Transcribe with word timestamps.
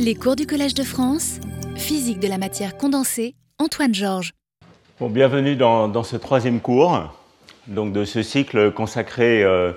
Les 0.00 0.14
cours 0.14 0.36
du 0.36 0.46
Collège 0.46 0.74
de 0.74 0.82
France, 0.82 1.38
physique 1.76 2.18
de 2.18 2.28
la 2.28 2.36
matière 2.36 2.76
condensée, 2.76 3.34
Antoine 3.58 3.94
Georges. 3.94 4.32
Bon, 5.00 5.08
bienvenue 5.08 5.56
dans, 5.56 6.02
ce 6.02 6.16
troisième 6.16 6.60
cours 6.60 7.14
donc 7.68 7.92
de 7.92 8.04
ce 8.04 8.22
cycle 8.22 8.72
consacré 8.72 9.42
euh, 9.42 9.72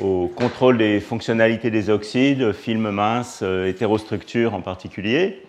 au 0.00 0.26
contrôle 0.26 0.78
des 0.78 0.98
fonctionnalités 0.98 1.70
des 1.70 1.90
oxydes, 1.90 2.52
films 2.52 2.90
minces, 2.90 3.40
euh, 3.42 3.68
hétérostructures 3.68 4.54
en 4.54 4.62
particulier. 4.62 5.42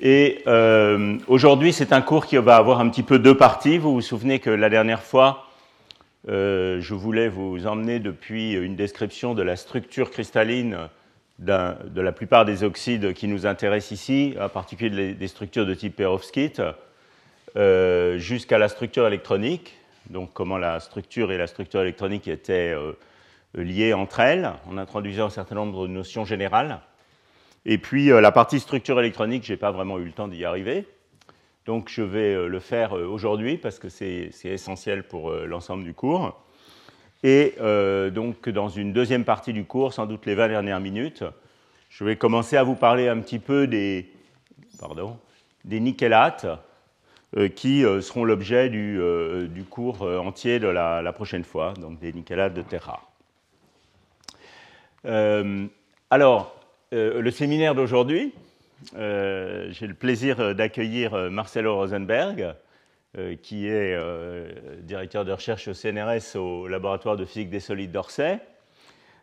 Et 0.00 0.42
euh, 0.46 1.16
aujourd'hui, 1.28 1.72
c'est 1.72 1.92
un 1.92 2.02
cours 2.02 2.26
qui 2.26 2.36
va 2.36 2.56
avoir 2.56 2.80
un 2.80 2.88
petit 2.90 3.04
peu 3.04 3.18
deux 3.18 3.36
parties. 3.36 3.78
Vous 3.78 3.94
vous 3.94 4.02
souvenez 4.02 4.40
que 4.40 4.50
la 4.50 4.68
dernière 4.68 5.02
fois, 5.02 5.46
je 6.26 6.94
voulais 6.94 7.28
vous 7.28 7.66
emmener 7.66 8.00
depuis 8.00 8.52
une 8.52 8.76
description 8.76 9.34
de 9.34 9.42
la 9.42 9.56
structure 9.56 10.10
cristalline 10.10 10.76
de 11.42 12.00
la 12.00 12.12
plupart 12.12 12.44
des 12.44 12.62
oxydes 12.62 13.12
qui 13.14 13.26
nous 13.26 13.46
intéressent 13.46 13.92
ici, 13.92 14.34
en 14.40 14.48
particulier 14.48 15.14
des 15.14 15.28
structures 15.28 15.66
de 15.66 15.74
type 15.74 15.96
perovskite, 15.96 16.62
euh, 17.56 18.16
jusqu'à 18.18 18.58
la 18.58 18.68
structure 18.68 19.06
électronique, 19.06 19.76
donc 20.08 20.30
comment 20.32 20.56
la 20.56 20.80
structure 20.80 21.32
et 21.32 21.38
la 21.38 21.46
structure 21.46 21.82
électronique 21.82 22.28
étaient 22.28 22.72
euh, 22.74 22.92
liées 23.54 23.92
entre 23.92 24.20
elles, 24.20 24.52
en 24.66 24.78
introduisant 24.78 25.26
un 25.26 25.30
certain 25.30 25.56
nombre 25.56 25.86
de 25.86 25.92
notions 25.92 26.24
générales. 26.24 26.80
Et 27.66 27.78
puis 27.78 28.10
euh, 28.10 28.20
la 28.20 28.32
partie 28.32 28.60
structure 28.60 28.98
électronique, 29.00 29.44
je 29.44 29.52
n'ai 29.52 29.58
pas 29.58 29.70
vraiment 29.70 29.98
eu 29.98 30.04
le 30.04 30.12
temps 30.12 30.28
d'y 30.28 30.44
arriver. 30.44 30.86
Donc 31.66 31.88
je 31.88 32.02
vais 32.02 32.48
le 32.48 32.58
faire 32.58 32.92
aujourd'hui 32.92 33.56
parce 33.56 33.78
que 33.78 33.88
c'est 33.88 34.32
essentiel 34.44 35.04
pour 35.04 35.30
l'ensemble 35.30 35.84
du 35.84 35.94
cours. 35.94 36.41
Et 37.22 37.54
donc 38.10 38.48
dans 38.48 38.68
une 38.68 38.92
deuxième 38.92 39.24
partie 39.24 39.52
du 39.52 39.64
cours, 39.64 39.92
sans 39.92 40.06
doute 40.06 40.26
les 40.26 40.34
20 40.34 40.48
dernières 40.48 40.80
minutes, 40.80 41.24
je 41.88 42.04
vais 42.04 42.16
commencer 42.16 42.56
à 42.56 42.64
vous 42.64 42.74
parler 42.74 43.08
un 43.08 43.20
petit 43.20 43.38
peu 43.38 43.66
des, 43.66 44.10
pardon, 44.80 45.16
des 45.64 45.78
nickelates 45.78 46.46
qui 47.54 47.82
seront 48.00 48.24
l'objet 48.24 48.70
du, 48.70 49.00
cours 49.70 50.02
entier 50.02 50.58
de 50.58 50.66
la, 50.66 51.00
la, 51.00 51.12
prochaine 51.12 51.44
fois, 51.44 51.74
donc 51.74 52.00
des 52.00 52.12
nickelates 52.12 52.54
de 52.54 52.62
terre 52.62 52.98
rare. 55.04 55.38
alors, 56.10 56.56
le 56.90 57.30
séminaire 57.30 57.76
d'aujourd'hui, 57.76 58.32
euh, 58.96 59.68
j'ai 59.70 59.86
le 59.86 59.94
plaisir 59.94 60.40
euh, 60.40 60.54
d'accueillir 60.54 61.14
euh, 61.14 61.30
Marcelo 61.30 61.76
Rosenberg, 61.76 62.54
qui 63.42 63.68
est 63.68 63.96
directeur 64.82 65.24
de 65.24 65.32
recherche 65.32 65.68
au 65.68 65.74
CNRS 65.74 66.36
au 66.36 66.66
laboratoire 66.66 67.16
de 67.16 67.24
physique 67.24 67.50
des 67.50 67.60
solides 67.60 67.92
d'Orsay, 67.92 68.38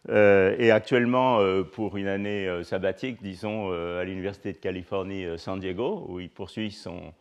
et 0.07 0.71
actuellement 0.71 1.39
pour 1.71 1.97
une 1.97 2.07
année 2.07 2.63
sabbatique, 2.63 3.21
disons, 3.21 3.71
à 3.71 4.03
l'Université 4.03 4.53
de 4.53 4.57
Californie 4.57 5.25
San 5.37 5.59
Diego, 5.59 6.05
où 6.07 6.19
il 6.19 6.29
poursuit 6.29 6.71
son, 6.71 7.13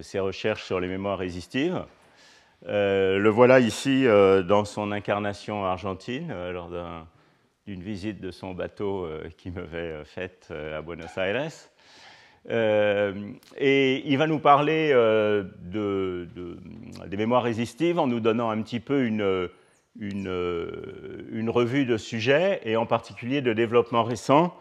ses 0.00 0.20
recherches 0.20 0.64
sur 0.64 0.78
les 0.78 0.86
mémoires 0.86 1.18
résistives. 1.18 1.84
le 2.66 3.28
voilà 3.28 3.58
ici 3.58 4.04
dans 4.04 4.64
son 4.64 4.92
incarnation 4.92 5.64
argentine, 5.64 6.32
lors 6.52 6.70
d'une 7.70 7.82
visite 7.82 8.20
de 8.20 8.30
son 8.30 8.52
bateau 8.52 9.04
euh, 9.04 9.28
qui 9.36 9.50
m'avait 9.50 10.04
faite 10.04 10.48
euh, 10.50 10.78
à 10.78 10.82
Buenos 10.82 11.16
Aires. 11.16 11.52
Euh, 12.48 13.12
et 13.58 14.02
il 14.10 14.16
va 14.16 14.26
nous 14.26 14.38
parler 14.38 14.90
de, 14.92 16.26
des 17.06 17.16
mémoires 17.16 17.42
résistives 17.42 17.98
en 17.98 18.06
nous 18.06 18.20
donnant 18.20 18.50
un 18.50 18.62
petit 18.62 18.80
peu 18.80 19.04
une, 19.04 19.48
une 19.98 21.50
revue 21.50 21.84
de 21.84 21.96
sujets 21.96 22.60
et 22.64 22.76
en 22.76 22.86
particulier 22.86 23.42
de 23.42 23.52
développement 23.52 24.02
récent 24.02 24.54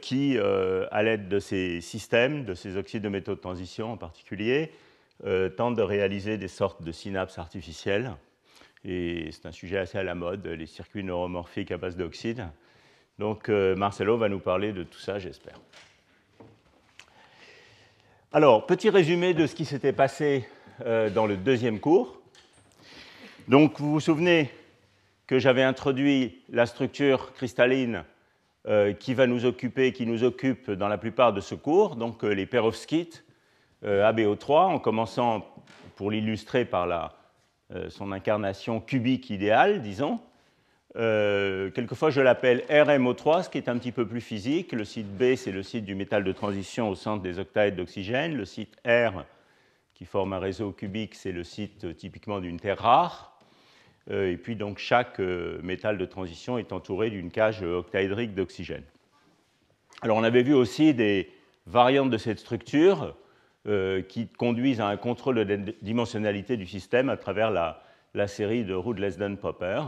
qui, 0.00 0.38
à 0.38 1.02
l'aide 1.02 1.28
de 1.28 1.38
ces 1.38 1.80
systèmes, 1.80 2.44
de 2.44 2.54
ces 2.54 2.76
oxydes 2.76 3.02
de 3.02 3.08
métaux 3.08 3.34
de 3.34 3.40
transition 3.40 3.92
en 3.92 3.96
particulier, 3.96 4.72
tentent 5.56 5.76
de 5.76 5.82
réaliser 5.82 6.38
des 6.38 6.48
sortes 6.48 6.82
de 6.82 6.92
synapses 6.92 7.38
artificielles 7.38 8.12
et 8.86 9.30
c'est 9.32 9.46
un 9.46 9.52
sujet 9.52 9.78
assez 9.78 9.98
à 9.98 10.04
la 10.04 10.14
mode, 10.14 10.46
les 10.46 10.66
circuits 10.66 11.02
neuromorphiques 11.02 11.72
à 11.72 11.76
base 11.76 11.96
d'oxyde. 11.96 12.46
Donc 13.18 13.48
euh, 13.48 13.74
Marcelo 13.74 14.16
va 14.16 14.28
nous 14.28 14.38
parler 14.38 14.72
de 14.72 14.84
tout 14.84 14.98
ça, 14.98 15.18
j'espère. 15.18 15.58
Alors, 18.36 18.66
petit 18.66 18.90
résumé 18.90 19.32
de 19.32 19.46
ce 19.46 19.54
qui 19.54 19.64
s'était 19.64 19.94
passé 19.94 20.46
euh, 20.84 21.08
dans 21.08 21.24
le 21.24 21.38
deuxième 21.38 21.80
cours. 21.80 22.20
Donc, 23.48 23.80
vous 23.80 23.90
vous 23.90 24.00
souvenez 24.00 24.50
que 25.26 25.38
j'avais 25.38 25.62
introduit 25.62 26.42
la 26.50 26.66
structure 26.66 27.32
cristalline 27.32 28.04
euh, 28.68 28.92
qui 28.92 29.14
va 29.14 29.26
nous 29.26 29.46
occuper, 29.46 29.94
qui 29.94 30.04
nous 30.04 30.22
occupe 30.22 30.70
dans 30.70 30.88
la 30.88 30.98
plupart 30.98 31.32
de 31.32 31.40
ce 31.40 31.54
cours, 31.54 31.96
donc 31.96 32.24
les 32.24 32.44
perovskites 32.44 33.24
ABO3, 33.82 34.66
en 34.66 34.78
commençant, 34.80 35.46
pour 35.94 36.10
l'illustrer 36.10 36.66
par 36.66 36.86
la, 36.86 37.14
euh, 37.74 37.88
son 37.88 38.12
incarnation 38.12 38.82
cubique 38.82 39.30
idéale, 39.30 39.80
disons. 39.80 40.20
Euh, 40.96 41.70
quelquefois, 41.70 42.10
je 42.10 42.20
l'appelle 42.20 42.64
RMO3, 42.70 43.44
ce 43.44 43.50
qui 43.50 43.58
est 43.58 43.68
un 43.68 43.76
petit 43.78 43.92
peu 43.92 44.06
plus 44.06 44.20
physique. 44.20 44.72
Le 44.72 44.84
site 44.84 45.08
B, 45.16 45.34
c'est 45.36 45.52
le 45.52 45.62
site 45.62 45.84
du 45.84 45.94
métal 45.94 46.24
de 46.24 46.32
transition 46.32 46.88
au 46.88 46.94
centre 46.94 47.22
des 47.22 47.38
octaèdres 47.38 47.76
d'oxygène. 47.76 48.34
Le 48.34 48.44
site 48.44 48.76
R, 48.86 49.24
qui 49.94 50.04
forme 50.04 50.32
un 50.32 50.38
réseau 50.38 50.72
cubique, 50.72 51.14
c'est 51.14 51.32
le 51.32 51.44
site 51.44 51.84
euh, 51.84 51.92
typiquement 51.92 52.40
d'une 52.40 52.58
terre 52.58 52.78
rare. 52.78 53.38
et 54.10 54.36
puis, 54.36 54.56
donc, 54.56 54.78
chaque 54.78 55.18
métal 55.18 55.98
de 55.98 56.06
transition 56.06 56.58
est 56.58 56.72
entouré 56.72 57.10
d'une 57.10 57.30
cage 57.30 57.62
octaédrique 57.62 58.34
d'oxygène. 58.34 58.84
Alors, 60.02 60.16
on 60.16 60.22
avait 60.22 60.44
vu 60.44 60.54
aussi 60.54 60.94
des 60.94 61.28
variantes 61.66 62.10
de 62.10 62.18
cette 62.18 62.38
structure. 62.38 63.16
Euh, 63.68 64.00
qui 64.00 64.28
conduisent 64.28 64.80
à 64.80 64.86
un 64.86 64.96
contrôle 64.96 65.44
de 65.44 65.74
dimensionnalité 65.82 66.56
du 66.56 66.66
système 66.66 67.08
à 67.08 67.16
travers 67.16 67.50
la, 67.50 68.28
série 68.28 68.62
de 68.62 68.74
Rudlesden-Popper, 68.74 69.82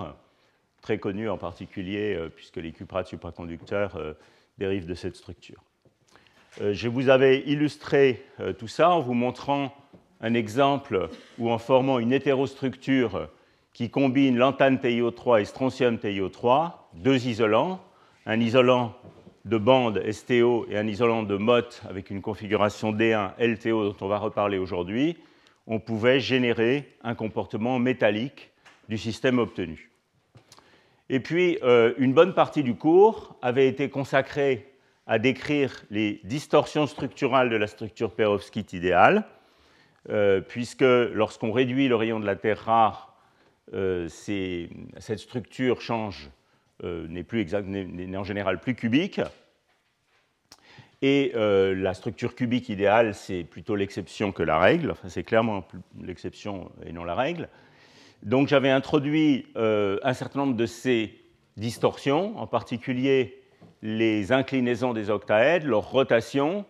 très 0.80 0.98
connue 0.98 1.28
en 1.28 1.38
particulier 1.38 2.14
euh, 2.14 2.28
puisque 2.28 2.56
les 2.56 2.72
cuprates 2.72 3.08
supraconducteurs 3.08 3.96
euh, 3.96 4.14
dérivent 4.58 4.86
de 4.86 4.94
cette 4.94 5.16
structure. 5.16 5.62
je 6.60 6.88
vous 6.88 7.08
avais 7.08 7.40
illustré 7.46 8.24
tout 8.58 8.66
ça 8.66 8.90
en 8.90 9.00
vous 9.00 9.14
montrant 9.14 9.72
un 10.20 10.34
exemple 10.34 11.08
où 11.38 11.50
en 11.50 11.58
formant 11.58 12.00
une 12.00 12.12
hétérostructure 12.12 13.28
qui 13.72 13.90
combine 13.90 14.36
lantane 14.36 14.78
TiO3 14.78 15.42
et 15.42 15.44
strontium 15.44 15.96
TiO3, 15.96 16.72
deux 16.94 17.28
isolants, 17.28 17.80
un 18.26 18.40
isolant 18.40 18.96
de 19.44 19.56
bande 19.56 20.02
STO 20.10 20.66
et 20.68 20.76
un 20.76 20.86
isolant 20.86 21.22
de 21.22 21.36
MOT 21.36 21.82
avec 21.88 22.10
une 22.10 22.20
configuration 22.20 22.92
D1 22.92 23.32
LTO 23.38 23.84
dont 23.84 23.96
on 24.00 24.08
va 24.08 24.18
reparler 24.18 24.58
aujourd'hui, 24.58 25.16
on 25.66 25.78
pouvait 25.80 26.18
générer 26.18 26.96
un 27.02 27.14
comportement 27.14 27.78
métallique 27.78 28.50
du 28.88 28.98
système 28.98 29.38
obtenu. 29.38 29.87
Et 31.10 31.20
puis, 31.20 31.58
euh, 31.62 31.94
une 31.98 32.12
bonne 32.12 32.34
partie 32.34 32.62
du 32.62 32.74
cours 32.74 33.36
avait 33.40 33.66
été 33.66 33.88
consacrée 33.88 34.74
à 35.06 35.18
décrire 35.18 35.84
les 35.90 36.20
distorsions 36.24 36.86
structurales 36.86 37.48
de 37.48 37.56
la 37.56 37.66
structure 37.66 38.10
perovskite 38.10 38.74
idéale, 38.74 39.24
euh, 40.10 40.42
puisque 40.42 40.82
lorsqu'on 40.82 41.50
réduit 41.50 41.88
le 41.88 41.96
rayon 41.96 42.20
de 42.20 42.26
la 42.26 42.36
Terre 42.36 42.58
rare, 42.58 43.16
euh, 43.72 44.06
cette 44.08 45.18
structure 45.18 45.80
change 45.80 46.30
n'est 46.82 48.16
en 48.16 48.24
général 48.24 48.60
plus 48.60 48.74
cubique. 48.74 49.20
Et 51.02 51.32
la 51.34 51.94
structure 51.94 52.34
cubique 52.34 52.68
idéale, 52.68 53.14
c'est 53.14 53.44
plutôt 53.44 53.74
l'exception 53.76 54.30
que 54.30 54.42
la 54.42 54.58
règle. 54.58 54.92
Enfin, 54.92 55.08
c'est 55.08 55.24
clairement 55.24 55.66
l'exception 56.00 56.70
et 56.86 56.92
non 56.92 57.04
la 57.04 57.14
règle. 57.14 57.48
Donc, 58.22 58.48
j'avais 58.48 58.70
introduit 58.70 59.46
euh, 59.56 59.98
un 60.02 60.12
certain 60.12 60.40
nombre 60.40 60.56
de 60.56 60.66
ces 60.66 61.14
distorsions, 61.56 62.38
en 62.38 62.46
particulier 62.46 63.42
les 63.82 64.32
inclinaisons 64.32 64.92
des 64.92 65.10
octaèdres, 65.10 65.66
leur 65.66 65.90
rotation 65.90 66.64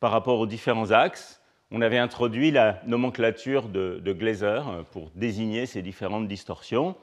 par 0.00 0.10
rapport 0.10 0.38
aux 0.38 0.46
différents 0.46 0.90
axes. 0.90 1.40
On 1.70 1.82
avait 1.82 1.98
introduit 1.98 2.50
la 2.50 2.80
nomenclature 2.86 3.68
de, 3.68 4.00
de 4.02 4.12
Glaser 4.12 4.60
pour 4.92 5.10
désigner 5.14 5.66
ces 5.66 5.82
différentes 5.82 6.28
distorsions. 6.28 6.96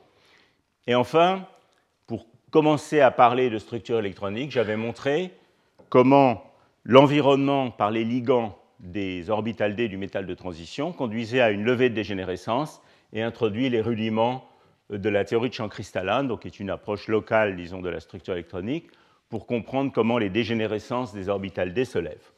Et 0.88 0.96
enfin, 0.96 1.46
commencé 2.52 3.00
à 3.00 3.12
parler 3.12 3.50
de 3.50 3.58
structure 3.58 3.98
électronique, 3.98 4.52
j'avais 4.52 4.76
montré 4.76 5.32
comment 5.90 6.44
l'environnement 6.84 7.72
par 7.72 7.92
les 7.92 8.04
ligands 8.04 8.58
des 8.80 9.30
orbitales 9.30 9.76
D 9.76 9.88
du 9.88 9.98
métal 9.98 10.26
de 10.26 10.34
transition 10.34 10.92
conduisait 10.92 11.42
à 11.42 11.52
une 11.52 11.64
levée 11.64 11.90
de 11.90 11.96
dégénérescence 11.96 12.82
et 13.14 13.22
introduit 13.22 13.70
les 13.70 13.82
rudiments 13.82 14.48
de 14.90 15.10
la 15.10 15.24
théorie 15.24 15.50
de 15.50 15.54
champ 15.54 15.70
cristallin, 15.70 16.24
donc 16.24 16.42
qui 16.42 16.48
est 16.48 16.60
une 16.60 16.70
approche 16.70 17.08
locale, 17.08 17.56
disons, 17.56 17.82
de 17.82 17.90
la 17.90 18.00
structure 18.00 18.34
électronique, 18.34 18.90
pour 19.30 19.46
comprendre 19.46 19.92
comment 19.94 20.18
les 20.18 20.30
dégénérescences 20.30 21.14
des 21.14 21.30
orbitales 21.30 21.74
D 21.74 21.86
se 21.86 21.98
lèvent. 21.98 22.32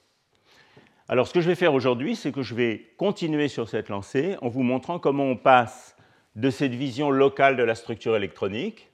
Alors, 1.09 1.27
ce 1.27 1.33
que 1.33 1.41
je 1.41 1.47
vais 1.47 1.55
faire 1.55 1.73
aujourd'hui, 1.73 2.15
c'est 2.15 2.31
que 2.31 2.43
je 2.43 2.55
vais 2.55 2.93
continuer 2.97 3.47
sur 3.47 3.67
cette 3.67 3.89
lancée 3.89 4.37
en 4.41 4.49
vous 4.49 4.63
montrant 4.63 4.99
comment 4.99 5.25
on 5.25 5.35
passe 5.35 5.97
de 6.35 6.49
cette 6.49 6.73
vision 6.73 7.11
locale 7.11 7.57
de 7.57 7.63
la 7.63 7.75
structure 7.75 8.15
électronique 8.15 8.89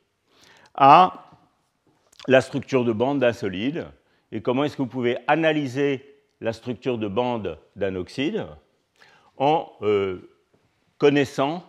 à 0.76 1.26
la 2.28 2.42
structure 2.42 2.84
de 2.84 2.92
bande 2.92 3.20
d'un 3.20 3.34
solide 3.34 3.88
et 4.32 4.42
comment 4.42 4.64
est-ce 4.64 4.76
que 4.76 4.82
vous 4.82 4.88
pouvez 4.88 5.18
analyser 5.28 6.06
la 6.42 6.54
structure 6.54 6.98
de 6.98 7.08
bande 7.08 7.58
d'un 7.76 7.96
oxyde 7.96 8.46
en 9.38 9.72
euh, 9.82 10.29
connaissant 11.00 11.64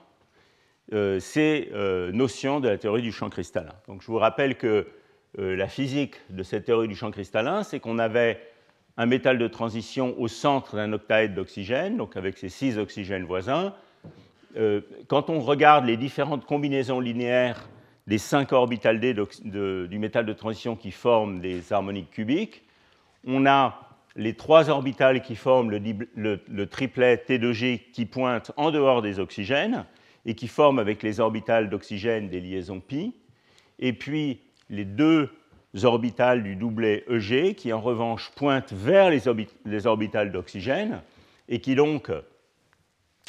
euh, 0.92 1.18
ces 1.20 1.70
euh, 1.72 2.12
notions 2.12 2.60
de 2.60 2.68
la 2.68 2.76
théorie 2.76 3.00
du 3.00 3.12
champ 3.12 3.30
cristallin. 3.30 3.72
Donc, 3.88 4.02
je 4.02 4.06
vous 4.08 4.18
rappelle 4.18 4.56
que 4.56 4.86
la 5.38 5.68
physique 5.68 6.16
de 6.30 6.42
cette 6.42 6.64
théorie 6.64 6.88
du 6.88 6.96
champ 6.96 7.12
cristallin, 7.12 7.62
c'est 7.62 7.78
qu'on 7.78 8.00
avait 8.00 8.40
un 8.96 9.06
métal 9.06 9.38
de 9.38 9.46
transition 9.46 10.16
au 10.18 10.26
centre 10.26 10.74
d'un 10.74 10.92
octaèdre 10.92 11.36
d'oxygène, 11.36 11.96
donc 11.96 12.16
avec 12.16 12.36
ses 12.36 12.48
six 12.48 12.78
oxygènes 12.78 13.22
voisins. 13.22 13.72
quand 15.06 15.30
on 15.30 15.38
regarde 15.38 15.84
les 15.84 15.96
différentes 15.96 16.46
combinaisons 16.46 16.98
linéaires 16.98 17.68
des 18.08 18.18
cinq 18.18 18.50
orbitales 18.50 18.98
D 18.98 19.14
du 19.14 19.98
métal 20.00 20.26
de 20.26 20.32
transition 20.32 20.74
qui 20.74 20.90
forment 20.90 21.38
des 21.38 21.72
harmoniques 21.72 22.10
cubiques, 22.10 22.64
on 23.24 23.46
a 23.46 23.89
les 24.16 24.34
trois 24.34 24.70
orbitales 24.70 25.22
qui 25.22 25.36
forment 25.36 25.70
le, 25.70 26.64
triplet 26.66 27.16
T2G 27.16 27.90
qui 27.92 28.06
pointent 28.06 28.52
en 28.56 28.70
dehors 28.70 29.02
des 29.02 29.18
oxygènes 29.18 29.86
et 30.26 30.34
qui 30.34 30.48
forment 30.48 30.78
avec 30.78 31.02
les 31.02 31.20
orbitales 31.20 31.70
d'oxygène 31.70 32.28
des 32.28 32.40
liaisons 32.40 32.80
pi, 32.80 33.14
et 33.78 33.92
puis 33.92 34.40
les 34.68 34.84
deux 34.84 35.30
orbitales 35.82 36.42
du 36.42 36.56
doublet 36.56 37.04
EG 37.08 37.54
qui 37.54 37.72
en 37.72 37.80
revanche 37.80 38.30
pointent 38.34 38.72
vers 38.72 39.08
les, 39.10 39.22
les 39.64 39.86
orbitales 39.86 40.32
d'oxygène 40.32 41.00
et 41.48 41.60
qui 41.60 41.74
donc 41.74 42.10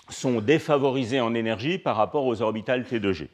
sont 0.09 0.41
défavorisées 0.41 1.21
en 1.21 1.33
énergie 1.33 1.77
par 1.77 1.95
rapport 1.95 2.25
aux 2.25 2.41
orbitales 2.41 2.83
T2G. 2.83 3.27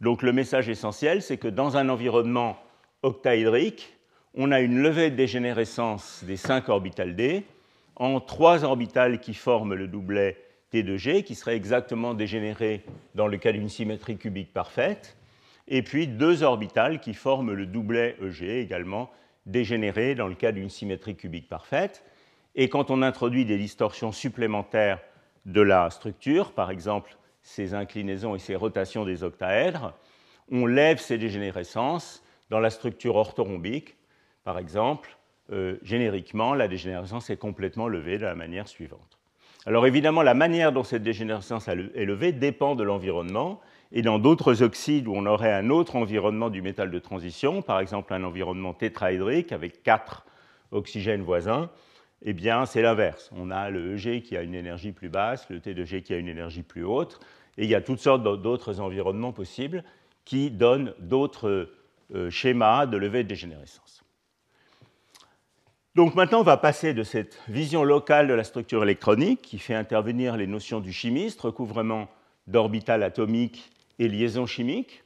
Donc 0.00 0.22
le 0.22 0.32
message 0.32 0.68
essentiel, 0.68 1.22
c'est 1.22 1.38
que 1.38 1.48
dans 1.48 1.76
un 1.76 1.88
environnement 1.88 2.56
octaédrique, 3.02 3.97
on 4.40 4.52
a 4.52 4.60
une 4.60 4.80
levée 4.80 5.10
de 5.10 5.16
dégénérescence 5.16 6.22
des 6.24 6.36
5 6.36 6.68
orbitales 6.68 7.16
d 7.16 7.42
en 7.96 8.20
trois 8.20 8.62
orbitales 8.62 9.18
qui 9.18 9.34
forment 9.34 9.74
le 9.74 9.88
doublet 9.88 10.36
T2G, 10.72 11.24
qui 11.24 11.34
serait 11.34 11.56
exactement 11.56 12.14
dégénéré 12.14 12.84
dans 13.16 13.26
le 13.26 13.36
cas 13.36 13.50
d'une 13.50 13.68
symétrie 13.68 14.16
cubique 14.16 14.52
parfaite, 14.52 15.16
et 15.66 15.82
puis 15.82 16.06
deux 16.06 16.44
orbitales 16.44 17.00
qui 17.00 17.14
forment 17.14 17.52
le 17.52 17.66
doublet 17.66 18.16
EG, 18.22 18.60
également 18.60 19.10
dégénéré 19.44 20.14
dans 20.14 20.28
le 20.28 20.36
cas 20.36 20.52
d'une 20.52 20.70
symétrie 20.70 21.16
cubique 21.16 21.48
parfaite. 21.48 22.04
Et 22.54 22.68
quand 22.68 22.92
on 22.92 23.02
introduit 23.02 23.44
des 23.44 23.58
distorsions 23.58 24.12
supplémentaires 24.12 25.00
de 25.46 25.62
la 25.62 25.90
structure, 25.90 26.52
par 26.52 26.70
exemple 26.70 27.16
ces 27.42 27.74
inclinaisons 27.74 28.36
et 28.36 28.38
ces 28.38 28.54
rotations 28.54 29.04
des 29.04 29.24
octaèdres, 29.24 29.94
on 30.52 30.64
lève 30.64 31.00
ces 31.00 31.18
dégénérescences 31.18 32.22
dans 32.50 32.60
la 32.60 32.70
structure 32.70 33.16
orthorhombique 33.16 33.97
par 34.48 34.58
exemple, 34.58 35.18
euh, 35.52 35.76
génériquement, 35.82 36.54
la 36.54 36.68
dégénérescence 36.68 37.28
est 37.28 37.36
complètement 37.36 37.86
levée 37.86 38.16
de 38.16 38.24
la 38.24 38.34
manière 38.34 38.66
suivante. 38.66 39.18
Alors 39.66 39.86
évidemment, 39.86 40.22
la 40.22 40.32
manière 40.32 40.72
dont 40.72 40.84
cette 40.84 41.02
dégénérescence 41.02 41.68
est 41.68 42.06
levée 42.06 42.32
dépend 42.32 42.74
de 42.74 42.82
l'environnement. 42.82 43.60
Et 43.92 44.00
dans 44.00 44.18
d'autres 44.18 44.62
oxydes 44.62 45.06
où 45.06 45.12
on 45.14 45.26
aurait 45.26 45.52
un 45.52 45.68
autre 45.68 45.96
environnement 45.96 46.48
du 46.48 46.62
métal 46.62 46.90
de 46.90 46.98
transition, 46.98 47.60
par 47.60 47.78
exemple 47.78 48.14
un 48.14 48.24
environnement 48.24 48.72
tétraédrique 48.72 49.52
avec 49.52 49.82
quatre 49.82 50.24
oxygènes 50.72 51.20
voisins, 51.20 51.68
eh 52.22 52.32
bien 52.32 52.64
c'est 52.64 52.80
l'inverse. 52.80 53.30
On 53.36 53.50
a 53.50 53.68
le 53.68 53.96
EG 53.96 54.22
qui 54.22 54.34
a 54.34 54.40
une 54.40 54.54
énergie 54.54 54.92
plus 54.92 55.10
basse, 55.10 55.46
le 55.50 55.58
T2G 55.58 56.00
qui 56.00 56.14
a 56.14 56.16
une 56.16 56.28
énergie 56.28 56.62
plus 56.62 56.84
haute, 56.84 57.20
et 57.58 57.64
il 57.64 57.68
y 57.68 57.74
a 57.74 57.82
toutes 57.82 58.00
sortes 58.00 58.22
d'autres 58.22 58.80
environnements 58.80 59.32
possibles 59.32 59.84
qui 60.24 60.50
donnent 60.50 60.94
d'autres 61.00 61.68
euh, 62.14 62.30
schémas 62.30 62.86
de 62.86 62.96
levée 62.96 63.24
de 63.24 63.28
dégénérescence. 63.28 64.07
Donc 65.94 66.14
maintenant, 66.14 66.40
on 66.40 66.44
va 66.44 66.56
passer 66.56 66.94
de 66.94 67.02
cette 67.02 67.40
vision 67.48 67.82
locale 67.82 68.28
de 68.28 68.34
la 68.34 68.44
structure 68.44 68.82
électronique 68.82 69.42
qui 69.42 69.58
fait 69.58 69.74
intervenir 69.74 70.36
les 70.36 70.46
notions 70.46 70.80
du 70.80 70.92
chimiste, 70.92 71.40
recouvrement 71.40 72.08
d'orbital 72.46 73.02
atomique 73.02 73.70
et 73.98 74.08
liaison 74.08 74.46
chimique, 74.46 75.02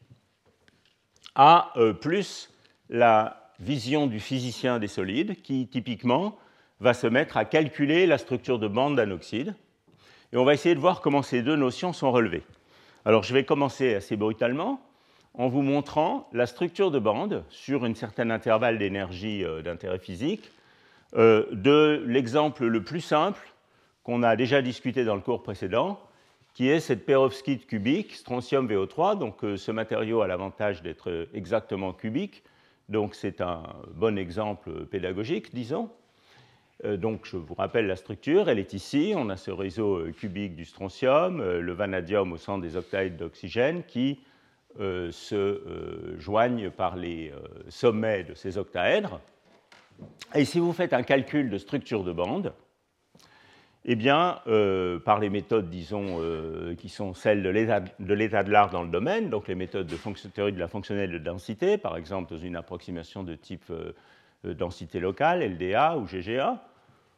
à 1.35 1.73
euh, 1.77 1.93
plus 1.93 2.51
la 2.91 3.51
vision 3.59 4.07
du 4.07 4.21
physicien 4.21 4.79
des 4.79 4.89
solides 4.89 5.41
qui, 5.43 5.67
typiquement, 5.67 6.37
va 6.81 6.95
se 6.95 7.07
mettre 7.07 7.37
à 7.37 7.45
calculer 7.45 8.07
la 8.07 8.19
structure 8.19 8.59
de 8.59 8.69
bande 8.69 8.97
d'un 8.97 9.11
oxyde. 9.13 9.55
Et 10.33 10.37
on 10.37 10.45
va 10.45 10.55
essayer 10.55 10.75
de 10.75 10.81
voir 10.81 11.01
comment 11.01 11.23
ces 11.23 11.43
deux 11.43 11.57
notions 11.57 11.93
sont 11.93 12.11
relevées. 12.11 12.43
Alors 13.05 13.23
je 13.23 13.33
vais 13.33 13.45
commencer 13.45 13.95
assez 13.95 14.17
brutalement 14.17 14.81
en 15.35 15.49
vous 15.49 15.63
montrant 15.63 16.29
la 16.33 16.47
structure 16.47 16.91
de 16.91 16.99
bande 16.99 17.45
sur 17.49 17.85
un 17.85 17.95
certain 17.95 18.31
intervalle 18.31 18.79
d'énergie 18.79 19.45
euh, 19.45 19.63
d'intérêt 19.63 19.99
physique 19.99 20.51
euh, 21.15 21.45
de 21.53 22.03
l'exemple 22.07 22.65
le 22.65 22.83
plus 22.83 23.03
simple 23.03 23.41
qu'on 24.03 24.23
a 24.23 24.35
déjà 24.35 24.63
discuté 24.63 25.05
dans 25.05 25.15
le 25.15 25.21
cours 25.21 25.43
précédent, 25.43 26.01
qui 26.55 26.69
est 26.69 26.81
cette 26.81 27.05
perovskite 27.05 27.67
cubique, 27.67 28.15
strontium 28.15 28.67
VO3. 28.67 29.19
Donc 29.19 29.45
euh, 29.45 29.57
ce 29.57 29.71
matériau 29.71 30.23
a 30.23 30.27
l'avantage 30.27 30.83
d'être 30.83 31.29
exactement 31.35 31.93
cubique, 31.93 32.43
donc 32.89 33.15
c'est 33.15 33.43
un 33.43 33.63
bon 33.95 34.17
exemple 34.17 34.87
pédagogique, 34.87 35.55
disons. 35.55 35.91
Euh, 36.85 36.97
donc 36.97 37.27
je 37.27 37.37
vous 37.37 37.55
rappelle 37.55 37.87
la 37.87 37.97
structure, 37.97 38.49
elle 38.49 38.59
est 38.59 38.73
ici, 38.73 39.13
on 39.15 39.29
a 39.29 39.37
ce 39.37 39.51
réseau 39.51 40.11
cubique 40.13 40.57
du 40.57 40.65
strontium, 40.65 41.43
le 41.43 41.73
vanadium 41.73 42.33
au 42.33 42.39
centre 42.39 42.63
des 42.63 42.77
octaèdres 42.77 43.19
d'oxygène 43.19 43.83
qui 43.85 44.21
se 44.79 46.17
joignent 46.19 46.71
par 46.71 46.97
les 46.97 47.31
sommets 47.69 48.25
de 48.25 48.33
ces 48.33 48.57
octaèdres. 48.57 49.21
Et 50.35 50.45
si 50.45 50.59
vous 50.59 50.73
faites 50.73 50.93
un 50.93 51.03
calcul 51.03 51.51
de 51.51 51.59
structure 51.59 52.05
de 52.05 52.13
bande, 52.13 52.53
eh 53.85 53.97
bien, 53.97 54.39
euh, 54.47 55.01
par 55.01 55.19
les 55.19 55.29
méthodes, 55.29 55.69
disons, 55.69 56.19
euh, 56.21 56.77
qui 56.77 56.89
sont 56.89 57.15
celles 57.15 57.43
de 57.43 57.49
l'état 57.49 57.81
de 58.43 58.51
l'art 58.51 58.71
dans 58.71 58.83
le 58.83 58.89
domaine, 58.89 59.29
donc 59.29 59.49
les 59.49 59.57
méthodes 59.57 59.89
de 59.89 60.29
théorie 60.29 60.53
de 60.53 60.59
la 60.61 60.69
fonctionnelle 60.69 61.11
de 61.11 61.19
densité, 61.19 61.79
par 61.79 61.97
exemple 61.97 62.33
dans 62.33 62.39
une 62.39 62.55
approximation 62.55 63.25
de 63.25 63.35
type 63.35 63.71
euh, 63.71 63.93
densité 64.55 65.01
locale, 65.01 65.43
LDA 65.43 65.97
ou 65.99 66.07
GGA, 66.07 66.63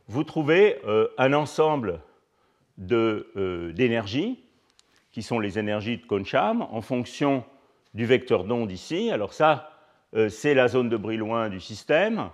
vous 0.08 0.24
trouvez 0.24 0.76
un 1.16 1.32
ensemble 1.32 2.00
d'énergies, 2.76 4.38
qui 5.12 5.22
sont 5.22 5.38
les 5.38 5.58
énergies 5.58 5.96
de 5.96 6.04
Concham, 6.04 6.60
en 6.60 6.82
fonction 6.82 7.42
du 7.94 8.04
vecteur 8.04 8.44
d'onde 8.44 8.70
ici. 8.70 9.10
Alors 9.10 9.32
ça, 9.32 9.70
c'est 10.28 10.52
la 10.52 10.68
zone 10.68 10.90
de 10.90 10.98
Brillouin 10.98 11.48
du 11.48 11.58
système. 11.58 12.28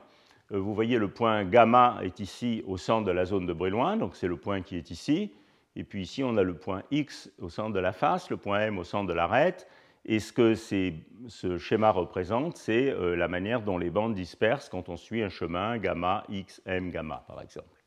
Euh, 0.52 0.58
vous 0.58 0.74
voyez 0.74 0.98
le 0.98 1.08
point 1.08 1.44
gamma 1.44 1.98
est 2.02 2.20
ici 2.20 2.62
au 2.66 2.76
centre 2.76 3.06
de 3.06 3.12
la 3.12 3.24
zone 3.24 3.46
de 3.46 3.52
Brillouin, 3.52 3.96
donc 3.96 4.16
c'est 4.16 4.28
le 4.28 4.36
point 4.36 4.62
qui 4.62 4.76
est 4.76 4.90
ici. 4.90 5.32
Et 5.76 5.84
puis 5.84 6.02
ici, 6.02 6.24
on 6.24 6.36
a 6.36 6.42
le 6.42 6.54
point 6.54 6.82
X 6.90 7.30
au 7.40 7.48
centre 7.48 7.72
de 7.72 7.78
la 7.78 7.92
face, 7.92 8.30
le 8.30 8.36
point 8.36 8.60
M 8.60 8.78
au 8.78 8.84
centre 8.84 9.06
de 9.06 9.14
l'arête. 9.14 9.68
Et 10.04 10.18
ce 10.18 10.32
que 10.32 10.54
ce 10.54 11.58
schéma 11.58 11.90
représente, 11.90 12.56
c'est 12.56 12.90
euh, 12.90 13.14
la 13.14 13.28
manière 13.28 13.62
dont 13.62 13.78
les 13.78 13.90
bandes 13.90 14.14
dispersent 14.14 14.68
quand 14.68 14.88
on 14.88 14.96
suit 14.96 15.22
un 15.22 15.28
chemin 15.28 15.78
gamma, 15.78 16.24
X, 16.28 16.62
M, 16.66 16.90
gamma, 16.90 17.24
par 17.28 17.40
exemple. 17.40 17.84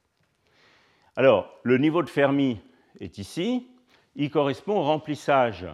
Alors, 1.15 1.59
le 1.63 1.77
niveau 1.77 2.03
de 2.03 2.09
Fermi 2.09 2.59
est 2.99 3.17
ici. 3.17 3.67
Il 4.15 4.29
correspond 4.29 4.79
au 4.79 4.83
remplissage 4.83 5.65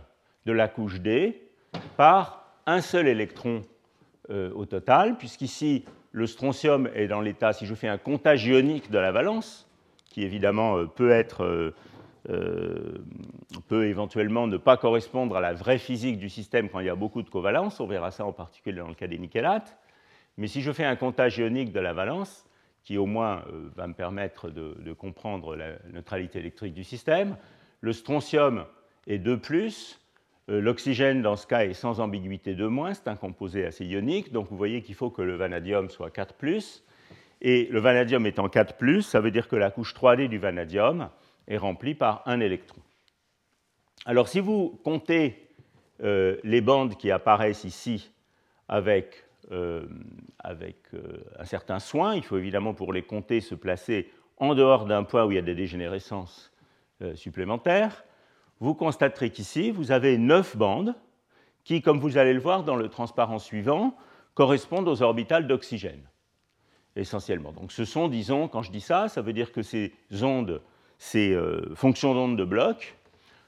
de 0.46 0.52
la 0.52 0.68
couche 0.68 1.02
D 1.02 1.50
par 1.98 2.46
un 2.66 2.82
seul 2.82 3.08
électron 3.08 3.64
euh, 4.30 4.52
au 4.56 4.66
total, 4.66 5.18
puisqu'ici, 5.18 5.86
le 6.20 6.28
strontium 6.28 6.90
est 6.94 7.08
dans 7.08 7.22
l'état, 7.22 7.54
si 7.54 7.66
je 7.66 7.74
fais 7.74 7.88
un 7.88 7.98
comptage 7.98 8.46
ionique 8.46 8.92
de 8.92 9.00
la 9.00 9.12
valence, 9.12 9.68
qui 10.10 10.24
évidemment 10.24 10.78
euh, 10.78 10.86
peut 10.86 11.12
être 11.12 11.46
euh, 11.46 11.74
euh, 12.30 12.98
peut 13.70 13.88
éventuellement 13.88 14.46
ne 14.46 14.58
pas 14.58 14.76
correspondre 14.76 15.38
à 15.38 15.40
la 15.40 15.54
vraie 15.54 15.78
physique 15.78 16.18
du 16.18 16.30
système 16.30 16.70
quand 16.70 16.82
il 16.82 16.88
y 16.88 16.90
a 16.90 16.96
beaucoup 16.96 17.24
de 17.24 17.30
covalence, 17.30 17.80
on 17.80 17.88
verra 17.88 18.12
ça 18.12 18.26
en 18.26 18.34
particulier 18.34 18.78
dans 18.78 18.90
le 18.90 18.96
cas 18.96 19.08
des 19.08 19.18
nickelates, 19.18 19.78
mais 20.38 20.48
si 20.48 20.62
je 20.62 20.74
fais 20.74 20.84
un 20.84 20.98
comptage 20.98 21.38
ionique 21.38 21.72
de 21.72 21.80
la 21.80 21.94
valence, 21.94 22.46
qui 22.84 22.98
au 22.98 23.06
moins 23.06 23.44
va 23.76 23.88
me 23.88 23.94
permettre 23.94 24.50
de, 24.50 24.94
comprendre 24.94 25.56
la 25.56 25.74
neutralité 25.92 26.40
électrique 26.40 26.74
du 26.74 26.84
système, 26.84 27.38
le 27.82 27.94
strontium 27.94 28.66
est 29.08 29.20
2 29.20 29.38
+, 29.38 29.52
euh, 29.52 29.70
l'oxygène, 30.50 31.22
dans 31.22 31.36
ce 31.36 31.46
cas, 31.46 31.66
est 31.66 31.74
sans 31.74 32.00
ambiguïté 32.00 32.56
de 32.56 32.66
moins, 32.66 32.94
c'est 32.94 33.08
un 33.08 33.16
composé 33.16 33.66
assez 33.66 33.86
ionique, 33.86 34.32
donc 34.32 34.48
vous 34.50 34.58
voyez 34.58 34.82
qu'il 34.82 34.96
faut 34.96 35.12
que 35.12 35.22
le 35.22 35.36
vanadium 35.36 35.90
soit 35.90 36.10
4⁇ 36.10 36.36
et 37.42 37.68
le 37.72 37.80
vanadium 37.80 38.26
étant 38.26 38.50
4⁇ 38.50 38.84
ça 39.02 39.20
veut 39.20 39.32
dire 39.32 39.48
que 39.48 39.56
la 39.56 39.70
couche 39.70 39.94
3D 39.94 40.28
du 40.28 40.40
vanadium 40.40 41.10
est 41.48 41.58
remplie 41.58 41.94
par 41.94 42.24
un 42.26 42.40
électron. 42.40 42.82
Alors 44.06 44.28
si 44.28 44.40
vous 44.40 44.80
comptez 44.84 45.48
euh, 46.02 46.38
les 46.44 46.62
bandes 46.62 46.96
qui 46.96 47.12
apparaissent 47.12 47.64
ici 47.64 48.12
avec, 48.68 49.26
euh, 49.52 49.86
avec 50.40 50.78
un 51.38 51.46
certain 51.46 51.80
soin, 51.80 52.16
il 52.16 52.24
faut 52.24 52.38
évidemment 52.38 52.74
pour 52.74 52.92
les 52.92 53.04
compter 53.04 53.40
se 53.42 53.56
placer 53.56 54.10
en 54.38 54.56
dehors 54.56 54.86
d'un 54.86 55.04
point 55.04 55.26
où 55.26 55.32
il 55.32 55.36
y 55.36 55.40
a 55.40 55.44
des 55.44 55.56
dégénérescences 55.56 56.52
supplémentaires 57.16 58.04
vous 58.60 58.74
constaterez 58.74 59.30
qu'ici, 59.30 59.72
vous 59.72 59.92
avez 59.92 60.18
neuf 60.18 60.58
bandes 60.58 60.96
qui, 61.64 61.82
comme 61.82 62.00
vous 62.00 62.18
allez 62.18 62.34
le 62.34 62.40
voir 62.40 62.64
dans 62.64 62.76
le 62.76 62.90
transparent 62.90 63.40
suivant, 63.40 63.96
correspondent 64.34 64.88
aux 64.88 65.02
orbitales 65.02 65.48
d'oxygène. 65.48 66.02
essentiellement. 66.96 67.52
Donc 67.52 67.72
ce 67.72 67.86
sont, 67.86 68.08
disons, 68.08 68.48
quand 68.48 68.64
je 68.64 68.72
dis 68.72 68.82
ça, 68.82 69.08
ça 69.08 69.22
veut 69.22 69.34
dire 69.34 69.52
que 69.52 69.62
ces 69.62 69.94
ondes, 70.22 70.62
ces 70.98 71.32
euh, 71.34 71.74
fonctions 71.76 72.14
d'ondes 72.14 72.38
de 72.38 72.44
blocs, 72.44 72.96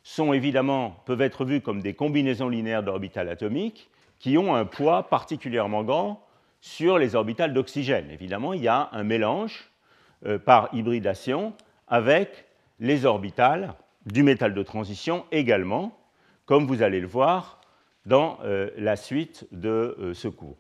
sont 0.04 0.34
évidemment, 0.34 1.02
peuvent 1.06 1.22
être 1.22 1.46
vues 1.46 1.62
comme 1.62 1.82
des 1.82 1.94
combinaisons 1.94 2.50
linéaires 2.50 2.84
d'orbitales 2.84 3.30
atomiques 3.30 3.90
qui 4.20 4.38
ont 4.38 4.56
un 4.56 4.66
poids 4.66 5.04
particulièrement 5.10 5.84
grand 5.84 6.26
sur 6.62 6.98
les 6.98 7.16
orbitales 7.16 7.54
d'oxygène. 7.54 8.10
Évidemment, 8.12 8.54
il 8.54 8.62
y 8.62 8.68
a 8.68 8.90
un 8.92 9.04
mélange 9.04 9.72
euh, 10.26 10.38
par 10.38 10.70
hybridation 10.74 11.54
avec 11.88 12.46
les 12.80 13.06
orbitales 13.06 13.74
du 14.06 14.24
métal 14.24 14.54
de 14.54 14.64
transition 14.64 15.26
également, 15.32 15.98
comme 16.46 16.66
vous 16.66 16.82
allez 16.82 17.00
le 17.00 17.08
voir 17.08 17.62
dans 18.06 18.40
euh, 18.44 18.70
la 18.78 18.96
suite 18.96 19.48
de 19.52 19.96
euh, 20.00 20.14
ce 20.14 20.28
cours. 20.28 20.58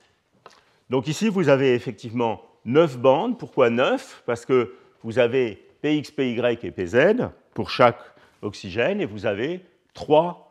Donc 0.90 1.08
ici, 1.08 1.30
vous 1.30 1.50
avez 1.50 1.74
effectivement 1.74 2.44
9 2.66 2.98
bandes. 3.00 3.40
Pourquoi 3.40 3.70
9 3.70 4.24
Parce 4.26 4.46
que 4.46 4.76
vous 5.04 5.20
avez 5.20 5.68
PX, 5.82 6.12
PY 6.12 6.40
et 6.62 6.72
PZ 6.72 7.30
pour 7.54 7.70
chaque 7.70 8.00
oxygène 8.42 9.02
et 9.02 9.06
vous 9.06 9.26
avez 9.26 9.62
3 9.94 10.48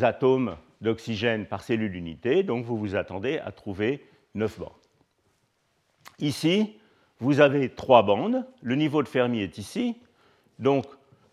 atomes 0.00 0.56
d'oxygène 0.80 1.46
par 1.46 1.62
cellule 1.62 1.92
d'unité, 1.92 2.42
donc 2.42 2.64
vous 2.64 2.78
vous 2.78 2.94
attendez 2.94 3.38
à 3.38 3.50
trouver 3.52 4.06
9 4.34 4.58
bandes. 4.58 4.68
Ici, 6.20 6.76
vous 7.20 7.40
avez 7.40 7.68
trois 7.68 8.02
bandes. 8.02 8.44
Le 8.62 8.74
niveau 8.74 9.02
de 9.02 9.08
Fermi 9.08 9.40
est 9.40 9.58
ici. 9.58 9.96
Donc, 10.58 10.84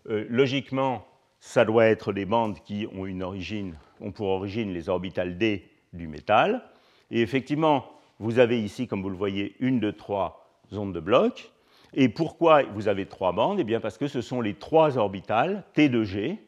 euh, 0.09 0.25
logiquement, 0.29 1.05
ça 1.39 1.65
doit 1.65 1.85
être 1.85 2.13
des 2.13 2.25
bandes 2.25 2.57
qui 2.63 2.87
ont, 2.95 3.05
une 3.05 3.23
origine, 3.23 3.75
ont 4.01 4.11
pour 4.11 4.27
origine 4.27 4.73
les 4.73 4.89
orbitales 4.89 5.37
d 5.37 5.67
du 5.93 6.07
métal. 6.07 6.63
Et 7.11 7.21
effectivement, 7.21 7.85
vous 8.19 8.39
avez 8.39 8.61
ici, 8.61 8.87
comme 8.87 9.01
vous 9.01 9.09
le 9.09 9.15
voyez, 9.15 9.55
une 9.59 9.79
de 9.79 9.91
trois 9.91 10.47
ondes 10.71 10.93
de 10.93 10.99
bloc. 10.99 11.51
Et 11.93 12.09
pourquoi 12.09 12.63
vous 12.63 12.87
avez 12.87 13.05
trois 13.05 13.31
bandes? 13.31 13.59
Eh 13.59 13.63
bien, 13.63 13.79
parce 13.79 13.97
que 13.97 14.07
ce 14.07 14.21
sont 14.21 14.41
les 14.41 14.55
trois 14.55 14.97
orbitales 14.97 15.63
T 15.73 15.87
de 15.87 16.03
G, 16.03 16.39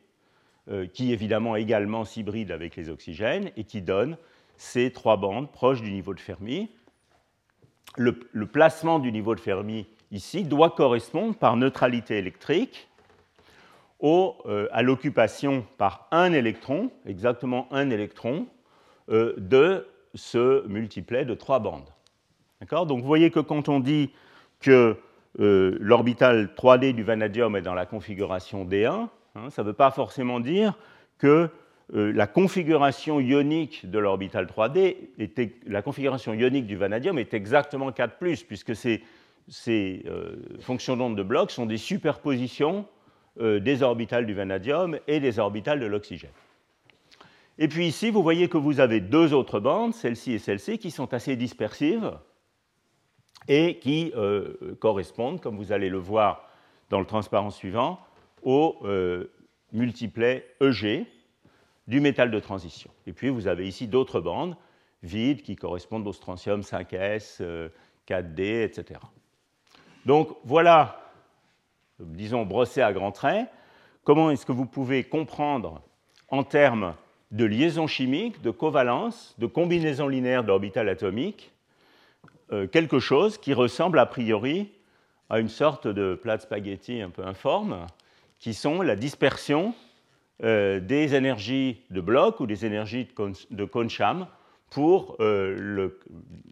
euh, 0.69 0.87
qui 0.87 1.13
évidemment 1.13 1.55
également 1.55 2.03
s'hybrident 2.03 2.51
avec 2.51 2.75
les 2.75 2.89
oxygènes 2.89 3.51
et 3.55 3.63
qui 3.63 3.81
donnent 3.81 4.17
ces 4.57 4.91
trois 4.91 5.17
bandes 5.17 5.51
proches 5.51 5.81
du 5.81 5.91
niveau 5.91 6.13
de 6.13 6.19
Fermi 6.19 6.69
le, 7.97 8.45
placement 8.45 8.99
du 8.99 9.11
niveau 9.11 9.35
de 9.35 9.39
Fermi 9.39 9.87
ici 10.11 10.43
doit 10.43 10.69
correspondre 10.69 11.35
par 11.35 11.57
neutralité 11.57 12.17
électrique 12.17 12.87
euh, 14.03 14.67
à 14.71 14.83
l'occupation 14.83 15.65
par 15.77 16.07
un 16.11 16.31
électron, 16.31 16.91
exactement 17.07 17.67
un 17.71 17.89
électron, 17.89 18.45
euh, 19.09 19.33
de 19.37 19.87
ce 20.13 20.65
multiplet 20.67 21.25
de 21.25 21.33
trois 21.33 21.59
bandes. 21.59 21.89
Donc 22.71 23.01
vous 23.01 23.07
voyez 23.07 23.31
que 23.31 23.39
quand 23.39 23.69
on 23.69 23.79
dit 23.79 24.11
que 24.59 24.97
euh, 25.39 25.77
l'orbital 25.79 26.49
3D 26.55 26.93
du 26.93 27.03
vanadium 27.03 27.55
est 27.55 27.61
dans 27.61 27.73
la 27.73 27.85
configuration 27.85 28.65
D1, 28.65 29.07
hein, 29.35 29.49
ça 29.49 29.63
ne 29.63 29.67
veut 29.67 29.73
pas 29.73 29.91
forcément 29.91 30.39
dire 30.39 30.77
que 31.17 31.49
la 31.93 32.27
configuration 32.27 33.21
ionique 33.21 33.89
de 33.89 33.97
l'orbital 33.97 34.45
3D, 34.45 34.97
était, 35.19 35.55
la 35.65 35.81
configuration 35.81 36.33
ionique 36.33 36.67
du 36.67 36.75
vanadium 36.75 37.17
est 37.17 37.33
exactement 37.33 37.93
4, 37.93 38.17
puisque 38.17 38.75
ces, 38.75 39.01
fonctions 40.59 40.97
d'onde 40.97 41.15
de 41.15 41.23
bloc 41.23 41.49
sont 41.49 41.65
des 41.65 41.77
superpositions 41.77 42.85
des 43.39 43.84
orbitales 43.84 44.25
du 44.25 44.34
vanadium 44.34 45.00
et 45.08 45.20
des 45.20 45.39
orbitales 45.39 45.79
de 45.79 45.86
l'oxygène. 45.86 46.32
Et 47.60 47.67
puis 47.67 47.88
ici, 47.88 48.12
vous 48.12 48.22
voyez 48.22 48.50
que 48.50 48.58
vous 48.58 48.79
avez 48.79 49.00
deux 49.00 49.34
autres 49.34 49.60
bandes, 49.60 49.94
celle-ci 49.94 50.34
et 50.34 50.39
celle-ci, 50.39 50.77
qui 50.77 50.91
sont 50.91 51.13
assez 51.13 51.36
dispersives 51.36 52.17
et 53.48 53.79
qui 53.79 54.13
correspondent, 54.79 55.41
comme 55.41 55.58
vous 55.58 55.72
allez 55.72 55.89
le 55.89 55.98
voir 55.98 56.48
dans 56.89 57.00
le 57.00 57.06
transparent 57.06 57.50
suivant, 57.50 58.00
au 58.44 58.77
multiplet 59.72 60.46
EG, 60.62 61.06
du 61.88 62.00
métal 62.01 62.32
de 62.32 62.39
transition. 62.39 62.91
Et 63.06 63.13
puis 63.13 63.29
vous 63.29 63.48
avez 63.48 63.67
ici 63.67 63.88
d'autres 63.88 64.20
bandes 64.20 64.56
vides 65.03 65.41
qui 65.41 65.56
correspondent 65.56 66.06
au 66.08 66.13
strontium 66.13 66.62
5S, 66.62 67.41
4D, 68.08 68.63
etc. 68.63 69.00
Donc 70.06 70.36
voilà, 70.44 71.06
disons, 71.99 72.45
brossé 72.45 72.81
à 72.81 72.93
grands 72.93 73.11
traits, 73.11 73.47
comment 74.03 74.31
est-ce 74.31 74.45
que 74.45 74.51
vous 74.51 74.65
pouvez 74.65 75.03
comprendre 75.03 75.81
en 76.29 76.43
termes 76.43 76.95
de 77.31 77.45
liaison 77.45 77.87
chimique, 77.87 78.41
de 78.41 78.51
covalence, 78.51 79.35
de 79.37 79.45
combinaison 79.47 80.07
linéaire 80.07 80.43
d'orbitales 80.43 80.89
atomiques, 80.89 81.51
euh, 82.51 82.67
quelque 82.67 82.99
chose 82.99 83.37
qui 83.37 83.53
ressemble 83.53 83.99
a 83.99 84.05
priori 84.05 84.71
à 85.29 85.39
une 85.39 85.49
sorte 85.49 85.87
de 85.87 86.15
plat 86.15 86.39
spaghetti 86.39 87.01
un 87.01 87.09
peu 87.09 87.25
informe, 87.25 87.85
qui 88.39 88.53
sont 88.53 88.81
la 88.81 88.95
dispersion 88.95 89.73
euh, 90.43 90.79
des 90.79 91.15
énergies 91.15 91.81
de 91.89 91.99
bloc 91.99 92.39
ou 92.39 92.45
des 92.45 92.65
énergies 92.65 93.07
de 93.49 93.65
Concham 93.65 94.27
euh, 94.77 95.89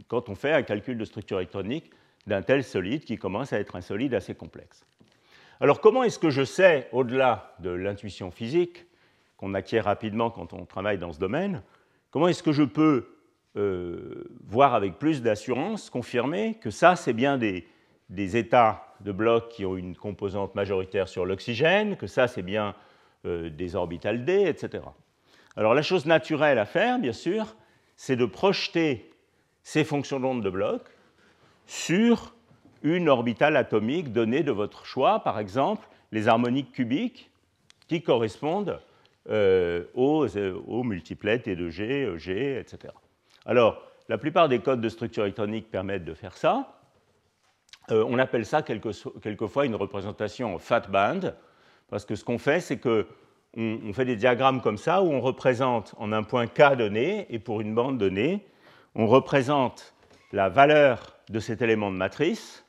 quand 0.08 0.30
on 0.30 0.36
fait 0.36 0.54
un 0.54 0.64
calcul 0.64 0.98
de 0.98 1.06
structure 1.06 1.38
électronique 1.38 1.92
d'un 2.28 2.42
tel 2.42 2.64
solide 2.64 3.04
qui 3.04 3.18
commence 3.18 3.54
à 3.54 3.60
être 3.60 3.76
un 3.76 3.82
solide 3.82 4.14
assez 4.14 4.34
complexe. 4.34 4.86
Alors 5.62 5.80
comment 5.80 6.04
est-ce 6.04 6.20
que 6.20 6.30
je 6.30 6.44
sais, 6.44 6.90
au-delà 6.92 7.56
de 7.60 7.70
l'intuition 7.70 8.30
physique 8.30 8.86
qu'on 9.38 9.54
acquiert 9.54 9.86
rapidement 9.86 10.30
quand 10.30 10.54
on 10.54 10.66
travaille 10.66 10.98
dans 10.98 11.14
ce 11.14 11.20
domaine, 11.20 11.62
comment 12.12 12.28
est-ce 12.28 12.44
que 12.44 12.52
je 12.52 12.64
peux 12.64 13.08
euh, 13.58 14.26
voir 14.48 14.74
avec 14.74 15.00
plus 15.00 15.22
d'assurance, 15.22 15.90
confirmer 15.90 16.56
que 16.56 16.72
ça, 16.72 16.98
c'est 16.98 17.14
bien 17.14 17.38
des, 17.38 17.66
états 18.10 18.96
de 19.00 19.14
blocs 19.14 19.48
qui 19.50 19.66
ont 19.66 19.78
une 19.78 19.96
composante 19.96 20.56
majoritaire 20.56 21.08
sur 21.08 21.26
l'oxygène, 21.26 21.96
que 21.96 22.08
ça, 22.08 22.28
c'est 22.28 22.42
bien 22.42 22.76
euh, 23.26 23.50
des 23.50 23.76
orbitales 23.76 24.26
d, 24.26 24.44
etc. 24.46 24.84
Alors 25.56 25.74
la 25.74 25.82
chose 25.82 26.06
naturelle 26.06 26.60
à 26.60 26.66
faire, 26.66 27.00
bien 27.00 27.14
sûr, 27.14 27.56
c'est 27.96 28.18
de 28.18 28.26
projeter 28.26 29.10
ces 29.64 29.86
fonctions 29.86 30.20
d'onde 30.20 30.44
de 30.44 30.50
bloc 30.50 30.82
sur 31.66 32.36
une 32.86 33.10
orbitale 33.10 33.58
atomique 33.58 34.14
donnée 34.14 34.44
de 34.44 34.52
votre 34.52 34.86
choix, 34.86 35.20
par 35.20 35.40
exemple 35.40 35.88
les 36.12 36.28
harmoniques 36.28 36.72
cubiques 36.72 37.32
qui 37.88 38.02
correspondent 38.02 38.80
euh, 39.30 39.86
aux, 39.96 40.28
aux, 40.28 40.84
multiplets 40.84 41.40
T 41.40 41.56
de 41.56 41.70
G, 41.70 42.14
G, 42.16 42.60
etc. 42.60 42.94
Alors, 43.46 43.82
la 44.08 44.20
plupart 44.20 44.48
des 44.48 44.60
codes 44.60 44.82
de 44.82 44.90
structure 44.90 45.24
électronique 45.24 45.72
permettent 45.72 46.06
de 46.06 46.14
faire 46.14 46.38
ça. 46.38 46.80
Euh, 47.92 48.06
on 48.08 48.20
appelle 48.20 48.46
ça 48.46 48.62
quelquefois 48.62 49.66
une 49.66 49.76
représentation 49.76 50.56
en 50.56 50.60
fat 50.60 50.82
band, 50.82 51.34
parce 51.90 52.06
que 52.06 52.16
ce 52.16 52.24
qu'on 52.24 52.38
fait, 52.38 52.60
c'est 52.60 52.78
qu'on 52.78 53.06
on 53.58 53.94
fait 53.94 54.06
des 54.06 54.16
diagrammes 54.16 54.62
comme 54.62 54.78
ça 54.78 55.02
où 55.02 55.08
on 55.12 55.22
représente 55.22 55.96
en 55.98 56.12
un 56.12 56.24
point 56.24 56.46
K 56.46 56.76
donné, 56.76 57.26
et 57.30 57.40
pour 57.40 57.62
une 57.62 57.74
bande 57.74 57.98
donnée, 57.98 58.46
on 58.94 59.08
représente 59.08 59.96
la 60.32 60.50
valeur 60.50 61.16
de 61.30 61.40
cet 61.40 61.62
élément 61.62 61.92
de 61.92 61.98
matrice 61.98 62.62
euh, 62.62 62.65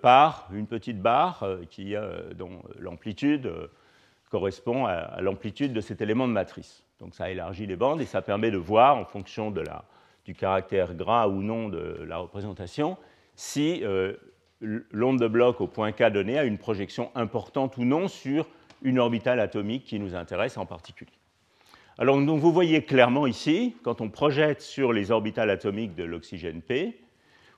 par 0.00 0.48
une 0.52 0.66
petite 0.66 1.00
barre 1.00 1.42
euh, 1.42 1.64
qui, 1.68 1.94
dont 2.36 2.62
l'amplitude 2.78 3.46
euh, 3.46 3.66
correspond 4.30 4.86
à, 4.86 5.20
l'amplitude 5.20 5.72
de 5.72 5.80
cet 5.80 6.00
élément 6.00 6.28
de 6.28 6.32
matrice. 6.32 6.84
Donc 7.00 7.14
ça 7.14 7.30
élargit 7.30 7.66
les 7.66 7.76
bandes 7.76 8.00
et 8.00 8.06
ça 8.06 8.22
permet 8.22 8.50
de 8.50 8.56
voir, 8.56 8.96
en 8.96 9.04
fonction 9.04 9.50
de 9.50 9.60
la, 9.60 9.84
du 10.24 10.34
caractère 10.34 10.94
gras 10.94 11.28
ou 11.28 11.42
non 11.42 11.68
de 11.68 12.04
la 12.06 12.18
représentation, 12.18 12.96
si 13.36 13.82
l'onde 14.60 15.20
de 15.20 15.28
bloc 15.28 15.60
au 15.60 15.66
point 15.66 15.92
K 15.92 16.10
donné 16.10 16.38
a 16.38 16.44
une 16.44 16.58
projection 16.58 17.10
importante 17.14 17.76
ou 17.76 17.84
non 17.84 18.08
sur 18.08 18.46
une 18.82 18.98
orbitale 18.98 19.40
atomique 19.40 19.84
qui 19.84 19.98
nous 19.98 20.14
intéresse 20.14 20.56
en 20.56 20.66
particulier. 20.66 21.12
Alors 21.98 22.20
donc, 22.20 22.40
vous 22.40 22.52
voyez 22.52 22.84
clairement 22.84 23.26
ici, 23.26 23.76
quand 23.84 24.00
on 24.00 24.08
projette 24.08 24.60
sur 24.60 24.92
les 24.92 25.12
orbitales 25.12 25.50
atomiques 25.50 25.94
de 25.94 26.04
l'oxygène 26.04 26.60
P, 26.60 27.00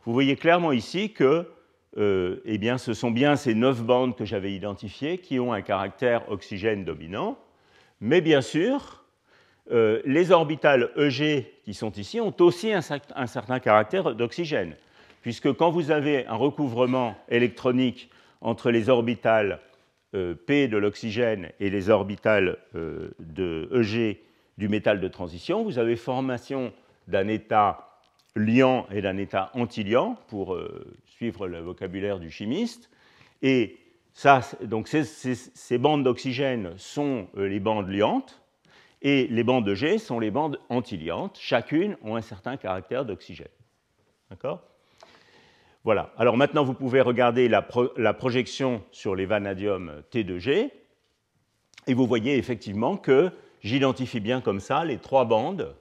vous 0.05 0.13
voyez 0.13 0.37
clairement 0.37 0.73
ici 0.73 1.13
que 1.13 1.49
euh, 1.97 2.43
eh 2.45 2.59
bien, 2.59 2.77
ce 2.77 2.93
sont 2.93 3.11
bien 3.11 3.37
ces 3.37 3.55
neuf 3.55 3.83
bandes 3.83 4.17
que 4.17 4.25
j'avais 4.25 4.53
identifiées 4.53 5.19
qui 5.19 5.41
ont 5.41 5.53
un 5.53 5.63
caractère 5.63 6.31
oxygène 6.31 6.85
dominant, 6.85 7.39
mais 8.01 8.21
bien 8.21 8.43
sûr, 8.43 9.05
euh, 9.71 10.03
les 10.05 10.31
orbitales 10.31 10.91
EG 10.97 11.47
qui 11.65 11.73
sont 11.73 11.93
ici 11.93 12.21
ont 12.21 12.35
aussi 12.41 12.73
un 12.73 12.83
certain 13.27 13.59
caractère 13.59 14.15
d'oxygène 14.15 14.77
puisque 15.23 15.53
quand 15.55 15.71
vous 15.71 15.91
avez 15.91 16.25
un 16.27 16.37
recouvrement 16.37 17.17
électronique 17.29 18.11
entre 18.41 18.71
les 18.71 18.89
orbitales 18.89 19.61
euh, 20.15 20.35
P 20.35 20.69
de 20.69 20.77
l'oxygène 20.77 21.51
et 21.59 21.69
les 21.69 21.91
orbitales 21.91 22.59
de 22.75 23.69
EG 23.75 24.21
du 24.57 24.69
métal 24.69 25.01
de 25.01 25.09
transition, 25.09 25.65
vous 25.65 25.81
avez 25.81 25.97
formation 25.97 26.73
d'un 27.09 27.27
état 27.27 27.96
liant 28.37 28.87
et 28.93 29.01
d'un 29.01 29.17
état 29.17 29.51
antiliant, 29.55 30.17
pour 30.29 30.55
euh, 30.55 30.95
suivre 31.07 31.49
le 31.49 31.61
vocabulaire 31.61 32.21
du 32.21 32.31
chimiste. 32.31 32.91
Et 33.43 33.79
ces, 34.13 35.79
bandes 35.79 36.05
d'oxygène 36.05 36.75
sont 36.77 37.29
les 37.35 37.61
bandes 37.61 37.89
liantes, 37.89 38.41
et 39.03 39.27
les 39.29 39.45
bandes 39.45 39.67
de 39.67 39.75
G 39.75 39.99
sont 39.99 40.21
les 40.21 40.31
bandes 40.31 40.59
antiliantes. 40.69 41.39
Chacune 41.41 41.97
ont 42.03 42.17
un 42.17 42.23
certain 42.23 42.57
caractère 42.57 43.05
d'oxygène. 43.05 43.49
D'accord? 44.31 44.63
Voilà. 45.85 46.13
Alors 46.17 46.37
maintenant, 46.37 46.65
vous 46.65 46.75
pouvez 46.75 47.01
regarder 47.01 47.49
la, 47.49 47.63
projection 47.63 48.83
sur 48.91 49.15
les 49.15 49.27
vanadium 49.27 50.03
T2G, 50.13 50.71
et 51.87 51.95
vous 51.95 52.07
voyez 52.07 52.37
effectivement 52.37 52.97
que 52.97 53.31
j'identifie 53.63 54.21
bien 54.21 54.41
comme 54.41 54.61
ça 54.61 54.85
les 54.85 54.99
trois 54.99 55.25
bandes 55.25 55.75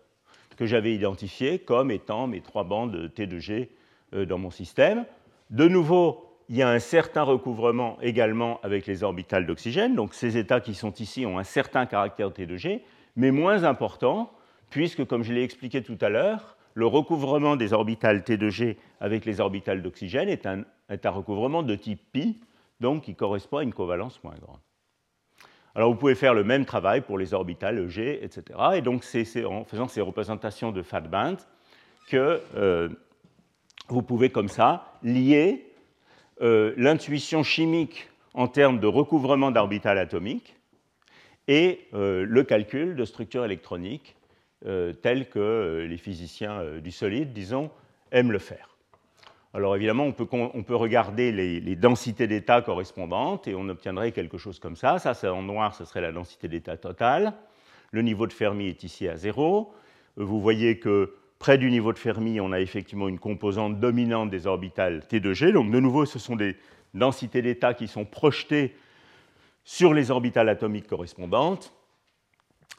que 0.57 0.65
j'avais 0.65 0.93
identifiées 0.93 1.59
comme 1.59 1.91
étant 1.91 2.27
mes 2.27 2.41
trois 2.41 2.63
bandes 2.63 3.11
T2G 3.15 3.69
euh, 4.13 4.25
dans 4.25 4.37
mon 4.37 4.51
système. 4.51 5.05
De 5.49 5.67
nouveau, 5.67 6.25
il 6.49 6.57
y 6.57 6.61
a 6.61 6.69
un 6.69 6.79
certain 6.79 7.23
recouvrement 7.23 7.97
également 8.01 8.59
avec 8.61 8.85
les 8.87 9.03
orbitales 9.03 9.45
d'oxygène. 9.45 9.95
Donc 9.95 10.13
ces 10.13 10.37
états 10.37 10.59
qui 10.59 10.75
sont 10.75 10.93
ici 10.93 11.25
ont 11.25 11.39
un 11.39 11.43
certain 11.43 11.85
caractère 11.85 12.29
T2G, 12.29 12.81
mais 13.15 13.31
moins 13.31 13.63
important, 13.63 14.31
puisque, 14.69 15.05
comme 15.05 15.23
je 15.23 15.33
l'ai 15.33 15.43
expliqué 15.43 15.81
tout 15.81 15.97
à 16.01 16.09
l'heure, 16.09 16.57
le 16.73 16.85
recouvrement 16.85 17.55
des 17.55 17.73
orbitales 17.73 18.19
T2G 18.19 18.75
avec 18.99 19.25
les 19.25 19.39
orbitales 19.39 19.81
d'oxygène 19.81 20.29
est 20.29 20.45
un, 20.45 20.63
est 20.89 21.05
un, 21.05 21.09
recouvrement 21.09 21.63
de 21.63 21.75
type 21.75 22.01
pi, 22.11 22.41
donc 22.81 23.03
qui 23.03 23.15
correspond 23.15 23.57
à 23.57 23.63
une 23.63 23.73
covalence 23.73 24.21
moins 24.23 24.35
grande. 24.35 24.59
Alors 25.75 25.91
vous 25.91 25.97
pouvez 25.97 26.15
faire 26.15 26.33
le 26.33 26.45
même 26.45 26.65
travail 26.65 27.01
pour 27.01 27.17
les 27.17 27.33
orbitales 27.33 27.79
EG, 27.79 28.23
etc. 28.23 28.59
Et 28.75 28.81
donc 28.81 29.03
c'est 29.03 29.43
en 29.43 29.65
faisant 29.65 29.89
ces 29.89 30.01
représentations 30.01 30.71
de 30.71 30.81
fat 30.81 31.01
band 31.01 31.35
que 32.07 32.41
euh, 32.55 32.87
vous 33.89 34.01
pouvez 34.01 34.29
comme 34.29 34.47
ça 34.47 34.93
lier 35.03 35.65
euh, 36.41 36.73
l'intuition 36.77 37.43
chimique 37.43 38.09
en 38.33 38.47
termes 38.47 38.79
de 38.79 38.87
recouvrement 38.87 39.51
d'orbitales 39.51 39.97
atomiques 39.97 40.55
et 41.47 41.87
euh, 41.93 42.25
le 42.27 42.43
calcul 42.43 42.95
de 42.95 43.05
structure 43.05 43.45
électronique 43.45 44.15
euh, 44.65 44.93
tel 44.93 45.29
que 45.29 45.85
les 45.87 45.97
physiciens 45.97 46.79
du 46.79 46.91
solide, 46.91 47.31
disons, 47.33 47.69
aiment 48.11 48.31
le 48.31 48.39
faire. 48.39 48.74
Alors 49.55 49.75
évidemment, 49.75 50.03
on 50.03 50.11
peut, 50.63 50.75
regarder 50.75 51.31
les, 51.31 51.75
densités 51.77 52.27
d'état 52.27 52.61
correspondantes 52.61 53.47
et 53.47 53.55
on 53.55 53.69
obtiendrait 53.69 54.11
quelque 54.11 54.37
chose 54.37 54.59
comme 54.59 54.75
ça. 54.75 54.99
Ça, 54.99 55.13
c'est 55.13 55.29
en 55.29 55.41
noir, 55.41 55.73
ce 55.73 55.85
serait 55.85 56.01
la 56.01 56.11
densité 56.11 56.49
d'état 56.49 56.75
totale. 56.75 57.33
Le 57.91 58.01
niveau 58.01 58.27
de 58.27 58.33
Fermi 58.33 58.67
est 58.67 58.83
ici 58.83 59.07
à 59.07 59.15
zéro. 59.15 59.73
Vous 60.17 60.41
voyez 60.41 60.79
que 60.79 61.13
Près 61.37 61.57
du 61.57 61.69
niveau 61.69 61.91
de 61.91 61.99
Fermi, 61.99 62.39
on 62.39 62.51
a 62.53 62.59
effectivement 62.59 63.07
une 63.09 63.19
composante 63.19 63.79
dominante 63.79 64.29
des 64.29 64.47
orbitales 64.47 65.03
T2G. 65.09 65.51
Donc 65.51 65.69
de 65.69 65.79
nouveau, 65.79 66.05
ce 66.05 66.17
sont 66.17 66.35
des 66.35 66.55
densités 66.93 67.41
d'état 67.41 67.73
qui 67.73 67.87
sont 67.87 68.05
projetées 68.05 68.75
sur 69.63 69.93
les 69.93 70.11
orbitales 70.11 70.47
atomiques 70.47 70.87
correspondantes. 70.87 71.74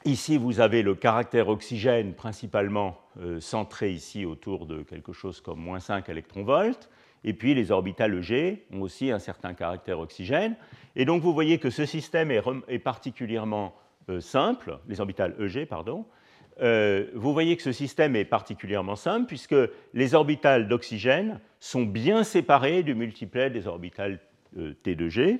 Ici, 0.05 0.37
vous 0.37 0.59
avez 0.59 0.83
le 0.83 0.95
caractère 0.95 1.49
oxygène 1.49 2.13
principalement 2.13 2.97
euh, 3.19 3.39
centré 3.39 3.91
ici 3.91 4.25
autour 4.25 4.65
de 4.65 4.83
quelque 4.83 5.11
chose 5.11 5.41
comme 5.41 5.59
moins 5.59 5.79
5 5.79 6.07
électronvolts. 6.09 6.89
Et 7.23 7.33
puis 7.33 7.53
les 7.53 7.71
orbitales 7.71 8.13
EG 8.13 8.63
ont 8.71 8.81
aussi 8.81 9.11
un 9.11 9.19
certain 9.19 9.53
caractère 9.53 9.99
oxygène. 9.99 10.55
Et 10.95 11.03
donc 11.03 11.21
vous 11.21 11.33
voyez 11.33 11.57
que 11.57 11.69
ce 11.69 11.85
système 11.85 12.31
est, 12.31 12.79
particulièrement 12.79 13.75
euh, 14.09 14.21
simple, 14.21 14.79
les 14.87 15.01
orbitales 15.01 15.35
EG, 15.39 15.65
pardon, 15.65 16.05
euh, 16.61 17.05
vous 17.13 17.33
voyez 17.33 17.55
que 17.55 17.61
ce 17.61 17.71
système 17.71 18.15
est 18.15 18.25
particulièrement 18.25 18.95
simple 18.95 19.27
puisque 19.27 19.55
les 19.93 20.15
orbitales 20.15 20.67
d'oxygène 20.67 21.39
sont 21.59 21.83
bien 21.83 22.23
séparées 22.23 22.81
du 22.83 22.95
multiplet 22.95 23.49
des 23.49 23.67
orbitales 23.67 24.19
euh, 24.57 24.73
T2G. 24.83 25.39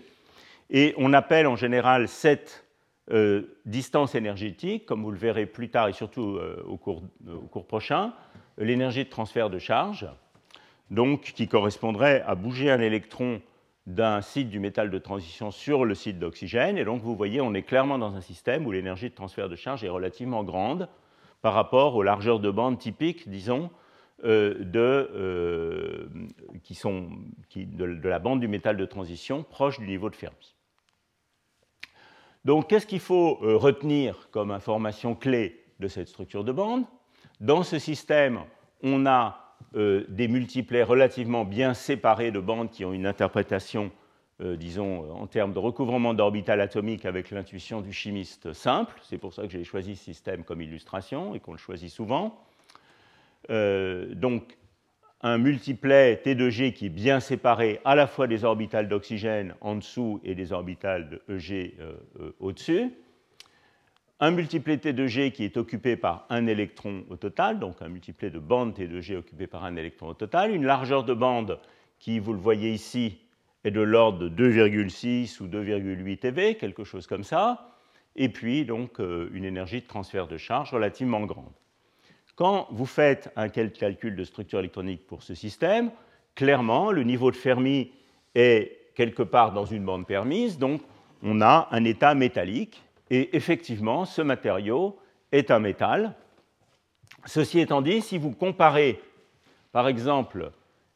Et 0.70 0.94
on 0.98 1.14
appelle 1.14 1.48
en 1.48 1.56
général 1.56 2.08
cette 2.08 2.66
euh, 3.12 3.60
distance 3.66 4.16
énergétique, 4.16 4.86
comme 4.86 5.04
vous 5.04 5.12
le 5.12 5.18
verrez 5.18 5.46
plus 5.46 5.70
tard 5.70 5.88
et 5.88 5.94
surtout 5.94 6.40
au 6.68 6.78
cours, 6.78 7.04
au, 7.28 7.40
cours, 7.42 7.66
prochain, 7.66 8.14
l'énergie 8.58 9.04
de 9.04 9.10
transfert 9.10 9.50
de 9.50 9.60
charge, 9.60 10.08
donc 10.92 11.22
qui 11.22 11.48
correspondrait 11.48 12.24
à 12.26 12.36
bouger 12.36 12.72
un 12.72 12.80
électron 12.80 13.42
d'un 13.88 14.22
site 14.22 14.50
du 14.50 14.60
métal 14.60 14.90
de 14.90 14.98
transition 14.98 15.50
sur 15.50 15.86
le 15.86 15.96
site 15.96 16.20
d'oxygène. 16.20 16.78
Et 16.78 16.84
donc 16.84 17.02
vous 17.02 17.16
voyez, 17.16 17.40
on 17.40 17.54
est 17.54 17.64
clairement 17.64 17.98
dans 17.98 18.16
un 18.16 18.22
système 18.22 18.68
où 18.68 18.72
l'énergie 18.72 19.10
de 19.10 19.16
transfert 19.16 19.48
de 19.48 19.56
charge 19.56 19.84
est 19.84 19.90
relativement 19.90 20.44
grande 20.44 20.90
par 21.42 21.54
rapport 21.54 21.96
aux 21.96 22.04
largeurs 22.04 22.40
de 22.40 22.52
bande 22.52 22.78
typiques, 22.78 23.30
disons, 23.30 23.70
euh, 24.24 24.66
euh, 24.76 26.08
de, 27.56 28.08
la 28.08 28.20
bande 28.20 28.40
du 28.40 28.48
métal 28.48 28.76
de 28.76 28.86
transition 28.86 29.44
proche 29.44 29.80
du 29.80 29.88
niveau 29.88 30.10
de 30.10 30.16
Fermi. 30.16 30.57
Donc, 32.48 32.68
qu'est-ce 32.68 32.88
qu'il 32.88 33.00
faut 33.00 33.38
euh, 33.44 33.56
retenir 33.58 34.30
comme 34.32 34.50
information 34.50 35.14
clé 35.14 35.64
de 35.80 35.88
cette 35.88 36.08
structure 36.08 36.44
de 36.44 36.52
bande? 36.52 36.86
Dans 37.40 37.62
ce 37.62 37.78
système, 37.78 38.40
on 38.82 39.06
a 39.06 39.44
des 39.74 40.28
multiplets 40.28 40.84
relativement 40.84 41.44
bien 41.44 41.74
séparés 41.74 42.32
de 42.32 42.40
bandes 42.40 42.72
qui 42.72 42.86
ont 42.86 42.94
une 42.94 43.06
interprétation 43.06 43.92
euh, 44.40 44.56
disons, 44.56 45.12
en 45.14 45.26
termes 45.26 45.52
de 45.52 45.58
recouvrement 45.58 46.14
d'orbital 46.14 46.62
atomique 46.62 47.06
avec 47.06 47.32
l'intuition 47.32 47.82
du 47.82 47.92
chimiste 47.92 48.54
simple. 48.54 48.94
C'est 49.02 49.18
pour 49.18 49.34
ça 49.34 49.42
que 49.44 49.50
j'ai 49.50 49.64
choisi 49.64 49.96
ce 49.96 50.04
système 50.04 50.44
comme 50.44 50.62
illustration 50.62 51.34
et 51.34 51.40
qu'on 51.40 51.54
le 51.54 51.58
choisit 51.58 51.90
souvent. 51.90 52.40
Euh, 53.50 54.14
donc, 54.14 54.56
un 55.22 55.38
multiplet 55.38 56.22
T2G 56.24 56.74
qui 56.74 56.88
est 56.88 56.90
bien 56.90 57.20
séparé 57.20 57.80
à 57.86 57.96
la 57.96 58.06
fois 58.06 58.28
des 58.28 58.44
orbitales 58.44 58.88
d'oxygène 58.88 59.56
en 59.62 59.76
dessous 59.76 60.20
et 60.24 60.36
des 60.36 60.52
orbitales 60.52 61.10
de 61.10 61.34
EG 61.34 61.76
euh, 61.80 62.32
au-dessus. 62.40 62.92
Un 64.20 64.32
multiplet 64.32 64.78
T2G 64.78 65.32
qui 65.32 65.44
est 65.44 65.58
occupé 65.58 65.96
par 65.96 66.26
un 66.30 66.48
électron 66.48 67.04
au 67.10 67.16
total, 67.16 67.60
donc 67.60 67.82
un 67.82 67.88
multiplet 67.88 68.30
de 68.30 68.40
bande 68.40 68.78
T2G 68.78 69.16
occupé 69.16 69.48
par 69.48 69.64
un 69.64 69.76
électron 69.76 70.10
au 70.10 70.14
total. 70.14 70.54
Une 70.54 70.66
largeur 70.66 71.04
de 71.04 71.14
bande 71.14 71.60
qui, 72.00 72.20
vous 72.20 72.34
le 72.34 72.40
voyez 72.40 72.72
ici, 72.72 73.20
est 73.64 73.72
de 73.72 73.82
l'ordre 73.82 74.30
de 74.30 74.30
2,6 74.30 75.42
ou 75.42 75.48
2,8 75.48 76.28
eV, 76.28 76.56
quelque 76.56 76.84
chose 76.84 77.08
comme 77.08 77.24
ça, 77.24 77.76
et 78.16 78.30
puis 78.30 78.66
donc 78.66 79.00
euh, 79.00 79.30
une 79.34 79.46
énergie 79.46 79.82
de 79.82 79.88
transfert 79.88 80.28
de 80.28 80.38
charge 80.38 80.72
relativement 80.72 81.22
grande. 81.26 81.54
Quand 82.38 82.68
vous 82.70 82.86
faites 82.86 83.32
un 83.36 83.50
calcul 83.50 84.16
de 84.16 84.24
structure 84.24 84.60
électronique 84.60 85.08
pour 85.08 85.24
ce 85.24 85.34
système, 85.34 85.90
clairement, 86.36 86.92
le 86.92 87.02
niveau 87.02 87.32
de 87.32 87.36
Fermi 87.36 87.92
est 88.36 88.78
quelque 88.94 89.24
part 89.24 89.54
dans 89.54 89.66
une 89.66 89.84
bande 89.84 90.06
permise, 90.06 90.60
donc 90.60 90.82
on 91.24 91.42
a 91.42 91.68
un 91.72 91.84
état 91.84 92.14
métallique, 92.14 92.84
et 93.10 93.36
effectivement, 93.36 94.06
ce 94.06 94.22
matériau 94.22 95.00
est 95.32 95.50
un 95.50 95.58
métal. 95.58 96.14
Ceci 97.26 97.60
étant 97.60 97.82
dit, 97.82 98.02
si 98.02 98.20
vous 98.20 98.32
comparez, 98.32 99.02
par 99.72 99.88
exemple, 99.88 100.52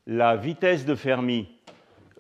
la 0.06 0.36
vitesse 0.36 0.86
de 0.86 0.93
Fermi 0.93 1.49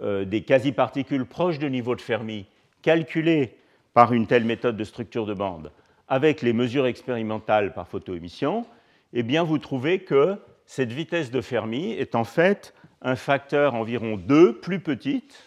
euh, 0.01 0.25
des 0.25 0.41
quasi-particules 0.41 1.27
proches 1.27 1.59
de 1.59 1.67
niveau 1.67 1.95
de 1.95 2.01
Fermi 2.01 2.47
calculées 2.81 3.55
par 3.93 4.13
une 4.13 4.25
telle 4.25 4.45
méthode 4.45 4.77
de 4.77 4.83
structure 4.83 5.27
de 5.27 5.35
bande 5.35 5.71
avec 6.07 6.41
les 6.41 6.53
mesures 6.53 6.87
expérimentales 6.87 7.73
par 7.75 7.87
photoémission, 7.87 8.65
eh 9.13 9.23
bien 9.23 9.43
vous 9.43 9.57
trouvez 9.57 9.99
que 9.99 10.37
cette 10.65 10.91
vitesse 10.91 11.31
de 11.31 11.41
Fermi 11.41 11.91
est 11.91 12.15
en 12.15 12.23
fait 12.23 12.73
un 13.01 13.15
facteur 13.15 13.73
environ 13.73 14.15
2 14.17 14.59
plus 14.59 14.79
petite 14.79 15.43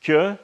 que 0.00 0.34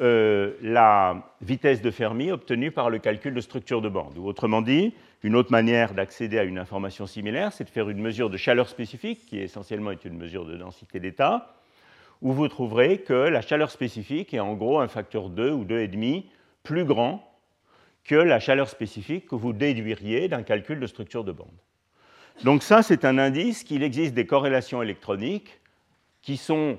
euh, 0.00 0.52
la 0.62 1.24
vitesse 1.40 1.82
de 1.82 1.90
Fermi 1.90 2.30
obtenue 2.30 2.70
par 2.70 2.88
le 2.88 2.98
calcul 2.98 3.34
de 3.34 3.40
structure 3.40 3.82
de 3.82 3.88
bande. 3.88 4.16
Ou 4.16 4.26
autrement 4.26 4.62
dit, 4.62 4.94
une 5.24 5.34
autre 5.34 5.50
manière 5.50 5.92
d'accéder 5.92 6.38
à 6.38 6.44
une 6.44 6.58
information 6.58 7.06
similaire, 7.06 7.52
c'est 7.52 7.64
de 7.64 7.70
faire 7.70 7.88
une 7.88 8.00
mesure 8.00 8.30
de 8.30 8.36
chaleur 8.36 8.68
spécifique, 8.68 9.26
qui 9.26 9.40
essentiellement 9.40 9.90
est 9.90 10.04
une 10.04 10.16
mesure 10.16 10.44
de 10.44 10.56
densité 10.56 11.00
d'état, 11.00 11.52
où 12.22 12.32
vous 12.32 12.46
trouverez 12.46 12.98
que 12.98 13.12
la 13.12 13.40
chaleur 13.40 13.70
spécifique 13.70 14.32
est 14.32 14.40
en 14.40 14.54
gros 14.54 14.78
un 14.78 14.88
facteur 14.88 15.30
2 15.30 15.50
ou 15.50 15.64
2,5 15.64 16.24
plus 16.62 16.84
grand 16.84 17.24
que 18.04 18.14
la 18.14 18.38
chaleur 18.38 18.68
spécifique 18.68 19.26
que 19.26 19.34
vous 19.34 19.52
déduiriez 19.52 20.28
d'un 20.28 20.42
calcul 20.42 20.78
de 20.78 20.86
structure 20.86 21.24
de 21.24 21.32
bande. 21.32 21.48
Donc 22.44 22.62
ça, 22.62 22.82
c'est 22.82 23.04
un 23.04 23.18
indice 23.18 23.64
qu'il 23.64 23.82
existe 23.82 24.14
des 24.14 24.26
corrélations 24.26 24.80
électroniques 24.80 25.60
qui 26.22 26.36
sont, 26.36 26.78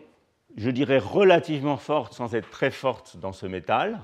je 0.56 0.69
dirais, 0.69 1.00
relativement 1.00 1.78
fortes 1.78 2.13
sans 2.13 2.34
être 2.34 2.50
très 2.50 2.72
fortes 2.72 3.17
dans 3.17 3.34
ce 3.34 3.45
métal, 3.45 4.00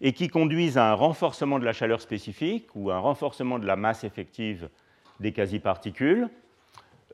et 0.00 0.12
qui 0.12 0.28
conduisent 0.28 0.78
à 0.78 0.90
un 0.90 0.94
renforcement 0.94 1.58
de 1.58 1.64
la 1.64 1.72
chaleur 1.72 2.00
spécifique 2.00 2.68
ou 2.74 2.90
un 2.90 2.98
renforcement 2.98 3.58
de 3.58 3.66
la 3.66 3.76
masse 3.76 4.04
effective 4.04 4.68
des 5.20 5.32
quasi-particules, 5.32 6.28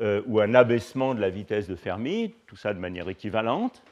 euh, 0.00 0.22
ou 0.26 0.40
un 0.40 0.54
abaissement 0.54 1.14
de 1.14 1.20
la 1.20 1.30
vitesse 1.30 1.68
de 1.68 1.76
Fermi, 1.76 2.34
tout 2.46 2.56
ça 2.56 2.74
de 2.74 2.78
manière 2.78 3.08
équivalente, 3.08 3.82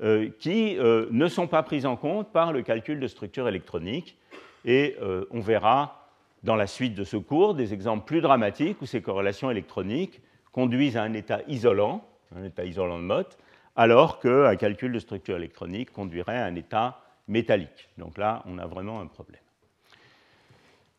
euh, 0.00 0.30
qui 0.38 0.78
euh, 0.78 1.06
ne 1.10 1.28
sont 1.28 1.46
pas 1.46 1.62
prises 1.62 1.86
en 1.86 1.96
compte 1.96 2.32
par 2.32 2.52
le 2.52 2.62
calcul 2.62 2.98
de 2.98 3.06
structure 3.06 3.46
électronique. 3.48 4.16
Et 4.64 4.96
on 5.30 5.40
verra 5.40 5.99
dans 6.42 6.56
la 6.56 6.66
suite 6.66 6.94
de 6.94 7.04
ce 7.04 7.16
cours 7.16 7.54
des 7.54 7.74
exemples 7.74 8.06
plus 8.06 8.20
dramatiques 8.20 8.80
où 8.82 8.86
ces 8.86 9.02
corrélations 9.02 9.50
électroniques 9.50 10.20
conduisent 10.52 10.96
à 10.96 11.02
un 11.02 11.12
état 11.12 11.40
isolant, 11.48 12.04
un 12.34 12.44
état 12.44 12.64
isolant 12.64 12.98
de 12.98 13.04
Mott, 13.04 13.38
alors 13.76 14.18
qu'un 14.20 14.56
calcul 14.56 14.92
de 14.92 14.98
structure 14.98 15.36
électronique 15.36 15.92
conduirait 15.92 16.38
à 16.38 16.44
un 16.44 16.54
état 16.54 17.00
métallique. 17.28 17.88
Donc 17.98 18.18
là, 18.18 18.42
on 18.46 18.58
a 18.58 18.66
vraiment 18.66 19.00
un 19.00 19.06
problème. 19.06 19.40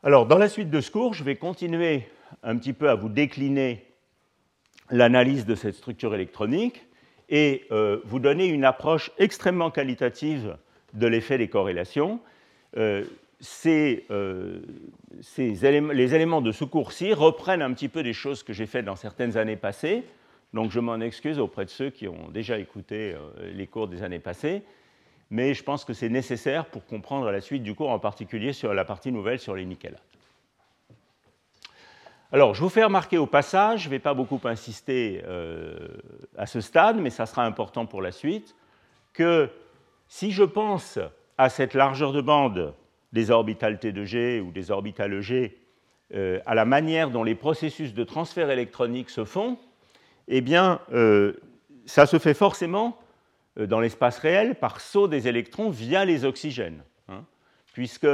Alors, 0.04 0.26
dans 0.26 0.38
la 0.38 0.50
suite 0.50 0.70
de 0.70 0.82
ce 0.82 0.90
cours, 0.90 1.14
je 1.14 1.24
vais 1.24 1.36
continuer 1.36 2.08
un 2.44 2.58
petit 2.58 2.74
peu 2.74 2.90
à 2.90 2.96
vous 2.96 3.10
décliner 3.10 3.86
l'analyse 4.90 5.46
de 5.46 5.56
cette 5.56 5.76
structure 5.76 6.16
électronique 6.16 6.86
et 7.30 7.66
euh, 7.72 8.00
vous 8.04 8.20
donner 8.20 8.48
une 8.48 8.66
approche 8.66 9.12
extrêmement 9.18 9.72
qualitative 9.72 10.58
de 10.94 11.08
l'effet 11.08 11.38
des 11.38 11.48
corrélations. 11.48 12.20
Euh, 12.78 13.06
ces, 13.42 14.06
les 15.38 16.16
éléments 16.16 16.42
de 16.42 16.52
ce 16.52 16.64
cours-ci 16.64 17.14
reprennent 17.14 17.62
un 17.62 17.74
petit 17.74 17.90
peu 17.90 18.04
des 18.04 18.14
choses 18.14 18.44
que 18.44 18.54
j'ai 18.54 18.68
faites 18.68 18.86
dans 18.86 18.96
certaines 18.96 19.36
années 19.36 19.58
passées, 19.58 20.04
donc 20.54 20.72
je 20.72 20.80
m'en 20.80 21.00
excuse 21.00 21.40
auprès 21.40 21.66
de 21.66 21.70
ceux 21.70 21.90
qui 21.90 22.08
ont 22.08 22.30
déjà 22.30 22.58
écouté 22.58 23.16
les 23.54 23.68
cours 23.68 23.88
des 23.88 24.04
années 24.04 24.20
passées, 24.20 24.64
mais 25.32 25.54
je 25.54 25.64
pense 25.64 25.86
que 25.86 25.94
c'est 25.94 26.10
nécessaire 26.10 26.66
pour 26.66 26.86
comprendre 26.86 27.32
la 27.32 27.42
suite 27.42 27.64
du 27.64 27.74
cours, 27.74 27.90
en 27.90 28.00
particulier 28.00 28.54
sur 28.54 28.74
la 28.74 28.86
partie 28.86 29.12
nouvelle 29.12 29.40
sur 29.40 29.56
les 29.56 29.66
nickelates. 29.66 30.04
Alors, 32.34 32.54
je 32.54 32.62
vous 32.62 32.70
fais 32.70 32.84
remarquer 32.84 33.18
au 33.18 33.26
passage, 33.26 33.82
je 33.82 33.86
ne 33.88 33.92
vais 33.92 34.00
pas 34.00 34.14
beaucoup 34.14 34.40
insister 34.46 35.22
euh, 35.26 35.88
à 36.38 36.46
ce 36.46 36.62
stade, 36.62 36.98
mais 36.98 37.10
ça 37.10 37.26
sera 37.26 37.46
important 37.46 37.86
pour 37.86 38.02
la 38.02 38.14
suite, 38.14 38.56
que 39.12 39.50
si 40.08 40.32
je 40.32 40.44
pense 40.44 40.98
à 41.38 41.50
cette 41.50 41.74
largeur 41.74 42.14
de 42.14 42.22
bande 42.22 42.74
des 43.14 43.32
orbitales 43.32 43.80
T 43.80 43.92
de 43.92 44.04
G 44.04 44.40
ou 44.40 44.52
des 44.52 44.72
orbitales 44.72 45.14
EG, 45.14 45.58
euh, 46.14 46.40
à 46.46 46.56
la 46.56 46.66
manière 46.66 47.10
dont 47.10 47.24
les 47.24 47.36
processus 47.36 47.94
de 47.94 48.04
transfert 48.04 48.50
électronique 48.50 49.10
se 49.10 49.26
font, 49.26 49.58
eh 50.28 50.42
bien, 50.42 50.80
euh, 50.94 51.34
ça 51.86 52.06
se 52.06 52.20
fait 52.20 52.34
forcément 52.34 52.98
dans 53.58 53.82
l'espace 53.82 54.18
réel 54.20 54.56
par 54.56 54.80
saut 54.80 55.08
des 55.08 55.28
électrons 55.28 55.70
via 55.70 56.06
les 56.06 56.24
oxygènes, 56.24 56.84
hein, 57.10 57.26
puisque 57.74 58.06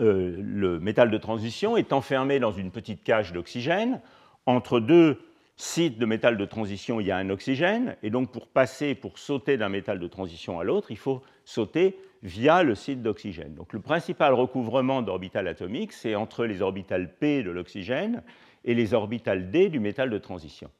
euh, 0.00 0.36
le 0.40 0.80
métal 0.80 1.10
de 1.10 1.18
transition 1.18 1.76
est 1.76 1.92
enfermé 1.92 2.40
dans 2.40 2.52
une 2.52 2.70
petite 2.70 3.04
cage 3.04 3.32
d'oxygène. 3.32 4.00
Entre 4.46 4.80
deux 4.80 5.20
sites 5.56 5.98
de 5.98 6.06
métal 6.06 6.36
de 6.36 6.44
transition, 6.44 7.00
il 7.00 7.06
y 7.06 7.12
a 7.12 7.16
un 7.16 7.30
oxygène, 7.30 7.96
et 8.02 8.10
donc 8.10 8.32
pour 8.32 8.48
passer, 8.48 8.94
pour 8.94 9.18
sauter 9.18 9.56
d'un 9.56 9.68
métal 9.68 10.00
de 10.00 10.08
transition 10.08 10.58
à 10.58 10.64
l'autre, 10.64 10.90
il 10.90 10.98
faut 10.98 11.22
sauter 11.44 11.98
via 12.22 12.62
le 12.62 12.74
site 12.74 13.02
d'oxygène. 13.02 13.54
Donc 13.54 13.72
le 13.72 13.80
principal 13.80 14.32
recouvrement 14.32 15.02
d'orbitales 15.02 15.46
atomiques, 15.46 15.92
c'est 15.92 16.14
entre 16.14 16.46
les 16.46 16.62
orbitales 16.62 17.14
P 17.14 17.42
de 17.42 17.50
l'oxygène 17.50 18.22
et 18.64 18.74
les 18.74 18.94
orbitales 18.94 19.50
D 19.50 19.68
du 19.68 19.78
métal 19.78 20.10
de 20.10 20.18
transition. 20.18 20.70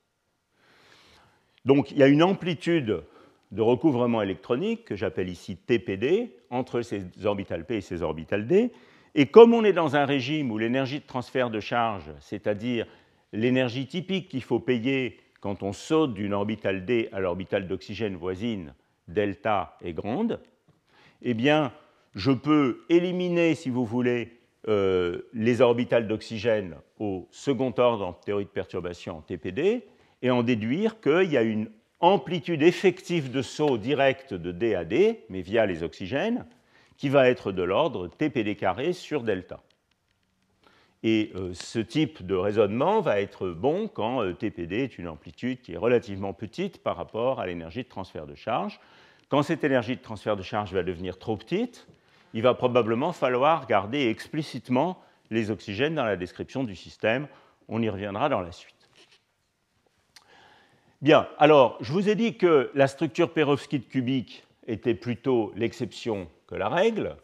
Donc 1.64 1.90
il 1.90 1.98
y 1.98 2.02
a 2.02 2.08
une 2.08 2.22
amplitude 2.22 3.02
de 3.52 3.62
recouvrement 3.62 4.22
électronique 4.22 4.86
que 4.86 4.96
j'appelle 4.96 5.28
ici 5.28 5.56
TPD 5.56 6.34
entre 6.50 6.80
ces 6.82 7.04
orbitales 7.24 7.66
P 7.66 7.76
et 7.76 7.80
ces 7.80 8.02
orbitales 8.02 8.46
D, 8.46 8.72
et 9.14 9.26
comme 9.26 9.54
on 9.54 9.64
est 9.64 9.72
dans 9.72 9.96
un 9.96 10.06
régime 10.06 10.50
où 10.50 10.58
l'énergie 10.58 10.98
de 10.98 11.06
transfert 11.06 11.50
de 11.50 11.60
charge, 11.60 12.10
c'est-à-dire 12.20 12.86
l'énergie 13.32 13.86
typique 13.86 14.28
qu'il 14.28 14.42
faut 14.42 14.60
payer 14.60 15.20
quand 15.40 15.62
on 15.62 15.72
saute 15.72 16.14
d'une 16.14 16.32
orbitale 16.32 16.84
D 16.84 17.08
à 17.12 17.20
l'orbitale 17.20 17.68
d'oxygène 17.68 18.16
voisine, 18.16 18.74
delta 19.06 19.76
est 19.82 19.92
grande, 19.92 20.40
eh 21.22 21.34
bien, 21.34 21.72
je 22.14 22.30
peux 22.30 22.84
éliminer, 22.88 23.54
si 23.54 23.70
vous 23.70 23.84
voulez, 23.84 24.38
euh, 24.68 25.22
les 25.34 25.60
orbitales 25.60 26.08
d'oxygène 26.08 26.76
au 26.98 27.28
second 27.30 27.74
ordre 27.76 28.06
en 28.06 28.12
théorie 28.12 28.44
de 28.44 28.50
perturbation 28.50 29.20
TPD 29.20 29.84
et 30.22 30.30
en 30.30 30.42
déduire 30.42 31.00
qu'il 31.00 31.30
y 31.30 31.36
a 31.36 31.42
une 31.42 31.70
amplitude 32.00 32.62
effective 32.62 33.30
de 33.30 33.42
saut 33.42 33.76
direct 33.76 34.32
de 34.32 34.52
D 34.52 34.74
à 34.74 34.84
D, 34.84 35.24
mais 35.28 35.42
via 35.42 35.66
les 35.66 35.82
oxygènes, 35.82 36.46
qui 36.96 37.08
va 37.08 37.28
être 37.28 37.52
de 37.52 37.62
l'ordre 37.62 38.08
TPD 38.08 38.56
carré 38.56 38.92
sur 38.92 39.22
delta. 39.22 39.60
Et 41.02 41.32
euh, 41.34 41.52
ce 41.52 41.78
type 41.78 42.24
de 42.24 42.34
raisonnement 42.34 43.02
va 43.02 43.20
être 43.20 43.50
bon 43.50 43.88
quand 43.88 44.22
euh, 44.22 44.32
TPD 44.32 44.84
est 44.84 44.98
une 44.98 45.08
amplitude 45.08 45.60
qui 45.60 45.74
est 45.74 45.76
relativement 45.76 46.32
petite 46.32 46.82
par 46.82 46.96
rapport 46.96 47.40
à 47.40 47.46
l'énergie 47.46 47.82
de 47.82 47.88
transfert 47.88 48.26
de 48.26 48.34
charge. 48.34 48.80
Quand 49.28 49.42
cette 49.42 49.64
énergie 49.64 49.96
de 49.96 50.02
transfert 50.02 50.36
de 50.36 50.42
charge 50.42 50.72
va 50.72 50.82
devenir 50.82 51.18
trop 51.18 51.36
petite, 51.36 51.86
il 52.34 52.42
va 52.42 52.54
probablement 52.54 53.12
falloir 53.12 53.66
garder 53.66 54.08
explicitement 54.08 55.00
les 55.30 55.50
oxygènes 55.50 55.94
dans 55.94 56.04
la 56.04 56.16
description 56.16 56.64
du 56.64 56.76
système. 56.76 57.28
On 57.68 57.82
y 57.82 57.88
reviendra 57.88 58.28
dans 58.28 58.40
la 58.40 58.52
suite. 58.52 58.74
Bien, 61.00 61.28
alors 61.38 61.78
je 61.80 61.92
vous 61.92 62.08
ai 62.08 62.14
dit 62.14 62.36
que 62.36 62.70
la 62.74 62.86
structure 62.86 63.32
perovskite 63.32 63.88
cubique 63.88 64.44
était 64.66 64.94
plutôt 64.94 65.52
l'exception 65.54 66.28
que 66.46 66.54
la 66.54 66.68
règle. 66.68 67.16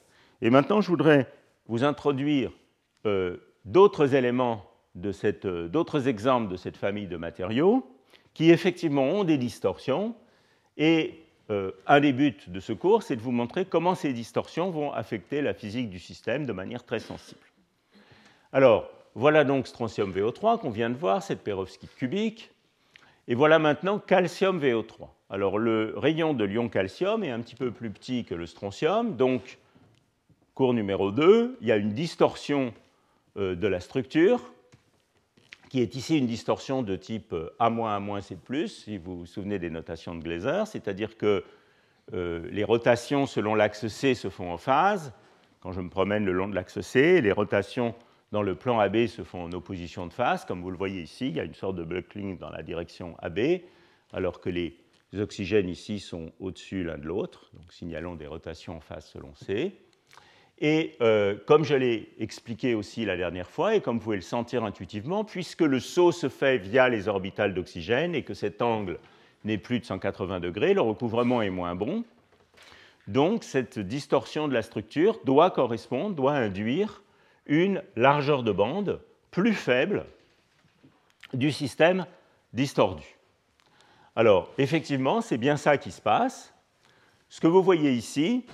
Et 0.42 0.50
maintenant, 0.50 0.80
je 0.80 0.88
voudrais 0.88 1.26
vous 1.66 1.84
introduire 1.84 2.52
euh, 3.06 3.38
d'autres 3.64 4.14
éléments, 4.14 4.64
euh, 5.04 5.68
d'autres 5.68 6.08
exemples 6.08 6.50
de 6.50 6.56
cette 6.56 6.76
famille 6.76 7.06
de 7.06 7.16
matériaux 7.16 7.86
qui 8.34 8.50
effectivement 8.50 9.04
ont 9.04 9.24
des 9.24 9.38
distorsions. 9.38 10.14
Et 10.76 11.22
euh, 11.50 11.72
un 11.86 12.00
des 12.00 12.12
buts 12.12 12.36
de 12.46 12.60
ce 12.60 12.72
cours, 12.72 13.02
c'est 13.02 13.16
de 13.16 13.20
vous 13.20 13.32
montrer 13.32 13.64
comment 13.64 13.94
ces 13.94 14.12
distorsions 14.12 14.70
vont 14.70 14.92
affecter 14.92 15.42
la 15.42 15.52
physique 15.52 15.90
du 15.90 15.98
système 15.98 16.46
de 16.46 16.52
manière 16.52 16.84
très 16.84 17.00
sensible. 17.00 17.40
Alors, 18.52 18.88
voilà 19.14 19.42
donc 19.42 19.66
strontium 19.66 20.12
VO3 20.12 20.60
qu'on 20.60 20.70
vient 20.70 20.90
de 20.90 20.96
voir, 20.96 21.22
cette 21.22 21.42
perovskite 21.42 21.94
cubique. 21.96 22.50
Et 23.26 23.34
voilà 23.34 23.58
maintenant 23.58 23.98
calcium 23.98 24.60
VO3. 24.60 25.08
Alors 25.28 25.58
le 25.58 25.94
rayon 25.96 26.34
de 26.34 26.44
l'ion 26.44 26.68
calcium 26.68 27.22
est 27.22 27.30
un 27.30 27.40
petit 27.40 27.54
peu 27.54 27.70
plus 27.70 27.90
petit 27.90 28.24
que 28.24 28.34
le 28.34 28.46
strontium, 28.46 29.16
donc 29.16 29.58
cours 30.54 30.74
numéro 30.74 31.10
2, 31.10 31.58
il 31.60 31.66
y 31.66 31.72
a 31.72 31.76
une 31.76 31.92
distorsion 31.92 32.72
euh, 33.36 33.54
de 33.54 33.66
la 33.68 33.80
structure, 33.80 34.52
qui 35.70 35.80
est 35.80 35.94
ici 35.94 36.18
une 36.18 36.26
distorsion 36.26 36.82
de 36.82 36.96
type 36.96 37.34
A-, 37.60 37.66
A-, 37.66 38.20
C+, 38.20 38.36
si 38.66 38.98
vous 38.98 39.20
vous 39.20 39.26
souvenez 39.26 39.60
des 39.60 39.70
notations 39.70 40.16
de 40.16 40.22
Glaser, 40.22 40.64
c'est-à-dire 40.66 41.16
que 41.16 41.44
euh, 42.12 42.46
les 42.50 42.64
rotations 42.64 43.24
selon 43.24 43.54
l'axe 43.54 43.86
C 43.86 44.14
se 44.14 44.28
font 44.28 44.50
en 44.50 44.58
phase. 44.58 45.14
Quand 45.60 45.70
je 45.70 45.80
me 45.80 45.88
promène 45.88 46.24
le 46.24 46.32
long 46.32 46.48
de 46.48 46.56
l'axe 46.56 46.80
C, 46.80 47.20
les 47.20 47.30
rotations 47.30 47.94
dans 48.32 48.42
le 48.42 48.56
plan 48.56 48.80
AB 48.80 49.06
se 49.06 49.22
font 49.22 49.44
en 49.44 49.52
opposition 49.52 50.08
de 50.08 50.12
phase. 50.12 50.44
Comme 50.44 50.60
vous 50.60 50.72
le 50.72 50.76
voyez 50.76 51.02
ici, 51.02 51.28
il 51.28 51.36
y 51.36 51.40
a 51.40 51.44
une 51.44 51.54
sorte 51.54 51.76
de 51.76 51.84
buckling 51.84 52.36
dans 52.36 52.50
la 52.50 52.64
direction 52.64 53.14
AB, 53.20 53.38
alors 54.12 54.40
que 54.40 54.50
les 54.50 54.76
oxygènes 55.16 55.68
ici 55.68 56.00
sont 56.00 56.32
au-dessus 56.40 56.82
l'un 56.82 56.98
de 56.98 57.06
l'autre, 57.06 57.48
donc 57.54 57.72
signalons 57.72 58.16
des 58.16 58.26
rotations 58.26 58.78
en 58.78 58.80
phase 58.80 59.06
selon 59.06 59.32
C. 59.36 59.72
Et 60.60 60.96
euh, 61.00 61.36
comme 61.46 61.64
je 61.64 61.74
l'ai 61.74 62.10
expliqué 62.18 62.74
aussi 62.74 63.04
la 63.06 63.16
dernière 63.16 63.48
fois, 63.48 63.74
et 63.74 63.80
comme 63.80 63.96
vous 63.96 64.04
pouvez 64.04 64.16
le 64.16 64.22
sentir 64.22 64.62
intuitivement, 64.64 65.24
puisque 65.24 65.62
le 65.62 65.80
saut 65.80 66.12
se 66.12 66.28
fait 66.28 66.58
via 66.58 66.88
les 66.88 67.08
orbitales 67.08 67.54
d'oxygène 67.54 68.14
et 68.14 68.22
que 68.22 68.34
cet 68.34 68.60
angle 68.60 68.98
n'est 69.44 69.58
plus 69.58 69.80
de 69.80 69.86
180 69.86 70.40
degrés, 70.40 70.74
le 70.74 70.82
recouvrement 70.82 71.40
est 71.40 71.50
moins 71.50 71.74
bon. 71.74 72.04
Donc 73.08 73.42
cette 73.42 73.78
distorsion 73.78 74.48
de 74.48 74.54
la 74.54 74.62
structure 74.62 75.18
doit 75.24 75.50
correspondre, 75.50 76.14
doit 76.14 76.34
induire 76.34 77.02
une 77.46 77.82
largeur 77.96 78.42
de 78.42 78.52
bande 78.52 79.00
plus 79.30 79.54
faible 79.54 80.04
du 81.32 81.52
système 81.52 82.04
distordu. 82.52 83.16
Alors, 84.14 84.50
effectivement, 84.58 85.20
c'est 85.20 85.38
bien 85.38 85.56
ça 85.56 85.78
qui 85.78 85.90
se 85.90 86.00
passe. 86.00 86.52
Ce 87.28 87.40
que 87.40 87.46
vous 87.46 87.62
voyez 87.62 87.92
ici, 87.92 88.44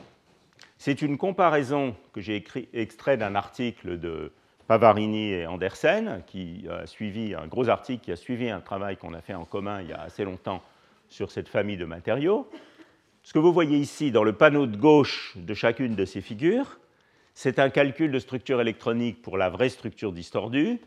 c'est 0.78 1.02
une 1.02 1.16
comparaison 1.16 1.96
que 2.12 2.20
j'ai 2.20 2.44
extrait 2.72 3.16
d'un 3.16 3.34
article 3.34 3.98
de 3.98 4.32
Pavarini 4.66 5.30
et 5.30 5.46
Andersen, 5.46 6.22
qui 6.26 6.66
a 6.68 6.86
suivi 6.86 7.34
un 7.34 7.46
gros 7.46 7.68
article 7.68 8.04
qui 8.04 8.12
a 8.12 8.16
suivi 8.16 8.50
un 8.50 8.60
travail 8.60 8.96
qu'on 8.96 9.14
a 9.14 9.20
fait 9.20 9.34
en 9.34 9.44
commun 9.44 9.80
il 9.80 9.88
y 9.88 9.92
a 9.92 10.00
assez 10.00 10.24
longtemps 10.24 10.62
sur 11.08 11.30
cette 11.30 11.48
famille 11.48 11.76
de 11.76 11.84
matériaux. 11.84 12.48
Ce 13.22 13.32
que 13.32 13.38
vous 13.38 13.52
voyez 13.52 13.78
ici 13.78 14.10
dans 14.10 14.24
le 14.24 14.32
panneau 14.32 14.66
de 14.66 14.76
gauche 14.76 15.34
de 15.36 15.54
chacune 15.54 15.94
de 15.94 16.04
ces 16.04 16.20
figures, 16.20 16.78
c'est 17.34 17.58
un 17.58 17.70
calcul 17.70 18.10
de 18.10 18.18
structure 18.18 18.60
électronique 18.60 19.22
pour 19.22 19.36
la 19.36 19.50
vraie 19.50 19.68
structure 19.68 20.12
distordue. 20.12 20.80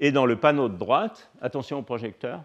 Et 0.00 0.10
dans 0.10 0.26
le 0.26 0.36
panneau 0.36 0.68
de 0.68 0.76
droite, 0.76 1.30
attention 1.40 1.78
au 1.78 1.82
projecteur, 1.82 2.42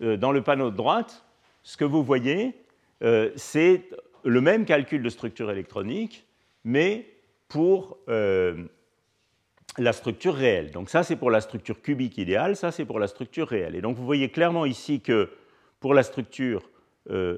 euh, 0.00 0.16
dans 0.16 0.32
le 0.32 0.42
panneau 0.42 0.70
de 0.70 0.76
droite, 0.76 1.24
ce 1.62 1.76
que 1.76 1.84
vous 1.84 2.02
voyez, 2.02 2.54
euh, 3.02 3.30
c'est 3.36 3.90
le 4.24 4.40
même 4.40 4.64
calcul 4.64 5.02
de 5.02 5.08
structure 5.08 5.50
électronique, 5.50 6.26
mais 6.64 7.06
pour 7.48 7.98
euh, 8.08 8.64
la 9.78 9.92
structure 9.92 10.34
réelle. 10.34 10.70
Donc 10.70 10.90
ça, 10.90 11.02
c'est 11.02 11.16
pour 11.16 11.30
la 11.30 11.40
structure 11.40 11.82
cubique 11.82 12.18
idéale, 12.18 12.56
ça, 12.56 12.70
c'est 12.70 12.84
pour 12.84 12.98
la 12.98 13.08
structure 13.08 13.48
réelle. 13.48 13.74
Et 13.74 13.80
donc 13.80 13.96
vous 13.96 14.04
voyez 14.04 14.30
clairement 14.30 14.66
ici 14.66 15.00
que 15.00 15.30
pour 15.80 15.94
la 15.94 16.02
structure 16.02 16.68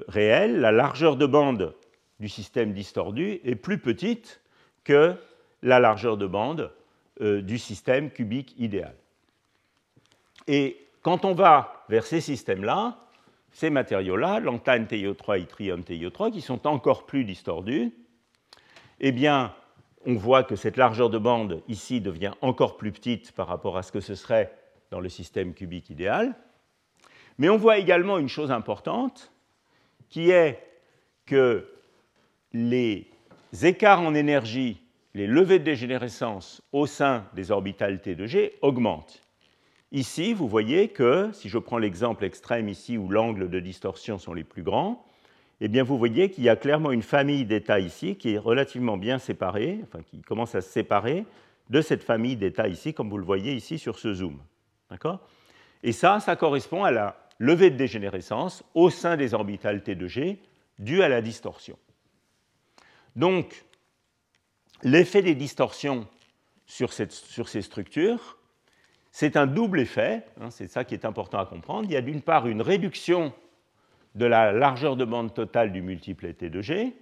réelle, 0.07 0.59
la 0.59 0.71
largeur 0.71 1.15
de 1.15 1.25
bande 1.25 1.73
du 2.19 2.29
système 2.29 2.71
distordu 2.71 3.39
est 3.43 3.55
plus 3.55 3.79
petite 3.79 4.41
que 4.83 5.15
la 5.63 5.79
largeur 5.79 6.17
de 6.17 6.27
bande 6.27 6.71
du 7.19 7.57
système 7.57 8.11
cubique 8.11 8.53
idéal. 8.59 8.95
Et 10.47 10.85
quand 11.01 11.25
on 11.25 11.33
va 11.33 11.85
vers 11.89 12.05
ces 12.05 12.21
systèmes-là, 12.21 12.97
ces 13.55 13.69
matériaux-là, 13.69 14.41
lantane 14.41 14.85
TiO3 14.85 15.39
yttrium 15.39 15.79
TiO3, 15.79 16.29
qui 16.29 16.41
sont 16.41 16.67
encore 16.67 17.05
plus 17.05 17.23
distordus, 17.23 17.93
eh 18.99 19.13
bien, 19.13 19.55
on 20.05 20.15
voit 20.15 20.43
que 20.43 20.57
cette 20.57 20.75
largeur 20.75 21.09
de 21.09 21.17
bande 21.17 21.63
ici 21.69 22.01
devient 22.01 22.33
encore 22.41 22.75
plus 22.75 22.91
petite 22.91 23.31
par 23.31 23.47
rapport 23.47 23.77
à 23.77 23.83
ce 23.83 23.93
que 23.93 24.01
ce 24.01 24.13
serait 24.13 24.53
dans 24.91 24.99
le 24.99 25.07
système 25.07 25.53
cubique 25.53 25.89
idéal. 25.89 26.35
Mais 27.37 27.47
on 27.47 27.55
voit 27.55 27.77
également 27.77 28.17
une 28.17 28.27
chose 28.27 28.51
importante, 28.51 29.31
qui 30.09 30.31
est 30.31 30.61
que 31.25 31.65
les 32.51 33.07
écarts 33.63 34.01
en 34.01 34.15
énergie, 34.15 34.81
les 35.13 35.27
levées 35.27 35.59
de 35.59 35.63
dégénérescence 35.63 36.61
au 36.73 36.87
sein 36.87 37.25
des 37.33 37.51
orbitales 37.51 38.01
T 38.01 38.15
de 38.15 38.25
G 38.25 38.57
augmentent. 38.61 39.24
Ici, 39.95 40.33
vous 40.33 40.49
voyez 40.49 40.89
que, 40.89 41.29
si 41.31 41.47
je 41.47 41.57
prends 41.57 41.77
l'exemple 41.77 42.25
extrême 42.25 42.67
ici 42.67 42.97
où 42.97 43.07
l'angle 43.07 43.49
de 43.49 43.61
distorsion 43.61 44.19
sont 44.19 44.33
les 44.33 44.43
plus 44.43 44.61
grands, 44.61 45.05
eh 45.61 45.69
bien 45.69 45.83
vous 45.83 45.97
voyez 45.97 46.29
qu'il 46.29 46.43
y 46.43 46.49
a 46.49 46.57
clairement 46.57 46.91
une 46.91 47.01
famille 47.01 47.45
d'états 47.45 47.79
ici 47.79 48.17
qui 48.17 48.33
est 48.33 48.37
relativement 48.37 48.97
bien 48.97 49.19
séparée, 49.19 49.79
enfin 49.83 50.03
qui 50.03 50.19
commence 50.19 50.53
à 50.53 50.59
se 50.59 50.69
séparer 50.69 51.23
de 51.69 51.79
cette 51.79 52.03
famille 52.03 52.35
d'états 52.35 52.67
ici, 52.67 52.93
comme 52.93 53.09
vous 53.09 53.17
le 53.17 53.23
voyez 53.23 53.53
ici 53.53 53.79
sur 53.79 53.97
ce 53.97 54.13
zoom. 54.13 54.37
D'accord? 54.89 55.21
Et 55.81 55.93
ça, 55.93 56.19
ça 56.19 56.35
correspond 56.35 56.83
à 56.83 56.91
la 56.91 57.15
levée 57.39 57.69
de 57.69 57.77
dégénérescence 57.77 58.65
au 58.73 58.89
sein 58.89 59.15
des 59.15 59.33
orbitales 59.33 59.81
T 59.81 59.95
de 59.95 60.07
G 60.07 60.41
due 60.77 61.03
à 61.03 61.07
la 61.07 61.21
distorsion. 61.21 61.79
Donc, 63.15 63.63
l'effet 64.83 65.21
des 65.21 65.35
distorsions 65.35 66.05
sur, 66.65 66.91
sur 66.91 67.47
ces 67.47 67.61
structures, 67.61 68.37
c'est 69.17 69.37
un 69.37 69.47
double 69.47 69.79
effet, 69.79 70.25
hein, 70.41 70.49
c'est 70.49 70.67
ça 70.67 70.83
qui 70.83 70.93
est 70.93 71.05
important 71.05 71.39
à 71.39 71.45
comprendre. 71.45 71.85
Il 71.85 71.93
y 71.93 71.95
a 71.95 72.01
d'une 72.01 72.21
part 72.21 72.47
une 72.47 72.61
réduction 72.61 73.31
de 74.13 74.25
la 74.25 74.51
largeur 74.51 74.97
de 74.97 75.05
bande 75.05 75.33
totale 75.33 75.71
du 75.71 75.81
multiple 75.81 76.33
T 76.33 76.49
de 76.49 76.61
G. 76.61 76.93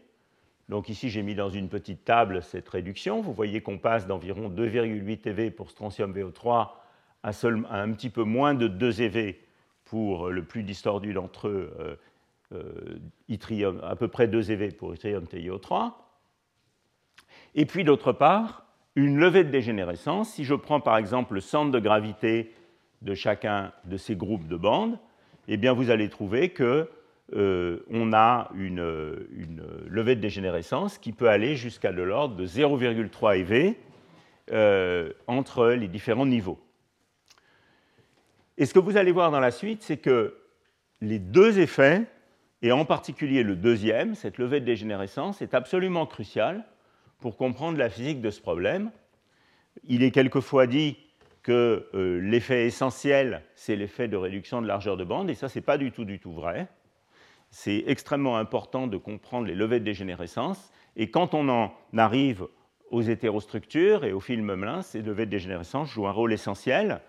Donc 0.69 0.89
ici, 0.89 1.09
j'ai 1.09 1.23
mis 1.23 1.33
dans 1.33 1.49
une 1.49 1.69
petite 1.69 2.05
table 2.05 2.43
cette 2.43 2.69
réduction. 2.69 3.21
Vous 3.21 3.33
voyez 3.33 3.61
qu'on 3.61 3.79
passe 3.79 4.05
d'environ 4.05 4.51
2,8 4.51 5.27
eV 5.27 5.49
pour 5.49 5.71
strontium 5.71 6.13
VO3 6.13 6.69
à, 7.23 7.31
un 7.71 7.91
petit 7.93 8.11
peu 8.11 8.23
moins 8.23 8.53
de 8.53 8.67
2 8.67 9.01
eV 9.01 9.35
pour 9.83 10.29
le 10.29 10.43
plus 10.43 10.61
distordu 10.61 11.13
d'entre 11.13 11.47
eux, 11.47 11.97
euh, 12.53 12.99
euh, 13.31 13.79
à 13.81 13.95
peu 13.95 14.07
près 14.07 14.27
2 14.27 14.51
eV 14.51 14.75
pour 14.75 14.93
yttrium 14.93 15.23
TiO3. 15.23 15.93
Et 17.55 17.65
puis 17.65 17.83
d'autre 17.83 18.11
part, 18.11 18.67
une 18.95 19.17
levée 19.17 19.43
de 19.43 19.49
dégénérescence. 19.49 20.33
Si 20.33 20.43
je 20.43 20.53
prends 20.53 20.79
par 20.79 20.97
exemple 20.97 21.35
le 21.35 21.41
centre 21.41 21.71
de 21.71 21.79
gravité 21.79 22.53
de 23.01 23.13
chacun 23.13 23.73
de 23.85 23.97
ces 23.97 24.15
groupes 24.15 24.47
de 24.47 24.55
bandes, 24.55 24.97
eh 25.47 25.57
vous 25.69 25.89
allez 25.89 26.09
trouver 26.09 26.49
que 26.49 26.89
euh, 27.35 27.79
on 27.89 28.13
a 28.13 28.49
une, 28.53 28.83
levée 29.87 30.15
de 30.15 30.21
dégénérescence 30.21 30.97
qui 30.97 31.11
peut 31.11 31.29
aller 31.29 31.55
jusqu'à 31.55 31.91
de 31.91 32.01
l'ordre 32.01 32.35
de 32.35 32.45
0,3 32.45 33.37
eV 33.39 33.75
euh, 34.51 35.11
entre 35.27 35.69
les 35.69 35.87
différents 35.87 36.25
niveaux. 36.25 36.59
Et 38.57 38.65
ce 38.65 38.73
que 38.73 38.79
vous 38.79 38.97
allez 38.97 39.11
voir 39.11 39.31
dans 39.31 39.39
la 39.39 39.51
suite, 39.51 39.81
c'est 39.81 39.97
que 39.97 40.37
les 41.01 41.19
deux 41.19 41.59
effets, 41.59 42.03
et 42.61 42.71
en 42.71 42.85
particulier 42.85 43.43
le 43.43 43.55
deuxième, 43.55 44.15
cette 44.15 44.37
levée 44.37 44.59
de 44.59 44.65
dégénérescence, 44.65 45.41
est 45.41 45.53
absolument 45.53 46.05
crucial 46.05 46.63
pour 47.23 47.37
comprendre 47.37 47.79
la 47.79 47.89
physique 47.89 48.21
de 48.21 48.29
ce 48.29 48.41
problème. 48.41 48.91
Il 49.85 50.03
est 50.03 50.11
quelquefois 50.11 50.67
dit 50.67 50.97
que 51.41 51.87
euh, 51.95 52.19
l'effet 52.19 52.67
essentiel, 52.67 53.41
c'est 53.55 53.75
l'effet 53.75 54.07
de 54.07 54.17
réduction 54.17 54.61
de 54.61 54.67
largeur 54.67 54.97
de 54.97 55.03
bande, 55.03 55.29
et 55.29 55.33
ça, 55.33 55.49
ce 55.49 55.57
n'est 55.57 55.63
pas 55.63 55.79
du 55.79 55.91
tout, 55.91 56.05
du 56.05 56.19
tout 56.19 56.33
vrai 56.33 56.67
c'est 57.53 57.83
extrêmement 57.85 58.37
important 58.37 58.87
de 58.87 58.97
comprendre 58.97 59.45
les 59.45 59.53
levées 59.53 59.79
de 59.79 59.85
dégénérescence. 59.85 60.71
Et 60.95 61.11
quand 61.11 61.35
on 61.35 61.47
en 61.49 61.71
arrive 61.95 62.47
aux 62.89 63.03
hétérostructures 63.03 64.05
et 64.05 64.11
aux 64.11 64.19
films 64.19 64.55
Melin, 64.55 64.81
ces 64.81 65.03
levées 65.03 65.27
de 65.27 65.31
dégénérescence 65.31 65.91
jouent 65.91 66.07
un 66.07 66.11
rôle 66.11 66.33
essentiel. 66.33 66.99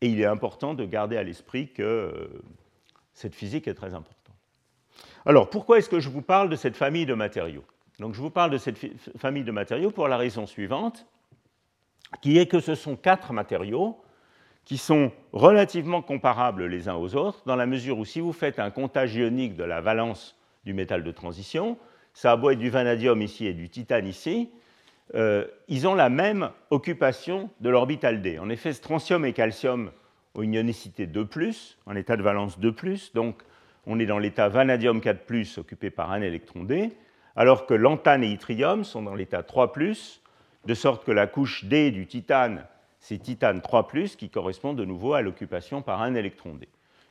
Et 0.00 0.08
il 0.08 0.20
est 0.20 0.26
important 0.26 0.74
de 0.74 0.84
garder 0.84 1.16
à 1.16 1.22
l'esprit 1.22 1.72
que 1.72 1.82
euh, 1.82 2.42
cette 3.14 3.36
physique 3.36 3.68
est 3.68 3.74
très 3.74 3.94
importante. 3.94 4.36
Alors, 5.24 5.48
pourquoi 5.50 5.78
est-ce 5.78 5.88
que 5.88 6.00
je 6.00 6.08
vous 6.08 6.22
parle 6.22 6.48
de 6.48 6.56
cette 6.56 6.76
famille 6.76 7.06
de 7.06 7.14
matériaux? 7.14 7.64
Donc, 8.02 8.14
je 8.14 8.20
vous 8.20 8.30
parle 8.30 8.50
de 8.50 8.58
cette 8.58 8.80
famille 9.16 9.44
de 9.44 9.52
matériaux 9.52 9.92
pour 9.92 10.08
la 10.08 10.16
raison 10.16 10.44
suivante, 10.44 11.06
qui 12.20 12.36
est 12.36 12.46
que 12.46 12.58
ce 12.58 12.74
sont 12.74 12.96
quatre 12.96 13.32
matériaux 13.32 13.96
qui 14.64 14.76
sont 14.76 15.12
relativement 15.32 16.02
comparables 16.02 16.66
les 16.66 16.88
uns 16.88 16.96
aux 16.96 17.14
autres, 17.14 17.44
dans 17.46 17.54
la 17.54 17.64
mesure 17.64 17.98
où 17.98 18.04
si 18.04 18.18
vous 18.18 18.32
faites 18.32 18.58
un 18.58 18.72
comptage 18.72 19.14
ionique 19.14 19.54
de 19.54 19.62
la 19.62 19.80
valence 19.80 20.36
du 20.64 20.74
métal 20.74 21.04
de 21.04 21.12
transition, 21.12 21.78
ça 22.12 22.32
a 22.32 22.52
être 22.52 22.58
du 22.58 22.70
vanadium 22.70 23.22
ici 23.22 23.46
et 23.46 23.54
du 23.54 23.68
titane 23.68 24.08
ici, 24.08 24.50
euh, 25.14 25.46
ils 25.68 25.86
ont 25.86 25.94
la 25.94 26.08
même 26.08 26.50
occupation 26.70 27.50
de 27.60 27.70
l'orbital 27.70 28.20
d. 28.20 28.40
En 28.40 28.50
effet, 28.50 28.72
strontium 28.72 29.24
et 29.24 29.32
calcium 29.32 29.92
ont 30.34 30.42
une 30.42 30.54
ionicité 30.54 31.06
2, 31.06 31.28
en 31.86 31.94
état 31.94 32.16
de 32.16 32.22
valence 32.24 32.58
2, 32.58 32.74
donc 33.14 33.42
on 33.86 34.00
est 34.00 34.06
dans 34.06 34.18
l'état 34.18 34.48
vanadium 34.48 35.00
4, 35.00 35.58
occupé 35.58 35.90
par 35.90 36.10
un 36.10 36.20
électron 36.20 36.64
d, 36.64 36.90
alors 37.36 37.66
que 37.66 37.74
lantane 37.74 38.24
et 38.24 38.30
yttrium 38.30 38.84
sont 38.84 39.02
dans 39.02 39.14
l'état 39.14 39.42
3, 39.42 39.72
de 40.64 40.74
sorte 40.74 41.04
que 41.04 41.12
la 41.12 41.26
couche 41.26 41.64
d 41.64 41.90
du 41.90 42.06
titane 42.06 42.66
c'est 43.02 43.18
titane 43.18 43.60
3, 43.60 43.88
qui 44.16 44.30
correspond 44.30 44.74
de 44.74 44.84
nouveau 44.84 45.14
à 45.14 45.22
l'occupation 45.22 45.82
par 45.82 46.02
un 46.02 46.14
électron 46.14 46.54
D. 46.54 46.68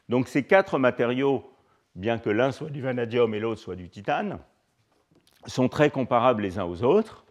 Donc 0.07 0.29
ces 0.29 0.43
quatre 0.43 0.79
matériaux, 0.79 1.51
bien 1.95 2.17
que 2.17 2.29
l'un 2.29 2.53
soit 2.53 2.69
du 2.69 2.81
vanadium 2.81 3.35
et 3.35 3.41
l'autre 3.41 3.59
soit 3.59 3.75
du 3.75 3.89
titane, 3.89 4.39
sont 5.47 5.67
très 5.67 5.89
comparables 5.89 6.43
les 6.43 6.59
uns 6.59 6.63
aux 6.63 6.83
autres. 6.83 7.25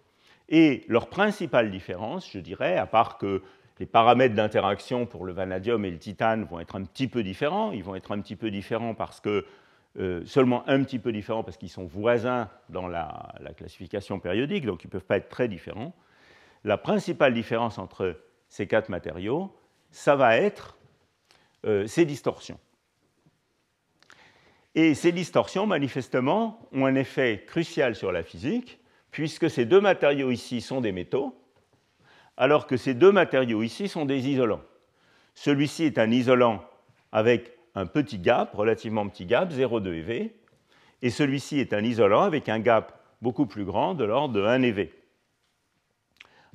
Et 0.51 0.85
leur 0.89 1.09
principale 1.09 1.71
différence, 1.71 2.31
je 2.31 2.39
dirais, 2.39 2.77
à 2.77 2.85
part 2.85 3.17
que 3.17 3.43
les 3.79 3.87
paramètres 3.87 4.35
d'interaction 4.35 5.07
pour 5.07 5.25
le 5.25 5.33
vanadium 5.33 5.83
et 5.87 5.91
le 5.91 5.99
titane 5.99 6.45
vont 6.45 6.61
être 6.61 6.77
un 6.77 6.85
petit 6.85 7.09
peu 7.09 7.23
différents, 7.23 7.73
ils 7.73 7.83
vont 7.83 7.95
être 7.95 8.13
un 8.13 8.21
petit 8.21 8.37
peu 8.37 8.51
différents 8.51 8.95
parce 8.95 9.21
que 9.21 9.47
euh, 9.99 10.25
seulement 10.25 10.69
un 10.69 10.83
petit 10.85 10.99
peu 10.99 11.13
différents 11.13 11.43
parce 11.43 11.57
qu'ils 11.57 11.71
sont 11.71 11.85
voisins 11.85 12.49
dans 12.69 12.87
la, 12.87 13.35
la 13.41 13.53
classification 13.53 14.21
périodique, 14.21 14.65
donc 14.65 14.85
ils 14.85 14.87
ne 14.87 14.93
peuvent 14.93 15.05
pas 15.05 15.17
être 15.17 15.29
très 15.29 15.49
différents. 15.49 15.95
La 16.65 16.77
principale 16.77 17.35
différence 17.35 17.79
entre 17.79 18.21
ces 18.49 18.67
quatre 18.67 18.89
matériaux, 18.89 19.55
ça 19.91 20.17
va 20.17 20.37
être 20.37 20.79
euh, 21.65 21.87
ces 21.87 22.05
distorsions. 22.05 22.59
Et 24.75 24.95
ces 24.95 25.13
distorsions, 25.13 25.67
manifestement, 25.67 26.69
ont 26.73 26.87
un 26.87 26.95
effet 26.95 27.45
crucial 27.47 27.97
sur 27.97 28.13
la 28.13 28.23
physique, 28.23 28.79
puisque 29.11 29.51
ces 29.51 29.65
deux 29.65 29.81
matériaux 29.81 30.31
ici 30.31 30.61
sont 30.61 30.81
des 30.81 30.93
métaux, 30.93 31.37
alors 32.37 32.67
que 32.67 32.77
ces 32.77 32.95
deux 32.95 33.11
matériaux 33.13 33.63
ici 33.63 33.89
sont 33.89 34.05
des 34.05 34.29
isolants. 34.29 34.63
Celui-ci 35.35 35.85
est 35.85 35.99
un 35.99 36.11
isolant 36.11 36.65
avec 37.13 37.59
un 37.75 37.87
petit 37.87 38.19
gap, 38.19 38.55
relativement 38.55 39.09
petit 39.09 39.27
gap, 39.27 39.53
0,2 39.53 39.93
eV, 39.95 40.31
et 41.03 41.11
celui-ci 41.11 41.59
est 41.59 41.73
un 41.73 41.83
isolant 41.83 42.23
avec 42.23 42.49
un 42.49 42.59
gap 42.59 43.01
beaucoup 43.23 43.47
plus 43.47 43.65
grand, 43.65 43.95
de 43.95 44.05
l'ordre 44.05 44.35
de 44.35 44.43
1 44.43 44.63
eV. 44.63 44.91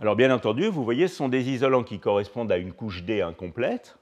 Alors 0.02 0.16
bien 0.16 0.34
entendu, 0.34 0.68
vous 0.68 0.84
voyez, 0.84 1.08
ce 1.08 1.16
sont 1.16 1.30
des 1.30 1.50
isolants 1.50 1.84
qui 1.84 2.00
correspondent 2.00 2.52
à 2.52 2.58
une 2.58 2.74
couche 2.74 3.04
D 3.04 3.22
incomplète, 3.22 3.98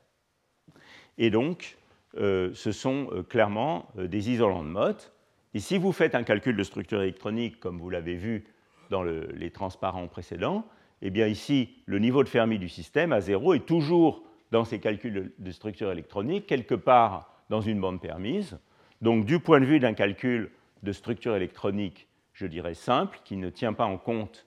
et 1.18 1.30
donc 1.30 1.78
euh, 2.18 2.52
ce 2.54 2.72
sont 2.72 3.10
euh, 3.12 3.24
clairement 3.24 3.90
euh, 3.98 4.08
des 4.08 4.30
isolants 4.32 4.64
de 4.64 4.70
Mott. 4.70 5.12
Et 5.54 5.60
si 5.60 5.78
vous 5.78 5.92
faites 5.92 6.16
un 6.16 6.24
calcul 6.24 6.56
de 6.56 6.64
structure 6.64 7.02
électronique, 7.02 7.60
comme 7.60 7.80
vous 7.80 7.90
l'avez 7.90 8.16
vu 8.16 8.46
dans 8.90 9.04
les 9.04 9.52
transparents 9.52 10.08
précédents, 10.08 10.66
eh 11.02 11.10
bien 11.10 11.28
ici, 11.28 11.70
le 11.86 12.00
niveau 12.00 12.24
de 12.24 12.30
Fermi 12.30 12.58
du 12.58 12.70
système 12.70 13.12
à 13.12 13.22
zéro 13.22 13.54
est 13.54 13.66
toujours 13.66 14.24
dans 14.54 14.66
ces 14.66 14.80
calculs 14.80 15.34
de 15.40 15.52
structure 15.52 15.92
électronique, 15.92 16.46
quelque 16.46 16.76
part 16.76 17.34
dans 17.50 17.60
une 17.60 17.82
bande 17.82 18.00
permise. 18.00 18.60
Donc 19.02 19.26
du 19.26 19.40
point 19.40 19.60
de 19.60 19.66
vue 19.66 19.80
d'un 19.80 19.96
calcul 19.96 20.52
de 20.84 20.92
structure 20.92 21.36
électronique, 21.36 22.08
je 22.34 22.46
dirais 22.46 22.76
simple, 22.76 23.20
qui 23.26 23.36
ne 23.36 23.50
tient 23.50 23.74
pas 23.74 23.86
en 23.86 23.98
compte 23.98 24.46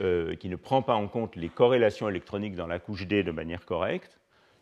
euh, 0.00 0.36
qui 0.36 0.48
ne 0.48 0.54
prend 0.54 0.80
pas 0.80 0.94
en 0.94 1.08
compte 1.08 1.34
les 1.34 1.48
corrélations 1.48 2.08
électroniques 2.08 2.54
dans 2.54 2.68
la 2.68 2.78
couche 2.78 3.08
D 3.08 3.24
de 3.24 3.32
manière 3.32 3.64
correcte, 3.64 4.20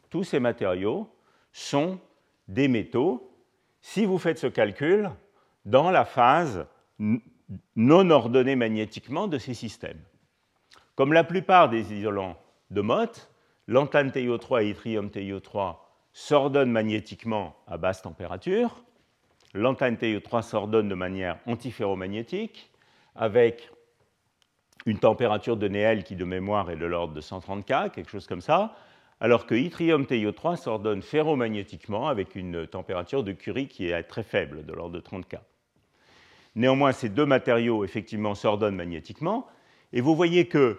tous 0.09 0.25
ces 0.25 0.41
matériaux 0.41 1.11
sont 1.53 2.01
des 2.49 2.69
métaux 2.69 3.37
si 3.83 4.07
vous 4.07 4.17
faites 4.17 4.39
ce 4.39 4.47
calcul 4.47 5.11
dans 5.67 5.91
la 5.91 6.07
phase 6.07 6.67
non 7.77 8.09
ordonnée 8.09 8.57
magnétiquement 8.57 9.29
de 9.29 9.37
ces 9.37 9.53
systèmes. 9.53 10.01
Comme 10.95 11.13
la 11.13 11.25
plupart 11.25 11.69
des 11.69 11.93
isolants 11.93 12.39
de 12.71 12.81
Mott, 12.81 13.31
l'antane 13.69 14.11
TiO3 14.11 14.65
et 14.65 14.71
yttrium 14.71 15.09
TiO3 15.09 15.77
s'ordonnent 16.13 16.71
magnétiquement 16.71 17.57
à 17.67 17.77
basse 17.77 18.03
température. 18.03 18.83
L'antane 19.55 19.97
TiO3 19.97 20.43
s'ordonne 20.43 20.89
de 20.89 20.95
manière 20.95 21.39
antiferromagnétique 21.47 22.71
avec 23.15 23.71
une 24.87 24.99
température 24.99 25.57
de 25.57 25.67
Néel 25.69 26.05
qui, 26.05 26.15
de 26.15 26.25
mémoire, 26.25 26.71
est 26.71 26.77
de 26.77 26.87
l'ordre 26.87 27.13
de 27.13 27.21
130 27.21 27.65
K, 27.65 27.93
quelque 27.93 28.11
chose 28.11 28.27
comme 28.27 28.41
ça, 28.41 28.77
alors 29.21 29.47
que 29.47 29.55
yttrium 29.55 30.05
TiO3 30.05 30.57
s'ordonne 30.57 31.03
ferromagnétiquement 31.03 32.09
avec 32.09 32.37
une 32.37 32.67
température 32.67 33.25
de 33.25 33.33
Curie 33.33 33.67
qui 33.67 33.89
est 33.89 34.03
très 34.05 34.23
faible, 34.23 34.65
de 34.65 34.73
l'ordre 34.73 34.95
de 34.95 35.01
30 35.01 35.27
K. 35.27 35.37
Néanmoins, 36.55 36.93
ces 36.93 37.09
deux 37.09 37.27
matériaux, 37.27 37.85
effectivement, 37.85 38.35
s'ordonnent 38.35 38.77
magnétiquement, 38.77 39.47
et 39.93 40.01
vous 40.01 40.15
voyez 40.15 40.47
que, 40.47 40.79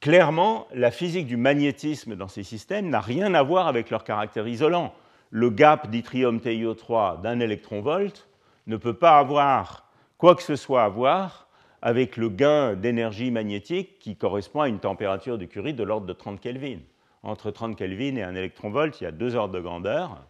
clairement, 0.00 0.66
la 0.74 0.90
physique 0.90 1.26
du 1.26 1.36
magnétisme 1.36 2.16
dans 2.16 2.28
ces 2.28 2.42
systèmes 2.42 2.88
n'a 2.88 3.00
rien 3.00 3.34
à 3.34 3.42
voir 3.42 3.68
avec 3.68 3.90
leur 3.90 4.04
caractère 4.04 4.48
isolant. 4.48 4.94
le 5.30 5.50
gap 5.50 5.88
d'yttrium 5.88 6.38
TiO3 6.38 7.20
d'un 7.20 7.38
électron-volt 7.38 8.28
ne 8.66 8.76
peut 8.76 8.94
pas 8.94 9.18
avoir 9.18 9.88
quoi 10.18 10.34
que 10.34 10.42
ce 10.42 10.56
soit 10.56 10.82
à 10.82 10.88
voir 10.88 11.46
avec 11.82 12.16
le 12.16 12.28
gain 12.28 12.74
d'énergie 12.74 13.30
magnétique 13.30 13.98
qui 14.00 14.16
correspond 14.16 14.62
à 14.62 14.68
une 14.68 14.80
température 14.80 15.38
de 15.38 15.44
Curie 15.44 15.74
de 15.74 15.84
l'ordre 15.84 16.06
de 16.06 16.12
30 16.12 16.40
Kelvin. 16.40 16.78
Entre 17.22 17.50
30 17.50 17.76
Kelvin 17.76 18.16
et 18.16 18.22
un 18.22 18.34
électron-volt, 18.34 19.00
il 19.00 19.04
y 19.04 19.06
a 19.06 19.12
deux 19.12 19.34
ordres 19.34 19.54
de 19.54 19.60
grandeur. 19.60 20.22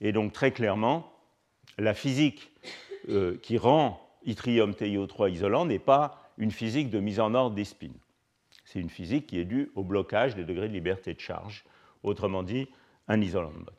Et 0.00 0.12
donc, 0.12 0.32
très 0.32 0.50
clairement, 0.50 1.12
la 1.78 1.94
physique 1.94 2.50
euh, 3.08 3.36
qui 3.42 3.58
rend 3.58 4.00
yttrium 4.24 4.72
TiO3 4.72 5.30
isolant 5.30 5.66
n'est 5.66 5.78
pas 5.78 6.22
une 6.38 6.50
physique 6.50 6.90
de 6.90 7.00
mise 7.00 7.20
en 7.20 7.34
ordre 7.34 7.54
des 7.54 7.64
spins. 7.64 7.88
C'est 8.70 8.80
une 8.80 8.90
physique 8.90 9.28
qui 9.28 9.38
est 9.38 9.46
due 9.46 9.72
au 9.76 9.82
blocage 9.82 10.34
des 10.34 10.44
degrés 10.44 10.68
de 10.68 10.74
liberté 10.74 11.14
de 11.14 11.20
charge, 11.20 11.64
autrement 12.02 12.42
dit, 12.42 12.68
un 13.08 13.18
isolant 13.18 13.50
de 13.50 13.56
mode. 13.56 13.72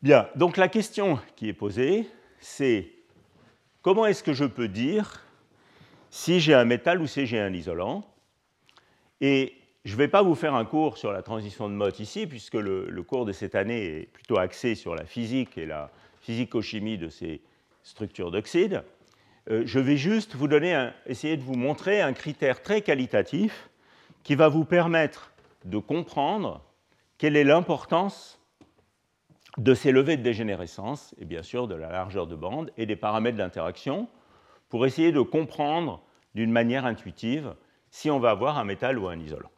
Bien, 0.00 0.30
donc 0.34 0.56
la 0.56 0.68
question 0.68 1.20
qui 1.36 1.50
est 1.50 1.52
posée, 1.52 2.08
c'est 2.38 2.90
comment 3.82 4.06
est-ce 4.06 4.22
que 4.22 4.32
je 4.32 4.46
peux 4.46 4.68
dire 4.68 5.22
si 6.08 6.40
j'ai 6.40 6.54
un 6.54 6.64
métal 6.64 7.02
ou 7.02 7.06
si 7.06 7.26
j'ai 7.26 7.38
un 7.38 7.52
isolant? 7.52 8.02
Et 9.20 9.58
je 9.84 9.92
ne 9.92 9.98
vais 9.98 10.08
pas 10.08 10.22
vous 10.22 10.34
faire 10.34 10.54
un 10.54 10.64
cours 10.64 10.96
sur 10.96 11.12
la 11.12 11.20
transition 11.20 11.68
de 11.68 11.74
Mott 11.74 12.00
ici, 12.00 12.26
puisque 12.26 12.54
le, 12.54 13.02
cours 13.02 13.26
de 13.26 13.32
cette 13.32 13.54
année 13.54 13.84
est 13.84 14.06
plutôt 14.06 14.38
axé 14.38 14.74
sur 14.74 14.94
la 14.94 15.04
physique 15.04 15.58
et 15.58 15.66
la 15.66 15.90
physico-chimie 16.22 16.96
de 16.96 17.10
ces 17.10 17.42
structures 17.82 18.30
d'oxyde. 18.30 18.82
Euh, 19.48 19.62
je 19.64 19.78
vais 19.78 19.96
juste 19.96 20.34
vous 20.34 20.48
donner 20.48 20.90
essayer 21.06 21.36
de 21.36 21.42
vous 21.42 21.54
montrer 21.54 22.02
un 22.02 22.12
critère 22.12 22.62
très 22.62 22.82
qualitatif 22.82 23.70
qui 24.22 24.34
va 24.34 24.48
vous 24.48 24.64
permettre 24.64 25.32
de 25.64 25.78
comprendre 25.78 26.62
quelle 27.18 27.36
est 27.36 27.44
l'importance 27.44 28.38
de 29.56 29.74
ces 29.74 29.92
levées 29.92 30.16
de 30.16 30.22
dégénérescence, 30.22 31.14
et 31.18 31.24
bien 31.24 31.42
sûr 31.42 31.68
de 31.68 31.74
la 31.74 31.90
largeur 31.90 32.26
de 32.26 32.36
bande 32.36 32.70
et 32.76 32.86
des 32.86 32.96
paramètres 32.96 33.36
d'interaction, 33.36 34.08
pour 34.68 34.86
essayer 34.86 35.10
de 35.12 35.20
comprendre 35.20 36.02
d'une 36.34 36.52
manière 36.52 36.86
intuitive 36.86 37.54
si 37.90 38.10
on 38.10 38.20
va 38.20 38.30
avoir 38.30 38.58
un 38.58 38.64
métal 38.64 38.98
ou 38.98 39.08
un 39.08 39.18
isolant. 39.18 39.50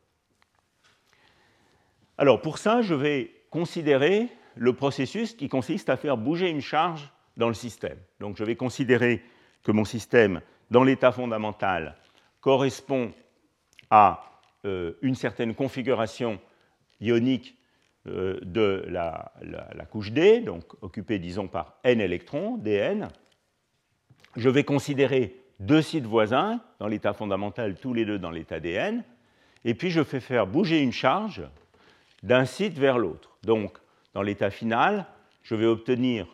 Alors 2.16 2.40
pour 2.40 2.58
ça, 2.58 2.82
je 2.82 2.94
vais 2.94 3.32
considérer 3.50 4.28
le 4.54 4.72
processus 4.72 5.34
qui 5.34 5.48
consiste 5.48 5.90
à 5.90 5.96
faire 5.96 6.16
bouger 6.16 6.48
une 6.48 6.60
charge 6.60 7.12
dans 7.36 7.48
le 7.48 7.54
système. 7.54 7.98
Donc 8.20 8.36
je 8.36 8.44
vais 8.44 8.56
considérer 8.56 9.22
que 9.62 9.72
mon 9.72 9.84
système, 9.84 10.40
dans 10.70 10.84
l'état 10.84 11.12
fondamental, 11.12 11.96
correspond 12.40 13.12
à 13.90 14.24
euh, 14.64 14.92
une 15.02 15.14
certaine 15.14 15.54
configuration 15.54 16.40
ionique 17.00 17.56
euh, 18.08 18.40
de 18.42 18.84
la, 18.88 19.32
couche 19.90 20.12
D, 20.12 20.40
donc 20.40 20.64
occupée, 20.82 21.18
disons, 21.18 21.46
par 21.46 21.78
n 21.84 22.00
électrons, 22.00 22.56
dn. 22.56 23.08
Je 24.36 24.48
vais 24.48 24.64
considérer 24.64 25.36
deux 25.60 25.82
sites 25.82 26.06
voisins 26.06 26.60
dans 26.80 26.88
l'état 26.88 27.12
fondamental, 27.12 27.76
tous 27.76 27.94
les 27.94 28.04
deux 28.04 28.18
dans 28.18 28.30
l'état 28.30 28.58
dn, 28.58 29.04
et 29.64 29.74
puis 29.74 29.90
je 29.90 30.02
fais 30.02 30.20
faire 30.20 30.46
bouger 30.46 30.80
une 30.80 30.92
charge 30.92 31.42
d'un 32.22 32.44
site 32.44 32.78
vers 32.78 32.98
l'autre. 32.98 33.36
Donc, 33.44 33.78
dans 34.14 34.22
l'état 34.22 34.50
final, 34.50 35.06
je 35.42 35.54
vais 35.54 35.66
obtenir 35.66 36.26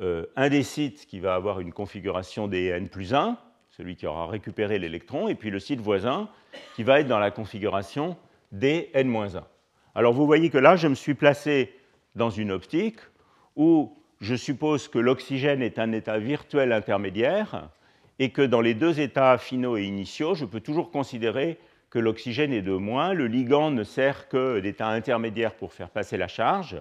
euh, 0.00 0.26
un 0.36 0.48
des 0.48 0.62
sites 0.62 1.06
qui 1.06 1.20
va 1.20 1.34
avoir 1.34 1.60
une 1.60 1.72
configuration 1.72 2.46
des 2.46 2.66
n 2.66 2.88
plus 2.88 3.14
1, 3.14 3.36
celui 3.70 3.96
qui 3.96 4.06
aura 4.06 4.26
récupéré 4.26 4.78
l'électron, 4.78 5.28
et 5.28 5.34
puis 5.34 5.50
le 5.50 5.58
site 5.58 5.80
voisin 5.80 6.28
qui 6.76 6.82
va 6.82 7.00
être 7.00 7.08
dans 7.08 7.18
la 7.18 7.30
configuration 7.30 8.16
des 8.52 8.90
n-1. 8.94 9.42
Alors 9.94 10.12
vous 10.12 10.26
voyez 10.26 10.50
que 10.50 10.58
là, 10.58 10.76
je 10.76 10.88
me 10.88 10.94
suis 10.94 11.14
placé 11.14 11.74
dans 12.14 12.30
une 12.30 12.52
optique 12.52 13.00
où 13.56 13.96
je 14.20 14.34
suppose 14.34 14.88
que 14.88 14.98
l'oxygène 14.98 15.62
est 15.62 15.78
un 15.78 15.92
état 15.92 16.18
virtuel 16.18 16.72
intermédiaire 16.72 17.68
et 18.18 18.30
que 18.30 18.42
dans 18.42 18.60
les 18.60 18.74
deux 18.74 19.00
états 19.00 19.38
finaux 19.38 19.76
et 19.76 19.84
initiaux, 19.84 20.34
je 20.34 20.44
peux 20.44 20.60
toujours 20.60 20.90
considérer 20.90 21.58
que 21.90 21.98
l'oxygène 21.98 22.52
est 22.52 22.62
de 22.62 22.72
moins. 22.72 23.14
Le 23.14 23.26
ligand 23.26 23.70
ne 23.70 23.84
sert 23.84 24.28
que 24.28 24.60
d'état 24.60 24.88
intermédiaire 24.88 25.54
pour 25.54 25.72
faire 25.72 25.88
passer 25.90 26.16
la 26.16 26.28
charge. 26.28 26.76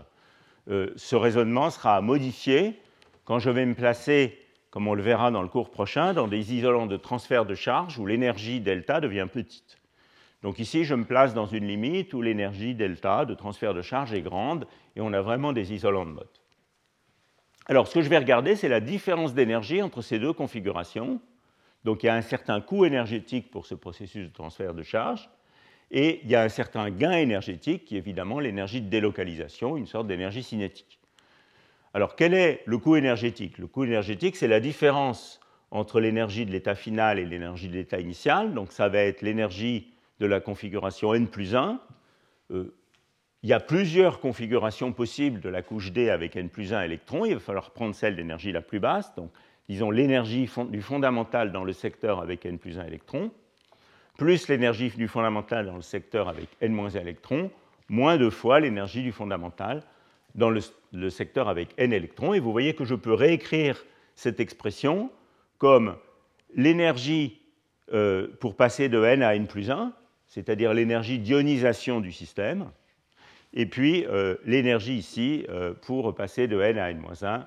Euh, 0.70 0.92
ce 0.96 1.16
raisonnement 1.16 1.70
sera 1.70 2.02
modifié 2.02 2.80
quand 3.28 3.40
je 3.40 3.50
vais 3.50 3.66
me 3.66 3.76
placer, 3.76 4.40
comme 4.70 4.88
on 4.88 4.94
le 4.94 5.04
verra 5.04 5.32
dans 5.32 5.42
le 5.42 5.50
cours 5.50 5.70
prochain, 5.70 6.14
dans 6.14 6.30
des 6.30 6.54
isolants 6.56 6.86
de 6.86 6.96
transfert 6.96 7.46
de 7.46 7.56
charge 7.56 8.00
où 8.00 8.06
l'énergie 8.06 8.62
delta 8.62 9.02
devient 9.02 9.28
petite. 9.30 9.78
Donc 10.44 10.60
ici, 10.60 10.86
je 10.86 10.96
me 10.96 11.04
place 11.04 11.34
dans 11.34 11.46
une 11.46 11.68
limite 11.68 12.14
où 12.14 12.22
l'énergie 12.22 12.74
delta 12.74 13.26
de 13.26 13.34
transfert 13.34 13.74
de 13.74 13.82
charge 13.82 14.14
est 14.14 14.22
grande 14.22 14.66
et 14.96 15.02
on 15.02 15.12
a 15.12 15.20
vraiment 15.20 15.52
des 15.52 15.74
isolants 15.74 16.06
de 16.06 16.12
mode. 16.12 16.30
Alors, 17.66 17.90
ce 17.90 17.96
que 17.96 18.02
je 18.02 18.08
vais 18.08 18.18
regarder, 18.18 18.56
c'est 18.56 18.70
la 18.70 18.80
différence 18.80 19.34
d'énergie 19.34 19.82
entre 19.82 20.02
ces 20.02 20.20
deux 20.20 20.32
configurations. 20.32 21.20
Donc, 21.84 22.04
il 22.04 22.06
y 22.06 22.10
a 22.10 22.16
un 22.16 22.22
certain 22.22 22.62
coût 22.62 22.86
énergétique 22.86 23.52
pour 23.52 23.66
ce 23.66 23.76
processus 23.76 24.30
de 24.30 24.34
transfert 24.34 24.74
de 24.74 24.84
charge 24.84 25.30
et 25.92 26.22
il 26.24 26.32
y 26.32 26.36
a 26.36 26.44
un 26.44 26.50
certain 26.50 26.90
gain 26.92 27.12
énergétique 27.12 27.84
qui 27.84 27.96
est 27.96 28.00
évidemment 28.00 28.40
l'énergie 28.40 28.82
de 28.82 28.90
délocalisation, 28.90 29.76
une 29.76 29.86
sorte 29.86 30.08
d'énergie 30.08 30.44
cinétique. 30.44 31.02
Alors, 31.98 32.16
quel 32.16 32.36
est 32.36 32.62
le 32.66 32.78
coût 32.78 32.96
énergétique? 32.96 33.58
Le 33.58 33.66
coût 33.66 33.84
énergétique, 33.84 34.36
c'est 34.36 34.48
la 34.48 34.60
différence 34.60 35.40
entre 35.72 36.00
l'énergie 36.00 36.46
de 36.46 36.52
l'état 36.52 36.76
final 36.76 37.18
et 37.18 37.26
l'énergie 37.26 37.70
de 37.70 37.74
l'état 37.74 38.00
initial. 38.00 38.54
Donc, 38.54 38.72
ça 38.72 38.88
va 38.88 39.00
être 39.00 39.24
l'énergie 39.24 39.92
de 40.20 40.28
la 40.28 40.40
configuration 40.40 41.16
n 41.16 41.28
plus 41.28 41.56
1. 41.56 41.82
Euh, 42.52 42.76
il 43.42 43.50
y 43.50 43.54
a 43.54 43.60
plusieurs 43.60 44.20
configurations 44.20 44.94
possibles 44.94 45.40
de 45.40 45.50
la 45.50 45.64
couche 45.64 45.92
D 45.92 46.12
avec 46.12 46.36
n 46.36 46.50
plus 46.50 46.72
1 46.72 46.84
électrons. 46.84 47.26
Il 47.26 47.34
va 47.34 47.40
falloir 47.40 47.72
prendre 47.72 47.96
celle 47.96 48.16
d'énergie 48.16 48.52
la 48.52 48.62
plus 48.62 48.80
basse, 48.80 49.16
donc 49.16 49.32
disons 49.68 49.90
l'énergie 49.90 50.48
du 50.70 50.82
fondamental 50.84 51.52
dans 51.52 51.64
le 51.64 51.74
secteur 51.74 52.22
avec 52.22 52.46
n 52.46 52.60
plus 52.60 52.78
1 52.78 52.86
électrons, 52.86 53.32
plus 54.20 54.48
l'énergie 54.50 54.92
du 54.92 55.08
fondamental 55.08 55.66
dans 55.66 55.78
le 55.78 55.82
secteur 55.82 56.30
avec 56.30 56.48
n-1 56.62 56.96
électrons, 56.96 57.50
moins 57.90 58.18
deux 58.18 58.30
fois 58.30 58.60
l'énergie 58.60 59.02
du 59.02 59.12
fondamental 59.12 59.82
dans 60.38 60.52
le, 60.52 61.10
secteur 61.10 61.50
avec 61.50 61.70
n 61.78 61.92
électrons. 61.92 62.34
Et 62.34 62.40
vous 62.40 62.52
voyez 62.52 62.74
que 62.76 62.86
je 62.86 62.96
peux 62.96 63.14
réécrire 63.14 63.84
cette 64.16 64.40
expression 64.40 65.12
comme 65.58 65.96
l'énergie 66.56 67.42
euh, 67.94 68.28
pour 68.40 68.56
passer 68.56 68.88
de 68.88 69.04
n 69.04 69.24
à 69.24 69.36
n 69.36 69.48
plus 69.48 69.72
1, 69.72 69.92
c'est-à-dire 70.28 70.74
l'énergie 70.74 71.20
d'ionisation 71.20 72.00
du 72.00 72.12
système, 72.12 72.70
et 73.54 73.66
puis 73.66 74.06
euh, 74.06 74.36
l'énergie 74.46 74.96
ici 74.96 75.46
euh, 75.50 75.74
pour 75.74 76.14
passer 76.14 76.48
de 76.48 76.62
n 76.62 76.78
à 76.78 76.92
n-1, 76.92 77.46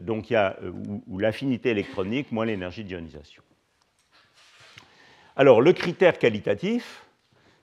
donc 0.00 0.30
il 0.30 0.34
y 0.34 0.36
a 0.36 0.56
ou, 1.06 1.18
l'affinité 1.18 1.68
électronique 1.68 2.32
moins 2.32 2.46
l'énergie 2.46 2.82
d'ionisation. 2.82 3.42
Alors 5.34 5.60
le 5.60 5.74
critère 5.74 6.18
qualitatif, 6.18 7.04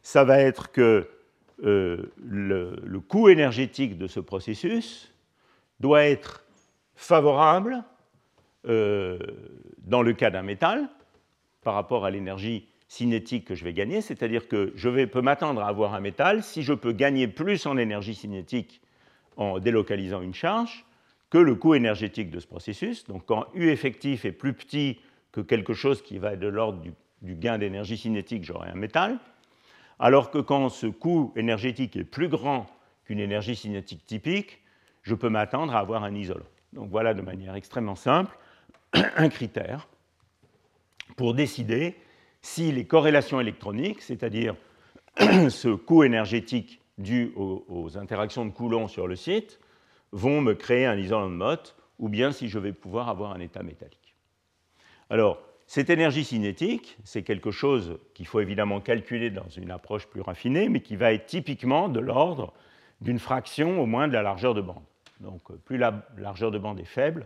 ça 0.03 0.23
va 0.23 0.39
être 0.39 0.71
que 0.71 1.09
euh, 1.63 2.11
le, 2.17 2.99
coût 2.99 3.29
énergétique 3.29 3.97
de 3.97 4.07
ce 4.07 4.19
processus 4.19 5.13
doit 5.79 6.03
être 6.03 6.45
favorable 6.95 7.83
euh, 8.67 9.19
dans 9.79 10.01
le 10.01 10.13
cas 10.13 10.31
d'un 10.31 10.41
métal 10.41 10.89
par 11.61 11.75
rapport 11.75 12.05
à 12.05 12.11
l'énergie 12.11 12.67
cinétique 12.87 13.45
que 13.45 13.55
je 13.55 13.63
vais 13.63 13.73
gagner, 13.73 14.01
c'est-à-dire 14.01 14.47
que 14.47 14.71
je 14.75 14.89
vais, 14.89 15.07
peux 15.07 15.21
m'attendre 15.21 15.61
à 15.61 15.67
avoir 15.67 15.93
un 15.93 15.99
métal 15.99 16.43
si 16.43 16.63
je 16.63 16.73
peux 16.73 16.91
gagner 16.91 17.27
plus 17.27 17.65
en 17.65 17.77
énergie 17.77 18.15
cinétique 18.15 18.81
en 19.37 19.59
délocalisant 19.59 20.21
une 20.21 20.33
charge 20.33 20.85
que 21.29 21.37
le 21.37 21.55
coût 21.55 21.73
énergétique 21.73 22.29
de 22.29 22.39
ce 22.39 22.47
processus. 22.47 23.05
Donc 23.05 23.25
quand 23.25 23.47
U 23.55 23.69
effectif 23.69 24.25
est 24.25 24.31
plus 24.31 24.53
petit 24.53 24.99
que 25.31 25.41
quelque 25.41 25.73
chose 25.73 26.01
qui 26.01 26.19
va 26.19 26.33
être 26.33 26.39
de 26.39 26.47
l'ordre 26.47 26.83
du 27.21 27.35
gain 27.35 27.57
d'énergie 27.57 27.97
cinétique, 27.97 28.43
j'aurai 28.43 28.69
un 28.69 28.75
métal 28.75 29.19
alors 29.99 30.31
que 30.31 30.39
quand 30.39 30.69
ce 30.69 30.87
coût 30.87 31.33
énergétique 31.35 31.95
est 31.95 32.03
plus 32.03 32.27
grand 32.27 32.67
qu'une 33.05 33.19
énergie 33.19 33.55
cinétique 33.55 34.05
typique, 34.05 34.61
je 35.01 35.15
peux 35.15 35.29
m'attendre 35.29 35.75
à 35.75 35.79
avoir 35.79 36.03
un 36.03 36.15
isolant. 36.15 36.45
Donc 36.73 36.89
voilà 36.89 37.13
de 37.13 37.21
manière 37.21 37.55
extrêmement 37.55 37.95
simple 37.95 38.37
un 38.93 39.29
critère 39.29 39.87
pour 41.15 41.33
décider 41.33 41.95
si 42.41 42.71
les 42.71 42.85
corrélations 42.85 43.39
électroniques, 43.39 44.01
c'est-à-dire 44.01 44.55
ce 45.17 45.73
coût 45.73 46.03
énergétique 46.03 46.81
dû 46.97 47.33
aux, 47.35 47.97
interactions 47.97 48.45
de 48.45 48.51
Coulomb 48.51 48.87
sur 48.87 49.07
le 49.07 49.15
site, 49.15 49.59
vont 50.11 50.41
me 50.41 50.53
créer 50.53 50.85
un 50.85 50.97
isolant 50.97 51.29
de 51.29 51.35
Mott, 51.35 51.75
ou 51.99 52.09
bien 52.09 52.31
si 52.31 52.47
je 52.47 52.59
vais 52.59 52.73
pouvoir 52.73 53.09
avoir 53.09 53.31
un 53.31 53.39
état 53.39 53.63
métallique. 53.63 54.15
Alors, 55.09 55.39
cette 55.73 55.89
énergie 55.89 56.23
cinétique, 56.23 56.99
c'est 57.03 57.23
quelque 57.23 57.49
chose 57.49 57.97
qu'il 58.13 58.27
faut 58.27 58.39
évidemment 58.39 58.79
calculer 58.79 59.31
dans 59.31 59.49
une 59.57 59.71
approche 59.71 60.05
plus 60.05 60.21
raffinée, 60.21 60.69
mais 60.69 60.81
qui 60.81 60.95
va 60.95 61.13
être 61.13 61.25
typiquement 61.25 61.89
de 61.89 61.99
l'ordre 61.99 62.53
d'une 63.01 63.17
fraction 63.17 63.81
au 63.81 63.87
moins 63.87 64.07
de 64.07 64.13
la 64.13 64.21
largeur 64.21 64.53
de 64.53 64.61
bande. 64.61 64.83
Donc 65.19 65.41
plus 65.65 65.79
la 65.79 66.07
largeur 66.15 66.51
de 66.51 66.59
bande 66.59 66.79
est 66.79 66.85
faible, 66.85 67.25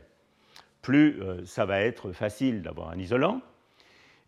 plus 0.81 1.21
euh, 1.21 1.45
ça 1.45 1.65
va 1.65 1.81
être 1.81 2.13
facile 2.13 2.61
d'avoir 2.61 2.89
un 2.89 2.97
isolant. 2.97 3.41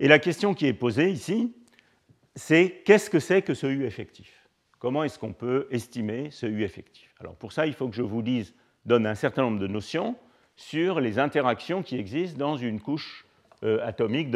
Et 0.01 0.09
la 0.09 0.19
question 0.19 0.53
qui 0.53 0.67
est 0.67 0.73
posée 0.73 1.09
ici, 1.09 1.55
c'est 2.35 2.81
qu'est-ce 2.83 3.09
que 3.09 3.21
c'est 3.21 3.41
que 3.41 3.53
ce 3.53 3.67
U 3.67 3.85
effectif? 3.85 4.49
Comment 4.79 5.05
est-ce 5.05 5.17
qu'on 5.17 5.31
peut 5.31 5.65
estimer 5.71 6.29
ce 6.29 6.45
U 6.45 6.65
effectif? 6.65 7.15
Alors 7.21 7.35
pour 7.37 7.53
ça, 7.53 7.67
il 7.67 7.73
faut 7.73 7.87
que 7.87 7.95
je 7.95 8.01
vous 8.01 8.21
dise, 8.21 8.53
donne 8.83 9.07
un 9.07 9.15
certain 9.15 9.43
nombre 9.43 9.59
de 9.59 9.67
notions 9.67 10.17
sur 10.57 10.99
les 10.99 11.19
interactions 11.19 11.83
qui 11.83 11.95
existent 11.95 12.37
dans 12.37 12.57
une 12.57 12.81
couche 12.81 13.25
euh, 13.63 13.85
atomique. 13.85 14.31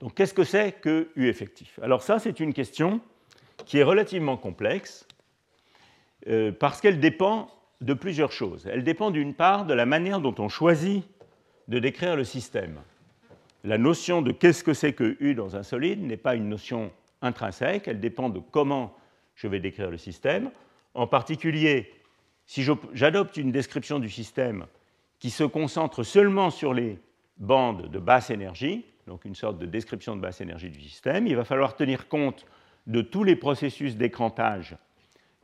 Donc 0.00 0.14
qu'est-ce 0.14 0.34
que 0.34 0.44
c'est 0.44 0.72
que 0.72 1.10
U 1.16 1.28
effectif? 1.28 1.78
Alors 1.82 2.02
ça, 2.02 2.18
c'est 2.18 2.40
une 2.40 2.54
question 2.54 3.00
qui 3.66 3.78
est 3.78 3.82
relativement 3.82 4.36
complexe 4.36 5.06
euh, 6.26 6.52
parce 6.52 6.80
qu'elle 6.80 7.00
dépend 7.00 7.50
de 7.80 7.94
plusieurs 7.94 8.32
choses. 8.32 8.66
Elle 8.66 8.84
dépend 8.84 9.10
d'une 9.10 9.34
part 9.34 9.66
de 9.66 9.74
la 9.74 9.86
manière 9.86 10.20
dont 10.20 10.34
on 10.38 10.48
choisit 10.48 11.04
de 11.68 11.78
décrire 11.78 12.16
le 12.16 12.24
système. 12.24 12.80
La 13.64 13.78
notion 13.78 14.22
de 14.22 14.32
qu'est-ce 14.32 14.64
que 14.64 14.74
c'est 14.74 14.92
que 14.92 15.16
U 15.20 15.34
dans 15.34 15.56
un 15.56 15.62
solide 15.62 16.02
n'est 16.02 16.16
pas 16.16 16.34
une 16.34 16.48
notion 16.48 16.90
intrinsèque, 17.22 17.88
elle 17.88 18.00
dépend 18.00 18.30
de 18.30 18.40
comment 18.40 18.96
je 19.34 19.48
vais 19.48 19.60
décrire 19.60 19.90
le 19.90 19.98
système. 19.98 20.50
En 20.94 21.06
particulier, 21.06 21.92
si 22.46 22.64
j'adopte 22.94 23.36
une 23.36 23.52
description 23.52 23.98
du 23.98 24.10
système 24.10 24.66
qui 25.20 25.30
se 25.30 25.44
concentre 25.44 26.02
seulement 26.02 26.50
sur 26.50 26.74
les 26.74 26.98
bandes 27.38 27.88
de 27.88 27.98
basse 27.98 28.30
énergie, 28.30 28.84
donc 29.06 29.24
une 29.24 29.34
sorte 29.34 29.58
de 29.58 29.66
description 29.66 30.16
de 30.16 30.20
basse 30.20 30.40
énergie 30.40 30.70
du 30.70 30.80
système, 30.80 31.26
il 31.26 31.36
va 31.36 31.44
falloir 31.44 31.76
tenir 31.76 32.08
compte 32.08 32.46
de 32.86 33.02
tous 33.02 33.22
les 33.22 33.36
processus 33.36 33.96
d'écrantage 33.96 34.76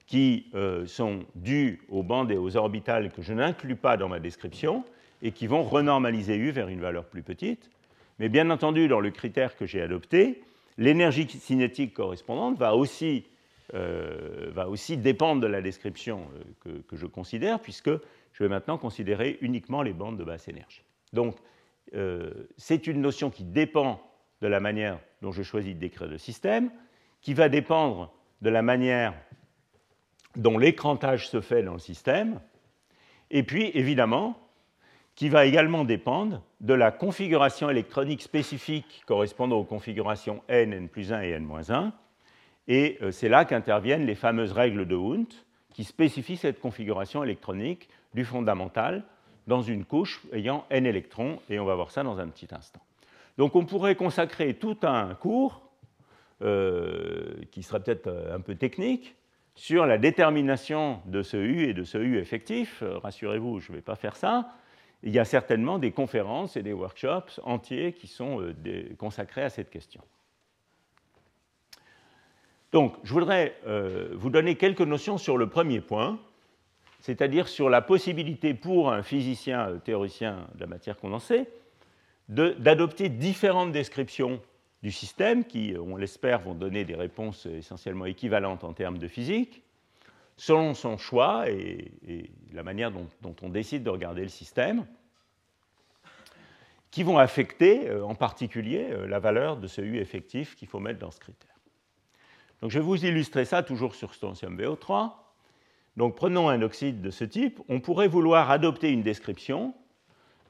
qui 0.07 0.47
euh, 0.55 0.87
sont 0.87 1.24
dus 1.35 1.81
aux 1.89 2.03
bandes 2.03 2.31
et 2.31 2.37
aux 2.37 2.57
orbitales 2.57 3.11
que 3.11 3.22
je 3.22 3.33
n'inclus 3.33 3.77
pas 3.77 3.97
dans 3.97 4.09
ma 4.09 4.20
description 4.20 4.85
et 5.22 5.33
qui 5.33 5.47
vont 5.47 5.62
renormaliser 5.62 6.37
U 6.37 6.51
vers 6.51 6.68
une 6.68 6.81
valeur 6.81 7.05
plus 7.07 7.22
petite. 7.22 7.70
Mais 8.18 8.29
bien 8.29 8.51
entendu, 8.51 8.89
dans 8.89 9.01
le 9.01 9.11
critère 9.11 9.57
que 9.57 9.66
j'ai 9.66 9.83
adopté, 9.83 10.43
l'énergie 10.79 11.29
cinétique 11.29 11.93
correspondante 11.93 12.59
va 12.59 12.74
aussi, 12.74 13.24
euh, 13.74 14.51
dépendre 14.97 15.41
de 15.41 15.47
la 15.47 15.61
description 15.61 16.20
euh, 16.66 16.79
que, 16.89 16.97
je 16.97 17.07
considère, 17.07 17.61
puisque 17.61 17.91
je 18.37 18.43
vais 18.43 18.51
maintenant 18.51 18.76
considérer 18.76 19.39
uniquement 19.41 19.80
les 19.80 19.95
bandes 19.95 20.18
de 20.18 20.24
basse 20.24 20.47
énergie. 20.47 20.82
Donc, 21.14 21.37
c'est 22.59 22.87
une 22.87 23.01
notion 23.01 23.30
qui 23.30 23.45
dépend 23.45 23.99
de 24.43 24.47
la 24.47 24.61
manière 24.61 24.99
dont 25.22 25.32
je 25.32 25.43
choisis 25.43 25.74
de 25.74 25.80
décrire 25.80 26.07
le 26.07 26.18
système, 26.18 26.70
qui 27.22 27.32
va 27.32 27.49
dépendre 27.49 28.12
de 28.43 28.51
la 28.51 28.61
manière 28.61 29.14
dont 30.34 30.59
l'écrantage 30.59 31.28
se 31.30 31.41
fait 31.41 31.62
dans 31.62 31.72
le 31.72 31.78
système, 31.78 32.41
et 33.30 33.43
puis 33.43 33.70
évidemment, 33.72 34.39
qui 35.14 35.30
va 35.30 35.47
également 35.47 35.84
dépendre 35.84 36.43
de 36.61 36.74
la 36.74 36.91
configuration 36.91 37.70
électronique 37.70 38.20
spécifique 38.20 39.03
correspondant 39.07 39.57
aux 39.57 39.64
configurations 39.64 40.43
n, 40.49 40.74
n 40.74 40.89
plus 40.91 41.11
1 41.11 41.22
et 41.22 41.30
n-1, 41.30 41.93
et 42.68 42.99
euh, 43.01 43.11
c'est 43.12 43.30
là 43.30 43.47
qu'interviennent 43.47 44.05
les 44.05 44.14
fameuses 44.14 44.53
règles 44.53 44.87
de 44.87 44.95
Hund 44.95 45.32
qui 45.72 45.84
spécifient 45.84 46.37
cette 46.37 46.61
configuration 46.61 47.24
électronique 47.24 47.89
du 48.16 48.24
fondamental 48.24 49.04
dans 49.46 49.62
une 49.62 49.84
couche 49.84 50.22
ayant 50.32 50.66
n 50.70 50.86
électrons, 50.86 51.38
et 51.48 51.60
on 51.60 51.64
va 51.64 51.76
voir 51.76 51.92
ça 51.92 52.02
dans 52.02 52.18
un 52.18 52.26
petit 52.26 52.48
instant. 52.50 52.80
Donc 53.38 53.54
on 53.54 53.64
pourrait 53.64 53.94
consacrer 53.94 54.54
tout 54.54 54.78
un 54.82 55.14
cours, 55.14 55.62
euh, 56.42 57.34
qui 57.52 57.62
serait 57.62 57.80
peut-être 57.80 58.08
euh, 58.08 58.34
un 58.34 58.40
peu 58.40 58.56
technique, 58.56 59.14
sur 59.54 59.86
la 59.86 59.98
détermination 59.98 61.00
de 61.06 61.22
ce 61.22 61.36
U 61.36 61.68
et 61.68 61.74
de 61.74 61.84
ce 61.84 61.98
U 61.98 62.18
effectif, 62.18 62.82
euh, 62.82 62.98
rassurez-vous, 62.98 63.60
je 63.60 63.70
ne 63.70 63.76
vais 63.76 63.82
pas 63.82 63.96
faire 63.96 64.16
ça. 64.16 64.52
Il 65.02 65.12
y 65.12 65.18
a 65.18 65.24
certainement 65.24 65.78
des 65.78 65.92
conférences 65.92 66.56
et 66.56 66.62
des 66.62 66.72
workshops 66.72 67.38
entiers 67.44 67.92
qui 67.92 68.06
sont 68.06 68.54
consacrés 68.98 69.42
à 69.42 69.50
cette 69.50 69.70
question. 69.70 70.02
Donc, 72.72 72.96
je 73.04 73.12
voudrais 73.12 73.56
vous 74.12 74.30
donner 74.30 74.56
quelques 74.56 74.80
notions 74.80 75.18
sur 75.18 75.36
le 75.36 75.48
premier 75.48 75.80
point, 75.80 76.18
c'est-à-dire 77.01 77.49
sur 77.49 77.68
la 77.68 77.82
possibilité 77.82 78.55
pour 78.55 78.92
un 78.92 79.03
physicien 79.03 79.78
théoricien 79.84 80.47
de 80.55 80.61
la 80.61 80.66
matière 80.66 80.97
condensée 80.97 81.47
d'adopter 82.28 83.09
différentes 83.09 83.72
descriptions 83.72 84.40
du 84.82 84.90
système 84.90 85.44
qui, 85.44 85.74
on 85.78 85.97
l'espère, 85.97 86.40
vont 86.40 86.55
donner 86.55 86.84
des 86.84 86.94
réponses 86.94 87.47
essentiellement 87.47 88.05
équivalentes 88.05 88.64
en 88.64 88.72
termes 88.72 88.99
de 88.99 89.09
physique, 89.09 89.62
selon 90.36 90.74
son 90.74 90.99
choix 90.99 91.49
et, 91.49 91.92
la 92.53 92.62
manière 92.62 92.90
dont, 92.90 93.36
on 93.42 93.49
décide 93.49 93.82
de 93.82 93.90
regarder 93.90 94.22
le 94.22 94.28
système, 94.28 94.86
qui 96.90 97.03
vont 97.03 97.18
affecter 97.18 97.88
euh, 97.88 98.05
en 98.05 98.14
particulier 98.14 98.88
euh, 98.90 99.07
la 99.07 99.18
valeur 99.18 99.59
de 99.59 99.66
ce 99.66 99.82
U 99.82 99.99
effectif 99.99 100.57
qu'il 100.57 100.66
faut 100.66 100.80
mettre 100.80 100.99
dans 100.99 101.11
ce 101.11 101.20
critère. 101.20 101.55
Donc 102.62 102.70
je 102.70 102.78
vais 102.78 102.84
vous 102.84 103.05
illustrer 103.05 103.44
ça 103.44 103.62
toujours 103.62 103.94
sur 103.94 104.14
strontium 104.14 104.59
VO3. 104.59 105.12
Donc 105.97 106.14
prenons 106.14 106.49
un 106.49 106.62
oxyde 106.62 107.01
de 107.01 107.11
ce 107.11 107.24
type. 107.24 107.61
On 107.68 107.80
pourrait 107.80 108.09
vouloir 108.09 108.51
adopter 108.51 108.90
une 108.90 109.03
description 109.03 109.74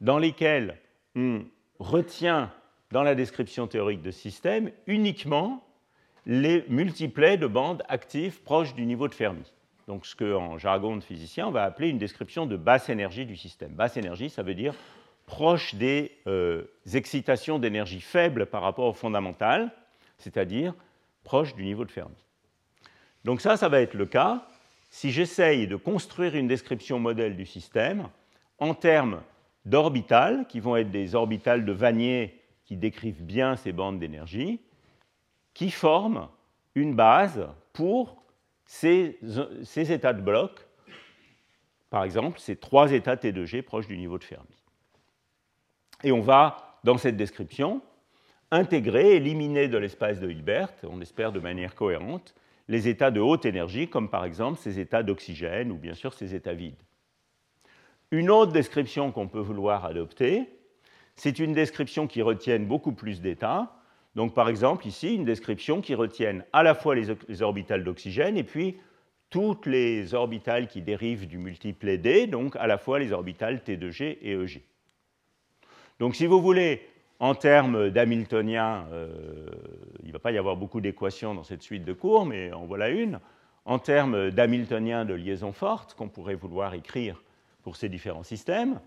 dans 0.00 0.18
laquelle 0.18 0.78
on 1.14 1.44
retient 1.78 2.52
dans 2.90 3.02
la 3.02 3.14
description 3.14 3.66
théorique 3.66 4.02
de 4.02 4.10
système 4.10 4.70
uniquement 4.86 5.64
les 6.26 6.64
multiplets 6.68 7.36
de 7.36 7.46
bandes 7.46 7.82
actives 7.88 8.42
proches 8.42 8.74
du 8.74 8.84
niveau 8.84 9.08
de 9.08 9.14
Fermi. 9.14 9.52
Donc 9.86 10.04
ce 10.04 10.16
qu'en 10.16 10.58
jargon 10.58 10.96
de 10.96 11.02
physicien, 11.02 11.46
on 11.46 11.52
va 11.52 11.62
appeler 11.62 11.88
une 11.88 11.98
description 11.98 12.46
de 12.46 12.56
basse 12.56 12.88
énergie 12.88 13.24
du 13.24 13.36
système. 13.36 13.72
Basse 13.72 13.96
énergie, 13.96 14.30
ça 14.30 14.42
veut 14.42 14.54
dire 14.54 14.74
proche 15.26 15.74
des 15.74 16.12
euh, 16.26 16.64
excitations 16.92 17.58
d'énergie 17.58 18.00
faible 18.00 18.46
par 18.46 18.62
rapport 18.62 18.86
au 18.86 18.92
fondamental, 18.92 19.72
c'est-à-dire 20.18 20.74
proche 21.24 21.54
du 21.54 21.64
niveau 21.64 21.84
de 21.84 21.90
Fermi. 21.90 22.16
Donc 23.24 23.40
ça, 23.40 23.56
ça 23.56 23.68
va 23.68 23.80
être 23.80 23.94
le 23.94 24.06
cas 24.06 24.46
si 24.88 25.10
j'essaye 25.10 25.66
de 25.66 25.76
construire 25.76 26.34
une 26.34 26.48
description 26.48 26.98
modèle 26.98 27.36
du 27.36 27.46
système 27.46 28.08
en 28.58 28.74
termes 28.74 29.22
d'orbitales, 29.64 30.46
qui 30.48 30.60
vont 30.60 30.76
être 30.76 30.90
des 30.90 31.14
orbitales 31.14 31.64
de 31.64 31.72
Vanier 31.72 32.40
qui 32.64 32.76
décrivent 32.76 33.22
bien 33.22 33.56
ces 33.56 33.72
bandes 33.72 33.98
d'énergie, 33.98 34.60
qui 35.54 35.70
forment 35.70 36.28
une 36.74 36.94
base 36.94 37.48
pour 37.72 38.22
ces, 38.66 39.18
états 39.76 40.12
de 40.12 40.20
bloc, 40.20 40.66
par 41.90 42.04
exemple 42.04 42.38
ces 42.38 42.56
trois 42.56 42.92
états 42.92 43.16
T2G 43.16 43.62
proches 43.62 43.86
du 43.86 43.96
niveau 43.96 44.18
de 44.18 44.24
Fermi. 44.24 44.64
Et 46.02 46.12
on 46.12 46.20
va, 46.20 46.78
dans 46.84 46.98
cette 46.98 47.16
description, 47.16 47.80
intégrer, 48.50 49.16
éliminer 49.16 49.68
de 49.68 49.78
l'espace 49.78 50.20
de 50.20 50.30
Hilbert, 50.30 50.72
on 50.82 51.00
espère 51.00 51.32
de 51.32 51.40
manière 51.40 51.74
cohérente, 51.74 52.34
les 52.68 52.88
états 52.88 53.10
de 53.10 53.20
haute 53.20 53.44
énergie, 53.44 53.88
comme 53.88 54.10
par 54.10 54.24
exemple 54.24 54.58
ces 54.58 54.80
états 54.80 55.02
d'oxygène 55.02 55.70
ou 55.70 55.76
bien 55.76 55.94
sûr 55.94 56.14
ces 56.14 56.34
états 56.34 56.54
vides. 56.54 56.82
Une 58.10 58.30
autre 58.30 58.52
description 58.52 59.12
qu'on 59.12 59.28
peut 59.28 59.40
vouloir 59.40 59.84
adopter, 59.84 60.48
c'est 61.16 61.38
une 61.38 61.52
description 61.52 62.06
qui 62.06 62.22
retienne 62.22 62.66
beaucoup 62.66 62.92
plus 62.92 63.20
d'états. 63.20 63.72
Donc, 64.14 64.34
par 64.34 64.48
exemple, 64.48 64.86
ici, 64.86 65.14
une 65.14 65.24
description 65.24 65.80
qui 65.80 65.94
retienne 65.94 66.44
à 66.52 66.62
la 66.62 66.74
fois 66.74 66.94
les, 66.94 67.42
orbitales 67.42 67.84
d'oxygène 67.84 68.36
et 68.36 68.44
puis 68.44 68.76
toutes 69.28 69.66
les 69.66 70.14
orbitales 70.14 70.68
qui 70.68 70.82
dérivent 70.82 71.26
du 71.26 71.38
multiplet 71.38 71.98
D, 71.98 72.26
donc 72.26 72.54
à 72.56 72.66
la 72.66 72.78
fois 72.78 72.98
les 72.98 73.12
orbitales 73.12 73.62
T2G 73.66 74.18
et 74.20 74.32
EG. 74.32 74.62
Donc, 75.98 76.14
si 76.14 76.26
vous 76.26 76.40
voulez, 76.40 76.82
en 77.18 77.34
termes 77.34 77.90
d'Hamiltonien, 77.90 78.86
euh, 78.92 79.08
il 80.02 80.08
ne 80.08 80.12
va 80.12 80.18
pas 80.18 80.32
y 80.32 80.38
avoir 80.38 80.56
beaucoup 80.56 80.80
d'équations 80.80 81.34
dans 81.34 81.44
cette 81.44 81.62
suite 81.62 81.84
de 81.84 81.92
cours, 81.92 82.26
mais 82.26 82.52
en 82.52 82.66
voilà 82.66 82.90
une. 82.90 83.20
En 83.64 83.78
termes 83.78 84.30
d'Hamiltonien 84.30 85.04
de 85.04 85.14
liaison 85.14 85.52
forte, 85.52 85.94
qu'on 85.94 86.08
pourrait 86.08 86.34
vouloir 86.34 86.74
écrire 86.74 87.22
pour 87.62 87.76
ces 87.76 87.88
différents 87.88 88.22
systèmes, 88.22 88.80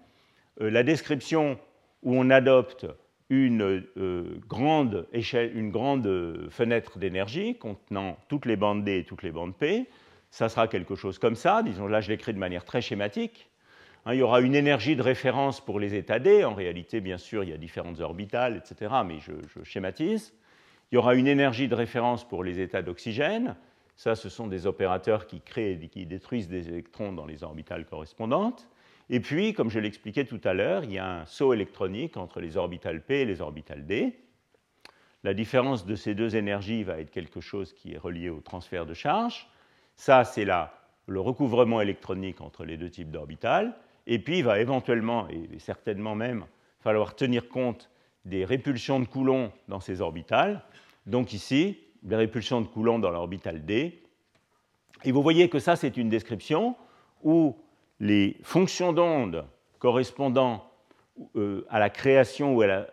euh, 0.61 0.69
la 0.69 0.83
description 0.83 1.59
où 2.03 2.15
on 2.15 2.29
adopte 2.29 2.85
une, 3.29 3.83
euh, 3.97 4.39
grande, 4.47 5.07
échelle, 5.11 5.55
une 5.55 5.71
grande 5.71 6.47
fenêtre 6.49 6.97
d'énergie 6.97 7.57
contenant 7.57 8.17
toutes 8.27 8.45
les 8.45 8.55
bandes 8.55 8.83
D 8.83 8.99
et 8.99 9.03
toutes 9.03 9.23
les 9.23 9.31
bandes 9.31 9.55
P. 9.55 9.87
Ça 10.31 10.49
sera 10.49 10.67
quelque 10.67 10.95
chose 10.95 11.17
comme 11.17 11.35
ça. 11.35 11.63
Disons, 11.63 11.87
là, 11.87 12.01
je 12.01 12.09
l'écris 12.09 12.33
de 12.33 12.39
manière 12.39 12.63
très 12.63 12.81
schématique. 12.81 13.48
Hein, 14.05 14.13
il 14.13 14.19
y 14.19 14.21
aura 14.21 14.41
une 14.41 14.55
énergie 14.55 14.95
de 14.95 15.01
référence 15.01 15.59
pour 15.61 15.79
les 15.79 15.95
états 15.95 16.19
D. 16.19 16.43
En 16.43 16.53
réalité, 16.53 17.01
bien 17.01 17.17
sûr, 17.17 17.43
il 17.43 17.49
y 17.49 17.53
a 17.53 17.57
différentes 17.57 17.99
orbitales, 17.99 18.57
etc., 18.57 18.93
mais 19.05 19.19
je, 19.19 19.33
schématise. 19.63 20.33
Il 20.91 20.95
y 20.95 20.97
aura 20.97 21.15
une 21.15 21.27
énergie 21.27 21.67
de 21.67 21.75
référence 21.75 22.27
pour 22.27 22.43
les 22.43 22.59
états 22.59 22.81
d'oxygène. 22.81 23.55
Ça, 23.95 24.15
ce 24.15 24.29
sont 24.29 24.47
des 24.47 24.65
opérateurs 24.65 25.27
qui 25.27 25.41
créent 25.41 25.79
et 25.81 25.87
qui 25.89 26.05
détruisent 26.05 26.47
des 26.47 26.69
électrons 26.69 27.11
dans 27.11 27.25
les 27.25 27.43
orbitales 27.43 27.85
correspondantes. 27.85 28.67
Et 29.09 29.19
puis, 29.19 29.53
comme 29.53 29.69
je 29.69 29.79
l'expliquais 29.79 30.25
tout 30.25 30.39
à 30.43 30.53
l'heure, 30.53 30.83
il 30.83 30.93
y 30.93 30.97
a 30.97 31.21
un 31.21 31.25
saut 31.25 31.53
électronique 31.53 32.15
entre 32.15 32.39
les 32.39 32.57
orbitales 32.57 33.01
P 33.01 33.21
et 33.21 33.25
les 33.25 33.41
orbitales 33.41 33.85
D. 33.85 34.17
La 35.23 35.33
différence 35.33 35.85
de 35.85 35.95
ces 35.95 36.15
deux 36.15 36.37
énergies 36.37 36.83
va 36.83 36.99
être 36.99 37.11
quelque 37.11 37.41
chose 37.41 37.73
qui 37.73 37.93
est 37.93 37.97
relié 37.97 38.29
au 38.29 38.39
transfert 38.39 38.85
de 38.85 38.93
charge. 38.93 39.49
Ça, 39.95 40.23
c'est 40.23 40.45
le 40.45 41.19
recouvrement 41.19 41.81
électronique 41.81 42.39
entre 42.39 42.63
les 42.63 42.77
deux 42.77 42.89
types 42.89 43.11
d'orbitales. 43.11 43.75
Et 44.07 44.19
puis, 44.19 44.39
il 44.39 44.43
va 44.43 44.59
éventuellement, 44.59 45.27
et 45.29 45.59
certainement 45.59 46.15
même, 46.15 46.45
falloir 46.79 47.15
tenir 47.15 47.49
compte 47.49 47.89
des 48.25 48.45
répulsions 48.45 48.99
de 48.99 49.05
Coulomb 49.05 49.51
dans 49.67 49.79
ces 49.79 50.01
orbitales. 50.01 50.63
Donc 51.05 51.33
ici, 51.33 51.77
des 52.03 52.15
répulsions 52.15 52.61
de 52.61 52.67
Coulomb 52.67 52.99
dans 52.99 53.11
l'orbital 53.11 53.65
D. 53.65 54.01
Et 55.03 55.11
vous 55.11 55.21
voyez 55.21 55.49
que 55.49 55.59
ça, 55.59 55.75
c'est 55.75 55.97
une 55.97 56.09
description 56.09 56.75
où 57.23 57.55
les 57.99 58.37
fonctions 58.43 58.93
d'onde 58.93 59.45
correspondant 59.79 60.65
euh, 61.35 61.65
à 61.69 61.79
la 61.79 61.89
création 61.89 62.55
ou 62.55 62.61
à 62.61 62.85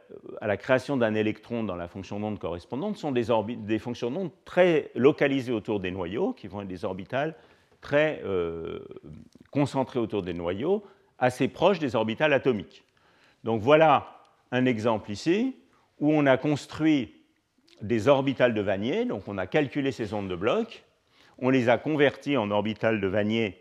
la, 0.43 0.57
création 0.57 0.97
d'un 0.97 1.15
électron 1.15 1.63
dans 1.63 1.77
la 1.77 1.87
fonction 1.87 2.19
d'onde 2.19 2.41
correspondante 2.41 2.97
sont 2.97 3.13
des, 3.13 3.27
des 3.59 3.79
fonctions 3.79 4.11
d'onde 4.11 4.31
très 4.45 4.91
localisées 4.97 5.53
autour 5.53 5.79
des 5.79 5.93
noyaux, 5.93 6.33
qui 6.33 6.49
vont 6.49 6.63
être 6.63 6.69
des 6.69 6.85
orbitales 6.85 7.37
très 7.81 8.21
euh, 8.25 8.81
concentrées 9.53 10.01
autour 10.01 10.23
des 10.23 10.35
noyaux, 10.35 10.83
assez 11.19 11.49
proches 11.49 11.79
des 11.79 11.95
orbitales 11.95 12.33
atomiques. 12.33 12.85
Donc 13.45 13.63
voilà 13.63 14.23
un 14.51 14.67
exemple 14.67 15.11
ici 15.11 15.57
où 15.99 16.13
on 16.13 16.27
a 16.27 16.37
construit 16.37 17.15
des 17.83 18.09
orbitales 18.09 18.55
de 18.55 18.61
Vanier, 18.61 19.05
donc 19.05 19.29
on 19.29 19.39
a 19.39 19.47
calculé 19.47 19.93
ces 19.93 20.15
ondes 20.15 20.29
de 20.29 20.37
bloc, 20.37 20.85
on 21.39 21.51
les 21.51 21.69
a 21.69 21.79
converties 21.79 22.37
en 22.37 22.51
orbitales 22.51 23.01
de 23.01 23.07
Vanier 23.07 23.61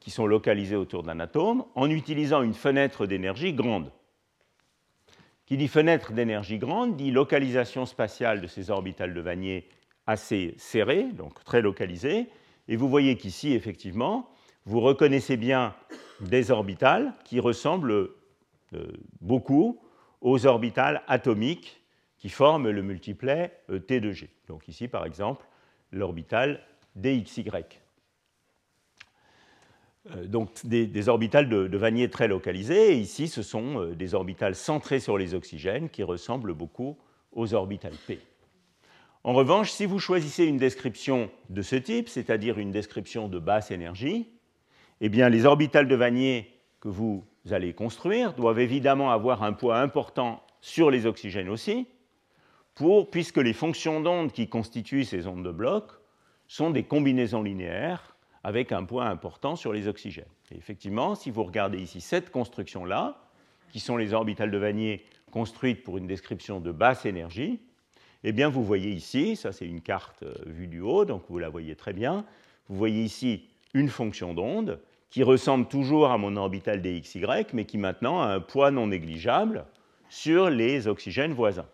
qui 0.00 0.10
sont 0.10 0.26
localisées 0.26 0.76
autour 0.76 1.04
d'un 1.04 1.20
atome 1.20 1.64
en 1.76 1.88
utilisant 1.88 2.42
une 2.42 2.54
fenêtre 2.54 3.06
d'énergie 3.06 3.52
grande. 3.52 3.92
Qui 5.46 5.56
dit 5.56 5.68
fenêtre 5.68 6.12
d'énergie 6.12 6.58
grande 6.58 6.96
dit 6.96 7.10
localisation 7.10 7.86
spatiale 7.86 8.40
de 8.40 8.46
ces 8.46 8.70
orbitales 8.70 9.14
de 9.14 9.20
Vanier 9.20 9.68
assez 10.06 10.54
serrées, 10.58 11.04
donc 11.12 11.44
très 11.44 11.62
localisées. 11.62 12.26
Et 12.68 12.76
vous 12.76 12.88
voyez 12.88 13.16
qu'ici, 13.16 13.52
effectivement, 13.52 14.31
vous 14.66 14.80
reconnaissez 14.80 15.36
bien 15.36 15.74
des 16.20 16.50
orbitales 16.50 17.12
qui 17.24 17.40
ressemblent 17.40 18.10
euh, 18.74 18.86
beaucoup 19.20 19.80
aux 20.20 20.46
orbitales 20.46 21.02
atomiques 21.08 21.82
qui 22.18 22.28
forment 22.28 22.70
le 22.70 22.82
multiplet 22.82 23.58
euh, 23.70 23.80
T 23.80 24.00
de 24.00 24.12
G. 24.12 24.30
Donc 24.46 24.68
ici, 24.68 24.88
par 24.88 25.04
exemple, 25.04 25.44
l'orbital 25.90 26.60
DXY. 26.94 27.44
Euh, 30.10 30.26
donc 30.26 30.64
des, 30.64 31.08
orbitales 31.08 31.48
de, 31.48 31.66
de, 31.66 31.76
Vanier 31.78 32.08
très 32.08 32.28
localisées, 32.28 32.92
et 32.92 32.98
ici 32.98 33.28
ce 33.28 33.42
sont 33.42 33.86
des 33.86 34.14
orbitales 34.14 34.54
centrées 34.54 35.00
sur 35.00 35.18
les 35.18 35.34
oxygènes 35.34 35.88
qui 35.90 36.02
ressemblent 36.02 36.54
beaucoup 36.54 36.98
aux 37.32 37.54
orbitales 37.54 37.96
P. 38.06 38.20
En 39.24 39.34
revanche, 39.34 39.70
si 39.70 39.86
vous 39.86 40.00
choisissez 40.00 40.44
une 40.44 40.56
description 40.56 41.30
de 41.48 41.62
ce 41.62 41.76
type, 41.76 42.08
c'est-à-dire 42.08 42.58
une 42.58 42.72
description 42.72 43.28
de 43.28 43.38
basse 43.38 43.70
énergie, 43.70 44.28
eh 45.04 45.08
les 45.08 45.46
orbitales 45.46 45.88
de 45.88 45.96
Vanier 45.96 46.48
que 46.78 46.88
vous 46.88 47.24
allez 47.50 47.72
construire 47.72 48.34
doivent 48.34 48.60
évidemment 48.60 49.10
avoir 49.10 49.42
un 49.42 49.52
poids 49.52 49.78
important 49.78 50.44
sur 50.60 50.92
les 50.92 51.06
oxygènes 51.06 51.48
aussi, 51.48 51.88
puisque 53.10 53.38
les 53.38 53.52
fonctions 53.52 54.00
d'onde 54.00 54.30
qui 54.30 54.48
constituent 54.48 55.04
ces 55.04 55.26
ondes 55.26 55.44
de 55.44 55.50
bloc 55.50 55.90
sont 56.46 56.70
des 56.70 56.84
combinaisons 56.84 57.42
linéaires 57.42 58.16
avec 58.44 58.70
un 58.70 58.84
poids 58.84 59.06
important 59.06 59.56
sur 59.56 59.72
les 59.72 59.88
oxygènes. 59.88 60.24
Et 60.52 60.56
effectivement, 60.56 61.16
si 61.16 61.32
vous 61.32 61.42
regardez 61.42 61.78
ici 61.78 62.00
cette 62.00 62.30
construction-là, 62.30 63.18
qui 63.72 63.80
sont 63.80 63.96
les 63.96 64.12
orbitales 64.12 64.52
de 64.52 64.58
Vanier 64.58 65.04
construites 65.32 65.82
pour 65.82 65.98
une 65.98 66.06
description 66.06 66.60
de 66.60 66.70
basse 66.70 67.06
énergie, 67.06 67.58
eh 68.22 68.30
bien 68.30 68.48
vous 68.48 68.62
voyez 68.62 68.90
ici, 68.90 69.34
ça 69.34 69.50
c'est 69.50 69.66
une 69.66 69.80
carte 69.80 70.22
euh, 70.22 70.34
vue 70.46 70.68
du 70.68 70.80
haut, 70.80 71.04
donc 71.04 71.24
vous 71.28 71.38
la 71.38 71.48
voyez 71.48 71.74
très 71.74 71.92
bien, 71.92 72.24
vous 72.68 72.76
voyez 72.76 73.02
ici 73.02 73.48
une 73.74 73.88
fonction 73.88 74.34
d'onde 74.34 74.80
qui 75.12 75.22
ressemble 75.22 75.68
toujours 75.68 76.10
à 76.10 76.16
mon 76.16 76.36
orbital 76.36 76.80
DXY, 76.80 77.26
mais 77.52 77.66
qui 77.66 77.76
maintenant 77.76 78.22
a 78.22 78.28
un 78.28 78.40
poids 78.40 78.70
non 78.70 78.86
négligeable 78.86 79.66
sur 80.08 80.48
les 80.48 80.88
oxygènes 80.88 81.34
voisins. 81.34 81.68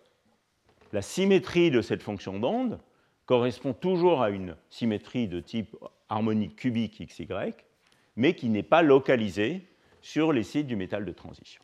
La 0.93 1.03
symétrie 1.03 1.71
de 1.71 1.81
cette 1.81 2.03
fonction 2.03 2.41
d'onde 2.41 2.81
correspond 3.27 3.75
toujours 3.75 4.23
à 4.23 4.31
une 4.31 4.57
symétrie 4.71 5.29
de 5.29 5.39
type 5.39 5.77
harmonique 6.09 6.57
cubique 6.57 7.01
XY, 7.07 7.29
mais 8.17 8.35
qui 8.35 8.49
n'est 8.49 8.65
pas 8.65 8.83
localisée 8.83 9.63
sur 10.01 10.33
les 10.33 10.43
sites 10.43 10.67
du 10.67 10.75
métal 10.75 11.05
de 11.05 11.13
transition. 11.13 11.63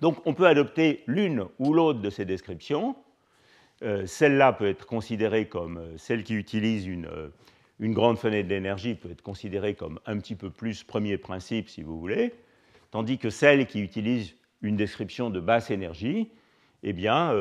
Donc 0.00 0.18
on 0.26 0.34
peut 0.34 0.46
adopter 0.46 1.02
l'une 1.06 1.46
ou 1.58 1.72
l'autre 1.72 2.00
de 2.00 2.10
ces 2.10 2.26
descriptions. 2.26 2.94
Euh, 3.82 4.04
celle-là 4.04 4.52
peut 4.52 4.68
être 4.68 4.84
considérée 4.84 5.48
comme 5.48 5.78
euh, 5.78 5.96
celle 5.96 6.24
qui 6.24 6.34
utilise 6.34 6.86
une, 6.86 7.06
euh, 7.06 7.28
une 7.78 7.92
grande 7.92 8.18
fenêtre 8.18 8.48
d'énergie, 8.48 8.94
peut 8.94 9.10
être 9.10 9.22
considérée 9.22 9.74
comme 9.74 10.00
un 10.06 10.18
petit 10.18 10.34
peu 10.34 10.50
plus 10.50 10.82
premier 10.82 11.18
principe, 11.18 11.68
si 11.68 11.82
vous 11.82 11.98
voulez, 11.98 12.34
tandis 12.90 13.18
que 13.18 13.30
celle 13.30 13.66
qui 13.66 13.80
utilise 13.80 14.34
une 14.62 14.76
description 14.76 15.30
de 15.30 15.40
basse 15.40 15.70
énergie, 15.70 16.30
eh 16.82 16.92
bien, 16.92 17.32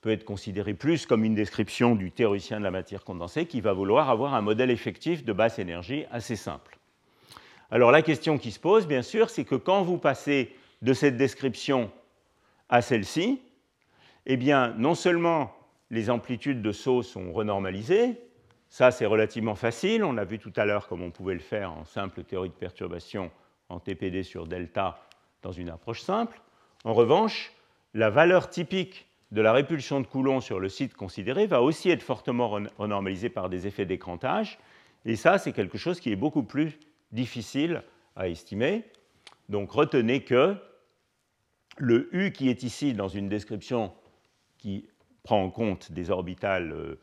peut 0.00 0.10
être 0.10 0.24
considéré 0.24 0.74
plus 0.74 1.06
comme 1.06 1.24
une 1.24 1.34
description 1.34 1.94
du 1.94 2.10
théoricien 2.10 2.58
de 2.58 2.64
la 2.64 2.70
matière 2.70 3.04
condensée 3.04 3.46
qui 3.46 3.60
va 3.60 3.72
vouloir 3.72 4.10
avoir 4.10 4.34
un 4.34 4.42
modèle 4.42 4.70
effectif 4.70 5.24
de 5.24 5.32
basse 5.32 5.58
énergie 5.58 6.04
assez 6.10 6.36
simple. 6.36 6.78
Alors 7.70 7.90
la 7.90 8.02
question 8.02 8.38
qui 8.38 8.52
se 8.52 8.60
pose, 8.60 8.86
bien 8.86 9.02
sûr, 9.02 9.30
c'est 9.30 9.44
que 9.44 9.54
quand 9.54 9.82
vous 9.82 9.98
passez 9.98 10.54
de 10.82 10.92
cette 10.92 11.16
description 11.16 11.90
à 12.68 12.82
celle-ci, 12.82 13.40
eh 14.26 14.36
non 14.76 14.94
seulement 14.94 15.54
les 15.90 16.10
amplitudes 16.10 16.62
de 16.62 16.72
saut 16.72 17.02
sont 17.02 17.32
renormalisées, 17.32 18.20
ça 18.74 18.90
c'est 18.90 19.06
relativement 19.06 19.54
facile, 19.54 20.02
on 20.02 20.16
a 20.16 20.24
vu 20.24 20.40
tout 20.40 20.52
à 20.56 20.64
l'heure 20.64 20.88
comment 20.88 21.04
on 21.04 21.10
pouvait 21.12 21.34
le 21.34 21.38
faire 21.38 21.72
en 21.72 21.84
simple 21.84 22.24
théorie 22.24 22.48
de 22.48 22.54
perturbation 22.54 23.30
en 23.68 23.78
TPD 23.78 24.24
sur 24.24 24.48
delta 24.48 24.98
dans 25.42 25.52
une 25.52 25.70
approche 25.70 26.00
simple. 26.00 26.40
En 26.82 26.92
revanche, 26.92 27.52
la 27.94 28.10
valeur 28.10 28.50
typique 28.50 29.06
de 29.30 29.40
la 29.40 29.52
répulsion 29.52 30.00
de 30.00 30.08
Coulomb 30.08 30.40
sur 30.40 30.58
le 30.58 30.68
site 30.68 30.94
considéré 30.94 31.46
va 31.46 31.62
aussi 31.62 31.88
être 31.88 32.02
fortement 32.02 32.48
renormalisée 32.76 33.28
par 33.28 33.48
des 33.48 33.68
effets 33.68 33.86
d'écrantage. 33.86 34.58
Et 35.04 35.14
ça, 35.14 35.38
c'est 35.38 35.52
quelque 35.52 35.78
chose 35.78 36.00
qui 36.00 36.10
est 36.10 36.16
beaucoup 36.16 36.42
plus 36.42 36.80
difficile 37.12 37.84
à 38.16 38.28
estimer. 38.28 38.82
Donc 39.48 39.70
retenez 39.70 40.24
que 40.24 40.56
le 41.76 42.08
U 42.12 42.32
qui 42.32 42.50
est 42.50 42.64
ici 42.64 42.92
dans 42.92 43.06
une 43.06 43.28
description 43.28 43.92
qui 44.58 44.88
prend 45.22 45.40
en 45.44 45.50
compte 45.50 45.92
des 45.92 46.10
orbitales 46.10 46.72
euh, 46.72 46.98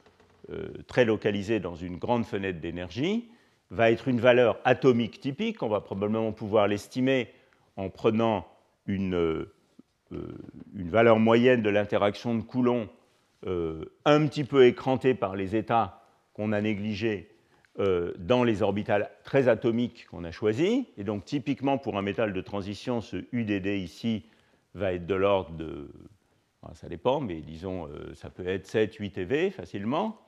très 0.88 1.06
localisées 1.06 1.60
dans 1.60 1.76
une 1.76 1.98
grande 1.98 2.26
fenêtre 2.26 2.60
d'énergie 2.60 3.30
va 3.70 3.92
être 3.92 4.08
une 4.08 4.20
valeur 4.20 4.60
atomique 4.66 5.20
typique. 5.20 5.64
On 5.64 5.70
va 5.70 5.82
probablement 5.82 6.32
pouvoir 6.32 6.68
l'estimer 6.68 7.30
en 7.78 7.90
prenant 7.90 8.46
une 8.86 9.16
euh, 9.16 9.54
euh, 10.14 10.28
une 10.76 10.90
valeur 10.90 11.20
moyenne 11.20 11.62
de 11.62 11.70
l'interaction 11.70 12.36
de 12.36 12.42
Coulomb 12.42 12.90
euh, 13.46 13.86
un 14.04 14.26
petit 14.28 14.44
peu 14.44 14.66
écrantée 14.66 15.14
par 15.14 15.36
les 15.36 15.56
états 15.56 16.02
qu'on 16.34 16.52
a 16.52 16.62
négligés 16.62 17.30
euh, 17.80 18.14
dans 18.18 18.44
les 18.44 18.62
orbitales 18.62 19.10
très 19.24 19.48
atomiques 19.48 20.08
qu'on 20.08 20.24
a 20.24 20.32
choisis. 20.32 20.86
Et 20.98 21.04
donc, 21.04 21.24
typiquement, 21.24 21.78
pour 21.78 21.98
un 21.98 22.02
métal 22.02 22.34
de 22.34 22.42
transition, 22.42 23.00
ce 23.00 23.18
UDD 23.32 23.68
ici 23.68 24.26
va 24.74 24.94
être 24.94 25.06
de 25.06 25.16
l'ordre 25.16 25.52
de. 25.52 25.90
ça 26.74 26.90
dépend, 26.90 27.22
mais 27.22 27.42
disons, 27.42 27.90
ça 28.14 28.30
peut 28.30 28.48
être 28.48 28.68
7, 28.68 28.96
8 28.96 29.18
EV 29.18 29.52
facilement. 29.52 30.20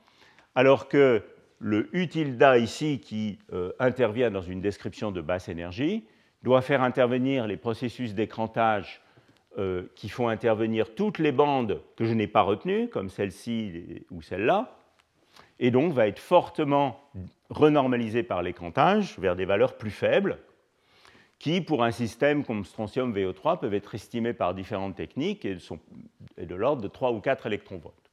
Alors 0.54 0.88
que 0.88 1.22
le 1.58 1.88
U 1.96 2.08
tilde 2.08 2.44
ici, 2.58 3.00
qui 3.00 3.38
intervient 3.78 4.30
dans 4.30 4.42
une 4.42 4.60
description 4.60 5.12
de 5.12 5.20
basse 5.20 5.48
énergie, 5.48 6.04
doit 6.42 6.62
faire 6.62 6.82
intervenir 6.82 7.46
les 7.46 7.56
processus 7.56 8.14
d'écrantage 8.14 9.00
euh, 9.56 9.84
qui 9.94 10.08
font 10.08 10.28
intervenir 10.28 10.96
toutes 10.96 11.18
les 11.18 11.30
bandes 11.30 11.80
que 11.96 12.04
je 12.04 12.12
n'ai 12.12 12.26
pas 12.26 12.42
retenues, 12.42 12.88
comme 12.88 13.08
celle-ci 13.08 14.04
ou 14.10 14.20
celle-là, 14.20 14.76
et 15.60 15.70
donc 15.70 15.92
va 15.92 16.08
être 16.08 16.18
fortement 16.18 17.00
renormalisé 17.50 18.24
par 18.24 18.42
l'écrantage 18.42 19.16
vers 19.18 19.36
des 19.36 19.44
valeurs 19.44 19.76
plus 19.76 19.92
faibles, 19.92 20.38
qui, 21.38 21.60
pour 21.60 21.84
un 21.84 21.92
système 21.92 22.44
comme 22.44 22.64
strontium 22.64 23.14
VO3, 23.14 23.60
peuvent 23.60 23.74
être 23.74 23.94
estimées 23.94 24.32
par 24.32 24.54
différentes 24.54 24.96
techniques 24.96 25.44
et 25.44 25.58
sont 25.58 25.78
de 26.36 26.54
l'ordre 26.54 26.82
de 26.82 26.88
3 26.88 27.12
ou 27.12 27.20
4 27.20 27.46
électronvolts. 27.46 28.03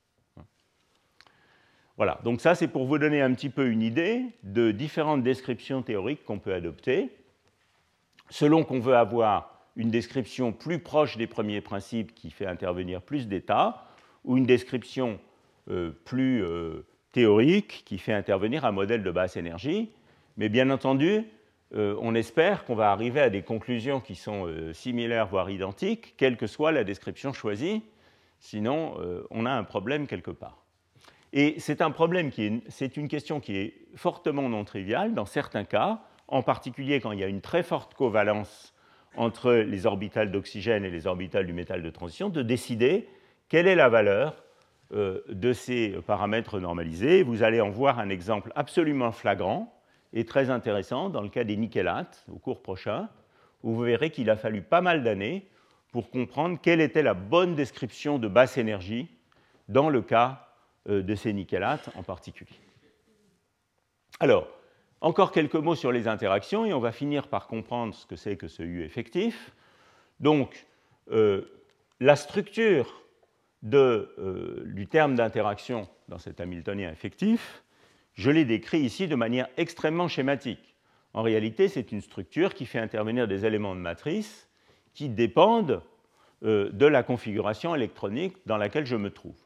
Voilà, 2.02 2.18
donc 2.24 2.42
ça 2.42 2.56
c'est 2.56 2.68
pour 2.68 2.86
vous 2.86 2.98
donner 2.98 3.22
un 3.22 3.32
petit 3.32 3.52
peu 3.52 3.70
une 3.70 3.84
idée 3.84 4.24
de 4.42 4.72
différentes 4.72 5.22
descriptions 5.22 5.84
théoriques 5.84 6.26
qu'on 6.26 6.40
peut 6.40 6.52
adopter. 6.52 7.12
Selon 8.32 8.64
qu'on 8.64 8.80
veut 8.80 8.96
avoir 8.96 9.68
une 9.76 9.92
description 9.92 10.52
plus 10.52 10.80
proche 10.80 11.18
des 11.18 11.28
premiers 11.28 11.62
principes 11.62 12.16
qui 12.16 12.32
fait 12.32 12.48
intervenir 12.48 13.04
plus 13.04 13.28
d'états, 13.28 13.86
ou 14.26 14.36
une 14.36 14.48
description 14.48 15.20
euh, 15.70 15.92
plus 16.04 16.44
euh, 16.44 16.88
théorique 17.12 17.84
qui 17.86 18.00
fait 18.00 18.14
intervenir 18.14 18.66
un 18.66 18.72
modèle 18.72 19.04
de 19.04 19.12
basse 19.12 19.38
énergie. 19.38 19.92
Mais 20.38 20.50
bien 20.50 20.72
entendu, 20.72 21.22
euh, 21.76 21.96
on 22.02 22.16
espère 22.16 22.66
qu'on 22.66 22.74
va 22.74 22.90
arriver 22.90 23.22
à 23.22 23.30
des 23.30 23.44
conclusions 23.44 24.00
qui 24.00 24.16
sont 24.16 24.52
similaires, 24.74 25.28
voire 25.28 25.52
identiques, 25.52 26.16
quelle 26.18 26.36
que 26.36 26.48
soit 26.48 26.72
la 26.72 26.84
description 26.84 27.32
choisie. 27.32 27.84
Sinon, 28.40 28.96
on 29.30 29.46
a 29.46 29.52
un 29.52 29.64
problème 29.64 30.08
quelque 30.08 30.32
part. 30.32 30.62
Et 31.34 31.56
c'est 31.60 31.82
un 31.82 31.92
problème 31.92 32.30
qui 32.30 32.44
est, 32.44 32.62
c'est 32.68 32.98
une 32.98 33.08
question 33.08 33.40
qui 33.40 33.56
est 33.58 33.74
fortement 33.96 34.50
non 34.50 34.66
triviale 34.66 35.14
dans 35.14 35.26
certains 35.26 35.64
cas, 35.64 36.02
en 36.28 36.44
particulier 36.44 37.00
quand 37.00 37.12
il 37.12 37.20
y 37.20 37.24
a 37.24 37.28
une 37.28 37.42
très 37.42 37.64
forte 37.64 37.94
covalence 37.94 38.74
entre 39.16 39.54
les 39.54 39.86
orbitales 39.86 40.32
d'oxygène 40.32 40.86
et 40.86 40.90
les 40.90 41.08
orbitales 41.08 41.46
du 41.46 41.54
métal 41.54 41.82
de 41.82 41.90
transition, 41.90 42.30
de 42.30 42.42
décider 42.42 43.08
quelle 43.50 43.68
est 43.68 43.76
la 43.76 43.90
valeur 43.90 44.44
de 44.94 45.54
ces 45.54 45.90
paramètres 46.06 46.60
normalisés. 46.60 47.24
Vous 47.24 47.44
allez 47.44 47.62
en 47.62 47.70
voir 47.70 48.00
un 48.00 48.10
exemple 48.10 48.52
absolument 48.56 49.12
flagrant 49.12 49.74
et 50.14 50.26
très 50.26 50.50
intéressant 50.50 51.10
dans 51.10 51.22
le 51.22 51.30
cas 51.30 51.44
des 51.44 51.56
nickelates 51.56 52.26
au 52.32 52.38
cours 52.38 52.62
prochain, 52.62 53.10
où 53.64 53.74
vous 53.74 53.82
verrez 53.82 54.10
qu'il 54.10 54.30
a 54.30 54.36
fallu 54.36 54.62
pas 54.62 54.82
mal 54.82 55.04
d'années 55.04 55.48
pour 55.92 56.10
comprendre 56.10 56.60
quelle 56.62 56.82
était 56.82 57.04
la 57.04 57.14
bonne 57.14 57.56
description 57.56 58.20
de 58.20 58.28
basse 58.28 58.58
énergie 58.58 59.10
dans 59.70 59.90
le 59.90 60.02
cas 60.02 60.40
euh, 60.40 60.51
de 60.88 61.16
ces 61.16 61.34
nickelates 61.34 61.90
en 61.96 62.04
particulier. 62.04 62.60
Alors, 64.20 64.48
encore 65.02 65.32
quelques 65.32 65.56
mots 65.56 65.76
sur 65.76 65.92
les 65.92 66.08
interactions 66.08 66.64
et 66.66 66.74
on 66.74 66.80
va 66.80 66.92
finir 66.92 67.28
par 67.28 67.48
comprendre 67.48 67.94
ce 67.96 68.06
que 68.06 68.16
c'est 68.16 68.38
que 68.38 68.48
ce 68.48 68.62
U 68.62 68.84
effectif. 68.84 69.52
Donc, 70.20 70.68
euh, 71.12 71.42
la 72.00 72.16
structure 72.16 73.04
euh, 73.74 74.64
du 74.66 74.88
terme 74.88 75.16
d'interaction 75.16 75.90
dans 76.08 76.20
cet 76.20 76.40
Hamiltonien 76.40 76.92
effectif, 76.92 77.64
je 78.14 78.30
l'ai 78.30 78.46
décrit 78.46 78.82
ici 78.82 79.08
de 79.08 79.16
manière 79.16 79.48
extrêmement 79.58 80.08
schématique. 80.08 80.76
En 81.14 81.24
réalité, 81.24 81.68
c'est 81.68 81.92
une 81.92 82.02
structure 82.02 82.54
qui 82.54 82.68
fait 82.68 82.80
intervenir 82.80 83.28
des 83.28 83.46
éléments 83.46 83.76
de 83.76 83.82
matrice 83.82 84.50
qui 84.94 85.10
dépendent 85.10 85.82
euh, 86.44 86.70
de 86.72 86.86
la 86.86 87.02
configuration 87.02 87.74
électronique 87.74 88.36
dans 88.46 88.58
laquelle 88.58 88.86
je 88.86 88.96
me 88.96 89.10
trouve. 89.10 89.38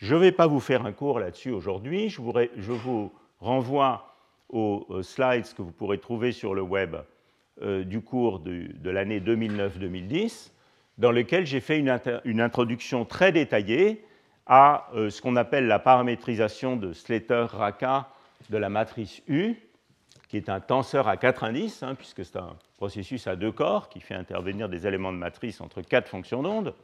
Je 0.00 0.14
ne 0.14 0.20
vais 0.20 0.32
pas 0.32 0.46
vous 0.46 0.60
faire 0.60 0.86
un 0.86 0.92
cours 0.92 1.20
là-dessus 1.20 1.50
aujourd'hui, 1.50 2.08
je, 2.08 2.22
vous, 2.22 3.12
renvoie 3.38 4.14
aux, 4.48 5.02
slides 5.02 5.52
que 5.54 5.60
vous 5.60 5.72
pourrez 5.72 5.98
trouver 5.98 6.32
sur 6.32 6.54
le 6.54 6.62
web 6.62 6.96
euh, 7.60 7.84
du 7.84 8.00
cours 8.00 8.38
de, 8.38 8.90
l'année 8.90 9.20
2009-2010, 9.20 10.52
dans 10.96 11.12
lequel 11.12 11.44
j'ai 11.46 11.60
fait 11.60 11.78
une, 11.78 12.40
introduction 12.40 13.04
très 13.04 13.30
détaillée 13.30 14.02
à 14.46 14.88
euh, 14.94 15.10
ce 15.10 15.20
qu'on 15.20 15.36
appelle 15.36 15.66
la 15.66 15.78
paramétrisation 15.78 16.76
de 16.76 16.94
Slater-Raka 16.94 18.08
de 18.48 18.56
la 18.56 18.70
matrice 18.70 19.20
U, 19.28 19.54
qui 20.28 20.38
est 20.38 20.48
un 20.48 20.60
tenseur 20.60 21.08
à 21.08 21.18
quatre 21.18 21.44
indices, 21.44 21.82
hein, 21.82 21.94
puisque 21.94 22.24
c'est 22.24 22.36
un 22.36 22.56
processus 22.78 23.26
à 23.26 23.36
deux 23.36 23.52
corps 23.52 23.90
qui 23.90 24.00
fait 24.00 24.14
intervenir 24.14 24.70
des 24.70 24.86
éléments 24.86 25.12
de 25.12 25.18
matrice 25.18 25.60
entre 25.60 25.82
quatre 25.82 26.08
fonctions 26.08 26.42
d'onde. 26.42 26.74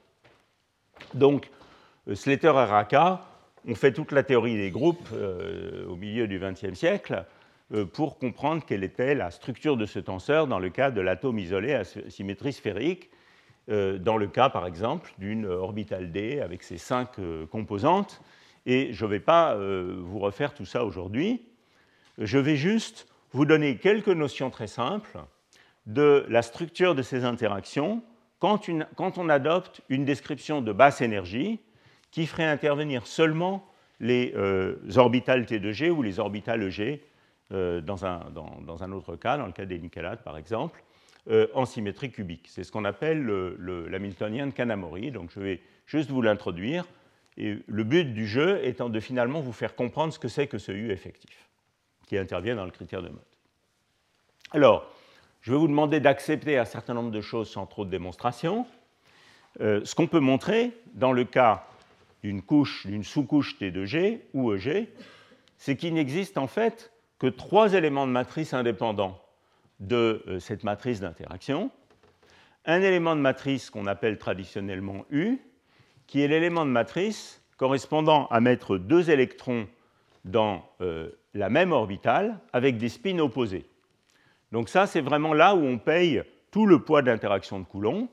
Donc, 1.15 1.47
euh, 1.47 1.66
Slater 2.15 2.49
et 2.49 2.65
Raka 2.65 3.27
ont 3.67 3.75
fait 3.75 3.93
toute 3.93 4.13
la 4.13 4.23
théorie 4.23 4.57
des 4.57 4.71
groupes 4.71 5.09
euh, 5.13 5.87
au 5.87 5.97
milieu 5.97 6.29
du 6.29 6.39
XXe 6.39 6.75
siècle 6.75 7.25
euh, 7.73 7.85
pour 7.85 8.19
comprendre 8.19 8.65
quelle 8.65 8.85
était 8.85 9.15
la 9.15 9.31
structure 9.31 9.77
de 9.77 9.87
ce 9.87 9.99
tenseur 9.99 10.47
dans 10.47 10.59
le 10.59 10.71
cas 10.71 10.91
de 10.91 11.01
l'atome 11.01 11.39
isolé 11.39 11.75
à 11.75 11.85
symétrie 11.85 12.53
sphérique, 12.53 13.11
dans 13.69 14.17
le 14.17 14.29
cas, 14.29 14.49
par 14.49 14.65
exemple, 14.65 15.13
d'une 15.19 15.45
orbitale 15.45 16.13
D 16.13 16.41
avec 16.41 16.63
ses 16.63 16.79
cinq 16.79 17.17
composantes. 17.51 18.23
Et 18.65 18.93
je 18.93 19.05
ne 19.05 19.11
vais 19.11 19.19
pas 19.19 19.57
vous 19.57 20.21
refaire 20.21 20.55
tout 20.55 20.65
ça 20.65 20.85
aujourd'hui. 20.85 21.43
Je 22.17 22.39
vais 22.39 22.55
juste 22.55 23.09
vous 23.33 23.45
donner 23.45 23.77
quelques 23.79 24.07
notions 24.07 24.51
très 24.51 24.69
simples 24.69 25.19
de 25.87 26.25
la 26.29 26.43
structure 26.43 26.95
de 26.95 27.03
ces 27.03 27.25
interactions 27.25 28.03
quand, 28.39 28.69
on 28.69 29.29
adopte 29.29 29.81
une 29.89 30.05
description 30.05 30.61
de 30.61 30.73
basse 30.73 31.01
énergie 31.01 31.61
qui 32.17 32.27
ferait 32.27 32.45
intervenir 32.45 33.07
seulement 33.07 33.63
les 34.01 34.33
euh, 34.37 34.77
orbitales 34.97 35.45
T 35.45 35.59
de 35.59 35.71
G 35.71 35.91
ou 35.91 36.01
les 36.01 36.19
orbitales 36.19 36.63
EG 36.63 37.03
euh, 37.53 37.83
dans, 37.83 38.07
un, 38.07 38.93
autre 38.93 39.17
cas, 39.17 39.37
dans 39.37 39.45
le 39.45 39.53
cas 39.53 39.67
des 39.67 39.79
nickelates 39.79 40.25
par 40.25 40.39
exemple, 40.39 40.83
euh, 41.29 41.47
en 41.53 41.67
symétrie 41.67 42.11
cubique. 42.11 42.47
C'est 42.49 42.65
ce 42.65 42.73
qu'on 42.73 42.87
appelle 42.87 43.27
l'Hamiltonien 43.91 44.47
de 44.47 44.53
Kanamori. 44.53 45.11
Donc 45.11 45.31
je 45.35 45.41
vais 45.41 45.61
juste 45.85 46.11
vous 46.11 46.23
l'introduire. 46.23 46.87
Et 47.37 47.59
le 47.67 47.85
but 47.85 48.15
du 48.15 48.27
jeu 48.27 48.65
étant 48.65 48.89
de 48.89 48.99
finalement 48.99 49.43
vous 49.43 49.53
faire 49.53 49.75
comprendre 49.75 50.11
ce 50.11 50.19
que 50.19 50.29
c'est 50.29 50.47
que 50.47 50.57
ce 50.57 50.73
U 50.73 50.93
effectif 50.93 51.51
qui 52.07 52.17
intervient 52.17 52.57
dans 52.57 52.65
le 52.65 52.71
critère 52.71 53.03
de 53.03 53.11
mode. 53.11 53.21
Alors, 54.53 54.91
je 55.43 55.53
vais 55.53 55.59
vous 55.59 55.69
demander 55.69 56.01
d'accepter 56.01 56.57
un 56.57 56.65
certain 56.65 56.95
nombre 56.95 57.11
de 57.11 57.21
choses 57.21 57.51
sans 57.51 57.67
trop 57.67 57.85
de 57.85 57.91
démonstration. 57.91 58.67
Ce 59.61 59.95
qu'on 59.95 60.07
peut 60.07 60.21
montrer 60.21 60.73
dans 60.95 61.13
le 61.13 61.25
cas 61.25 61.67
d'une 62.23 62.43
couche, 62.43 62.87
d'une 62.87 63.05
sous-couche 63.05 63.59
T2G 63.59 64.21
ou 64.35 64.53
EG, 64.55 64.89
c'est 65.59 65.77
qu'il 65.77 65.95
n'existe 65.95 66.39
en 66.39 66.47
fait 66.47 66.93
que 67.19 67.27
trois 67.27 67.75
éléments 67.75 68.07
de 68.07 68.13
matrice 68.13 68.53
indépendants 68.53 69.21
de 69.81 70.23
euh, 70.29 70.41
cette 70.41 70.65
matrice 70.65 71.01
d'interaction. 71.01 71.71
Un 72.65 72.81
élément 72.81 73.15
de 73.15 73.21
matrice 73.21 73.71
qu'on 73.71 73.87
appelle 73.87 74.19
traditionnellement 74.19 75.05
U, 75.11 75.39
qui 76.07 76.23
est 76.23 76.29
l'élément 76.29 76.65
de 76.65 76.71
matrice 76.71 77.43
correspondant 77.57 78.27
à 78.29 78.41
mettre 78.41 78.77
deux 78.79 79.11
électrons 79.11 79.67
dans 80.25 80.69
euh, 80.81 81.11
la 81.35 81.49
même 81.49 81.73
orbitale 81.73 82.39
avec 82.53 82.79
des 82.79 82.89
spins 82.89 83.19
opposés. 83.19 83.67
Donc 84.53 84.69
ça, 84.69 84.87
c'est 84.87 85.01
vraiment 85.01 85.33
là 85.33 85.55
où 85.55 85.65
on 85.65 85.79
paye 85.79 86.23
tout 86.51 86.67
le 86.67 86.81
poids 86.81 87.03
d'interaction 87.03 87.61
de 87.61 87.65
Coulomb. 87.65 88.09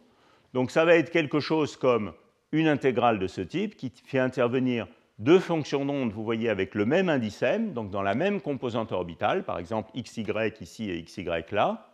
Donc 0.54 0.72
ça 0.72 0.86
va 0.86 0.96
être 0.96 1.12
quelque 1.12 1.40
chose 1.40 1.76
comme 1.76 2.14
une 2.54 2.68
intégrale 2.68 3.20
de 3.20 3.28
ce 3.28 3.42
type 3.42 3.76
qui 3.76 3.92
fait 4.06 4.20
intervenir 4.20 4.88
deux 5.20 5.40
fonctions 5.40 5.86
d'onde, 5.86 6.14
vous 6.14 6.24
voyez, 6.24 6.50
avec 6.50 6.76
le 6.76 6.86
même 6.86 7.10
indice 7.10 7.42
m, 7.42 7.74
donc 7.74 7.90
dans 7.90 8.02
la 8.02 8.16
même 8.16 8.40
composante 8.40 8.92
orbitale, 8.92 9.44
par 9.44 9.60
exemple 9.60 9.92
xy 10.00 10.26
ici 10.62 10.90
et 10.90 11.04
xy 11.04 11.26
là. 11.52 11.90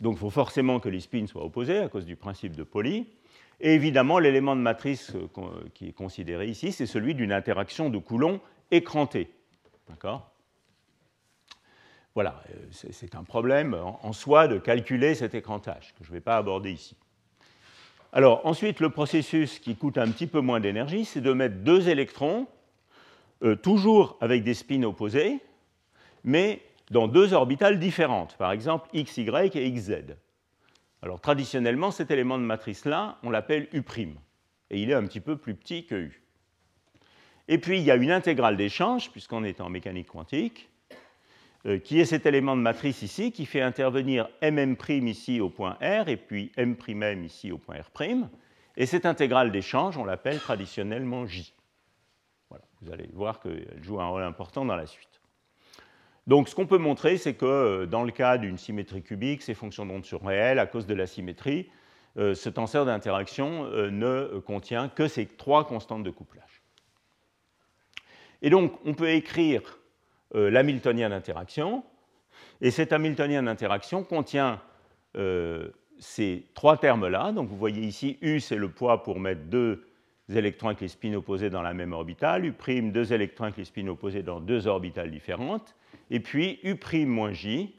Donc 0.00 0.14
il 0.14 0.18
faut 0.18 0.30
forcément 0.30 0.80
que 0.80 0.88
les 0.88 1.00
spins 1.00 1.26
soient 1.26 1.44
opposés 1.44 1.78
à 1.78 1.88
cause 1.88 2.06
du 2.06 2.16
principe 2.16 2.56
de 2.56 2.62
Pauli. 2.62 3.06
Et 3.60 3.74
évidemment, 3.74 4.18
l'élément 4.18 4.56
de 4.56 4.60
matrice 4.60 5.12
euh, 5.14 5.50
qui 5.74 5.88
est 5.88 5.92
considéré 5.92 6.48
ici, 6.48 6.72
c'est 6.72 6.86
celui 6.86 7.14
d'une 7.14 7.32
interaction 7.32 7.90
de 7.90 7.98
Coulomb 7.98 8.40
écrantée. 8.70 9.30
D'accord? 9.88 10.30
Voilà, 12.14 12.42
euh, 12.50 12.66
c'est 12.70 13.14
un 13.14 13.24
problème 13.24 13.74
en 13.74 14.12
soi 14.12 14.48
de 14.48 14.58
calculer 14.58 15.14
cet 15.14 15.34
écrantage, 15.34 15.94
que 15.98 16.04
je 16.04 16.10
ne 16.10 16.14
vais 16.14 16.20
pas 16.20 16.36
aborder 16.36 16.72
ici. 16.72 16.96
Alors 18.16 18.46
ensuite, 18.46 18.78
le 18.78 18.90
processus 18.90 19.58
qui 19.58 19.74
coûte 19.74 19.98
un 19.98 20.08
petit 20.08 20.28
peu 20.28 20.38
moins 20.38 20.60
d'énergie, 20.60 21.04
c'est 21.04 21.20
de 21.20 21.32
mettre 21.32 21.56
deux 21.56 21.88
électrons, 21.88 22.46
euh, 23.42 23.56
toujours 23.56 24.16
avec 24.20 24.44
des 24.44 24.54
spins 24.54 24.84
opposés, 24.84 25.40
mais 26.22 26.62
dans 26.92 27.08
deux 27.08 27.34
orbitales 27.34 27.80
différentes, 27.80 28.36
par 28.36 28.52
exemple 28.52 28.88
XY 28.94 29.50
et 29.54 29.72
XZ. 29.72 30.14
Alors 31.02 31.20
traditionnellement, 31.20 31.90
cet 31.90 32.12
élément 32.12 32.38
de 32.38 32.44
matrice-là, 32.44 33.18
on 33.24 33.30
l'appelle 33.30 33.66
U', 33.72 33.82
et 34.70 34.80
il 34.80 34.90
est 34.90 34.94
un 34.94 35.04
petit 35.06 35.20
peu 35.20 35.36
plus 35.36 35.56
petit 35.56 35.84
que 35.84 35.96
U. 35.96 36.22
Et 37.48 37.58
puis 37.58 37.78
il 37.78 37.84
y 37.84 37.90
a 37.90 37.96
une 37.96 38.12
intégrale 38.12 38.56
d'échange, 38.56 39.10
puisqu'on 39.10 39.42
est 39.42 39.60
en 39.60 39.70
mécanique 39.70 40.06
quantique, 40.06 40.70
qui 41.82 41.98
est 41.98 42.04
cet 42.04 42.26
élément 42.26 42.56
de 42.56 42.60
matrice 42.60 43.02
ici, 43.02 43.32
qui 43.32 43.46
fait 43.46 43.62
intervenir 43.62 44.28
MM' 44.42 44.76
ici 45.06 45.40
au 45.40 45.48
point 45.48 45.78
R 45.80 46.08
et 46.08 46.16
puis 46.16 46.52
M' 46.56 46.76
ici 47.24 47.52
au 47.52 47.58
point 47.58 47.76
R'. 47.76 48.28
Et 48.76 48.86
cette 48.86 49.06
intégrale 49.06 49.50
d'échange, 49.50 49.96
on 49.96 50.04
l'appelle 50.04 50.38
traditionnellement 50.38 51.26
J. 51.26 51.54
Vous 52.82 52.92
allez 52.92 53.08
voir 53.14 53.40
qu'elle 53.40 53.82
joue 53.82 54.00
un 54.00 54.08
rôle 54.08 54.22
important 54.22 54.64
dans 54.64 54.76
la 54.76 54.86
suite. 54.86 55.20
Donc 56.26 56.48
ce 56.48 56.54
qu'on 56.54 56.66
peut 56.66 56.78
montrer, 56.78 57.16
c'est 57.16 57.34
que 57.34 57.44
euh, 57.44 57.86
dans 57.86 58.02
le 58.02 58.12
cas 58.12 58.38
d'une 58.38 58.58
symétrie 58.58 59.02
cubique, 59.02 59.42
ces 59.42 59.54
fonctions 59.54 59.86
d'onde 59.86 60.04
sont 60.04 60.18
réelles 60.18 60.58
à 60.58 60.66
cause 60.66 60.86
de 60.86 60.94
la 60.94 61.06
symétrie. 61.06 61.70
Euh, 62.16 62.34
ce 62.34 62.48
tenseur 62.48 62.84
d'interaction 62.86 63.64
ne 63.90 64.38
contient 64.46 64.88
que 64.88 65.08
ces 65.08 65.26
trois 65.26 65.66
constantes 65.66 66.02
de 66.02 66.10
couplage. 66.10 66.62
Et 68.42 68.50
donc 68.50 68.78
on 68.84 68.94
peut 68.94 69.10
écrire 69.10 69.62
euh, 69.62 69.83
l'hamiltonien 70.34 71.10
d'interaction. 71.10 71.84
Et 72.60 72.70
cet 72.70 72.92
hamiltonien 72.92 73.42
d'interaction 73.42 74.04
contient 74.04 74.60
euh, 75.16 75.68
ces 75.98 76.46
trois 76.54 76.76
termes-là. 76.76 77.32
Donc 77.32 77.48
vous 77.48 77.56
voyez 77.56 77.82
ici, 77.82 78.18
U, 78.22 78.40
c'est 78.40 78.56
le 78.56 78.68
poids 78.68 79.02
pour 79.02 79.20
mettre 79.20 79.42
deux 79.42 79.86
électrons 80.28 80.68
avec 80.68 80.80
les 80.80 80.88
spins 80.88 81.14
opposés 81.14 81.50
dans 81.50 81.62
la 81.62 81.74
même 81.74 81.92
orbitale, 81.92 82.46
U', 82.46 82.90
deux 82.90 83.12
électrons 83.12 83.44
avec 83.44 83.56
les 83.58 83.64
spins 83.64 83.86
opposés 83.88 84.22
dans 84.22 84.40
deux 84.40 84.66
orbitales 84.66 85.10
différentes. 85.10 85.76
Et 86.10 86.20
puis 86.20 86.60
U' 86.64 87.06
moins 87.06 87.32
J, 87.32 87.74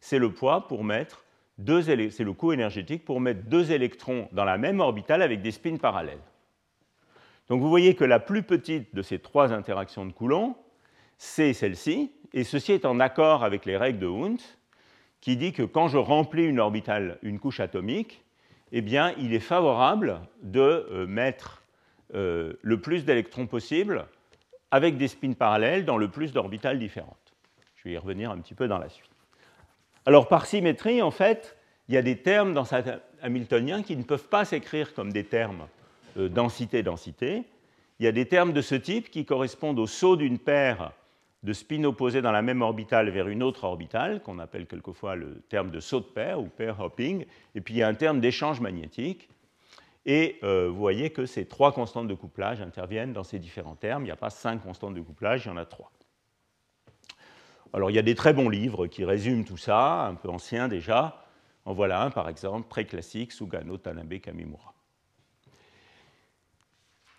c'est 0.00 0.18
le 0.18 0.32
poids 0.32 0.66
pour 0.66 0.84
mettre 0.84 1.24
deux 1.58 1.82
c'est 1.82 2.24
le 2.24 2.32
coût 2.32 2.52
énergétique 2.52 3.04
pour 3.04 3.20
mettre 3.20 3.42
deux 3.44 3.72
électrons 3.72 4.28
dans 4.32 4.44
la 4.44 4.58
même 4.58 4.80
orbitale 4.80 5.22
avec 5.22 5.42
des 5.42 5.50
spins 5.50 5.76
parallèles. 5.76 6.18
Donc 7.48 7.60
vous 7.60 7.68
voyez 7.68 7.94
que 7.94 8.04
la 8.04 8.18
plus 8.18 8.42
petite 8.42 8.94
de 8.94 9.02
ces 9.02 9.18
trois 9.18 9.52
interactions 9.52 10.06
de 10.06 10.12
Coulomb, 10.12 10.56
c'est 11.18 11.52
celle-ci, 11.52 12.12
et 12.32 12.44
ceci 12.44 12.72
est 12.72 12.84
en 12.84 13.00
accord 13.00 13.44
avec 13.44 13.66
les 13.66 13.76
règles 13.76 13.98
de 13.98 14.06
Hund, 14.06 14.40
qui 15.20 15.36
dit 15.36 15.52
que 15.52 15.62
quand 15.62 15.88
je 15.88 15.98
remplis 15.98 16.44
une 16.44 16.60
orbitale, 16.60 17.18
une 17.22 17.38
couche 17.38 17.60
atomique, 17.60 18.22
eh 18.72 18.80
bien, 18.80 19.14
il 19.18 19.34
est 19.34 19.40
favorable 19.40 20.20
de 20.42 20.60
euh, 20.60 21.06
mettre 21.06 21.62
euh, 22.14 22.54
le 22.62 22.80
plus 22.80 23.04
d'électrons 23.04 23.46
possible 23.46 24.06
avec 24.70 24.96
des 24.96 25.08
spins 25.08 25.34
parallèles 25.34 25.84
dans 25.84 25.98
le 25.98 26.08
plus 26.08 26.32
d'orbitales 26.32 26.78
différentes. 26.78 27.34
Je 27.76 27.84
vais 27.84 27.94
y 27.94 27.98
revenir 27.98 28.30
un 28.30 28.38
petit 28.38 28.54
peu 28.54 28.68
dans 28.68 28.78
la 28.78 28.88
suite. 28.88 29.10
Alors, 30.06 30.26
par 30.26 30.46
symétrie, 30.46 31.02
en 31.02 31.10
fait, 31.10 31.56
il 31.88 31.94
y 31.94 31.98
a 31.98 32.02
des 32.02 32.16
termes 32.16 32.54
dans 32.54 32.64
cet 32.64 32.88
hamiltonien 33.22 33.82
qui 33.82 33.96
ne 33.96 34.02
peuvent 34.02 34.28
pas 34.28 34.44
s'écrire 34.44 34.94
comme 34.94 35.12
des 35.12 35.24
termes 35.24 35.66
euh, 36.16 36.28
densité-densité. 36.28 37.44
il 38.00 38.04
y 38.04 38.08
a 38.08 38.12
des 38.12 38.26
termes 38.26 38.52
de 38.52 38.62
ce 38.62 38.74
type 38.74 39.10
qui 39.10 39.24
correspondent 39.24 39.78
au 39.78 39.86
saut 39.86 40.16
d'une 40.16 40.38
paire 40.38 40.92
de 41.42 41.52
spins 41.52 41.84
opposés 41.84 42.22
dans 42.22 42.30
la 42.30 42.42
même 42.42 42.62
orbitale 42.62 43.10
vers 43.10 43.28
une 43.28 43.42
autre 43.42 43.64
orbitale, 43.64 44.22
qu'on 44.22 44.38
appelle 44.38 44.66
quelquefois 44.66 45.16
le 45.16 45.40
terme 45.48 45.70
de 45.70 45.80
saut 45.80 46.00
de 46.00 46.04
paire 46.04 46.40
ou 46.40 46.46
pair 46.46 46.78
hopping, 46.80 47.26
et 47.54 47.60
puis 47.60 47.74
il 47.74 47.76
y 47.78 47.82
a 47.82 47.88
un 47.88 47.94
terme 47.94 48.20
d'échange 48.20 48.60
magnétique. 48.60 49.28
Et 50.04 50.38
euh, 50.42 50.68
vous 50.68 50.76
voyez 50.76 51.10
que 51.10 51.26
ces 51.26 51.46
trois 51.46 51.72
constantes 51.72 52.08
de 52.08 52.14
couplage 52.14 52.60
interviennent 52.60 53.12
dans 53.12 53.22
ces 53.22 53.38
différents 53.38 53.76
termes. 53.76 54.02
Il 54.02 54.06
n'y 54.06 54.12
a 54.12 54.16
pas 54.16 54.30
cinq 54.30 54.62
constantes 54.62 54.94
de 54.94 55.00
couplage, 55.00 55.44
il 55.44 55.48
y 55.48 55.50
en 55.52 55.56
a 55.56 55.64
trois. 55.64 55.92
Alors 57.72 57.90
il 57.90 57.94
y 57.94 57.98
a 57.98 58.02
des 58.02 58.14
très 58.14 58.32
bons 58.32 58.48
livres 58.48 58.86
qui 58.86 59.04
résument 59.04 59.44
tout 59.44 59.56
ça, 59.56 60.06
un 60.06 60.14
peu 60.14 60.28
anciens 60.28 60.68
déjà. 60.68 61.24
En 61.64 61.72
voilà 61.72 62.02
un 62.02 62.10
par 62.10 62.28
exemple, 62.28 62.68
très 62.68 62.84
classique, 62.84 63.32
Sugano 63.32 63.78
Tanabe 63.78 64.18
Kamimura. 64.18 64.74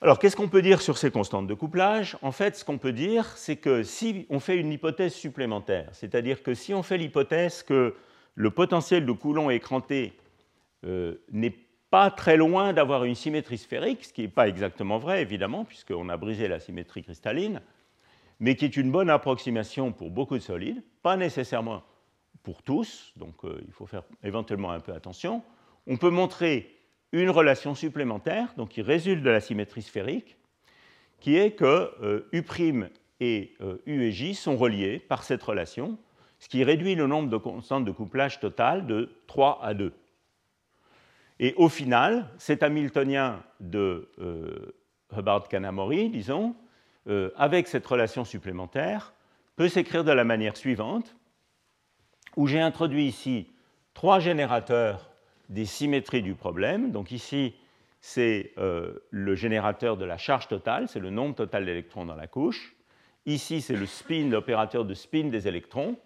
Alors, 0.03 0.19
qu'est-ce 0.19 0.35
qu'on 0.35 0.49
peut 0.49 0.61
dire 0.61 0.81
sur 0.81 0.97
ces 0.97 1.11
constantes 1.11 1.47
de 1.47 1.53
couplage? 1.53 2.17
En 2.21 2.33
fait, 2.33 2.57
ce 2.57 2.65
qu'on 2.65 2.77
peut 2.77 2.91
dire, 2.91 3.25
c'est 3.37 3.55
que 3.55 3.83
si 3.83 4.25
on 4.29 4.41
fait 4.41 4.57
une 4.57 4.69
hypothèse 4.73 5.13
supplémentaire, 5.13 5.87
c'est-à-dire 5.93 6.43
que 6.43 6.53
si 6.53 6.73
on 6.73 6.83
fait 6.83 6.97
l'hypothèse 6.97 7.63
que 7.63 7.95
le 8.35 8.51
potentiel 8.51 9.05
de 9.05 9.11
Coulomb 9.13 9.49
écranté 9.49 10.11
euh, 10.83 11.23
n'est 11.31 11.55
pas 11.89 12.11
très 12.11 12.35
loin 12.35 12.73
d'avoir 12.73 13.05
une 13.05 13.15
symétrie 13.15 13.57
sphérique, 13.57 14.03
ce 14.03 14.11
qui 14.11 14.23
n'est 14.23 14.27
pas 14.27 14.49
exactement 14.49 14.97
vrai, 14.97 15.21
évidemment, 15.21 15.63
puisqu'on 15.63 16.09
a 16.09 16.17
brisé 16.17 16.49
la 16.49 16.59
symétrie 16.59 17.03
cristalline, 17.03 17.61
mais 18.41 18.57
qui 18.57 18.65
est 18.65 18.75
une 18.75 18.91
bonne 18.91 19.09
approximation 19.09 19.93
pour 19.93 20.11
beaucoup 20.11 20.35
de 20.35 20.43
solides, 20.43 20.83
pas 21.01 21.15
nécessairement 21.15 21.81
pour 22.43 22.61
tous, 22.61 23.13
donc 23.15 23.35
euh, 23.45 23.63
il 23.65 23.71
faut 23.71 23.85
faire 23.85 24.03
éventuellement 24.21 24.71
un 24.71 24.81
peu 24.81 24.91
attention, 24.91 25.43
on 25.87 25.95
peut 25.95 26.09
montrer 26.09 26.82
une 27.13 27.29
relation 27.29 27.75
supplémentaire, 27.75 28.53
donc 28.57 28.69
qui 28.69 28.81
résulte 28.81 29.23
de 29.23 29.29
la 29.29 29.39
symétrie 29.39 29.83
sphérique, 29.83 30.35
qui 31.19 31.37
est 31.37 31.51
que 31.51 31.91
euh, 32.01 32.27
U' 32.33 32.43
et 33.19 33.53
euh, 33.61 33.77
U 33.85 34.03
et 34.03 34.11
J 34.11 34.33
sont 34.33 34.57
reliés 34.57 34.99
par 34.99 35.23
cette 35.23 35.43
relation, 35.43 35.97
ce 36.39 36.49
qui 36.49 36.63
réduit 36.63 36.95
le 36.95 37.07
nombre 37.07 37.29
de 37.29 37.37
constantes 37.37 37.85
de 37.85 37.91
couplage 37.91 38.39
total 38.39 38.87
de 38.87 39.15
3 39.27 39.59
à 39.63 39.73
2. 39.73 39.93
Et 41.39 41.53
au 41.55 41.69
final, 41.69 42.27
cet 42.37 42.63
Hamiltonien 42.63 43.43
de 43.59 44.09
euh, 44.19 44.75
Hubbard-Kanamori, 45.15 46.09
disons, 46.09 46.55
avec 47.35 47.67
cette 47.67 47.85
relation 47.85 48.23
supplémentaire, 48.23 49.13
peut 49.57 49.67
s'écrire 49.67 50.05
de 50.05 50.11
la 50.13 50.23
manière 50.23 50.55
suivante, 50.55 51.17
où 52.37 52.47
j'ai 52.47 52.61
introduit 52.61 53.05
ici 53.05 53.51
trois 53.93 54.21
générateurs 54.21 55.12
des 55.49 55.65
symétries 55.65 56.21
du 56.21 56.35
problème. 56.35 56.91
Donc 56.91 57.11
ici, 57.11 57.53
c'est 58.01 58.51
euh, 58.57 58.99
le 59.11 59.35
générateur 59.35 59.97
de 59.97 60.05
la 60.05 60.17
charge 60.17 60.47
totale, 60.47 60.87
c'est 60.87 60.99
le 60.99 61.09
nombre 61.09 61.35
total 61.35 61.65
d'électrons 61.65 62.05
dans 62.05 62.15
la 62.15 62.27
couche. 62.27 62.75
Ici, 63.25 63.61
c'est 63.61 63.75
le 63.75 63.85
spin, 63.85 64.29
l'opérateur 64.29 64.83
de 64.83 64.93
spin 64.93 65.29
des 65.29 65.47
électrons. 65.47 65.97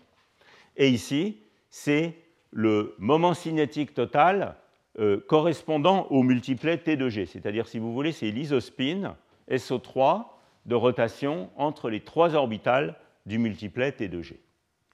Et 0.75 0.89
ici, 0.89 1.41
c'est 1.69 2.13
le 2.51 2.95
moment 2.99 3.33
cinétique 3.33 3.93
total 3.93 4.55
euh, 4.99 5.19
correspondant 5.27 6.07
au 6.09 6.21
multiplet 6.21 6.77
T 6.77 6.95
2 6.95 7.09
G. 7.09 7.25
C'est-à-dire, 7.25 7.67
si 7.67 7.79
vous 7.79 7.93
voulez, 7.93 8.11
c'est 8.11 8.29
l'isospin 8.29 9.15
SO3 9.49 10.25
de 10.65 10.75
rotation 10.75 11.49
entre 11.55 11.89
les 11.89 12.01
trois 12.01 12.35
orbitales 12.35 12.95
du 13.25 13.39
multiplet 13.39 13.91
T 13.91 14.07
2 14.07 14.21
G. 14.21 14.39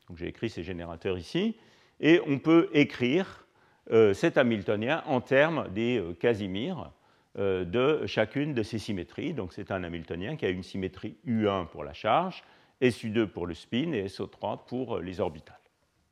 Donc 0.08 0.18
j'ai 0.18 0.28
écrit 0.28 0.50
ces 0.50 0.64
générateurs 0.64 1.18
ici. 1.18 1.58
Et 2.00 2.22
on 2.28 2.40
peut 2.40 2.70
écrire 2.74 3.43
cet 3.90 4.38
Hamiltonien 4.38 5.04
en 5.08 5.22
termes 5.22 5.68
des 5.70 6.00
euh, 6.00 6.14
Casimir 6.14 6.92
euh, 7.38 7.66
de 7.66 8.06
chacune 8.06 8.54
de 8.54 8.64
ces 8.64 8.80
symétries. 8.80 9.34
Donc 9.34 9.54
c'est 9.54 9.72
un 9.72 9.84
Hamiltonien 9.84 10.36
qui 10.36 10.46
a 10.46 10.50
une 10.50 10.64
symétrie 10.64 11.18
U1 11.28 11.68
pour 11.68 11.84
la 11.84 11.94
charge, 11.94 12.44
SU2 12.82 13.28
pour 13.28 13.48
le 13.48 13.54
spin 13.54 13.92
et 13.92 14.08
SO3 14.08 14.66
pour 14.66 15.00
les 15.00 15.20
orbitales, 15.20 15.60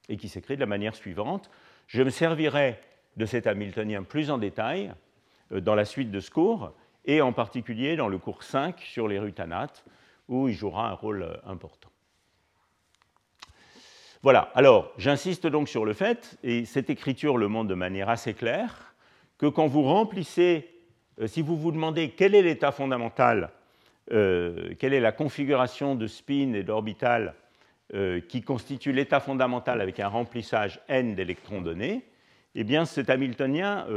et 0.09 0.17
qui 0.17 0.29
s'écrit 0.29 0.55
de 0.55 0.61
la 0.61 0.65
manière 0.65 0.95
suivante. 0.95 1.49
Je 1.87 2.01
me 2.03 2.09
servirai 2.09 2.79
de 3.17 3.25
cet 3.25 3.47
Hamiltonien 3.47 4.03
plus 4.03 4.31
en 4.31 4.37
détail 4.37 4.93
dans 5.51 5.75
la 5.75 5.85
suite 5.85 6.11
de 6.11 6.19
ce 6.21 6.31
cours, 6.31 6.73
et 7.05 7.21
en 7.21 7.33
particulier 7.33 7.97
dans 7.97 8.07
le 8.07 8.17
cours 8.17 8.43
5 8.43 8.79
sur 8.79 9.07
les 9.07 9.19
rutanates, 9.19 9.83
où 10.29 10.47
il 10.47 10.53
jouera 10.53 10.89
un 10.89 10.93
rôle 10.93 11.41
important. 11.45 11.90
Voilà, 14.23 14.51
alors 14.53 14.93
j'insiste 14.99 15.47
donc 15.47 15.67
sur 15.67 15.83
le 15.83 15.93
fait, 15.93 16.37
et 16.43 16.65
cette 16.65 16.91
écriture 16.91 17.37
le 17.37 17.47
montre 17.47 17.69
de 17.69 17.75
manière 17.75 18.07
assez 18.07 18.35
claire, 18.35 18.93
que 19.39 19.47
quand 19.47 19.65
vous 19.65 19.81
remplissez, 19.81 20.69
euh, 21.19 21.25
si 21.25 21.41
vous 21.41 21.57
vous 21.57 21.71
demandez 21.71 22.11
quel 22.11 22.35
est 22.35 22.43
l'état 22.43 22.71
fondamental, 22.71 23.49
euh, 24.13 24.75
quelle 24.77 24.93
est 24.93 24.99
la 24.99 25.11
configuration 25.11 25.95
de 25.95 26.05
spin 26.05 26.53
et 26.53 26.61
d'orbital 26.61 27.33
euh, 27.95 28.21
qui 28.21 28.43
constitue 28.43 28.91
l'état 28.91 29.19
fondamental 29.19 29.81
avec 29.81 29.99
un 29.99 30.07
remplissage 30.07 30.79
n 30.87 31.15
d'électrons 31.15 31.61
donnés, 31.61 32.05
eh 32.53 32.63
bien 32.63 32.85
cet 32.85 33.09
Hamiltonien 33.09 33.87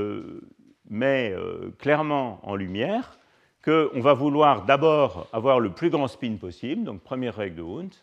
met 0.88 1.34
clairement 1.78 2.40
en 2.44 2.54
lumière 2.54 3.18
qu'on 3.64 4.00
va 4.00 4.14
vouloir 4.14 4.64
d'abord 4.64 5.28
avoir 5.32 5.58
le 5.58 5.70
plus 5.70 5.90
grand 5.90 6.06
spin 6.08 6.36
possible, 6.36 6.84
donc 6.84 7.02
première 7.02 7.34
règle 7.34 7.56
de 7.56 7.62
Hund, 7.62 7.94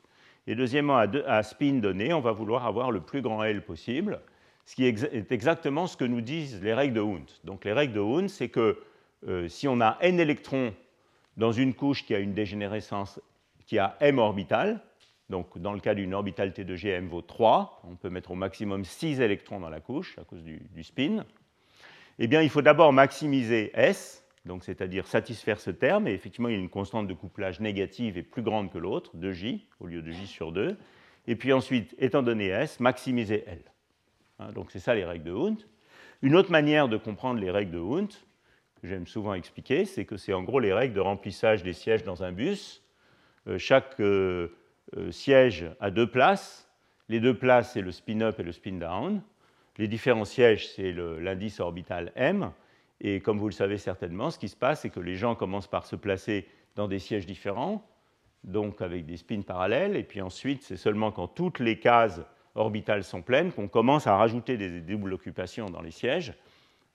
et 0.48 0.56
deuxièmement, 0.56 0.98
à, 0.98 1.44
spin 1.44 1.74
donné, 1.74 2.14
on 2.14 2.20
va 2.20 2.32
vouloir 2.32 2.66
avoir 2.66 2.92
le 2.92 3.02
plus 3.02 3.22
grand 3.22 3.44
L 3.44 3.64
possible, 3.64 4.22
ce 4.66 4.76
qui 4.76 4.86
est 4.86 5.32
exactement 5.32 5.88
ce 5.88 5.98
que 5.98 6.06
nous 6.06 6.22
disent 6.22 6.62
les 6.62 6.74
règles 6.74 6.96
de 6.96 7.02
Hund. 7.02 7.30
Donc 7.44 7.66
les 7.66 7.74
règles 7.74 7.94
de 7.94 8.00
Hund, 8.00 8.30
c'est 8.30 8.50
que 8.50 8.80
euh, 9.28 9.48
si 9.48 9.68
on 9.68 9.82
a 9.82 9.98
n 10.02 10.20
électrons 10.20 10.74
dans 11.38 11.52
une 11.52 11.74
couche 11.74 12.06
qui 12.06 12.16
a 12.16 12.20
une 12.20 12.34
dégénérescence 12.34 13.20
qui 13.66 13.78
a 13.78 13.96
m 14.00 14.18
orbital, 14.18 14.82
donc 15.30 15.58
dans 15.58 15.74
le 15.74 15.80
cas 15.80 15.94
d'une 15.94 16.14
orbitale 16.14 16.54
T 16.54 16.64
de 16.64 16.76
G, 16.76 16.90
m 16.90 17.08
vaut 17.08 17.22
3, 17.22 17.82
on 17.90 17.96
peut 17.96 18.10
mettre 18.10 18.32
au 18.32 18.36
maximum 18.36 18.84
6 18.84 19.22
électrons 19.22 19.60
dans 19.60 19.70
la 19.70 19.80
couche 19.80 20.18
à 20.18 20.24
cause 20.24 20.44
du 20.44 20.84
spin, 20.84 21.24
eh 22.20 22.28
bien 22.28 22.42
il 22.42 22.50
faut 22.50 22.62
d'abord 22.62 22.94
maximiser 22.94 23.72
S, 23.74 24.21
donc 24.46 24.64
c'est-à-dire 24.64 25.08
satisfaire 25.08 25.60
ce 25.60 25.72
terme, 25.72 26.08
et 26.08 26.14
effectivement 26.14 26.50
il 26.50 26.54
y 26.54 26.58
a 26.58 26.60
une 26.60 26.70
constante 26.70 27.08
de 27.08 27.14
couplage 27.14 27.60
négative 27.60 28.18
et 28.18 28.24
plus 28.24 28.42
grande 28.42 28.72
que 28.72 28.78
l'autre, 28.78 29.16
2J 29.18 29.62
au 29.80 29.88
lieu 29.88 30.02
de 30.02 30.12
J 30.12 30.28
sur 30.28 30.52
2, 30.52 30.78
et 31.28 31.36
puis 31.36 31.54
ensuite, 31.54 31.96
étant 32.00 32.24
donné 32.24 32.48
S, 32.48 32.80
maximiser 32.80 33.44
L. 33.48 33.62
Hein, 34.40 34.52
donc 34.54 34.72
c'est 34.72 34.80
ça 34.80 34.96
les 34.96 35.06
règles 35.06 35.26
de 35.26 35.34
Hund. 35.34 35.58
Une 36.22 36.36
autre 36.36 36.52
manière 36.52 36.88
de 36.88 36.98
comprendre 36.98 37.40
les 37.40 37.52
règles 37.52 37.72
de 37.72 37.80
Hund, 37.80 38.12
que 38.82 38.88
j'aime 38.88 39.06
souvent 39.06 39.36
expliquer, 39.36 39.86
c'est 39.86 40.06
que 40.06 40.18
c'est 40.18 40.34
en 40.34 40.44
gros 40.44 40.60
les 40.60 40.74
règles 40.74 40.96
de 40.96 41.00
remplissage 41.00 41.62
des 41.64 41.74
sièges 41.74 42.04
dans 42.04 42.24
un 42.24 42.32
bus. 42.32 42.84
Euh, 43.48 43.58
chaque 43.58 44.00
euh, 44.00 44.50
euh, 44.98 45.12
siège 45.12 45.66
a 45.80 45.92
deux 45.92 46.10
places. 46.10 46.68
Les 47.08 47.20
deux 47.20 47.38
places, 47.38 47.74
c'est 47.74 47.82
le 47.82 47.92
spin-up 47.92 48.40
et 48.40 48.44
le 48.44 48.52
spin-down. 48.52 49.22
Les 49.78 49.88
différents 49.88 50.26
sièges, 50.26 50.68
c'est 50.70 50.92
l'indice 50.92 51.60
orbital 51.60 52.12
M. 52.16 52.52
Et 53.02 53.20
comme 53.20 53.40
vous 53.40 53.48
le 53.48 53.54
savez 53.54 53.80
certainement, 53.80 54.30
ce 54.30 54.38
qui 54.38 54.48
se 54.48 54.56
passe, 54.56 54.82
c'est 54.82 54.92
que 54.92 55.00
les 55.00 55.16
gens 55.16 55.34
commencent 55.34 55.68
par 55.68 55.88
se 55.88 55.96
placer 55.96 56.48
dans 56.76 56.88
des 56.88 57.00
sièges 57.00 57.26
différents, 57.26 57.84
donc 58.44 58.82
avec 58.82 59.06
des 59.06 59.18
spins 59.18 59.42
parallèles, 59.42 59.96
et 59.96 60.04
puis 60.04 60.22
ensuite, 60.22 60.62
c'est 60.62 60.78
seulement 60.78 61.12
quand 61.12 61.28
toutes 61.28 61.60
les 61.60 61.80
cases 61.80 62.22
orbitales 62.54 63.04
sont 63.04 63.24
pleines 63.24 63.52
qu'on 63.52 63.68
commence 63.68 64.06
à 64.06 64.16
rajouter 64.16 64.56
des 64.56 64.82
doubles 64.82 65.14
occupations 65.14 65.66
dans 65.70 65.82
les 65.82 65.92
sièges, 65.92 66.34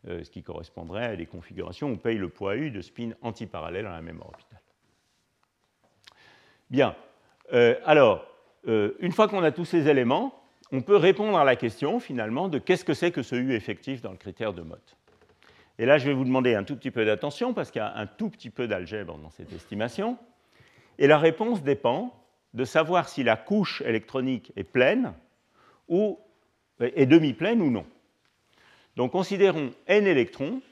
euh, 0.06 0.22
ce 0.22 0.30
qui 0.30 0.44
correspondrait 0.44 1.06
à 1.06 1.16
des 1.16 1.26
configurations 1.26 1.88
où 1.88 1.92
on 1.92 1.96
paye 1.96 2.18
le 2.18 2.28
poids 2.28 2.56
U 2.56 2.70
de 2.70 2.80
spins 2.80 3.10
antiparallèles 3.22 3.84
dans 3.84 3.90
la 3.90 4.02
même 4.02 4.20
orbitale. 4.20 4.60
Bien. 6.70 6.94
Euh, 7.52 7.74
alors, 7.84 8.24
euh, 8.68 8.92
une 9.00 9.12
fois 9.12 9.26
qu'on 9.26 9.42
a 9.42 9.50
tous 9.50 9.64
ces 9.64 9.88
éléments, 9.88 10.40
on 10.70 10.82
peut 10.82 10.96
répondre 10.96 11.36
à 11.36 11.44
la 11.44 11.56
question 11.56 11.98
finalement 11.98 12.48
de 12.48 12.58
qu'est-ce 12.58 12.84
que 12.84 12.94
c'est 12.94 13.10
que 13.10 13.22
ce 13.22 13.34
U 13.34 13.54
effectif 13.54 14.02
dans 14.02 14.12
le 14.12 14.16
critère 14.16 14.52
de 14.52 14.62
Mott. 14.62 14.96
Et 15.78 15.86
là, 15.86 15.98
je 15.98 16.06
vais 16.06 16.14
vous 16.14 16.24
demander 16.24 16.54
un 16.54 16.64
tout 16.64 16.76
petit 16.76 16.90
peu 16.90 17.04
d'attention 17.04 17.52
parce 17.52 17.70
qu'il 17.70 17.80
y 17.80 17.84
a 17.84 17.96
un 17.96 18.06
tout 18.06 18.30
petit 18.30 18.50
peu 18.50 18.66
d'algèbre 18.66 19.18
dans 19.18 19.30
cette 19.30 19.52
estimation. 19.52 20.16
Et 20.98 21.06
la 21.06 21.18
réponse 21.18 21.62
dépend 21.62 22.14
de 22.54 22.64
savoir 22.64 23.08
si 23.08 23.22
la 23.22 23.36
couche 23.36 23.82
électronique 23.82 24.52
est 24.56 24.64
pleine 24.64 25.12
ou 25.88 26.18
est 26.80 27.06
demi-pleine 27.06 27.60
ou 27.60 27.70
non. 27.70 27.84
Donc 28.96 29.12
considérons 29.12 29.72
n 29.86 30.06
électrons 30.06 30.62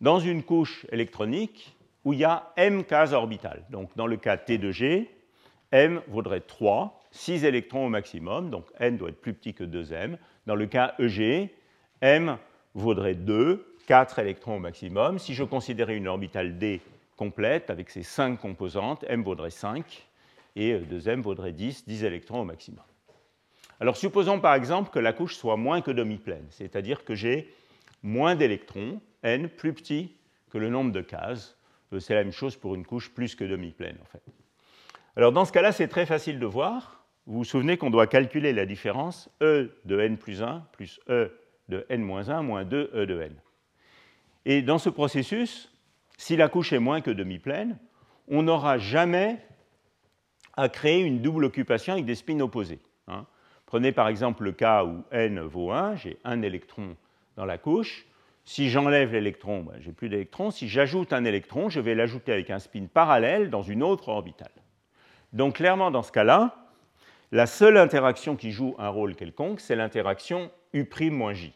dans 0.00 0.20
une 0.20 0.44
couche 0.44 0.86
électronique 0.92 1.76
où 2.04 2.12
il 2.12 2.20
y 2.20 2.24
a 2.24 2.52
m 2.56 2.84
cases 2.84 3.12
orbitales. 3.12 3.64
Donc 3.70 3.90
dans 3.96 4.06
le 4.06 4.16
cas 4.16 4.36
T 4.36 4.58
de 4.58 4.70
G, 4.70 5.10
m 5.72 6.00
vaudrait 6.06 6.40
3, 6.40 7.00
6 7.10 7.44
électrons 7.44 7.86
au 7.86 7.88
maximum, 7.88 8.50
donc 8.50 8.66
n 8.78 8.96
doit 8.96 9.08
être 9.08 9.20
plus 9.20 9.34
petit 9.34 9.54
que 9.54 9.64
2m. 9.64 10.16
Dans 10.46 10.54
le 10.54 10.66
cas 10.66 10.94
EG, 11.00 11.50
m 12.00 12.38
vaudrait 12.74 13.14
2, 13.14 13.67
4 13.88 14.18
électrons 14.18 14.56
au 14.56 14.58
maximum. 14.58 15.18
Si 15.18 15.32
je 15.32 15.42
considérais 15.44 15.96
une 15.96 16.08
orbitale 16.08 16.58
d 16.58 16.82
complète 17.16 17.70
avec 17.70 17.88
ses 17.88 18.02
5 18.02 18.38
composantes, 18.38 19.02
m 19.08 19.22
vaudrait 19.22 19.48
5 19.48 20.06
et 20.56 20.74
2m 20.74 21.22
vaudrait 21.22 21.52
10, 21.52 21.86
10 21.86 22.04
électrons 22.04 22.42
au 22.42 22.44
maximum. 22.44 22.84
Alors 23.80 23.96
supposons 23.96 24.40
par 24.40 24.52
exemple 24.52 24.90
que 24.90 24.98
la 24.98 25.14
couche 25.14 25.36
soit 25.36 25.56
moins 25.56 25.80
que 25.80 25.90
demi-pleine, 25.90 26.44
c'est-à-dire 26.50 27.02
que 27.02 27.14
j'ai 27.14 27.50
moins 28.02 28.34
d'électrons, 28.34 29.00
n 29.22 29.48
plus 29.48 29.72
petit 29.72 30.12
que 30.50 30.58
le 30.58 30.68
nombre 30.68 30.92
de 30.92 31.00
cases, 31.00 31.56
euh, 31.94 31.98
c'est 31.98 32.14
la 32.14 32.24
même 32.24 32.32
chose 32.32 32.56
pour 32.56 32.74
une 32.74 32.84
couche 32.84 33.10
plus 33.14 33.34
que 33.34 33.44
demi-pleine, 33.44 33.96
en 34.02 34.06
fait. 34.06 34.22
Alors, 35.16 35.32
dans 35.32 35.46
ce 35.46 35.52
cas-là, 35.52 35.72
c'est 35.72 35.88
très 35.88 36.04
facile 36.04 36.38
de 36.38 36.46
voir. 36.46 37.06
Vous 37.26 37.38
vous 37.38 37.44
souvenez 37.44 37.78
qu'on 37.78 37.90
doit 37.90 38.06
calculer 38.06 38.52
la 38.52 38.66
différence 38.66 39.30
E 39.40 39.70
de 39.86 39.98
n 39.98 40.18
plus 40.18 40.42
1 40.42 40.66
plus 40.72 41.00
E 41.08 41.32
de 41.70 41.86
n 41.88 42.02
moins 42.02 42.28
1 42.28 42.42
moins 42.42 42.64
2 42.66 42.90
E 42.94 43.06
de 43.06 43.20
n. 43.22 43.34
Et 44.48 44.62
dans 44.62 44.78
ce 44.78 44.88
processus, 44.88 45.70
si 46.16 46.34
la 46.34 46.48
couche 46.48 46.72
est 46.72 46.78
moins 46.78 47.02
que 47.02 47.10
demi-pleine, 47.10 47.78
on 48.28 48.44
n'aura 48.44 48.78
jamais 48.78 49.36
à 50.56 50.70
créer 50.70 51.02
une 51.02 51.20
double 51.20 51.44
occupation 51.44 51.92
avec 51.92 52.06
des 52.06 52.14
spins 52.14 52.40
opposés. 52.40 52.80
Hein. 53.08 53.26
Prenez 53.66 53.92
par 53.92 54.08
exemple 54.08 54.44
le 54.44 54.52
cas 54.52 54.84
où 54.84 55.04
n 55.10 55.38
vaut 55.40 55.70
1, 55.70 55.96
j'ai 55.96 56.16
un 56.24 56.40
électron 56.40 56.96
dans 57.36 57.44
la 57.44 57.58
couche. 57.58 58.06
Si 58.46 58.70
j'enlève 58.70 59.12
l'électron, 59.12 59.64
ben, 59.64 59.74
j'ai 59.80 59.92
plus 59.92 60.08
d'électrons. 60.08 60.50
Si 60.50 60.66
j'ajoute 60.66 61.12
un 61.12 61.26
électron, 61.26 61.68
je 61.68 61.80
vais 61.80 61.94
l'ajouter 61.94 62.32
avec 62.32 62.48
un 62.48 62.58
spin 62.58 62.86
parallèle 62.86 63.50
dans 63.50 63.60
une 63.60 63.82
autre 63.82 64.08
orbitale. 64.08 64.48
Donc 65.34 65.56
clairement, 65.56 65.90
dans 65.90 66.02
ce 66.02 66.10
cas-là, 66.10 66.56
la 67.32 67.44
seule 67.44 67.76
interaction 67.76 68.34
qui 68.34 68.52
joue 68.52 68.74
un 68.78 68.88
rôle 68.88 69.14
quelconque, 69.14 69.60
c'est 69.60 69.76
l'interaction 69.76 70.50
U'-J, 70.72 71.52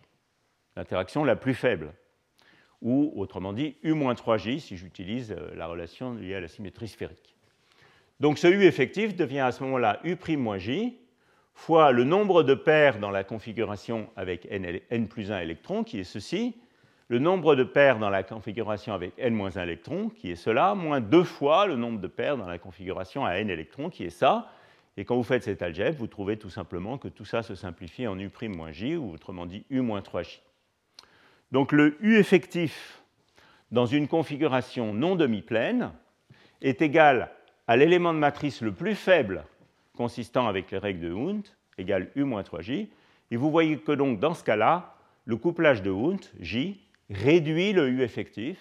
l'interaction 0.77 1.25
la 1.25 1.37
plus 1.37 1.55
faible, 1.55 1.95
ou 2.83 3.13
autrement 3.17 3.53
dit 3.53 3.77
U-3J 3.83 4.59
si 4.59 4.77
j'utilise 4.77 5.33
euh, 5.33 5.55
la 5.55 5.67
relation 5.67 6.15
liée 6.15 6.35
à 6.35 6.41
la 6.41 6.49
symétrie 6.49 6.89
sphérique. 6.89 7.37
Donc 8.21 8.39
ce 8.39 8.47
U 8.47 8.65
effectif 8.65 9.17
devient 9.17 9.41
à 9.41 9.53
ce 9.53 9.63
moment-là 9.65 10.01
U'-J 10.05 10.99
fois 11.55 11.93
le 11.93 12.05
nombre 12.05 12.43
de 12.43 12.55
paires 12.55 12.99
dans 12.99 13.11
la 13.11 13.25
configuration 13.25 14.09
avec 14.17 14.47
n, 14.51 15.09
plus 15.09 15.31
1 15.31 15.41
électrons, 15.41 15.85
qui 15.85 16.01
est 16.01 16.05
ceci, 16.05 16.55
le 17.09 17.19
nombre 17.19 17.55
de 17.55 17.65
paires 17.65 17.99
dans 17.99 18.11
la 18.11 18.23
configuration 18.23 18.95
avec 18.95 19.13
n-1 19.19 19.63
électrons, 19.63 20.09
qui 20.09 20.31
est 20.31 20.37
cela, 20.37 20.75
moins 20.75 21.01
deux 21.01 21.25
fois 21.25 21.67
le 21.67 21.77
nombre 21.77 22.01
de 22.01 22.07
paires 22.07 22.37
dans 22.37 22.49
la 22.49 22.59
configuration 22.59 23.27
à 23.27 23.35
n 23.35 23.51
électrons, 23.51 23.91
qui 23.91 24.05
est 24.05 24.11
ça. 24.11 24.49
Et 24.97 25.05
quand 25.05 25.17
vous 25.17 25.23
faites 25.23 25.43
cette 25.43 25.63
algèbre, 25.63 25.99
vous 25.99 26.07
trouvez 26.07 26.37
tout 26.37 26.51
simplement 26.51 26.99
que 26.99 27.09
tout 27.09 27.25
ça 27.25 27.43
se 27.43 27.55
simplifie 27.55 28.07
en 28.07 28.19
U'-J, 28.19 28.97
ou 28.97 29.13
autrement 29.13 29.47
dit 29.47 29.65
U-3J. 29.71 30.41
Donc 31.53 31.73
le 31.73 31.97
U 32.01 32.17
effectif 32.17 33.03
dans 33.71 33.85
une 33.85 34.09
configuration 34.09 34.95
non 34.95 35.17
demi-pleine 35.17 35.93
est 36.63 36.81
égal 36.81 37.31
à 37.69 37.77
l'élément 37.77 38.15
de 38.15 38.19
matrice 38.19 38.63
le 38.63 38.73
plus 38.73 38.95
faible 38.95 39.45
consistant 39.95 40.49
avec 40.49 40.71
les 40.71 40.79
règles 40.79 41.01
de 41.01 41.13
Hund, 41.13 41.47
égale 41.77 42.11
U-3J. 42.17 42.89
Et 43.31 43.37
vous 43.37 43.51
voyez 43.51 43.79
que 43.79 43.93
donc 43.93 44.19
dans 44.19 44.33
ce 44.33 44.43
cas-là, 44.45 44.95
le 45.27 45.37
couplage 45.37 45.83
de 45.83 45.91
Hund, 45.91 46.25
J, 46.41 46.81
réduit 47.11 47.75
le 47.75 47.89
U 47.89 48.03
effectif 48.03 48.59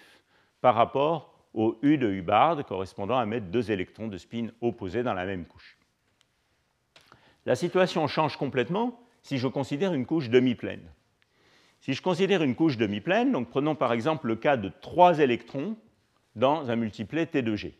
par 0.60 0.74
rapport 0.74 1.34
au 1.54 1.78
U 1.82 1.96
de 1.96 2.08
Hubbard 2.08 2.64
correspondant 2.66 3.18
à 3.18 3.24
mettre 3.24 3.46
deux 3.46 3.70
électrons 3.70 4.08
de 4.08 4.18
spin 4.18 4.48
opposés 4.60 5.02
dans 5.02 5.14
la 5.14 5.24
même 5.24 5.46
couche. 5.46 5.78
La 7.46 7.56
situation 7.56 8.06
change 8.06 8.36
complètement 8.36 9.00
si 9.22 9.38
je 9.38 9.48
considère 9.48 9.94
une 9.94 10.06
couche 10.06 10.28
demi-pleine. 10.28 10.86
Si 11.82 11.94
je 11.94 12.00
considère 12.00 12.44
une 12.44 12.54
couche 12.54 12.76
demi-pleine, 12.76 13.32
donc 13.32 13.50
prenons 13.50 13.74
par 13.74 13.92
exemple 13.92 14.28
le 14.28 14.36
cas 14.36 14.56
de 14.56 14.70
trois 14.80 15.18
électrons 15.18 15.76
dans 16.36 16.70
un 16.70 16.76
multiplet 16.76 17.26
T 17.26 17.42
2 17.42 17.56
G. 17.56 17.76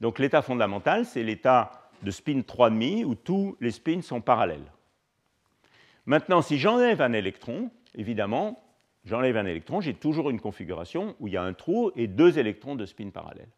Donc 0.00 0.20
l'état 0.20 0.42
fondamental, 0.42 1.04
c'est 1.04 1.24
l'état 1.24 1.90
de 2.04 2.12
spin 2.12 2.38
3,5 2.38 3.04
où 3.04 3.16
tous 3.16 3.56
les 3.60 3.72
spins 3.72 4.00
sont 4.00 4.20
parallèles. 4.20 4.70
Maintenant, 6.06 6.40
si 6.40 6.56
j'enlève 6.56 7.02
un 7.02 7.12
électron, 7.12 7.72
évidemment, 7.96 8.62
j'enlève 9.04 9.36
un 9.36 9.46
électron, 9.46 9.80
j'ai 9.80 9.94
toujours 9.94 10.30
une 10.30 10.40
configuration 10.40 11.16
où 11.18 11.26
il 11.26 11.34
y 11.34 11.36
a 11.36 11.42
un 11.42 11.52
trou 11.52 11.90
et 11.96 12.06
deux 12.06 12.38
électrons 12.38 12.76
de 12.76 12.86
spin 12.86 13.10
parallèle. 13.10 13.48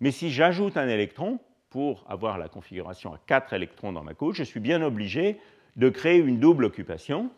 Mais 0.00 0.10
si 0.10 0.30
j'ajoute 0.30 0.76
un 0.76 0.88
électron, 0.88 1.38
pour 1.68 2.04
avoir 2.08 2.36
la 2.36 2.48
configuration 2.48 3.14
à 3.14 3.20
4 3.28 3.52
électrons 3.52 3.92
dans 3.92 4.02
ma 4.02 4.14
couche, 4.14 4.38
je 4.38 4.42
suis 4.42 4.58
bien 4.58 4.82
obligé 4.82 5.38
de 5.76 5.88
créer 5.88 6.18
une 6.18 6.40
double 6.40 6.64
occupation. 6.64 7.30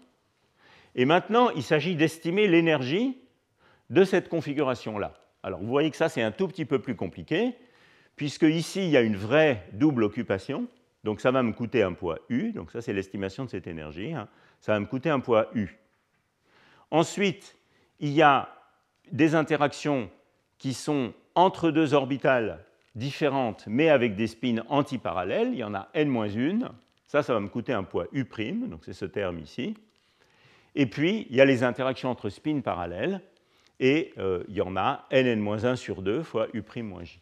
Et 0.95 1.05
maintenant, 1.05 1.51
il 1.51 1.63
s'agit 1.63 1.97
d'estimer 1.97 2.49
l'énergie 2.49 3.19
de 3.91 4.05
cette 4.05 4.29
configuration-là. 4.29 5.15
Alors, 5.43 5.61
vous 5.61 5.69
voyez 5.69 5.91
que 5.91 5.97
ça, 5.97 6.09
c'est 6.09 6.23
un 6.23 6.31
tout 6.31 6.49
petit 6.49 6.65
peu 6.65 6.79
plus 6.79 6.95
compliqué, 6.95 7.55
puisque 8.17 8.43
ici, 8.43 8.85
il 8.85 8.91
y 8.91 8.97
a 8.97 9.01
une 9.01 9.17
vraie 9.17 9.67
double 9.73 10.05
occupation. 10.05 10.67
Donc, 11.05 11.21
ça 11.21 11.31
va 11.31 11.43
me 11.43 11.53
coûter 11.53 11.83
un 11.83 11.93
poids 11.93 12.19
U. 12.29 12.53
Donc, 12.53 12.71
ça, 12.71 12.81
c'est 12.81 12.93
l'estimation 12.93 13.45
de 13.45 13.51
cette 13.51 13.67
énergie. 13.67 14.13
Hein. 14.13 14.29
Ça 14.61 14.73
va 14.73 14.81
me 14.81 14.87
coûter 14.87 15.11
un 15.11 15.21
poids 15.21 15.49
U. 15.55 15.69
Ensuite, 16.91 17.57
il 17.99 18.11
y 18.11 18.23
a 18.23 18.49
des 19.11 19.35
interactions 19.35 20.11
qui 20.59 20.75
sont 20.75 21.13
entre 21.35 21.71
deux 21.71 21.95
orbitales 21.95 22.65
différentes, 22.95 23.65
mais 23.67 23.89
avec 23.89 24.15
des 24.15 24.27
spins 24.27 24.63
antiparallèles. 24.69 25.49
Il 25.53 25.59
y 25.59 25.65
en 25.65 25.75
a 25.75 25.89
n-1. 25.95 26.69
Ça, 27.07 27.23
ça 27.23 27.35
va 27.35 27.41
me 27.41 27.49
coûter 27.49 27.73
un 27.73 27.83
poids 27.83 28.07
U', 28.13 28.25
donc 28.69 28.85
c'est 28.85 28.93
ce 28.93 29.07
terme 29.07 29.39
ici. 29.39 29.75
Et 30.75 30.87
puis, 30.87 31.27
il 31.31 31.37
y 31.37 31.41
a 31.41 31.45
les 31.45 31.63
interactions 31.65 32.11
entre 32.11 32.29
spins 32.29 32.61
parallèles, 32.61 33.21
et 33.81 34.13
euh, 34.19 34.45
il 34.49 34.55
y 34.55 34.61
en 34.61 34.77
a 34.77 35.07
nn-1 35.11 35.77
sur 35.77 36.03
2 36.03 36.23
fois 36.23 36.47
U'-J. 36.55 37.21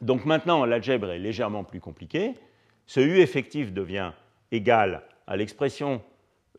Donc 0.00 0.24
maintenant, 0.24 0.64
l'algèbre 0.64 1.10
est 1.10 1.18
légèrement 1.18 1.64
plus 1.64 1.80
compliquée. 1.80 2.34
Ce 2.86 3.00
U 3.00 3.20
effectif 3.20 3.72
devient 3.72 4.12
égal 4.50 5.02
à 5.26 5.36
l'expression 5.36 6.02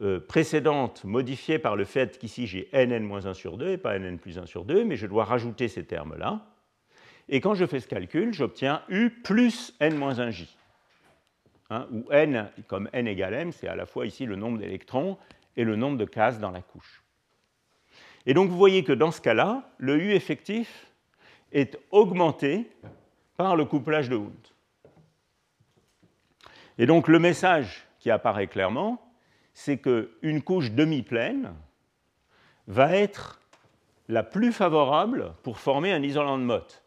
euh, 0.01 0.19
précédente 0.19 1.03
modifiée 1.03 1.59
par 1.59 1.75
le 1.75 1.83
fait 1.83 2.17
qu'ici 2.17 2.47
j'ai 2.47 2.69
nn-1 2.71 3.33
sur 3.33 3.57
2 3.57 3.71
et 3.71 3.77
pas 3.77 3.97
nn 3.99 4.17
plus 4.17 4.37
1 4.37 4.45
sur 4.45 4.63
2, 4.63 4.85
mais 4.85 4.95
je 4.95 5.07
dois 5.07 5.25
rajouter 5.25 5.67
ces 5.67 5.85
termes-là. 5.85 6.45
Et 7.27 7.41
quand 7.41 7.53
je 7.53 7.65
fais 7.65 7.79
ce 7.79 7.87
calcul, 7.87 8.33
j'obtiens 8.33 8.81
U 8.89 9.09
plus 9.09 9.75
n-1j. 9.79 10.47
Hein, 11.71 11.87
où 11.91 12.11
n, 12.11 12.49
comme 12.67 12.89
n 12.93 13.07
égale 13.07 13.35
m, 13.35 13.51
c'est 13.51 13.67
à 13.67 13.75
la 13.75 13.85
fois 13.85 14.07
ici 14.07 14.25
le 14.25 14.35
nombre 14.35 14.57
d'électrons 14.57 15.17
et 15.55 15.63
le 15.63 15.75
nombre 15.75 15.97
de 15.97 16.05
cases 16.05 16.39
dans 16.39 16.51
la 16.51 16.61
couche. 16.61 17.03
Et 18.25 18.33
donc 18.33 18.49
vous 18.49 18.57
voyez 18.57 18.83
que 18.83 18.93
dans 18.93 19.11
ce 19.11 19.21
cas-là, 19.21 19.69
le 19.77 19.97
U 19.97 20.13
effectif 20.13 20.91
est 21.51 21.77
augmenté 21.91 22.69
par 23.37 23.55
le 23.55 23.65
couplage 23.65 24.09
de 24.09 24.15
Hund. 24.15 24.47
Et 26.77 26.85
donc 26.85 27.07
le 27.07 27.19
message 27.19 27.85
qui 27.99 28.09
apparaît 28.09 28.47
clairement, 28.47 29.13
c'est 29.53 29.77
qu'une 29.77 30.41
couche 30.41 30.71
demi-pleine 30.71 31.53
va 32.67 32.95
être 32.95 33.41
la 34.07 34.23
plus 34.23 34.51
favorable 34.51 35.33
pour 35.43 35.59
former 35.59 35.91
un 35.91 36.01
isolant 36.01 36.37
de 36.37 36.43
Mott, 36.43 36.83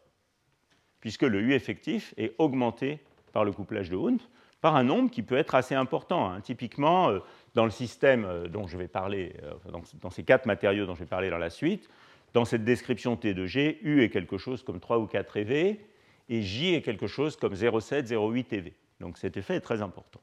puisque 0.99 1.23
le 1.23 1.39
U 1.39 1.53
effectif 1.53 2.13
est 2.17 2.33
augmenté 2.37 2.99
par 3.31 3.45
le 3.45 3.51
couplage 3.51 3.89
de 3.89 3.95
Hund 3.95 4.19
par 4.63 4.77
un 4.77 4.85
nombre 4.85 5.11
qui 5.11 5.23
peut 5.23 5.35
être 5.35 5.55
assez 5.55 5.75
important. 5.75 6.31
Hein. 6.31 6.39
Typiquement, 6.39 7.09
euh, 7.09 7.19
dans 7.53 7.65
le 7.65 7.69
système 7.69 8.23
euh, 8.23 8.47
dont 8.47 8.65
je 8.65 8.77
vais 8.77 8.87
parler, 8.87 9.35
euh, 9.43 9.51
dans 9.99 10.09
ces 10.09 10.23
quatre 10.23 10.45
matériaux 10.45 10.85
dont 10.85 10.95
je 10.95 11.01
vais 11.01 11.05
parler 11.05 11.29
dans 11.29 11.37
la 11.37 11.49
suite, 11.49 11.89
dans 12.33 12.45
cette 12.45 12.63
description 12.63 13.17
T 13.17 13.33
de 13.33 13.45
G, 13.45 13.79
U 13.83 14.01
est 14.03 14.09
quelque 14.09 14.37
chose 14.37 14.63
comme 14.63 14.79
3 14.79 14.99
ou 14.99 15.05
4 15.05 15.35
EV 15.35 15.81
et 16.29 16.41
J 16.41 16.75
est 16.75 16.81
quelque 16.81 17.07
chose 17.07 17.35
comme 17.35 17.55
0,7, 17.55 18.07
0,8 18.07 18.55
EV. 18.55 18.71
Donc 19.01 19.17
cet 19.17 19.35
effet 19.35 19.55
est 19.55 19.59
très 19.59 19.81
important. 19.81 20.21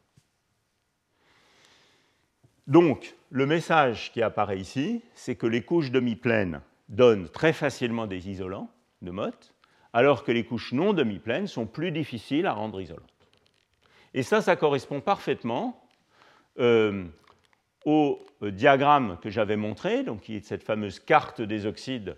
Donc, 2.67 3.15
le 3.29 3.45
message 3.45 4.11
qui 4.11 4.23
apparaît 4.23 4.59
ici, 4.59 5.03
c'est 5.13 5.37
que 5.37 5.47
les 5.47 5.61
couches 5.61 5.91
demi-pleines 5.91 6.63
donnent 6.89 7.29
très 7.29 7.53
facilement 7.53 8.07
des 8.07 8.31
isolants 8.31 8.71
de 9.03 9.11
Mott, 9.11 9.53
alors 9.93 10.25
que 10.25 10.33
les 10.33 10.45
couches 10.45 10.73
non 10.73 10.95
demi-pleines 10.95 11.47
sont 11.47 11.67
plus 11.67 11.93
difficiles 11.93 12.47
à 12.47 12.55
rendre 12.55 12.81
isolantes. 12.81 13.20
Et 14.15 14.23
ça, 14.23 14.41
ça 14.41 14.57
correspond 14.57 15.01
parfaitement 15.01 15.89
euh, 16.59 17.05
au 17.85 18.19
euh, 18.43 18.51
diagramme 18.51 19.19
que 19.23 19.31
j'avais 19.31 19.57
montré, 19.57 20.03
donc 20.03 20.23
qui 20.23 20.37
est 20.37 20.45
cette 20.45 20.65
fameuse 20.65 20.99
carte 20.99 21.41
des 21.41 21.67
oxydes 21.67 22.17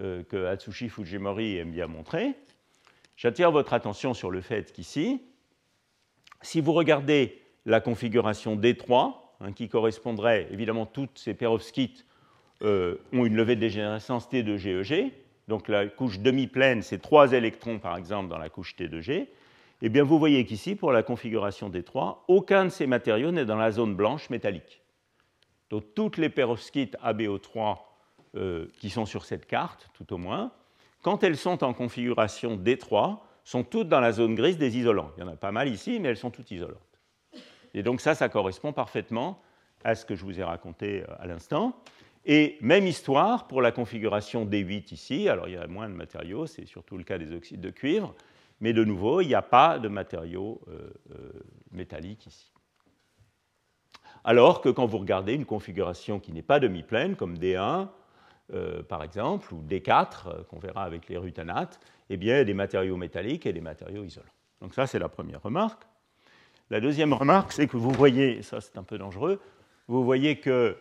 euh, 0.00 0.22
que 0.24 0.46
Atsushi 0.46 0.88
Fujimori 0.88 1.56
aime 1.56 1.70
bien 1.70 1.86
montrer. 1.86 2.34
J'attire 3.16 3.50
votre 3.50 3.72
attention 3.72 4.14
sur 4.14 4.30
le 4.30 4.40
fait 4.40 4.72
qu'ici, 4.72 5.22
si 6.42 6.60
vous 6.60 6.72
regardez 6.72 7.42
la 7.66 7.80
configuration 7.80 8.56
D3, 8.56 9.14
Hein, 9.40 9.52
qui 9.52 9.68
correspondrait, 9.68 10.48
évidemment, 10.50 10.84
toutes 10.84 11.18
ces 11.18 11.34
perovskites 11.34 12.04
ont 12.60 13.24
une 13.24 13.36
levée 13.36 13.54
de 13.54 13.60
dégénérescence 13.60 14.28
T 14.28 14.42
de 14.42 14.56
GEG. 14.56 15.12
Donc 15.46 15.68
la 15.68 15.86
couche 15.86 16.18
demi-pleine, 16.18 16.82
c'est 16.82 16.98
trois 16.98 17.32
électrons, 17.32 17.78
par 17.78 17.96
exemple, 17.96 18.28
dans 18.28 18.38
la 18.38 18.48
couche 18.48 18.74
T 18.74 18.88
de 18.88 19.00
G. 19.00 19.30
Eh 19.80 19.88
bien, 19.88 20.02
vous 20.02 20.18
voyez 20.18 20.44
qu'ici, 20.44 20.74
pour 20.74 20.90
la 20.90 21.02
configuration 21.02 21.70
D3, 21.70 22.18
aucun 22.26 22.64
de 22.64 22.70
ces 22.70 22.86
matériaux 22.86 23.30
n'est 23.30 23.44
dans 23.44 23.56
la 23.56 23.70
zone 23.70 23.94
blanche 23.94 24.28
métallique. 24.28 24.82
Donc 25.70 25.94
toutes 25.94 26.16
les 26.16 26.30
perovskites 26.30 26.96
ABO3 27.04 27.78
euh, 28.34 28.66
qui 28.80 28.90
sont 28.90 29.06
sur 29.06 29.24
cette 29.24 29.46
carte, 29.46 29.88
tout 29.94 30.12
au 30.12 30.18
moins, 30.18 30.52
quand 31.02 31.22
elles 31.22 31.36
sont 31.36 31.62
en 31.62 31.74
configuration 31.74 32.56
D3, 32.56 33.18
sont 33.44 33.62
toutes 33.62 33.88
dans 33.88 34.00
la 34.00 34.12
zone 34.12 34.34
grise 34.34 34.58
des 34.58 34.76
isolants. 34.76 35.12
Il 35.16 35.20
y 35.20 35.22
en 35.22 35.28
a 35.28 35.36
pas 35.36 35.52
mal 35.52 35.68
ici, 35.68 36.00
mais 36.00 36.08
elles 36.08 36.16
sont 36.16 36.30
toutes 36.30 36.50
isolantes. 36.50 36.76
Et 37.72 37.82
donc 37.82 38.00
ça, 38.00 38.14
ça 38.14 38.28
correspond 38.28 38.72
parfaitement 38.72 39.40
à 39.84 39.94
ce 39.94 40.04
que 40.04 40.16
je 40.16 40.24
vous 40.24 40.40
ai 40.40 40.42
raconté 40.42 41.02
euh, 41.02 41.14
à 41.20 41.26
l'instant. 41.26 41.80
Et 42.26 42.58
même 42.60 42.86
histoire 42.86 43.46
pour 43.46 43.62
la 43.62 43.70
configuration 43.70 44.44
D8 44.44 44.92
ici. 44.92 45.28
Alors 45.28 45.48
il 45.48 45.54
y 45.54 45.56
a 45.56 45.66
moins 45.66 45.88
de 45.88 45.94
matériaux, 45.94 46.46
c'est 46.46 46.66
surtout 46.66 46.98
le 46.98 47.04
cas 47.04 47.16
des 47.16 47.32
oxydes 47.32 47.60
de 47.60 47.70
cuivre. 47.70 48.14
Mais 48.60 48.72
de 48.72 48.84
nouveau, 48.84 49.20
il 49.20 49.28
n'y 49.28 49.34
a 49.34 49.42
pas 49.42 49.78
de 49.78 49.88
matériaux 49.88 50.60
euh, 50.68 50.90
euh, 51.12 51.32
métalliques 51.70 52.26
ici. 52.26 52.52
Alors 54.24 54.60
que 54.60 54.68
quand 54.68 54.86
vous 54.86 54.98
regardez 54.98 55.34
une 55.34 55.44
configuration 55.44 56.18
qui 56.18 56.32
n'est 56.32 56.42
pas 56.42 56.58
demi-pleine, 56.58 57.14
comme 57.14 57.38
D1, 57.38 57.88
euh, 58.52 58.82
par 58.82 59.04
exemple, 59.04 59.54
ou 59.54 59.62
D4, 59.62 60.44
qu'on 60.46 60.58
verra 60.58 60.82
avec 60.82 61.08
les 61.08 61.16
rutanates, 61.16 61.78
eh 62.10 62.16
bien, 62.16 62.34
il 62.34 62.38
y 62.38 62.40
a 62.40 62.44
des 62.44 62.54
matériaux 62.54 62.96
métalliques 62.96 63.46
et 63.46 63.52
des 63.52 63.60
matériaux 63.60 64.04
isolants. 64.04 64.26
Donc 64.60 64.74
ça, 64.74 64.86
c'est 64.86 64.98
la 64.98 65.08
première 65.08 65.42
remarque. 65.42 65.84
La 66.70 66.80
deuxième 66.80 67.12
remarque, 67.12 67.52
c'est 67.52 67.68
que 67.68 67.76
vous 67.76 67.92
voyez, 67.92 68.42
ça 68.42 68.60
c'est 68.60 68.76
un 68.76 68.82
peu 68.82 68.98
dangereux, 68.98 69.40
vous 69.86 70.04
voyez 70.04 70.38
que 70.38 70.76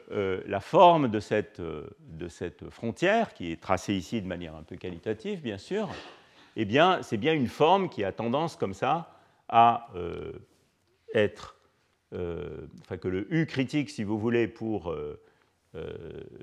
la 0.46 0.60
forme 0.60 1.08
de 1.08 1.22
cette, 1.22 1.62
de 1.62 2.28
cette, 2.28 2.70
frontière, 2.70 3.34
qui 3.34 3.54
est 3.54 3.62
tracée 3.62 3.94
ici 3.94 4.22
de 4.22 4.28
manière 4.28 4.54
un 4.54 4.64
peu 4.64 4.76
qualitative, 4.76 5.42
bien 5.42 5.58
sûr, 5.58 5.88
eh 6.60 6.68
c'est 7.04 7.18
bien 7.18 7.34
une 7.34 7.48
forme 7.48 7.88
qui 7.88 8.04
a 8.04 8.12
tendance 8.12 8.56
comme 8.56 8.74
ça 8.74 9.12
à 9.48 9.90
euh, 9.96 10.34
être, 11.14 11.56
euh, 12.14 12.68
enfin 12.82 12.98
que 12.98 13.08
le 13.08 13.32
U 13.34 13.46
critique, 13.46 13.90
si 13.90 14.04
vous 14.04 14.18
voulez, 14.18 14.48
pour 14.48 14.92
euh, 14.92 15.22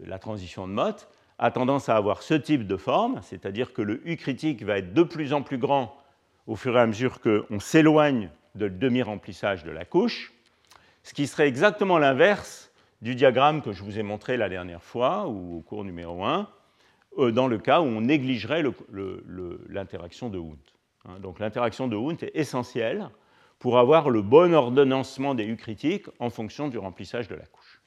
la 0.05 0.19
transition 0.19 0.69
de 0.69 0.73
Mott, 0.73 1.09
a 1.39 1.51
tendance 1.51 1.89
à 1.89 1.97
avoir 1.97 2.23
ce 2.23 2.35
type 2.35 2.67
de 2.67 2.77
forme, 2.77 3.21
c'est-à-dire 3.23 3.73
que 3.73 3.83
le 3.83 4.01
U 4.09 4.17
critique 4.17 4.63
va 4.63 4.79
être 4.79 4.95
de 4.95 5.03
plus 5.03 5.33
en 5.33 5.43
plus 5.43 5.59
grand 5.59 5.97
au 6.47 6.55
fur 6.55 6.77
et 6.77 6.81
à 6.81 6.87
mesure 6.87 7.21
qu'on 7.21 7.59
s'éloigne 7.59 8.31
de 8.55 8.69
demi-remplissage 8.69 9.65
de 9.65 9.73
la 9.73 9.85
couche, 9.85 10.33
ce 11.03 11.13
qui 11.13 11.27
serait 11.27 11.49
exactement 11.49 11.99
l'inverse 11.99 12.71
du 13.03 13.15
diagramme 13.15 13.63
que 13.63 13.73
je 13.73 13.83
vous 13.83 13.99
ai 13.99 14.03
montré 14.03 14.37
la 14.37 14.49
dernière 14.49 14.83
fois, 14.83 15.27
ou 15.27 15.59
au 15.59 15.61
cours 15.61 15.85
numéro 15.85 16.25
1, 16.25 16.41
euh, 16.41 16.45
dans 17.19 17.47
le 17.47 17.59
cas 17.59 17.81
où 17.81 17.85
on 17.85 18.01
négligerait 18.01 18.65
l'interaction 19.69 20.29
de 20.29 20.39
Hund. 20.39 20.59
Hein, 21.07 21.19
donc 21.21 21.39
l'interaction 21.39 21.89
de 21.89 21.97
Hund 21.97 22.23
est 22.23 22.31
essentielle 22.35 23.09
pour 23.59 23.79
avoir 23.79 24.11
le 24.11 24.23
bon 24.23 24.55
ordonnancement 24.55 25.35
des 25.35 25.45
U 25.45 25.57
critiques 25.57 26.07
en 26.19 26.31
fonction 26.31 26.69
du 26.69 26.79
remplissage 26.79 27.29
de 27.29 27.35
la 27.35 27.47
couche. 27.47 27.81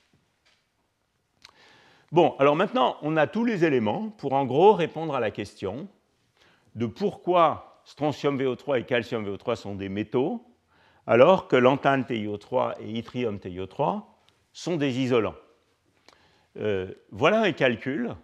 Bon, 2.11 2.35
alors 2.39 2.55
maintenant, 2.55 2.97
on 3.01 3.17
a 3.17 3.27
tous 3.27 3.43
les 3.43 3.65
éléments 3.65 4.09
pour 4.17 4.33
en 4.33 4.45
gros 4.45 4.73
répondre 4.73 5.13
à 5.13 5.19
la 5.19 5.29
question 5.29 5.89
de 6.75 6.85
pourquoi 6.85 7.81
strontium 7.83 8.39
VO3 8.39 8.79
et 8.79 8.83
calcium 8.85 9.27
VO3 9.27 9.55
sont 9.55 9.75
des 9.75 9.89
métaux, 9.89 10.45
alors 11.05 11.47
que 11.47 11.55
lantane 11.55 12.03
TiO3 12.03 12.75
et 12.81 12.97
yttrium 12.97 13.37
TiO3 13.37 14.03
sont 14.53 14.77
des 14.77 14.99
isolants. 14.99 15.35
Euh, 16.57 16.93
voilà 17.11 17.41
un 17.41 17.51
calcul 17.51 18.15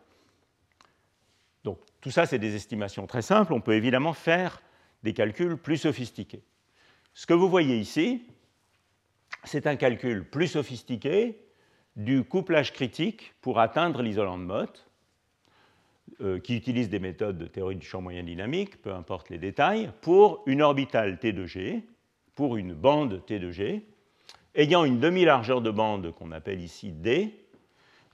tout 2.03 2.11
ça, 2.11 2.25
c'est 2.25 2.37
des 2.37 2.53
estimations 2.53 3.07
très 3.07 3.21
simples. 3.21 3.53
On 3.53 3.61
peut 3.61 3.75
évidemment 3.75 4.11
faire 4.11 4.61
des 5.03 5.13
calculs 5.13 5.55
plus 5.55 5.77
sophistiqués. 5.77 6.43
Ce 7.13 7.25
que 7.25 7.33
vous 7.33 7.47
voyez 7.47 7.77
ici, 7.77 8.25
c'est 9.45 9.67
un 9.67 9.77
calcul 9.77 10.29
plus 10.29 10.47
sophistiqué 10.47 11.39
du 11.95 12.25
couplage 12.25 12.73
critique 12.73 13.33
pour 13.39 13.57
atteindre 13.57 14.01
l'isolant 14.01 14.37
de 14.37 14.43
Mott, 14.43 14.85
euh, 16.19 16.41
qui 16.41 16.57
utilise 16.57 16.89
des 16.89 16.99
méthodes 16.99 17.37
de 17.37 17.47
théorie 17.47 17.77
du 17.77 17.87
champ 17.87 18.01
moyen 18.01 18.23
dynamique, 18.23 18.81
peu 18.81 18.91
importe 18.91 19.29
les 19.29 19.37
détails, 19.37 19.89
pour 20.01 20.43
une 20.45 20.61
orbitale 20.61 21.15
T2G, 21.15 21.83
pour 22.35 22.57
une 22.57 22.73
bande 22.73 23.23
T2G, 23.25 23.81
ayant 24.55 24.83
une 24.83 24.99
demi-largeur 24.99 25.61
de 25.61 25.71
bande 25.71 26.11
qu'on 26.11 26.33
appelle 26.33 26.59
ici 26.59 26.91
D, 26.91 27.42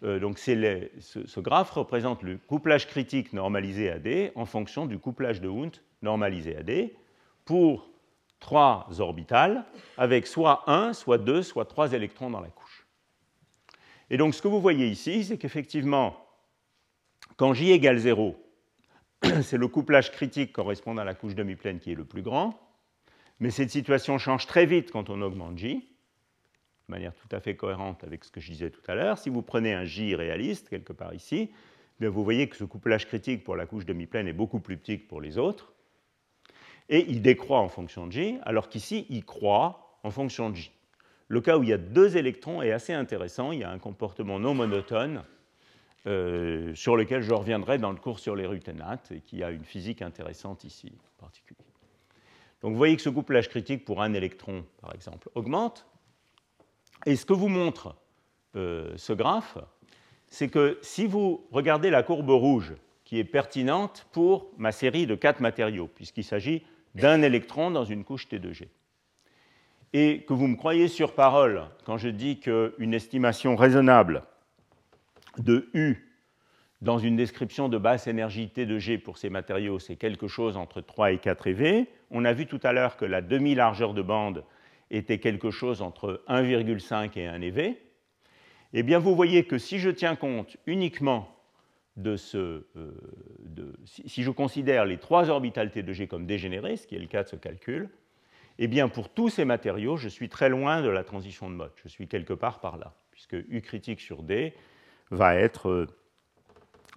euh, 0.03 0.19
donc 0.19 0.39
ce, 0.39 1.39
graphe 1.39 1.71
représente 1.71 2.23
le 2.23 2.37
couplage 2.37 2.87
critique 2.87 3.33
normalisé 3.33 3.89
à 3.89 3.99
D 3.99 4.31
en 4.35 4.45
fonction 4.45 4.85
du 4.85 4.97
couplage 4.97 5.41
de 5.41 5.49
Hund 5.49 5.75
normalisé 6.01 6.55
à 6.55 6.63
D 6.63 6.95
pour 7.43 7.89
trois 8.39 8.87
orbitales 8.99 9.65
avec 9.97 10.25
soit 10.25 10.63
un, 10.67 10.93
soit 10.93 11.17
deux, 11.17 11.43
soit 11.43 11.65
trois 11.65 11.91
électrons 11.91 12.29
dans 12.29 12.39
la 12.39 12.47
couche. 12.47 12.87
Et 14.09 14.17
donc 14.17 14.33
ce 14.33 14.41
que 14.41 14.47
vous 14.47 14.61
voyez 14.61 14.87
ici, 14.87 15.25
c'est 15.25 15.37
qu'effectivement, 15.37 16.25
quand 17.35 17.53
J 17.53 17.71
égale 17.71 17.97
0, 17.97 18.35
c'est 19.41 19.57
le 19.57 19.67
couplage 19.67 20.11
critique 20.11 20.53
correspondant 20.53 21.01
à 21.01 21.05
la 21.05 21.13
couche 21.13 21.35
demi-pleine 21.35 21.79
qui 21.79 21.91
est 21.91 21.95
le 21.95 22.05
plus 22.05 22.21
grand, 22.21 22.57
mais 23.41 23.49
cette 23.49 23.69
situation 23.69 24.17
change 24.17 24.47
très 24.47 24.65
vite 24.65 24.91
quand 24.91 25.09
on 25.09 25.21
augmente 25.21 25.57
J 25.57 25.85
de 26.89 26.95
manière 26.95 27.13
tout 27.13 27.35
à 27.35 27.39
fait 27.39 27.55
cohérente 27.55 28.03
avec 28.03 28.23
ce 28.23 28.31
que 28.31 28.41
je 28.41 28.51
disais 28.51 28.71
tout 28.71 28.81
à 28.87 28.95
l'heure. 28.95 29.19
Si 29.19 29.29
vous 29.29 29.43
prenez 29.43 29.73
un 29.73 29.85
J 29.85 30.15
réaliste, 30.15 30.69
quelque 30.69 30.91
part 30.91 31.13
ici, 31.13 31.51
eh 32.01 32.07
vous 32.07 32.23
voyez 32.23 32.49
que 32.49 32.55
ce 32.55 32.63
couplage 32.63 33.05
critique 33.05 33.43
pour 33.43 33.55
la 33.55 33.67
couche 33.67 33.85
demi-pleine 33.85 34.27
est 34.27 34.33
beaucoup 34.33 34.59
plus 34.59 34.75
petit 34.75 34.99
que 34.99 35.07
pour 35.07 35.21
les 35.21 35.37
autres. 35.37 35.71
Et 36.89 37.05
il 37.07 37.21
décroît 37.21 37.59
en 37.59 37.69
fonction 37.69 38.07
de 38.07 38.11
J, 38.11 38.39
alors 38.41 38.69
qu'ici, 38.69 39.05
il 39.09 39.23
croît 39.23 39.99
en 40.01 40.09
fonction 40.09 40.49
de 40.49 40.55
J. 40.55 40.71
Le 41.27 41.41
cas 41.41 41.59
où 41.59 41.63
il 41.63 41.69
y 41.69 41.73
a 41.73 41.77
deux 41.77 42.17
électrons 42.17 42.63
est 42.63 42.71
assez 42.71 42.93
intéressant. 42.93 43.51
Il 43.51 43.59
y 43.59 43.63
a 43.63 43.69
un 43.69 43.77
comportement 43.77 44.39
non 44.39 44.55
monotone 44.55 45.23
euh, 46.07 46.73
sur 46.73 46.97
lequel 46.97 47.21
je 47.21 47.33
reviendrai 47.33 47.77
dans 47.77 47.91
le 47.91 47.97
cours 47.97 48.17
sur 48.17 48.35
les 48.35 48.47
ruténates 48.47 49.11
et 49.11 49.21
qui 49.21 49.43
a 49.43 49.51
une 49.51 49.63
physique 49.63 50.01
intéressante 50.01 50.63
ici 50.63 50.91
en 50.91 51.21
particulier. 51.21 51.59
Donc 52.61 52.71
vous 52.71 52.77
voyez 52.77 52.95
que 52.95 53.03
ce 53.03 53.09
couplage 53.09 53.47
critique 53.47 53.85
pour 53.85 54.01
un 54.01 54.13
électron, 54.13 54.65
par 54.81 54.95
exemple, 54.95 55.29
augmente. 55.35 55.85
Et 57.05 57.15
ce 57.15 57.25
que 57.25 57.33
vous 57.33 57.47
montre 57.47 57.95
euh, 58.55 58.93
ce 58.97 59.13
graphe, 59.13 59.57
c'est 60.27 60.49
que 60.49 60.77
si 60.81 61.07
vous 61.07 61.47
regardez 61.51 61.89
la 61.89 62.03
courbe 62.03 62.29
rouge, 62.29 62.73
qui 63.05 63.17
est 63.17 63.23
pertinente 63.23 64.05
pour 64.11 64.51
ma 64.57 64.71
série 64.71 65.07
de 65.07 65.15
quatre 65.15 65.39
matériaux, 65.39 65.89
puisqu'il 65.93 66.23
s'agit 66.23 66.63
d'un 66.93 67.21
électron 67.23 67.71
dans 67.71 67.85
une 67.85 68.03
couche 68.03 68.27
T2G, 68.27 68.67
et 69.93 70.23
que 70.27 70.33
vous 70.33 70.47
me 70.47 70.55
croyez 70.55 70.87
sur 70.87 71.15
parole 71.15 71.63
quand 71.85 71.97
je 71.97 72.09
dis 72.09 72.39
qu'une 72.39 72.93
estimation 72.93 73.55
raisonnable 73.55 74.23
de 75.39 75.69
U 75.73 76.05
dans 76.81 76.97
une 76.97 77.15
description 77.15 77.67
de 77.67 77.77
basse 77.77 78.07
énergie 78.07 78.51
T2G 78.55 78.99
pour 78.99 79.17
ces 79.17 79.29
matériaux, 79.29 79.79
c'est 79.79 79.95
quelque 79.95 80.27
chose 80.27 80.55
entre 80.55 80.81
3 80.81 81.11
et 81.13 81.17
4 81.17 81.47
eV. 81.47 81.87
On 82.11 82.23
a 82.25 82.33
vu 82.33 82.45
tout 82.45 82.59
à 82.63 82.71
l'heure 82.71 82.95
que 82.95 83.05
la 83.05 83.21
demi-largeur 83.21 83.93
de 83.93 84.01
bande 84.01 84.43
était 84.91 85.19
quelque 85.19 85.51
chose 85.51 85.81
entre 85.81 86.23
1,5 86.27 87.17
et 87.17 87.27
1 87.27 87.41
EV, 87.41 87.77
eh 88.73 88.83
bien 88.83 88.99
vous 88.99 89.15
voyez 89.15 89.45
que 89.45 89.57
si 89.57 89.79
je 89.79 89.89
tiens 89.89 90.15
compte 90.15 90.57
uniquement 90.65 91.35
de 91.97 92.15
ce, 92.15 92.65
euh, 92.77 93.73
si, 93.85 94.23
je 94.23 94.31
considère 94.31 94.85
les 94.85 94.97
trois 94.97 95.29
orbitales 95.29 95.71
T 95.71 95.83
de 95.83 95.93
G 95.93 96.07
comme 96.07 96.25
dégénérées, 96.25 96.77
ce 96.77 96.87
qui 96.87 96.95
est 96.95 96.99
le 96.99 97.07
cas 97.07 97.23
de 97.23 97.27
ce 97.27 97.35
calcul, 97.35 97.89
eh 98.57 98.67
bien 98.67 98.87
pour 98.87 99.09
tous 99.09 99.29
ces 99.29 99.45
matériaux, 99.45 99.97
je 99.97 100.07
suis 100.07 100.29
très 100.29 100.49
loin 100.49 100.81
de 100.81 100.89
la 100.89 101.03
transition 101.03 101.49
de 101.49 101.55
mode. 101.55 101.71
Je 101.83 101.89
suis 101.89 102.07
quelque 102.07 102.33
part 102.33 102.59
par 102.59 102.77
là, 102.77 102.93
puisque 103.11 103.33
U 103.33 103.61
critique 103.61 103.99
sur 103.99 104.23
D 104.23 104.53
va 105.11 105.35
être, 105.35 105.69
euh, 105.69 105.87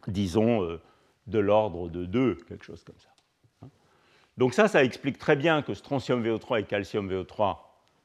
disons, 0.07 0.63
euh, 0.63 0.81
de 1.27 1.39
l'ordre 1.39 1.89
de 1.89 2.05
2, 2.05 2.37
quelque 2.49 2.65
chose 2.65 2.85
comme 2.85 2.99
ça. 2.99 3.09
Donc 4.39 4.55
ça, 4.55 4.67
ça 4.67 4.83
explique 4.83 5.19
très 5.19 5.37
bien 5.37 5.63
que 5.63 5.75
strontium 5.75 6.25
VO3 6.25 6.61
et 6.61 6.65
calcium 6.65 7.11
VO3 7.11 7.59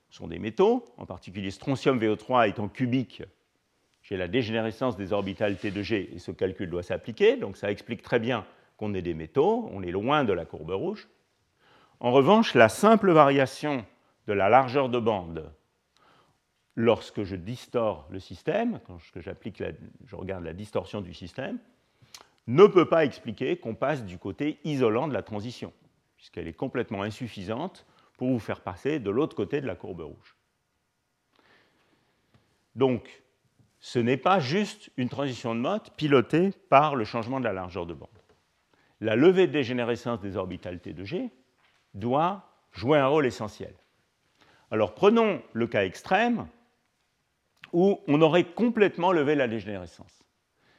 sont 0.09 0.27
des 0.27 0.39
métaux, 0.39 0.85
en 0.97 1.05
particulier 1.05 1.51
strontium 1.51 1.99
VO3 1.99 2.49
étant 2.49 2.69
cubique, 2.69 3.23
j'ai 4.01 4.15
la 4.15 4.29
dégénérescence 4.29 4.95
des 4.95 5.11
orbitales 5.11 5.57
T 5.57 5.69
de 5.69 5.81
G 5.81 6.09
et 6.13 6.19
ce 6.19 6.31
calcul 6.31 6.69
doit 6.69 6.83
s'appliquer, 6.83 7.35
donc 7.35 7.57
ça 7.57 7.69
explique 7.69 8.01
très 8.01 8.19
bien 8.19 8.45
qu'on 8.77 8.93
est 8.93 9.01
des 9.01 9.13
métaux, 9.13 9.69
on 9.73 9.83
est 9.83 9.91
loin 9.91 10.23
de 10.23 10.31
la 10.31 10.45
courbe 10.45 10.71
rouge. 10.71 11.09
En 11.99 12.11
revanche, 12.11 12.53
la 12.53 12.69
simple 12.69 13.11
variation 13.11 13.85
de 14.27 14.33
la 14.33 14.47
largeur 14.47 14.87
de 14.87 14.99
bande 14.99 15.51
lorsque 16.75 17.23
je 17.23 17.35
distors 17.35 18.07
le 18.09 18.19
système, 18.19 18.79
quand 18.87 18.97
j'applique 19.15 19.61
je 20.05 20.15
regarde 20.15 20.45
la 20.45 20.53
distorsion 20.53 21.01
du 21.01 21.13
système, 21.13 21.57
ne 22.45 22.65
peut 22.65 22.87
pas 22.87 23.03
expliquer 23.03 23.57
qu'on 23.57 23.75
passe 23.75 24.05
du 24.05 24.17
côté 24.17 24.59
isolant 24.63 25.09
de 25.09 25.13
la 25.13 25.23
transition, 25.23 25.73
puisqu'elle 26.15 26.47
est 26.47 26.53
complètement 26.53 27.01
insuffisante 27.01 27.85
pour 28.17 28.29
vous 28.29 28.39
faire 28.39 28.61
passer 28.61 28.99
de 28.99 29.09
l'autre 29.09 29.35
côté 29.35 29.61
de 29.61 29.67
la 29.67 29.75
courbe 29.75 30.01
rouge. 30.01 30.35
Donc, 32.75 33.23
ce 33.79 33.99
n'est 33.99 34.17
pas 34.17 34.39
juste 34.39 34.91
une 34.97 35.09
transition 35.09 35.55
de 35.55 35.59
mode 35.59 35.89
pilotée 35.95 36.51
par 36.69 36.95
le 36.95 37.05
changement 37.05 37.39
de 37.39 37.45
la 37.45 37.53
largeur 37.53 37.85
de 37.85 37.93
bande. 37.93 38.09
La 38.99 39.15
levée 39.15 39.47
de 39.47 39.51
dégénérescence 39.51 40.19
des 40.19 40.35
orbitales 40.35 40.79
T 40.79 40.93
de 40.93 41.03
G 41.03 41.29
doit 41.93 42.49
jouer 42.71 42.97
un 42.97 43.07
rôle 43.07 43.27
essentiel. 43.27 43.73
Alors 44.71 44.95
prenons 44.95 45.41
le 45.53 45.67
cas 45.67 45.85
extrême 45.85 46.47
où 47.73 47.99
on 48.07 48.21
aurait 48.21 48.45
complètement 48.45 49.11
levé 49.11 49.35
la 49.35 49.47
dégénérescence. 49.47 50.23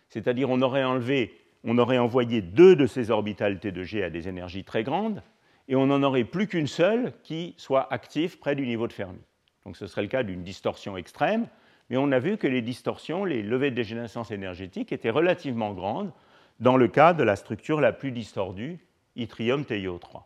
C'est-à-dire 0.09 0.51
on 0.51 0.61
aurait 0.63 0.85
enlevé, 0.85 1.39
on 1.65 1.79
aurait 1.79 1.99
envoyé 1.99 2.43
deux 2.43 2.75
de 2.75 2.87
ces 2.87 3.11
orbitales 3.11 3.61
T 3.61 3.71
de 3.71 3.83
G 3.85 4.03
à 4.03 4.11
des 4.11 4.29
énergies 4.29 4.65
très 4.65 4.83
grandes 4.83 5.23
et 5.69 5.77
on 5.77 5.87
n'en 5.87 6.03
aurait 6.03 6.25
plus 6.25 6.49
qu'une 6.49 6.67
seule 6.67 7.13
qui 7.23 7.55
soit 7.59 7.93
active 7.93 8.39
près 8.39 8.57
du 8.57 8.67
niveau 8.67 8.89
de 8.89 8.93
Fermi. 8.93 9.21
Donc 9.65 9.77
ce 9.77 9.87
serait 9.87 10.03
le 10.03 10.09
cas 10.09 10.23
d'une 10.23 10.43
distorsion 10.43 10.97
extrême, 10.97 11.47
mais 11.91 11.97
on 11.99 12.11
a 12.11 12.19
vu 12.19 12.39
que 12.39 12.47
les 12.47 12.63
distorsions, 12.63 13.25
les 13.25 13.43
levées 13.43 13.71
de 13.71 13.77
dégénérescence 13.77 14.31
énergétique 14.31 14.93
étaient 14.93 15.11
relativement 15.11 15.75
grandes 15.75 16.13
dans 16.59 16.77
le 16.77 16.89
cas 16.89 17.13
de 17.13 17.23
la 17.23 17.37
structure 17.37 17.81
la 17.81 17.93
plus 17.93 18.11
distordue, 18.11 18.79
yttrium 19.15 19.63
TiO3. 19.63 20.23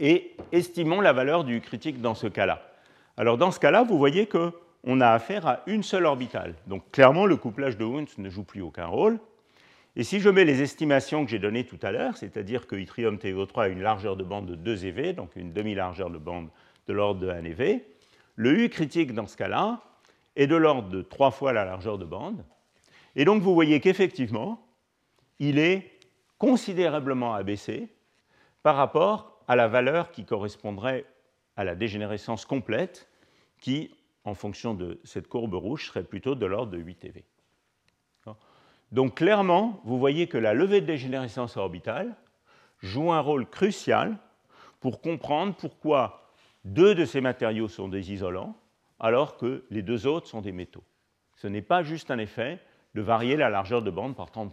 Et 0.00 0.36
estimons 0.52 1.00
la 1.00 1.12
valeur 1.12 1.44
du 1.44 1.60
critique 1.60 2.00
dans 2.00 2.14
ce 2.14 2.26
cas-là. 2.26 2.62
Alors 3.16 3.38
dans 3.38 3.50
ce 3.50 3.60
cas-là, 3.60 3.84
vous 3.84 3.96
voyez 3.96 4.26
qu'on 4.26 5.00
a 5.00 5.10
affaire 5.10 5.46
à 5.46 5.60
une 5.66 5.82
seule 5.82 6.04
orbitale. 6.04 6.54
Donc 6.66 6.90
clairement, 6.90 7.26
le 7.26 7.36
couplage 7.36 7.78
de 7.78 7.84
Hund 7.84 8.08
ne 8.18 8.28
joue 8.28 8.44
plus 8.44 8.60
aucun 8.60 8.86
rôle. 8.86 9.18
Et 9.96 10.02
si 10.02 10.18
je 10.18 10.28
mets 10.28 10.44
les 10.44 10.60
estimations 10.60 11.24
que 11.24 11.30
j'ai 11.30 11.38
données 11.38 11.64
tout 11.64 11.78
à 11.82 11.92
l'heure, 11.92 12.16
c'est-à-dire 12.16 12.66
que 12.66 12.74
yttrium 12.74 13.16
TiO3 13.16 13.60
a 13.60 13.68
une 13.68 13.82
largeur 13.82 14.16
de 14.16 14.24
bande 14.24 14.46
de 14.46 14.56
2 14.56 14.86
eV, 14.86 15.12
donc 15.12 15.36
une 15.36 15.52
demi-largeur 15.52 16.10
de 16.10 16.18
bande 16.18 16.48
de 16.88 16.92
l'ordre 16.92 17.20
de 17.20 17.28
1 17.28 17.44
eV, 17.44 17.84
le 18.34 18.58
U 18.58 18.68
critique 18.68 19.14
dans 19.14 19.28
ce 19.28 19.36
cas-là 19.36 19.80
est 20.34 20.48
de 20.48 20.56
l'ordre 20.56 20.88
de 20.88 21.00
3 21.00 21.30
fois 21.30 21.52
la 21.52 21.64
largeur 21.64 21.98
de 21.98 22.04
bande. 22.04 22.44
Et 23.14 23.24
donc 23.24 23.40
vous 23.42 23.54
voyez 23.54 23.78
qu'effectivement, 23.78 24.66
il 25.38 25.60
est 25.60 25.92
considérablement 26.38 27.34
abaissé 27.34 27.88
par 28.64 28.74
rapport 28.74 29.40
à 29.46 29.54
la 29.54 29.68
valeur 29.68 30.10
qui 30.10 30.24
correspondrait 30.24 31.04
à 31.56 31.62
la 31.62 31.76
dégénérescence 31.76 32.44
complète, 32.46 33.08
qui, 33.60 33.94
en 34.24 34.34
fonction 34.34 34.74
de 34.74 35.00
cette 35.04 35.28
courbe 35.28 35.54
rouge, 35.54 35.86
serait 35.86 36.02
plutôt 36.02 36.34
de 36.34 36.46
l'ordre 36.46 36.72
de 36.72 36.78
8 36.78 37.04
eV. 37.04 37.22
Donc 38.92 39.16
clairement, 39.16 39.80
vous 39.84 39.98
voyez 39.98 40.26
que 40.26 40.38
la 40.38 40.54
levée 40.54 40.80
de 40.80 40.86
dégénérescence 40.86 41.56
orbitale 41.56 42.14
joue 42.80 43.12
un 43.12 43.20
rôle 43.20 43.46
crucial 43.46 44.16
pour 44.80 45.00
comprendre 45.00 45.54
pourquoi 45.54 46.30
deux 46.64 46.94
de 46.94 47.04
ces 47.04 47.20
matériaux 47.20 47.68
sont 47.68 47.88
des 47.88 48.12
isolants 48.12 48.56
alors 49.00 49.36
que 49.36 49.64
les 49.70 49.82
deux 49.82 50.06
autres 50.06 50.28
sont 50.28 50.40
des 50.40 50.52
métaux. 50.52 50.84
Ce 51.36 51.46
n'est 51.46 51.62
pas 51.62 51.82
juste 51.82 52.10
un 52.10 52.18
effet 52.18 52.60
de 52.94 53.02
varier 53.02 53.36
la 53.36 53.50
largeur 53.50 53.82
de 53.82 53.90
bande 53.90 54.14
par 54.14 54.28
30%. 54.30 54.50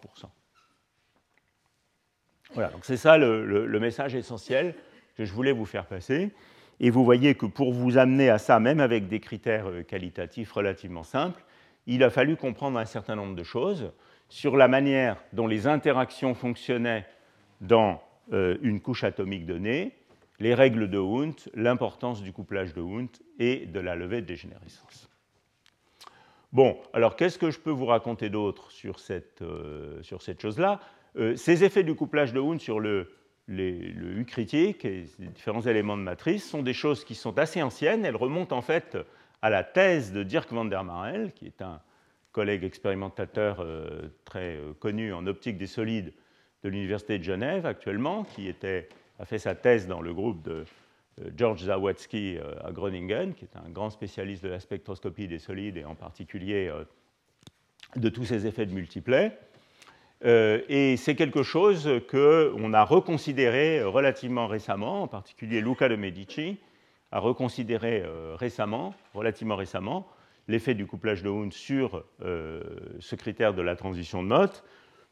Voilà, 2.54 2.70
donc 2.70 2.84
c'est 2.84 2.98
ça 2.98 3.18
le, 3.18 3.80
message 3.80 4.16
essentiel 4.16 4.76
que 5.16 5.26
je 5.26 5.32
voulais 5.32 5.52
vous 5.52 5.66
faire 5.66 5.86
passer. 5.86 6.32
Et 6.80 6.90
vous 6.90 7.06
voyez 7.06 7.36
que 7.36 7.46
pour 7.46 7.72
vous 7.72 7.98
amener 7.98 8.30
à 8.30 8.40
ça, 8.40 8.60
même 8.60 8.80
avec 8.80 9.08
des 9.08 9.20
critères 9.20 9.70
euh, 9.70 9.84
qualitatifs 9.84 10.52
relativement 10.52 11.04
simples, 11.04 11.44
il 11.86 12.04
a 12.04 12.10
fallu 12.10 12.36
comprendre 12.36 12.80
un 12.80 12.86
certain 12.86 13.16
nombre 13.16 13.36
de 13.36 13.44
choses 13.44 13.92
sur 14.32 14.56
la 14.56 14.70
manière 14.70 15.22
dont 15.34 15.46
les 15.46 15.68
interactions 15.68 16.34
fonctionnaient 16.34 17.06
dans 17.60 18.02
euh, 18.32 18.58
une 18.62 18.80
couche 18.80 19.04
atomique 19.04 19.46
donnée, 19.46 19.92
les 20.40 20.56
règles 20.56 20.90
de 20.90 20.98
Hund, 20.98 21.36
l'importance 21.54 22.24
du 22.24 22.32
couplage 22.32 22.74
de 22.74 22.82
Hund 22.82 23.10
et 23.40 23.66
de 23.66 23.80
la 23.82 23.94
levée 23.98 24.22
de 24.22 24.28
dégénérescence. 24.28 25.10
Bon, 26.54 26.80
alors 26.94 27.18
qu'est-ce 27.18 27.38
que 27.38 27.52
je 27.52 27.60
peux 27.60 27.72
vous 27.72 27.86
raconter 27.86 28.30
d'autre 28.30 28.72
sur 28.72 29.00
cette, 29.00 29.42
euh, 29.42 30.02
cette 30.22 30.42
chose-là? 30.42 30.80
Euh, 31.18 31.36
Ces 31.36 31.66
effets 31.66 31.84
du 31.84 31.94
couplage 31.94 32.32
de 32.32 32.40
Hund 32.40 32.62
sur 32.62 32.80
le, 32.80 33.12
le 33.48 34.18
U 34.18 34.24
critique 34.24 34.86
et 34.86 35.08
les 35.20 35.28
différents 35.28 35.62
éléments 35.62 35.98
de 35.98 36.04
matrice 36.04 36.50
sont 36.50 36.64
des 36.64 36.74
choses 36.74 37.04
qui 37.04 37.16
sont 37.16 37.38
assez 37.38 37.62
anciennes. 37.62 38.06
Elles 38.06 38.16
remontent 38.16 38.56
en 38.56 38.62
fait 38.62 38.98
à 39.42 39.50
la 39.50 39.66
thèse 39.66 40.14
de 40.14 40.24
Dirk 40.24 40.54
van 40.54 40.64
der 40.64 40.86
Marel, 40.86 41.34
qui 41.34 41.48
est 41.48 41.62
un 41.62 41.82
collègue 42.32 42.64
expérimentateur 42.64 43.58
euh, 43.60 44.10
très 44.26 44.56
euh, 44.56 44.74
connu 44.80 45.14
en 45.14 45.28
optique 45.28 45.58
des 45.58 45.68
solides 45.68 46.14
de 46.64 46.70
l'Université 46.70 47.18
de 47.18 47.24
Genève 47.24 47.66
actuellement, 47.66 48.24
qui 48.24 48.48
était, 48.48 48.88
a 49.20 49.26
fait 49.26 49.40
sa 49.40 49.56
thèse 49.56 49.88
dans 49.88 50.02
le 50.02 50.14
groupe 50.14 50.42
de 50.44 50.64
euh, 51.20 51.30
George 51.36 51.66
Zawadzki 51.66 52.38
à 52.64 52.72
Groningen, 52.72 53.34
qui 53.34 53.46
est 53.46 53.58
un 53.58 53.70
grand 53.70 53.90
spécialiste 53.90 54.44
de 54.44 54.50
la 54.50 54.60
spectroscopie 54.60 55.28
des 55.28 55.40
solides 55.40 55.78
et 55.78 55.86
en 55.86 55.96
particulier 55.96 56.72
de 57.98 58.10
tous 58.10 58.24
ces 58.24 58.48
effets 58.48 58.66
de 58.66 58.74
multiplets. 58.74 59.38
et 60.24 60.96
c'est 60.98 61.16
quelque 61.16 61.44
chose 61.44 61.90
qu'on 62.10 62.74
a 62.74 62.86
reconsidéré 62.86 63.84
relativement 63.84 64.48
récemment, 64.48 65.04
en 65.04 65.08
particulier 65.08 65.60
Luca 65.60 65.90
de 65.90 65.98
Medici 65.98 66.58
a 67.12 67.20
reconsidéré 67.20 68.06
récemment, 68.38 68.96
relativement 69.14 69.58
récemment, 69.58 70.08
l'effet 70.52 70.76
du 70.76 70.86
couplage 70.86 71.24
de 71.24 71.30
Hund 71.30 71.54
sur 71.54 72.04
euh, 72.24 72.62
ce 73.00 73.16
critère 73.16 73.54
de 73.54 73.62
la 73.62 73.76
transition 73.76 74.22
de 74.22 74.28
Mott, 74.28 74.64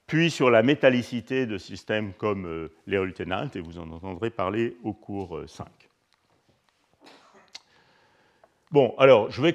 puis 0.06 0.30
sur 0.30 0.50
la 0.50 0.64
métallicité 0.64 1.46
de 1.46 1.58
systèmes 1.58 2.14
comme 2.14 2.46
euh, 2.46 3.50
et 3.56 3.62
vous 3.62 3.80
en 3.80 3.90
entendrez 3.92 4.30
parler 4.30 4.76
au 4.84 4.94
cours 4.94 5.42
5. 5.48 5.66
Euh, 5.66 7.08
bon, 8.72 8.94
alors, 8.98 9.32
je, 9.32 9.38
voudrais 9.38 9.54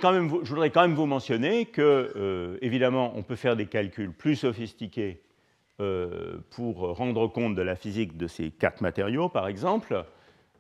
quand 0.71 0.83
même 0.83 0.95
vous 0.95 1.07
mentionner 1.07 1.67
que, 1.67 2.13
euh, 2.17 2.57
évidemment, 2.63 3.13
on 3.17 3.23
peut 3.23 3.37
faire 3.37 3.57
des 3.57 3.67
calculs 3.67 4.13
plus 4.13 4.37
sophistiqués 4.37 5.21
pour 6.51 6.97
rendre 6.97 7.27
compte 7.27 7.57
de 7.57 7.63
la 7.63 7.75
physique 7.75 8.17
de 8.17 8.29
ces 8.29 8.53
quatre 8.53 8.81
matériaux, 8.81 9.29
par 9.29 9.49
exemple. 9.49 10.05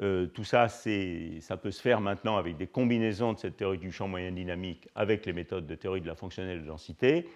Euh, 0.00 0.26
tout 0.26 0.44
ça, 0.44 0.68
ça 0.68 1.56
peut 1.56 1.70
se 1.70 1.80
faire 1.80 2.00
maintenant 2.00 2.36
avec 2.36 2.56
des 2.56 2.66
combinaisons 2.66 3.32
de 3.32 3.38
cette 3.38 3.56
théorie 3.56 3.78
du 3.78 3.92
champ 3.92 4.08
moyen 4.08 4.32
dynamique 4.32 4.88
avec 4.94 5.24
les 5.24 5.32
méthodes 5.32 5.66
de 5.66 5.74
théorie 5.74 6.00
de 6.00 6.06
la 6.06 6.16
fonctionnelle 6.16 6.64
densité. 6.64 7.28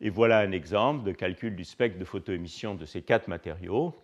Et 0.00 0.10
voilà 0.10 0.38
un 0.38 0.52
exemple 0.52 1.04
de 1.04 1.12
calcul 1.12 1.56
du 1.56 1.64
spectre 1.64 1.98
de 1.98 2.04
photoémission 2.04 2.74
de 2.74 2.84
ces 2.84 3.02
quatre 3.02 3.28
matériaux 3.28 3.94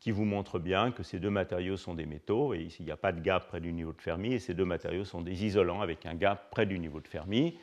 qui 0.00 0.10
vous 0.10 0.24
montre 0.24 0.58
bien 0.58 0.92
que 0.92 1.02
ces 1.02 1.18
deux 1.18 1.30
matériaux 1.30 1.76
sont 1.76 1.94
des 1.94 2.06
métaux, 2.06 2.54
et 2.54 2.60
ici 2.60 2.78
il 2.80 2.86
n'y 2.86 2.92
a 2.92 2.96
pas 2.96 3.12
de 3.12 3.20
gap 3.20 3.48
près 3.48 3.60
du 3.60 3.72
niveau 3.72 3.92
de 3.92 4.00
Fermi, 4.00 4.32
et 4.32 4.38
ces 4.38 4.54
deux 4.54 4.64
matériaux 4.64 5.04
sont 5.04 5.22
des 5.22 5.44
isolants 5.44 5.80
avec 5.80 6.06
un 6.06 6.14
gap 6.14 6.50
près 6.50 6.66
du 6.66 6.78
niveau 6.78 7.00
de 7.00 7.08
Fermi. 7.08 7.58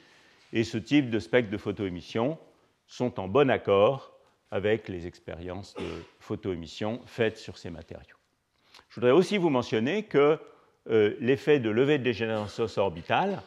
Et 0.51 0.63
ce 0.63 0.77
type 0.77 1.09
de 1.09 1.19
spectre 1.19 1.49
de 1.49 1.57
photoémission 1.57 2.37
sont 2.87 3.19
en 3.19 3.27
bon 3.27 3.49
accord 3.49 4.11
avec 4.51 4.89
les 4.89 5.07
expériences 5.07 5.73
de 5.75 6.03
photoémission 6.19 7.01
faites 7.05 7.37
sur 7.37 7.57
ces 7.57 7.69
matériaux. 7.69 8.14
Je 8.95 9.01
voudrais 9.01 9.11
aussi 9.11 9.37
vous 9.37 9.49
mentionner 9.49 10.03
que 10.03 10.39
euh, 10.89 11.15
l'effet 11.19 11.59
de 11.59 11.69
levée 11.69 11.97
de 11.97 12.03
dégénérescence 12.03 12.77
orbitale 12.77 13.41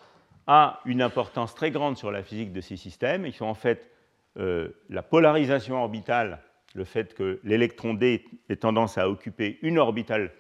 a 0.47 0.83
une 0.85 1.01
importance 1.01 1.55
très 1.55 1.71
grande 1.71 1.97
sur 1.97 2.11
la 2.11 2.23
physique 2.23 2.53
de 2.53 2.61
ces 2.61 2.77
systèmes. 2.77 3.25
Ils 3.25 3.33
sont 3.33 3.47
en 3.47 3.55
fait 3.55 3.91
euh, 4.37 4.69
la 4.91 5.03
polarisation 5.03 5.83
orbitale, 5.83 6.41
le 6.75 6.85
fait 6.85 7.15
que 7.15 7.41
l'électron 7.45 7.95
D 7.95 8.27
ait 8.51 8.57
tendance 8.57 8.99
à 8.99 9.09
occuper 9.09 9.59
une 9.63 9.79
orbitale 9.79 10.33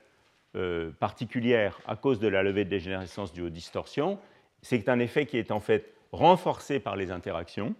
euh, 0.57 0.91
particulière 0.91 1.81
à 1.87 1.97
cause 1.97 2.21
de 2.21 2.29
la 2.29 2.43
levée 2.43 2.67
de 2.67 2.71
dégénérescence 2.71 3.33
due 3.33 3.45
aux 3.45 3.49
distorsions, 3.49 4.19
c'est 4.61 4.91
un 4.91 4.99
effet 4.99 5.25
qui 5.25 5.39
est 5.39 5.53
en 5.53 5.61
fait 5.61 5.91
renforcé 6.13 6.81
par 6.81 6.97
les 6.97 7.11
interactions. 7.11 7.75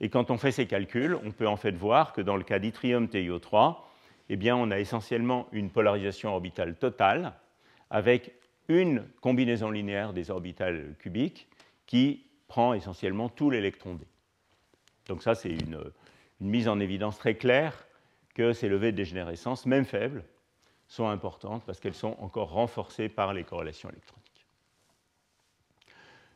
Et 0.00 0.08
quand 0.08 0.30
on 0.30 0.38
fait 0.38 0.52
ces 0.52 0.66
calculs, 0.66 1.18
on 1.24 1.32
peut 1.32 1.48
en 1.48 1.56
fait 1.56 1.72
voir 1.72 2.12
que 2.12 2.20
dans 2.20 2.36
le 2.36 2.44
cas 2.44 2.60
d'yttrium 2.60 3.06
TiO3, 3.06 3.89
eh 4.30 4.52
on 4.52 4.70
a 4.70 4.78
essentiellement 4.78 5.48
une 5.50 5.70
polarisation 5.70 6.30
orbitale 6.30 6.76
totale 6.76 7.32
avec 7.90 8.32
une 8.68 9.04
combinaison 9.20 9.70
linéaire 9.70 10.12
des 10.12 10.30
orbitales 10.30 10.94
cubiques 11.00 11.48
qui 11.86 12.24
prend 12.46 12.72
essentiellement 12.74 13.28
tout 13.28 13.50
l'électron 13.50 13.94
D. 13.94 14.06
Donc 15.06 15.22
ça, 15.22 15.34
c'est 15.34 15.50
une, 15.50 15.80
mise 16.40 16.68
en 16.68 16.80
évidence 16.80 17.18
très 17.18 17.34
claire 17.34 17.86
que 18.34 18.52
ces 18.52 18.68
levées 18.68 18.92
de 18.92 18.96
dégénérescence, 18.96 19.66
même 19.66 19.84
faibles, 19.84 20.24
sont 20.86 21.08
importantes 21.08 21.64
parce 21.66 21.80
qu'elles 21.80 21.94
sont 21.94 22.16
encore 22.20 22.50
renforcées 22.50 23.08
par 23.08 23.34
les 23.34 23.44
corrélations 23.44 23.90
électroniques. 23.90 24.46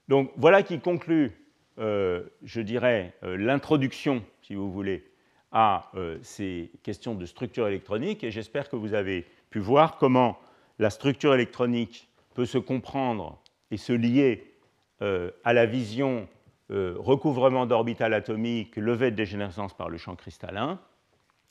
Donc 0.08 0.30
voilà 0.36 0.62
qui 0.62 0.80
conclut, 0.80 1.32
euh, 1.78 2.24
je 2.42 2.60
dirais, 2.60 3.14
euh, 3.22 3.36
l'introduction, 3.36 4.22
si 4.42 4.54
vous 4.54 4.70
voulez, 4.70 5.10
à 5.54 5.88
euh, 5.94 6.18
ces 6.22 6.72
questions 6.82 7.14
de 7.14 7.24
structure 7.24 7.68
électronique 7.68 8.24
et 8.24 8.32
j'espère 8.32 8.68
que 8.68 8.74
vous 8.74 8.92
avez 8.92 9.24
pu 9.50 9.60
voir 9.60 9.96
comment 9.96 10.36
la 10.80 10.90
structure 10.90 11.32
électronique 11.32 12.08
peut 12.34 12.44
se 12.44 12.58
comprendre 12.58 13.40
et 13.70 13.76
se 13.76 13.92
lier 13.92 14.52
euh, 15.00 15.30
à 15.44 15.52
la 15.52 15.64
vision 15.64 16.28
euh, 16.72 16.96
recouvrement 16.98 17.66
d'orbital 17.66 18.12
atomique, 18.14 18.74
levée 18.76 19.12
de 19.12 19.16
dégénérescence 19.16 19.74
par 19.74 19.88
le 19.88 19.96
champ 19.96 20.16
cristallin, 20.16 20.80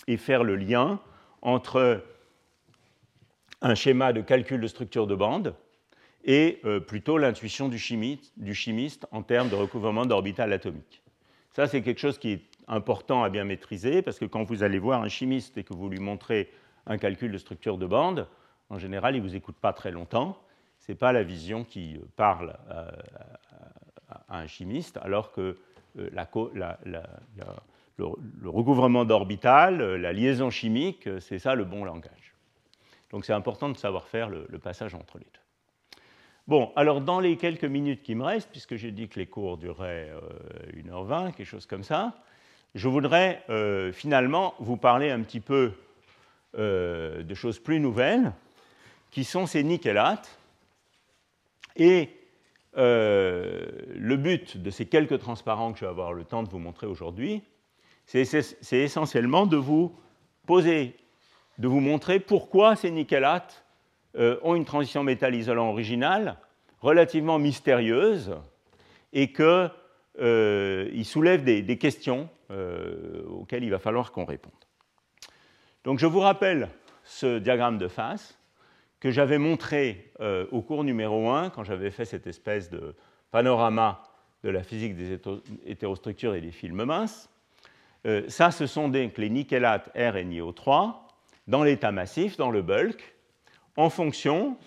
et 0.08 0.18
faire 0.18 0.44
le 0.44 0.58
lien 0.58 1.00
entre 1.42 2.04
un 3.62 3.76
schéma 3.76 4.12
de 4.12 4.20
calcul 4.20 4.60
de 4.60 4.68
structure 4.68 5.08
de 5.08 5.16
bande 5.16 5.56
et 6.26 6.62
plutôt 6.88 7.18
l'intuition 7.18 7.70
du 7.70 7.82
du 8.38 8.54
chimiste 8.54 9.08
en 9.12 9.24
termes 9.24 9.50
de 9.50 9.56
recouvrement 9.56 10.06
d'orbital 10.06 10.52
atomique. 10.52 11.04
Ça, 11.54 11.68
c'est 11.68 11.82
quelque 11.82 12.00
chose 12.00 12.18
qui 12.18 12.32
est 12.32 12.42
important 12.68 13.24
à 13.24 13.30
bien 13.30 13.44
maîtriser, 13.44 14.02
parce 14.02 14.20
que 14.20 14.26
quand 14.26 14.44
vous 14.44 14.64
allez 14.64 14.80
voir 14.80 15.02
un 15.02 15.10
chimiste 15.10 15.58
et 15.58 15.64
que 15.64 15.74
vous 15.74 15.90
lui 15.90 16.00
montrez 16.00 16.52
un 16.86 16.98
calcul 16.98 17.32
de 17.32 17.38
structure 17.38 17.78
de 17.78 17.86
bande, 17.86 18.28
en 18.70 18.80
général, 18.80 19.16
il 19.16 19.22
ne 19.22 19.28
vous 19.28 19.36
écoute 19.36 19.56
pas 19.56 19.74
très 19.74 19.92
longtemps. 19.92 20.38
Ce 20.80 20.92
n'est 20.92 20.98
pas 20.98 21.12
la 21.12 21.24
vision 21.24 21.64
qui 21.64 22.00
parle 22.16 22.58
à, 22.70 24.40
un 24.40 24.48
chimiste, 24.48 24.98
alors 25.02 25.32
que 25.32 25.58
euh, 25.98 26.10
le, 27.98 28.50
recouvrement 28.50 29.06
d'orbital, 29.06 29.96
la 29.96 30.14
liaison 30.14 30.50
chimique, 30.50 31.10
c'est 31.20 31.40
ça 31.40 31.56
le 31.56 31.66
bon 31.66 31.86
langage. 31.86 32.34
Donc 33.12 33.26
c'est 33.26 33.34
important 33.34 33.70
de 33.70 33.78
savoir 33.78 34.08
faire 34.08 34.30
le, 34.30 34.46
passage 34.60 34.96
entre 34.96 35.20
les 35.20 35.26
deux. 35.26 36.00
Bon, 36.48 36.74
alors 36.76 37.00
dans 37.00 37.20
les 37.20 37.38
quelques 37.38 37.64
minutes 37.64 38.02
qui 38.02 38.16
me 38.16 38.24
restent, 38.24 38.50
puisque 38.50 38.76
j'ai 38.76 38.92
dit 38.92 39.08
que 39.08 39.20
les 39.20 39.28
cours 39.28 39.58
duraient 39.58 40.12
1h20, 40.74 41.34
quelque 41.34 41.46
chose 41.46 41.66
comme 41.66 41.84
ça, 41.84 42.16
je 42.76 42.88
voudrais 42.88 43.44
finalement 43.94 44.56
vous 44.60 44.78
parler 44.78 45.12
un 45.12 45.22
petit 45.22 45.40
peu 45.40 45.74
de 46.58 47.34
choses 47.34 47.60
plus 47.60 47.80
nouvelles, 47.80 48.34
qui 49.14 49.24
sont 49.24 49.46
ces 49.46 49.64
nickelates. 49.64 50.38
Et 51.76 52.10
euh, 52.78 53.66
le 53.96 54.18
but 54.18 54.58
de 54.58 54.72
ces 54.72 54.88
quelques 54.88 55.20
transparents 55.20 55.72
que 55.72 55.80
je 55.80 55.86
vais 55.86 55.92
avoir 55.92 56.14
le 56.14 56.24
temps 56.24 56.42
de 56.42 56.50
vous 56.50 56.58
montrer 56.58 56.88
aujourd'hui, 56.88 57.44
c'est 58.06 58.26
essentiellement 58.72 59.46
de 59.46 59.56
vous 59.56 59.96
poser, 60.48 60.96
de 61.60 61.68
vous 61.68 61.80
montrer 61.80 62.20
pourquoi 62.20 62.76
ces 62.76 62.90
nickelates 62.90 63.64
euh, 64.18 64.40
ont 64.42 64.56
une 64.56 64.66
transition 64.66 65.04
métal 65.04 65.36
isolant 65.36 65.70
originale 65.70 66.38
relativement 66.82 67.38
mystérieuse 67.38 68.36
et 69.14 69.32
qu'ils 69.32 69.70
euh, 70.20 71.04
soulèvent 71.04 71.44
des 71.44 71.78
questions 71.78 72.30
auxquelles 73.28 73.64
il 73.64 73.70
va 73.70 73.80
falloir 73.80 74.12
qu'on 74.12 74.26
réponde. 74.26 74.54
Donc 75.84 76.00
je 76.00 76.06
vous 76.06 76.20
rappelle 76.20 76.70
ce 77.04 77.40
diagramme 77.40 77.78
de 77.78 77.88
face 77.88 78.38
que 79.04 79.12
j'avais 79.12 79.38
montré 79.38 80.12
euh, 80.22 80.46
au 80.52 80.62
cours 80.62 80.86
numéro 80.86 81.30
1, 81.30 81.50
quand 81.50 81.66
j'avais 81.66 81.92
fait 81.92 82.06
cette 82.06 82.26
espèce 82.26 82.70
de 82.70 82.96
panorama 83.32 84.02
de 84.46 84.50
la 84.50 84.64
physique 84.64 84.96
des 84.96 85.20
hétérostructures 85.66 86.36
et 86.36 86.42
des 86.42 86.52
films 86.52 86.86
minces. 86.86 87.30
Euh, 88.06 88.24
ça, 88.30 88.52
ce 88.52 88.66
sont 88.66 88.88
donc 88.88 89.18
les 89.18 89.30
nickelates 89.30 89.90
R 89.94 90.16
et 90.16 90.24
NiO3 90.24 90.94
dans 91.48 91.64
l'état 91.64 91.92
massif, 91.92 92.38
dans 92.38 92.50
le 92.50 92.62
bulk, 92.62 93.14
en 93.76 93.90
fonction, 93.90 94.58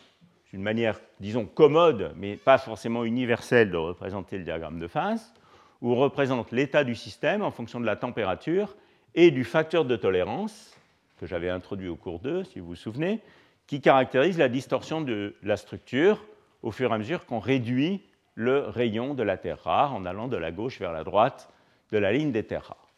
d'une 0.53 0.63
manière, 0.63 1.01
disons, 1.19 1.47
commode, 1.47 2.13
mais 2.17 2.37
pas 2.37 2.59
forcément 2.59 3.05
universelle 3.05 3.71
de 3.71 3.79
représenter 3.79 4.37
le 4.37 4.45
diagramme 4.45 4.79
de 4.79 4.87
phase, 4.87 5.33
où 5.83 5.95
représente 5.95 6.53
l'état 6.53 6.85
du 6.85 6.95
système 6.95 7.43
en 7.43 7.51
fonction 7.51 7.81
de 7.81 7.87
la 7.87 7.97
température 7.97 8.77
et 9.15 9.31
du 9.31 9.45
facteur 9.45 9.85
de 9.85 9.97
tolérance 9.97 10.75
que 11.19 11.27
j'avais 11.27 11.51
introduit 11.51 11.89
au 11.89 11.97
cours 11.97 12.21
2, 12.21 12.45
si 12.45 12.61
vous 12.61 12.69
vous 12.69 12.75
souvenez, 12.75 13.21
qui 13.67 13.81
caractérise 13.81 14.39
la 14.39 14.49
distorsion 14.49 15.01
de 15.01 15.35
la 15.43 15.57
structure 15.57 16.25
au 16.63 16.71
fur 16.71 16.91
et 16.91 16.95
à 16.95 16.99
mesure 16.99 17.27
qu'on 17.27 17.39
réduit 17.39 18.03
le 18.35 18.61
rayon 18.61 19.15
de 19.15 19.23
la 19.23 19.37
terre 19.37 19.63
rare 19.63 19.95
en 19.95 20.05
allant 20.05 20.29
de 20.29 20.37
la 20.37 20.53
gauche 20.53 20.79
vers 20.79 20.93
la 20.93 21.05
droite 21.05 21.49
de 21.91 21.99
la 21.99 22.13
ligne 22.13 22.33
des 22.33 22.45
terres 22.45 22.65
rares. 22.65 22.93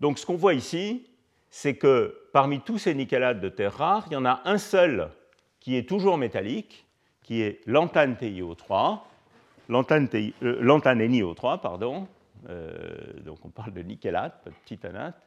Donc 0.00 0.18
ce 0.18 0.26
qu'on 0.26 0.36
voit 0.36 0.54
ici, 0.54 1.06
c'est 1.50 1.76
que 1.76 2.28
parmi 2.32 2.60
tous 2.60 2.78
ces 2.78 2.94
nickelates 2.94 3.40
de 3.40 3.48
terres 3.48 3.74
rares, 3.74 4.06
il 4.10 4.14
y 4.14 4.16
en 4.16 4.24
a 4.24 4.42
un 4.44 4.58
seul 4.58 5.10
qui 5.60 5.76
est 5.76 5.88
toujours 5.88 6.18
métallique, 6.18 6.84
qui 7.22 7.42
est 7.42 7.60
l'antane 7.66 8.14
TiO3, 8.14 9.00
l'antane 9.68 10.08
euh, 10.14 10.62
NiO3, 10.62 11.60
pardon, 11.60 12.08
euh, 12.48 12.78
donc 13.24 13.44
on 13.44 13.50
parle 13.50 13.72
de 13.72 13.82
nickelate, 13.82 14.42
pas 14.44 14.50
de 14.50 14.56
titanate, 14.64 15.26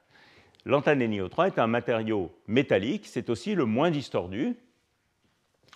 L'antanénio3 0.65 1.47
est 1.47 1.59
un 1.59 1.67
matériau 1.67 2.31
métallique, 2.47 3.07
c'est 3.07 3.29
aussi 3.29 3.55
le 3.55 3.65
moins 3.65 3.91
distordu. 3.91 4.57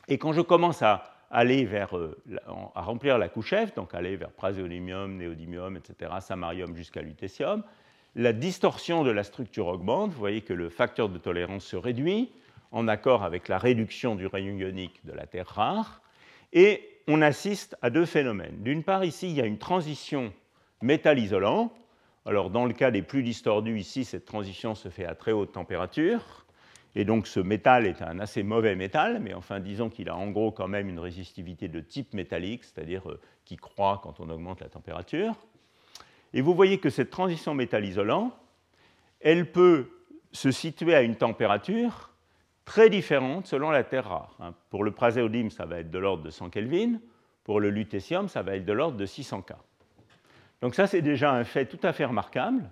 Et 0.08 0.18
quand 0.18 0.34
je 0.34 0.42
commence 0.42 0.82
à 0.82 1.04
aller 1.32 1.66
vers, 1.66 1.98
euh, 1.98 2.22
à 2.76 2.82
remplir 2.82 3.18
la 3.18 3.30
couche 3.30 3.56
F, 3.56 3.74
donc 3.76 3.94
aller 3.94 4.18
vers 4.18 4.32
praséodymium, 4.32 5.18
néodymium, 5.18 5.78
etc., 5.78 6.12
samarium 6.20 6.76
jusqu'à 6.76 7.02
lutécium, 7.02 7.64
la 8.16 8.34
distorsion 8.34 9.04
de 9.04 9.12
la 9.12 9.24
structure 9.24 9.68
augmente. 9.68 10.12
Vous 10.12 10.20
voyez 10.20 10.42
que 10.42 10.54
le 10.54 10.70
facteur 10.70 11.10
de 11.10 11.18
tolérance 11.18 11.64
se 11.64 11.78
réduit 11.78 12.32
en 12.72 12.88
accord 12.88 13.24
avec 13.24 13.48
la 13.48 13.58
réduction 13.58 14.16
du 14.16 14.28
rayon 14.28 14.58
ionique 14.58 15.04
de 15.06 15.14
la 15.14 15.26
terre 15.26 15.48
rare. 15.48 16.02
Et 16.52 16.93
on 17.08 17.22
assiste 17.22 17.76
à 17.82 17.90
deux 17.90 18.06
phénomènes. 18.06 18.62
D'une 18.64 18.84
part, 18.84 19.04
ici, 19.04 19.30
il 19.30 19.36
y 19.36 19.42
a 19.42 19.46
une 19.46 19.58
transition 19.58 20.34
métal-isolant 20.82 21.72
alors, 22.26 22.50
dans 22.50 22.66
le 22.66 22.74
cas 22.74 22.90
des 22.90 23.02
plus 23.02 23.22
distordus, 23.22 23.78
ici, 23.78 24.06
cette 24.06 24.26
transition 24.26 24.76
se 24.76 24.88
fait 24.90 25.06
à 25.06 25.14
très 25.14 25.34
haute 25.34 25.52
température. 25.52 26.46
Et 26.96 27.04
donc, 27.04 27.28
ce 27.28 27.40
métal 27.40 27.86
est 27.86 28.02
un 28.02 28.20
assez 28.20 28.44
mauvais 28.44 28.76
métal, 28.76 29.20
mais 29.20 29.34
enfin, 29.34 29.60
disons 29.60 29.90
qu'il 29.90 30.10
a 30.10 30.16
en 30.16 30.30
gros 30.30 30.52
quand 30.52 30.68
même 30.68 30.88
une 30.88 31.00
résistivité 31.00 31.68
de 31.68 31.82
type 31.82 32.14
métallique, 32.14 32.64
c'est-à-dire 32.64 33.10
euh, 33.10 33.20
qui 33.44 33.58
croît 33.58 34.00
quand 34.04 34.20
on 34.20 34.30
augmente 34.30 34.62
la 34.62 34.70
température. 34.70 35.36
Et 36.34 36.42
vous 36.42 36.56
voyez 36.56 36.78
que 36.78 36.90
cette 36.90 37.10
transition 37.10 37.54
métal-isolant, 37.54 38.34
elle 39.20 39.52
peut 39.52 39.90
se 40.32 40.52
situer 40.52 40.96
à 40.96 41.02
une 41.02 41.16
température 41.16 42.13
très 42.66 42.90
différente 42.90 43.48
selon 43.48 43.72
la 43.72 43.84
terre 43.84 44.08
rare. 44.08 44.36
Hein. 44.40 44.54
Pour 44.70 44.84
le 44.84 44.92
praséodyme, 44.92 45.50
ça 45.50 45.66
va 45.66 45.80
être 45.80 45.92
de 45.92 46.00
l'ordre 46.00 46.24
de 46.24 46.30
100 46.30 46.50
Kelvin. 46.50 47.00
Pour 47.44 47.60
le 47.60 47.70
lutécium, 47.70 48.30
ça 48.30 48.42
va 48.42 48.56
être 48.56 48.66
de 48.66 48.74
l'ordre 48.74 48.98
de 48.98 49.06
600 49.06 49.42
K. 49.42 49.54
Donc 50.62 50.76
ça, 50.76 50.88
c'est 50.88 51.02
déjà 51.02 51.32
un 51.34 51.44
fait 51.44 51.66
tout 51.66 51.80
à 51.84 51.92
fait 51.92 52.06
remarquable, 52.06 52.70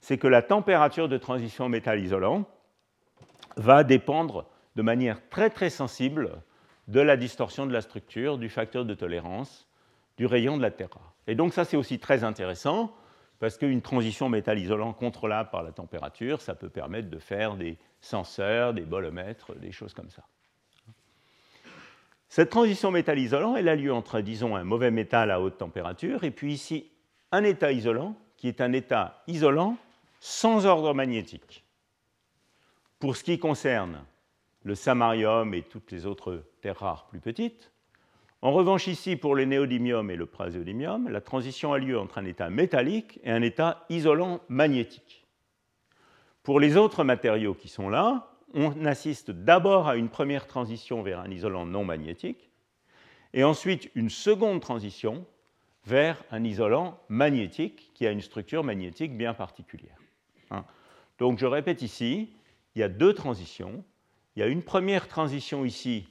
c'est 0.00 0.16
que 0.16 0.26
la 0.26 0.40
température 0.40 1.08
de 1.08 1.18
transition 1.18 1.68
métal 1.68 2.00
isolant 2.00 2.46
va 3.56 3.84
dépendre 3.84 4.46
de 4.74 4.82
manière 4.82 5.26
très 5.28 5.50
très 5.50 5.70
sensible 5.70 6.42
de 6.88 7.00
la 7.00 7.16
distorsion 7.16 7.66
de 7.66 7.72
la 7.72 7.80
structure, 7.80 8.38
du 8.38 8.48
facteur 8.48 8.84
de 8.84 8.94
tolérance, 8.94 9.68
du 10.16 10.26
rayon 10.26 10.56
de 10.56 10.62
la 10.62 10.70
terre 10.70 10.88
Et 11.26 11.34
donc 11.34 11.52
ça, 11.52 11.64
c'est 11.64 11.76
aussi 11.76 11.98
très 11.98 12.24
intéressant, 12.24 12.94
parce 13.38 13.58
qu'une 13.58 13.82
transition 13.82 14.28
métal 14.28 14.58
isolant 14.58 14.92
contrôlable 14.92 15.50
par 15.50 15.62
la 15.62 15.72
température, 15.72 16.40
ça 16.40 16.54
peut 16.54 16.70
permettre 16.70 17.10
de 17.10 17.18
faire 17.18 17.56
des 17.56 17.76
senseurs, 18.00 18.72
des 18.72 18.82
bolomètres, 18.82 19.54
des 19.56 19.72
choses 19.72 19.92
comme 19.94 20.10
ça. 20.10 20.24
Cette 22.28 22.50
transition 22.50 22.90
métal 22.90 23.18
isolant, 23.18 23.56
elle 23.56 23.68
a 23.68 23.76
lieu 23.76 23.92
entre, 23.92 24.20
disons, 24.20 24.56
un 24.56 24.64
mauvais 24.64 24.90
métal 24.90 25.30
à 25.30 25.40
haute 25.40 25.58
température, 25.58 26.24
et 26.24 26.30
puis 26.30 26.52
ici, 26.52 26.90
un 27.32 27.44
état 27.44 27.72
isolant 27.72 28.16
qui 28.36 28.48
est 28.48 28.60
un 28.60 28.72
état 28.72 29.22
isolant 29.26 29.76
sans 30.20 30.66
ordre 30.66 30.92
magnétique. 30.92 31.64
Pour 32.98 33.16
ce 33.16 33.24
qui 33.24 33.38
concerne 33.38 34.04
le 34.64 34.74
samarium 34.74 35.54
et 35.54 35.62
toutes 35.62 35.92
les 35.92 36.06
autres 36.06 36.44
terres 36.60 36.78
rares 36.78 37.06
plus 37.06 37.20
petites, 37.20 37.70
en 38.46 38.52
revanche, 38.52 38.86
ici, 38.86 39.16
pour 39.16 39.34
le 39.34 39.44
néodymium 39.44 40.08
et 40.08 40.14
le 40.14 40.24
praséodymium, 40.24 41.08
la 41.08 41.20
transition 41.20 41.72
a 41.72 41.78
lieu 41.78 41.98
entre 41.98 42.18
un 42.18 42.24
état 42.24 42.48
métallique 42.48 43.18
et 43.24 43.32
un 43.32 43.42
état 43.42 43.84
isolant 43.88 44.40
magnétique. 44.48 45.26
Pour 46.44 46.60
les 46.60 46.76
autres 46.76 47.02
matériaux 47.02 47.54
qui 47.54 47.66
sont 47.66 47.88
là, 47.88 48.30
on 48.54 48.84
assiste 48.84 49.32
d'abord 49.32 49.88
à 49.88 49.96
une 49.96 50.08
première 50.08 50.46
transition 50.46 51.02
vers 51.02 51.18
un 51.18 51.30
isolant 51.32 51.66
non 51.66 51.84
magnétique, 51.84 52.48
et 53.34 53.42
ensuite 53.42 53.90
une 53.96 54.10
seconde 54.10 54.60
transition 54.60 55.26
vers 55.84 56.22
un 56.30 56.44
isolant 56.44 57.00
magnétique 57.08 57.90
qui 57.94 58.06
a 58.06 58.12
une 58.12 58.20
structure 58.20 58.62
magnétique 58.62 59.16
bien 59.16 59.34
particulière. 59.34 59.98
Hein. 60.52 60.64
Donc 61.18 61.40
je 61.40 61.46
répète 61.46 61.82
ici, 61.82 62.30
il 62.76 62.78
y 62.78 62.84
a 62.84 62.88
deux 62.88 63.12
transitions. 63.12 63.82
Il 64.36 64.38
y 64.40 64.42
a 64.44 64.46
une 64.46 64.62
première 64.62 65.08
transition 65.08 65.64
ici, 65.64 66.06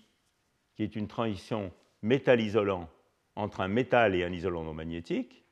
qui 0.76 0.84
est 0.84 0.98
une 0.98 1.08
transition 1.08 1.72
métal-isolant 2.02 2.90
entre 3.36 3.62
un 3.62 3.68
métal 3.68 4.16
et 4.16 4.24
un 4.24 4.32
isolant 4.32 4.64
non 4.64 4.74
magnétique. 4.74 5.44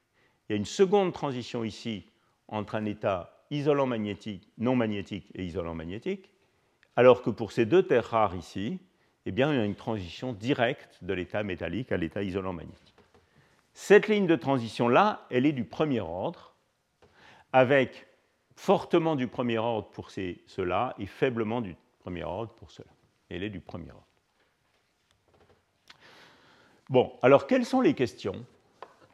Il 0.48 0.53
y 0.53 0.56
a 0.56 0.57
une 0.57 0.65
seconde 0.65 1.14
transition 1.14 1.64
ici 1.64 2.06
entre 2.48 2.76
un 2.76 2.86
état 2.86 3.45
isolant 3.52 3.86
magnétique, 3.86 4.49
non 4.57 4.76
magnétique 4.76 5.30
et 5.36 5.44
isolant 5.44 5.76
magnétique, 5.76 6.32
alors 6.95 7.22
que 7.22 7.30
pour 7.30 7.52
ces 7.52 7.65
deux 7.65 7.84
terres 7.84 8.06
rares 8.06 8.36
ici, 8.36 8.80
eh 9.26 9.32
bien, 9.32 9.52
il 9.52 9.57
y 9.57 9.61
a 9.61 9.65
une 9.65 9.76
transition 9.76 10.34
directe 10.34 10.99
de 11.02 11.14
l'état 11.14 11.44
métallique 11.44 11.91
à 11.91 11.98
l'état 11.98 12.24
isolant 12.24 12.53
magnétique. 12.53 12.94
Cette 13.74 14.07
ligne 14.07 14.28
de 14.28 14.36
transition-là, 14.36 15.26
elle 15.30 15.45
est 15.45 15.53
du 15.53 15.64
premier 15.64 16.02
ordre, 16.02 16.56
avec 17.53 18.07
fortement 18.56 19.15
du 19.15 19.28
premier 19.28 19.57
ordre 19.57 19.90
pour 19.90 20.11
ceux-là 20.11 20.95
et 20.99 21.06
faiblement 21.06 21.61
du 21.61 21.76
premier 21.99 22.24
ordre 22.24 22.53
pour 22.53 22.72
ceux-là. 22.72 22.91
Elle 23.30 23.44
est 23.44 23.49
du 23.49 23.61
premier 23.61 23.91
ordre. 23.91 24.07
Bon, 26.90 27.14
alors 27.22 27.48
quelles 27.48 27.66
sont 27.66 27.82
les 27.82 27.94
questions 27.94 28.46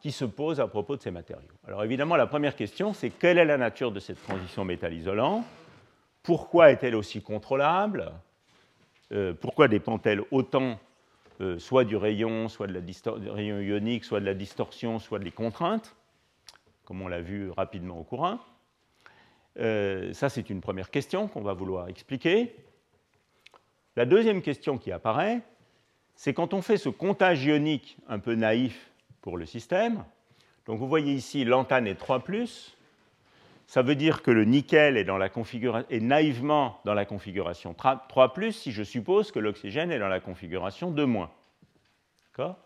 qui 0.00 0.12
se 0.12 0.24
posent 0.24 0.60
à 0.60 0.66
propos 0.66 0.96
de 0.96 1.02
ces 1.02 1.10
matériaux? 1.10 1.48
Alors 1.66 1.84
évidemment, 1.84 2.16
la 2.16 2.26
première 2.26 2.56
question, 2.56 2.92
c'est 2.92 3.10
quelle 3.10 3.38
est 3.38 3.44
la 3.44 3.58
nature 3.58 3.92
de 3.92 4.00
cette 4.00 4.22
transition 4.22 4.64
métal-isolant 4.64 5.44
Pourquoi 6.22 6.70
est-elle 6.72 6.96
aussi 6.96 7.22
contrôlable? 7.22 8.12
Euh, 9.12 9.34
Pourquoi 9.34 9.68
dépend-elle 9.68 10.22
autant 10.30 10.78
euh, 11.40 11.58
soit 11.58 11.84
du 11.84 11.96
rayon, 11.96 12.48
soit 12.48 12.66
de 12.66 12.74
la 12.74 13.32
rayon 13.32 13.60
ionique, 13.60 14.04
soit 14.04 14.20
de 14.20 14.26
la 14.26 14.34
distorsion, 14.34 14.98
soit 14.98 15.18
des 15.18 15.30
contraintes, 15.30 15.96
comme 16.84 17.00
on 17.00 17.08
l'a 17.08 17.22
vu 17.22 17.50
rapidement 17.50 17.98
au 17.98 18.04
courant. 18.04 18.38
Euh, 19.58 20.12
ça, 20.12 20.28
c'est 20.28 20.50
une 20.50 20.60
première 20.60 20.90
question 20.90 21.28
qu'on 21.28 21.40
va 21.40 21.54
vouloir 21.54 21.88
expliquer. 21.88 22.54
La 23.96 24.04
deuxième 24.04 24.42
question 24.42 24.76
qui 24.76 24.92
apparaît, 24.92 25.40
c'est 26.20 26.34
quand 26.34 26.52
on 26.52 26.60
fait 26.60 26.76
ce 26.76 26.90
comptage 26.90 27.46
ionique 27.46 27.96
un 28.06 28.18
peu 28.18 28.34
naïf 28.34 28.90
pour 29.22 29.38
le 29.38 29.46
système. 29.46 30.04
Donc 30.66 30.78
vous 30.78 30.86
voyez 30.86 31.14
ici, 31.14 31.46
l'antane 31.46 31.86
est 31.86 31.94
3 31.94 32.22
ça 33.66 33.80
veut 33.80 33.94
dire 33.94 34.20
que 34.20 34.30
le 34.30 34.44
nickel 34.44 34.98
est, 34.98 36.00
naïvement 36.00 36.78
dans 36.84 36.92
la 36.92 37.06
configuration 37.06 37.72
3 37.72 38.06
si 38.50 38.70
je 38.70 38.82
suppose 38.82 39.32
que 39.32 39.38
l'oxygène 39.38 39.90
est 39.90 39.98
dans 39.98 40.08
la 40.08 40.20
configuration 40.20 40.90
2 40.90 41.06
D'accord? 42.36 42.58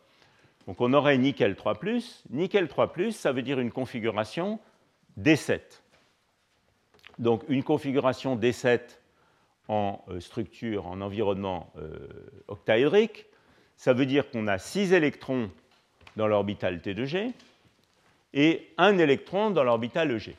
Donc 0.67 0.81
on 0.81 0.93
aurait 0.93 1.17
nickel 1.17 1.55
3⁇ 1.55 1.75
nickel 2.31 2.67
3⁇ 2.67 2.89
ça 3.13 3.31
veut 3.31 3.43
dire 3.43 3.61
une 3.61 3.71
configuration 3.71 4.59
D7. 5.17 5.61
Donc 7.21 7.45
une 7.49 7.63
configuration 7.63 8.35
D7 8.37 8.81
en 9.69 10.05
euh, 10.09 10.19
structure, 10.19 10.89
en 10.89 11.01
environnement 11.01 11.73
euh, 11.77 12.09
octaédrique, 12.49 13.27
ça 13.77 13.93
veut 13.93 14.07
dire 14.07 14.31
qu'on 14.31 14.47
a 14.47 14.59
6 14.59 14.93
électrons 14.93 15.51
dans 16.17 16.27
l'orbital 16.27 16.79
T2G 16.79 17.33
et 18.35 18.73
un 18.79 18.99
électron 18.99 19.51
dans 19.51 19.65
l'orbital 19.65 20.11
EG. 20.11 20.35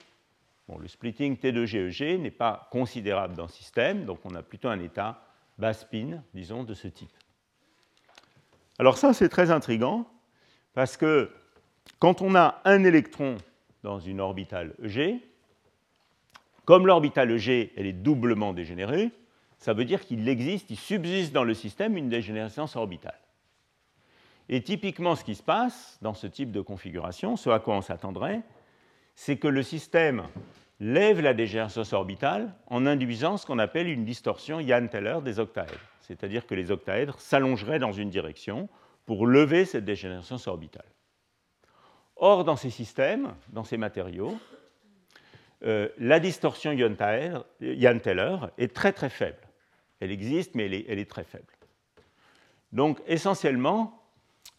Bon, 0.68 0.78
le 0.78 0.88
splitting 0.88 1.38
T2G-EG 1.38 2.20
n'est 2.20 2.32
pas 2.32 2.68
considérable 2.72 3.36
dans 3.36 3.44
le 3.44 3.50
système, 3.50 4.06
donc 4.06 4.20
on 4.26 4.36
a 4.36 4.42
plutôt 4.42 4.68
un 4.68 4.80
état 4.80 5.22
bas 5.58 5.74
spin, 5.74 6.22
disons, 6.34 6.64
de 6.64 6.74
ce 6.74 6.88
type. 6.88 7.12
Alors 8.78 8.98
ça, 8.98 9.14
c'est 9.14 9.30
très 9.30 9.52
intriguant, 9.52 10.06
parce 10.74 10.98
que 10.98 11.32
quand 12.00 12.22
on 12.22 12.36
a 12.36 12.62
un 12.66 12.84
électron 12.84 13.38
dans 13.84 14.00
une 14.00 14.20
orbitale 14.20 14.74
EG, 14.84 15.22
comme 16.66 16.88
l'orbitale 16.88 17.32
EG 17.32 17.72
elle 17.78 17.86
est 17.86 17.94
doublement 17.94 18.54
dégénérée, 18.54 19.12
ça 19.60 19.74
veut 19.74 19.86
dire 19.86 20.02
qu'il 20.02 20.28
existe, 20.28 20.70
il 20.70 20.78
subsiste 20.78 21.32
dans 21.32 21.44
le 21.44 21.54
système 21.54 21.96
une 21.96 22.10
dégénérescence 22.10 22.76
orbitale. 22.76 23.20
Et 24.50 24.62
typiquement, 24.62 25.16
ce 25.16 25.24
qui 25.24 25.36
se 25.36 25.44
passe 25.44 25.98
dans 26.02 26.14
ce 26.14 26.28
type 26.28 26.52
de 26.52 26.62
configuration, 26.62 27.36
ce 27.36 27.50
à 27.50 27.60
quoi 27.60 27.76
on 27.76 27.82
s'attendrait, 27.82 28.42
c'est 29.16 29.38
que 29.38 29.48
le 29.48 29.64
système 29.64 30.24
lève 30.80 31.22
la 31.22 31.34
dégénérescence 31.34 31.94
orbitale 31.94 32.54
en 32.68 32.86
induisant 32.86 33.38
ce 33.38 33.46
qu'on 33.46 33.60
appelle 33.60 33.88
une 33.88 34.06
distorsion 34.06 34.60
Yann-Teller 34.60 35.20
des 35.24 35.40
octaèdres. 35.40 35.80
C'est-à-dire 36.02 36.46
que 36.46 36.54
les 36.54 36.70
octaèdres 36.70 37.20
s'allongeraient 37.20 37.80
dans 37.80 37.94
une 37.94 38.10
direction 38.10 38.70
pour 39.06 39.26
lever 39.26 39.66
cette 39.66 39.86
dégénérescence 39.86 40.48
orbitale. 40.48 40.86
Or, 42.18 42.44
dans 42.44 42.56
ces 42.56 42.70
systèmes, 42.70 43.34
dans 43.50 43.64
ces 43.64 43.78
matériaux, 43.78 44.38
euh, 45.64 45.90
la 45.98 46.20
distorsion 46.20 46.72
Yann-Teller 46.72 48.38
est 48.58 48.74
très 48.74 48.94
très 48.94 49.10
faible. 49.10 49.40
Elle 50.00 50.12
existe, 50.12 50.56
mais 50.56 50.66
elle 50.66 51.00
est, 51.00 51.10
très 51.10 51.24
faible. 51.24 51.52
Donc, 52.72 53.02
essentiellement, 53.08 54.05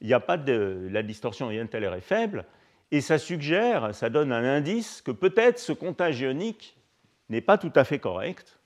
il 0.01 0.07
n'y 0.07 0.15
a 0.15 0.21
pas 0.21 0.37
de. 0.37 0.89
La 0.91 1.03
distorsion 1.03 1.51
Yann-Teller 1.51 1.93
est 1.97 2.01
faible, 2.01 2.45
et 2.91 3.01
ça 3.01 3.19
suggère, 3.19 3.95
ça 3.95 4.11
donne 4.11 4.33
un 4.33 4.45
indice 4.45 5.03
que 5.03 5.11
peut-être 5.11 5.59
ce 5.59 5.73
comptage 5.73 6.21
ionique 6.21 6.77
n'est 7.29 7.41
pas 7.41 7.59
tout 7.59 7.73
à 7.75 7.85
fait 7.85 7.99
correct, 7.99 8.59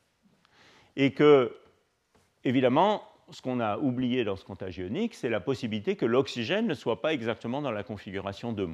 et 0.96 1.12
que, 1.12 1.56
évidemment, 2.44 3.02
ce 3.30 3.40
qu'on 3.40 3.60
a 3.60 3.78
oublié 3.78 4.24
dans 4.24 4.36
ce 4.36 4.44
comptage 4.44 4.78
ionique, 4.78 5.14
c'est 5.14 5.28
la 5.28 5.40
possibilité 5.40 5.96
que 5.96 6.04
l'oxygène 6.04 6.66
ne 6.66 6.74
soit 6.74 7.00
pas 7.00 7.12
exactement 7.12 7.62
dans 7.62 7.70
la 7.70 7.84
configuration 7.84 8.52
2-. 8.52 8.68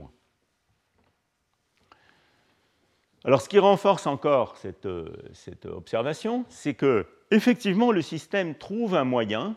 Alors, 3.24 3.42
ce 3.42 3.48
qui 3.48 3.58
renforce 3.58 4.06
encore 4.06 4.56
cette, 4.56 4.88
cette 5.32 5.66
observation, 5.66 6.44
c'est 6.48 6.74
que, 6.74 7.06
effectivement, 7.30 7.92
le 7.92 8.00
système 8.02 8.54
trouve 8.54 8.94
un 8.94 9.04
moyen 9.04 9.56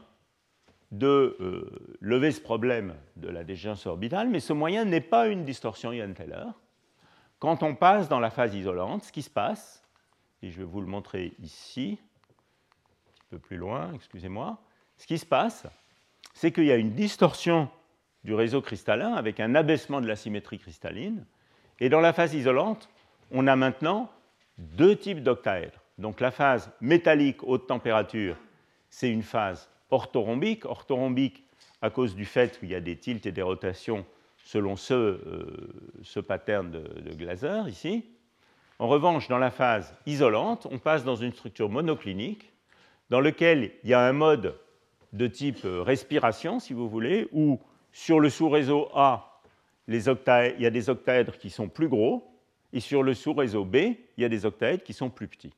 de 0.91 1.37
euh, 1.39 1.97
lever 2.01 2.31
ce 2.31 2.41
problème 2.41 2.95
de 3.15 3.29
la 3.29 3.43
dégénérescence 3.43 3.85
orbitale, 3.85 4.29
mais 4.29 4.39
ce 4.39 4.53
moyen 4.53 4.85
n'est 4.85 5.01
pas 5.01 5.27
une 5.27 5.45
distorsion 5.45 5.91
Ian-Teller. 5.91 6.47
Quand 7.37 7.63
on 7.63 7.75
passe 7.75 8.09
dans 8.09 8.19
la 8.19 8.31
phase 8.31 8.55
isolante, 8.55 9.03
ce 9.03 9.11
qui 9.11 9.21
se 9.21 9.29
passe, 9.29 9.83
et 10.41 10.49
je 10.49 10.57
vais 10.57 10.65
vous 10.65 10.81
le 10.81 10.87
montrer 10.87 11.33
ici, 11.39 11.99
un 11.99 13.11
petit 13.11 13.23
peu 13.29 13.39
plus 13.39 13.57
loin, 13.57 13.91
excusez-moi, 13.93 14.57
ce 14.97 15.05
qui 15.05 15.17
se 15.17 15.25
passe, 15.25 15.65
c'est 16.33 16.51
qu'il 16.51 16.65
y 16.65 16.71
a 16.71 16.75
une 16.75 16.93
distorsion 16.93 17.69
du 18.23 18.33
réseau 18.33 18.61
cristallin 18.61 19.13
avec 19.13 19.39
un 19.39 19.55
abaissement 19.55 20.01
de 20.01 20.07
la 20.07 20.15
symétrie 20.15 20.59
cristalline, 20.59 21.25
et 21.79 21.89
dans 21.89 22.01
la 22.01 22.13
phase 22.13 22.33
isolante, 22.33 22.89
on 23.31 23.47
a 23.47 23.55
maintenant 23.55 24.11
deux 24.57 24.95
types 24.95 25.23
d'octaèdres. 25.23 25.81
Donc 25.97 26.19
la 26.19 26.31
phase 26.31 26.71
métallique 26.81 27.43
haute 27.43 27.67
température, 27.67 28.37
c'est 28.89 29.09
une 29.09 29.23
phase 29.23 29.69
orthorhombique. 29.89 30.65
Orthorhombique 30.65 31.43
à 31.81 31.89
cause 31.89 32.15
du 32.15 32.25
fait 32.25 32.59
qu'il 32.59 32.69
y 32.69 32.75
a 32.75 32.81
des 32.81 32.97
tilts 32.97 33.25
et 33.25 33.31
des 33.31 33.41
rotations 33.41 34.05
selon 34.43 34.75
ce, 34.75 34.93
euh, 34.93 36.21
pattern 36.27 36.71
de, 36.71 36.79
de 36.79 37.69
ici. 37.69 38.05
En 38.79 38.87
revanche, 38.87 39.27
dans 39.27 39.37
la 39.37 39.51
phase 39.51 39.93
isolante, 40.05 40.67
on 40.71 40.79
passe 40.79 41.03
dans 41.03 41.15
une 41.15 41.33
structure 41.33 41.69
monoclinique 41.69 42.51
dans 43.09 43.19
laquelle 43.19 43.71
il 43.83 43.89
y 43.89 43.93
a 43.93 44.01
un 44.01 44.13
mode 44.13 44.55
de 45.13 45.27
type 45.27 45.65
euh, 45.65 45.81
respiration, 45.81 46.59
si 46.59 46.73
vous 46.73 46.89
voulez, 46.89 47.27
où 47.31 47.59
sur 47.91 48.19
le 48.19 48.29
sous-réseau 48.29 48.89
A, 48.93 49.41
il 49.87 49.95
y 50.59 50.65
a 50.65 50.69
des 50.69 50.89
octaèdres 50.89 51.37
qui 51.37 51.49
sont 51.49 51.67
plus 51.67 51.89
gros, 51.89 52.31
et 52.71 52.79
sur 52.79 53.01
le 53.01 53.13
sous-réseau 53.13 53.65
B, 53.65 53.75
il 53.75 54.21
y 54.21 54.25
a 54.25 54.29
des 54.29 54.45
octaèdres 54.45 54.83
qui 54.83 54.93
sont 54.93 55.09
plus 55.09 55.27
petits. 55.27 55.53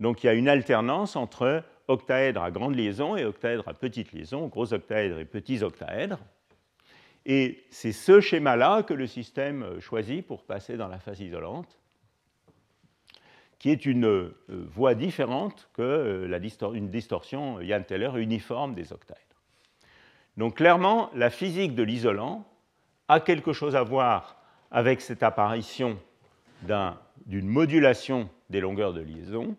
Donc 0.00 0.24
il 0.24 0.26
y 0.26 0.30
a 0.30 0.34
une 0.34 0.48
alternance 0.48 1.14
entre 1.14 1.62
octaèdres 1.88 2.42
à 2.42 2.50
grande 2.50 2.74
liaison 2.74 3.16
et 3.16 3.24
octaèdres 3.24 3.68
à 3.68 3.74
petite 3.74 4.12
liaison, 4.12 4.46
gros 4.46 4.72
octaèdres 4.72 5.18
et 5.18 5.24
petits 5.24 5.62
octaèdres. 5.62 6.18
Et 7.24 7.64
c'est 7.70 7.92
ce 7.92 8.20
schéma-là 8.20 8.82
que 8.82 8.94
le 8.94 9.06
système 9.06 9.80
choisit 9.80 10.26
pour 10.26 10.44
passer 10.44 10.76
dans 10.76 10.88
la 10.88 10.98
phase 10.98 11.20
isolante, 11.20 11.78
qui 13.58 13.70
est 13.70 13.86
une 13.86 14.06
euh, 14.06 14.34
voie 14.48 14.96
différente 14.96 15.68
que 15.72 15.82
euh, 15.82 16.72
une 16.74 16.90
distorsion 16.90 17.60
Yann-Teller 17.60 18.10
uniforme 18.16 18.74
des 18.74 18.92
octaèdres. 18.92 19.20
Donc 20.36 20.56
clairement, 20.56 21.10
la 21.14 21.30
physique 21.30 21.74
de 21.74 21.82
l'isolant 21.82 22.44
a 23.08 23.20
quelque 23.20 23.52
chose 23.52 23.76
à 23.76 23.82
voir 23.82 24.36
avec 24.70 25.00
cette 25.00 25.22
apparition 25.22 25.98
d'une 27.26 27.46
modulation 27.46 28.28
des 28.50 28.60
longueurs 28.60 28.94
de 28.94 29.00
liaison 29.00 29.56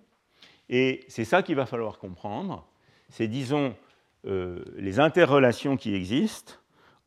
et 0.76 1.06
c'est 1.08 1.24
ça 1.24 1.44
qu'il 1.44 1.56
va 1.56 1.68
falloir 1.68 2.00
comprendre. 2.00 2.66
C'est, 3.10 3.28
disons, 3.28 3.76
euh, 4.26 4.66
les 4.76 5.00
interrelations 5.00 5.78
qui 5.78 5.94
existent 5.94 6.56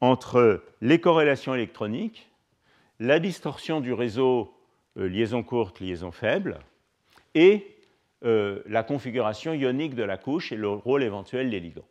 entre 0.00 0.62
les 0.80 1.00
corrélations 1.00 1.52
électroniques, 1.52 2.30
la 3.00 3.18
distorsion 3.18 3.80
du 3.80 3.92
réseau 3.92 4.54
euh, 4.98 5.08
liaison 5.08 5.42
courte, 5.42 5.80
liaison 5.80 6.12
faible, 6.12 6.60
et 7.34 7.76
euh, 8.24 8.62
la 8.66 8.84
configuration 8.84 9.52
ionique 9.52 9.96
de 9.96 10.04
la 10.04 10.16
couche 10.16 10.52
et 10.52 10.56
le 10.56 10.68
rôle 10.68 11.02
éventuel 11.02 11.50
des 11.50 11.58
ligands. 11.58 11.88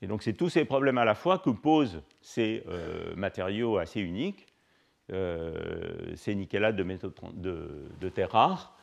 Et 0.00 0.06
donc 0.06 0.22
c'est 0.22 0.32
tous 0.32 0.48
ces 0.48 0.64
problèmes 0.64 0.96
à 0.96 1.04
la 1.04 1.14
fois 1.14 1.38
que 1.38 1.50
posent 1.50 2.00
ces 2.22 2.64
matériaux 3.16 3.76
assez 3.76 4.00
uniques, 4.00 4.46
ces 5.08 6.34
nickelates 6.36 6.76
de, 6.76 6.84
de, 7.34 7.90
de 8.00 8.08
terre 8.08 8.30
rare, 8.30 8.77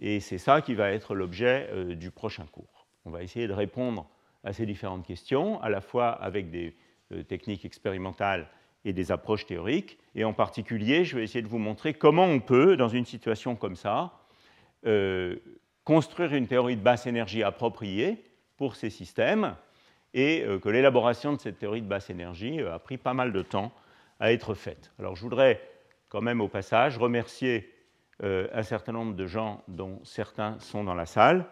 et 0.00 0.18
c'est 0.20 0.38
ça 0.38 0.62
qui 0.62 0.74
va 0.74 0.90
être 0.90 1.14
l'objet 1.14 1.68
euh, 1.72 1.94
du 1.94 2.10
prochain 2.10 2.46
cours. 2.50 2.86
On 3.04 3.10
va 3.10 3.22
essayer 3.22 3.46
de 3.46 3.52
répondre 3.52 4.08
à 4.42 4.52
ces 4.54 4.64
différentes 4.64 5.06
questions, 5.06 5.60
à 5.62 5.68
la 5.68 5.82
fois 5.82 6.08
avec 6.08 6.50
des 6.50 6.74
euh, 7.12 7.22
techniques 7.22 7.66
expérimentales 7.66 8.48
et 8.86 8.94
des 8.94 9.12
approches 9.12 9.44
théoriques. 9.44 9.98
Et 10.14 10.24
en 10.24 10.32
particulier, 10.32 11.04
je 11.04 11.16
vais 11.16 11.22
essayer 11.22 11.42
de 11.42 11.48
vous 11.48 11.58
montrer 11.58 11.92
comment 11.92 12.24
on 12.24 12.40
peut, 12.40 12.78
dans 12.78 12.88
une 12.88 13.04
situation 13.04 13.54
comme 13.56 13.76
ça, 13.76 14.12
euh, 14.86 15.36
construire 15.84 16.32
une 16.32 16.46
théorie 16.46 16.76
de 16.76 16.82
basse 16.82 17.06
énergie 17.06 17.42
appropriée 17.42 18.24
pour 18.56 18.76
ces 18.76 18.88
systèmes 18.88 19.54
et 20.12 20.44
que 20.60 20.68
l'élaboration 20.68 21.32
de 21.34 21.38
cette 21.38 21.58
théorie 21.58 21.82
de 21.82 21.86
basse 21.86 22.10
énergie 22.10 22.60
a 22.60 22.80
pris 22.80 22.98
pas 22.98 23.14
mal 23.14 23.32
de 23.32 23.42
temps 23.42 23.72
à 24.18 24.32
être 24.32 24.54
faite. 24.54 24.92
Alors 24.98 25.14
je 25.14 25.22
voudrais 25.22 25.60
quand 26.08 26.20
même 26.20 26.40
au 26.40 26.48
passage 26.48 26.98
remercier 26.98 27.72
euh, 28.22 28.48
un 28.52 28.62
certain 28.62 28.92
nombre 28.92 29.14
de 29.14 29.26
gens, 29.26 29.62
dont 29.66 29.98
certains 30.04 30.58
sont 30.58 30.84
dans 30.84 30.94
la 30.94 31.06
salle, 31.06 31.46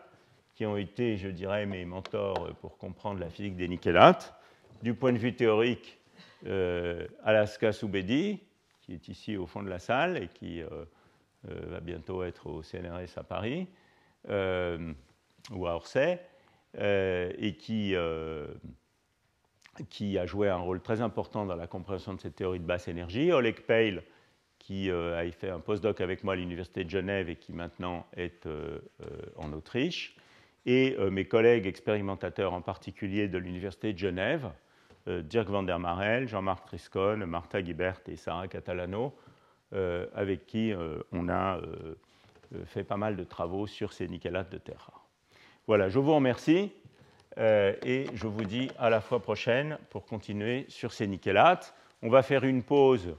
qui 0.54 0.66
ont 0.66 0.76
été, 0.76 1.16
je 1.16 1.28
dirais, 1.28 1.64
mes 1.66 1.84
mentors 1.84 2.54
pour 2.60 2.76
comprendre 2.76 3.20
la 3.20 3.30
physique 3.30 3.56
des 3.56 3.68
nickélates. 3.68 4.34
Du 4.82 4.92
point 4.94 5.12
de 5.12 5.18
vue 5.18 5.34
théorique, 5.34 5.98
euh, 6.46 7.06
Alaska 7.24 7.72
Soubedi, 7.72 8.40
qui 8.82 8.92
est 8.92 9.08
ici 9.08 9.36
au 9.36 9.46
fond 9.46 9.62
de 9.62 9.68
la 9.68 9.78
salle 9.78 10.16
et 10.18 10.28
qui 10.28 10.62
euh, 10.62 10.84
va 11.44 11.80
bientôt 11.80 12.22
être 12.22 12.48
au 12.48 12.62
CNRS 12.62 13.16
à 13.16 13.22
Paris, 13.22 13.66
ou 14.28 15.66
à 15.66 15.74
Orsay, 15.74 16.20
et 16.74 17.56
qui, 17.58 17.94
qui 19.88 20.18
a 20.18 20.26
joué 20.26 20.48
un 20.48 20.56
rôle 20.56 20.82
très 20.82 21.00
important 21.00 21.46
dans 21.46 21.56
la 21.56 21.66
compréhension 21.66 22.14
de 22.14 22.20
cette 22.20 22.36
théorie 22.36 22.60
de 22.60 22.66
basse 22.66 22.88
énergie. 22.88 23.32
Oleg 23.32 23.60
Peil, 23.62 24.02
qui 24.58 24.90
euh, 24.90 25.18
a 25.18 25.30
fait 25.30 25.50
un 25.50 25.60
postdoc 25.60 26.00
avec 26.00 26.24
moi 26.24 26.34
à 26.34 26.36
l'Université 26.36 26.84
de 26.84 26.90
Genève 26.90 27.30
et 27.30 27.36
qui 27.36 27.52
maintenant 27.52 28.06
est 28.16 28.46
euh, 28.46 28.78
euh, 29.02 29.06
en 29.36 29.52
Autriche, 29.52 30.16
et 30.66 30.98
mes 31.10 31.24
collègues 31.24 31.66
expérimentateurs 31.66 32.52
en 32.52 32.60
particulier 32.60 33.26
de 33.26 33.38
l'Université 33.38 33.94
de 33.94 33.98
Genève, 33.98 34.50
Dirk 35.06 35.48
van 35.48 35.62
der 35.62 35.78
Marel, 35.78 36.28
Jean-Marc 36.28 36.66
Triscon, 36.66 37.24
Martha 37.26 37.62
Guibert 37.62 38.00
et 38.06 38.16
Sarah 38.16 38.48
Catalano, 38.48 39.14
avec 39.72 40.44
qui 40.44 40.74
on 41.10 41.30
a 41.30 41.58
fait 42.66 42.84
pas 42.84 42.98
mal 42.98 43.16
de 43.16 43.24
travaux 43.24 43.66
sur 43.66 43.94
ces 43.94 44.08
nickelates 44.08 44.52
de 44.52 44.58
terre 44.58 44.84
rare. 44.90 45.06
Voilà, 45.66 45.88
je 45.88 45.98
vous 45.98 46.14
remercie. 46.14 46.70
et 47.38 48.04
je 48.12 48.26
vous 48.26 48.44
dis 48.44 48.70
à 48.78 48.90
la 48.90 49.00
fois 49.00 49.20
prochaine 49.20 49.78
pour 49.88 50.04
continuer 50.04 50.66
sur 50.68 50.92
ces 50.92 51.06
nickélates. 51.06 51.74
On 52.02 52.10
va 52.10 52.22
faire 52.22 52.44
une 52.44 52.62
pause 52.62 53.16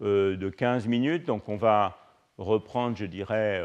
de 0.00 0.48
15 0.48 0.86
minutes, 0.86 1.26
donc 1.26 1.48
on 1.48 1.56
va 1.56 1.98
reprendre, 2.38 2.96
je 2.96 3.04
dirais, 3.04 3.62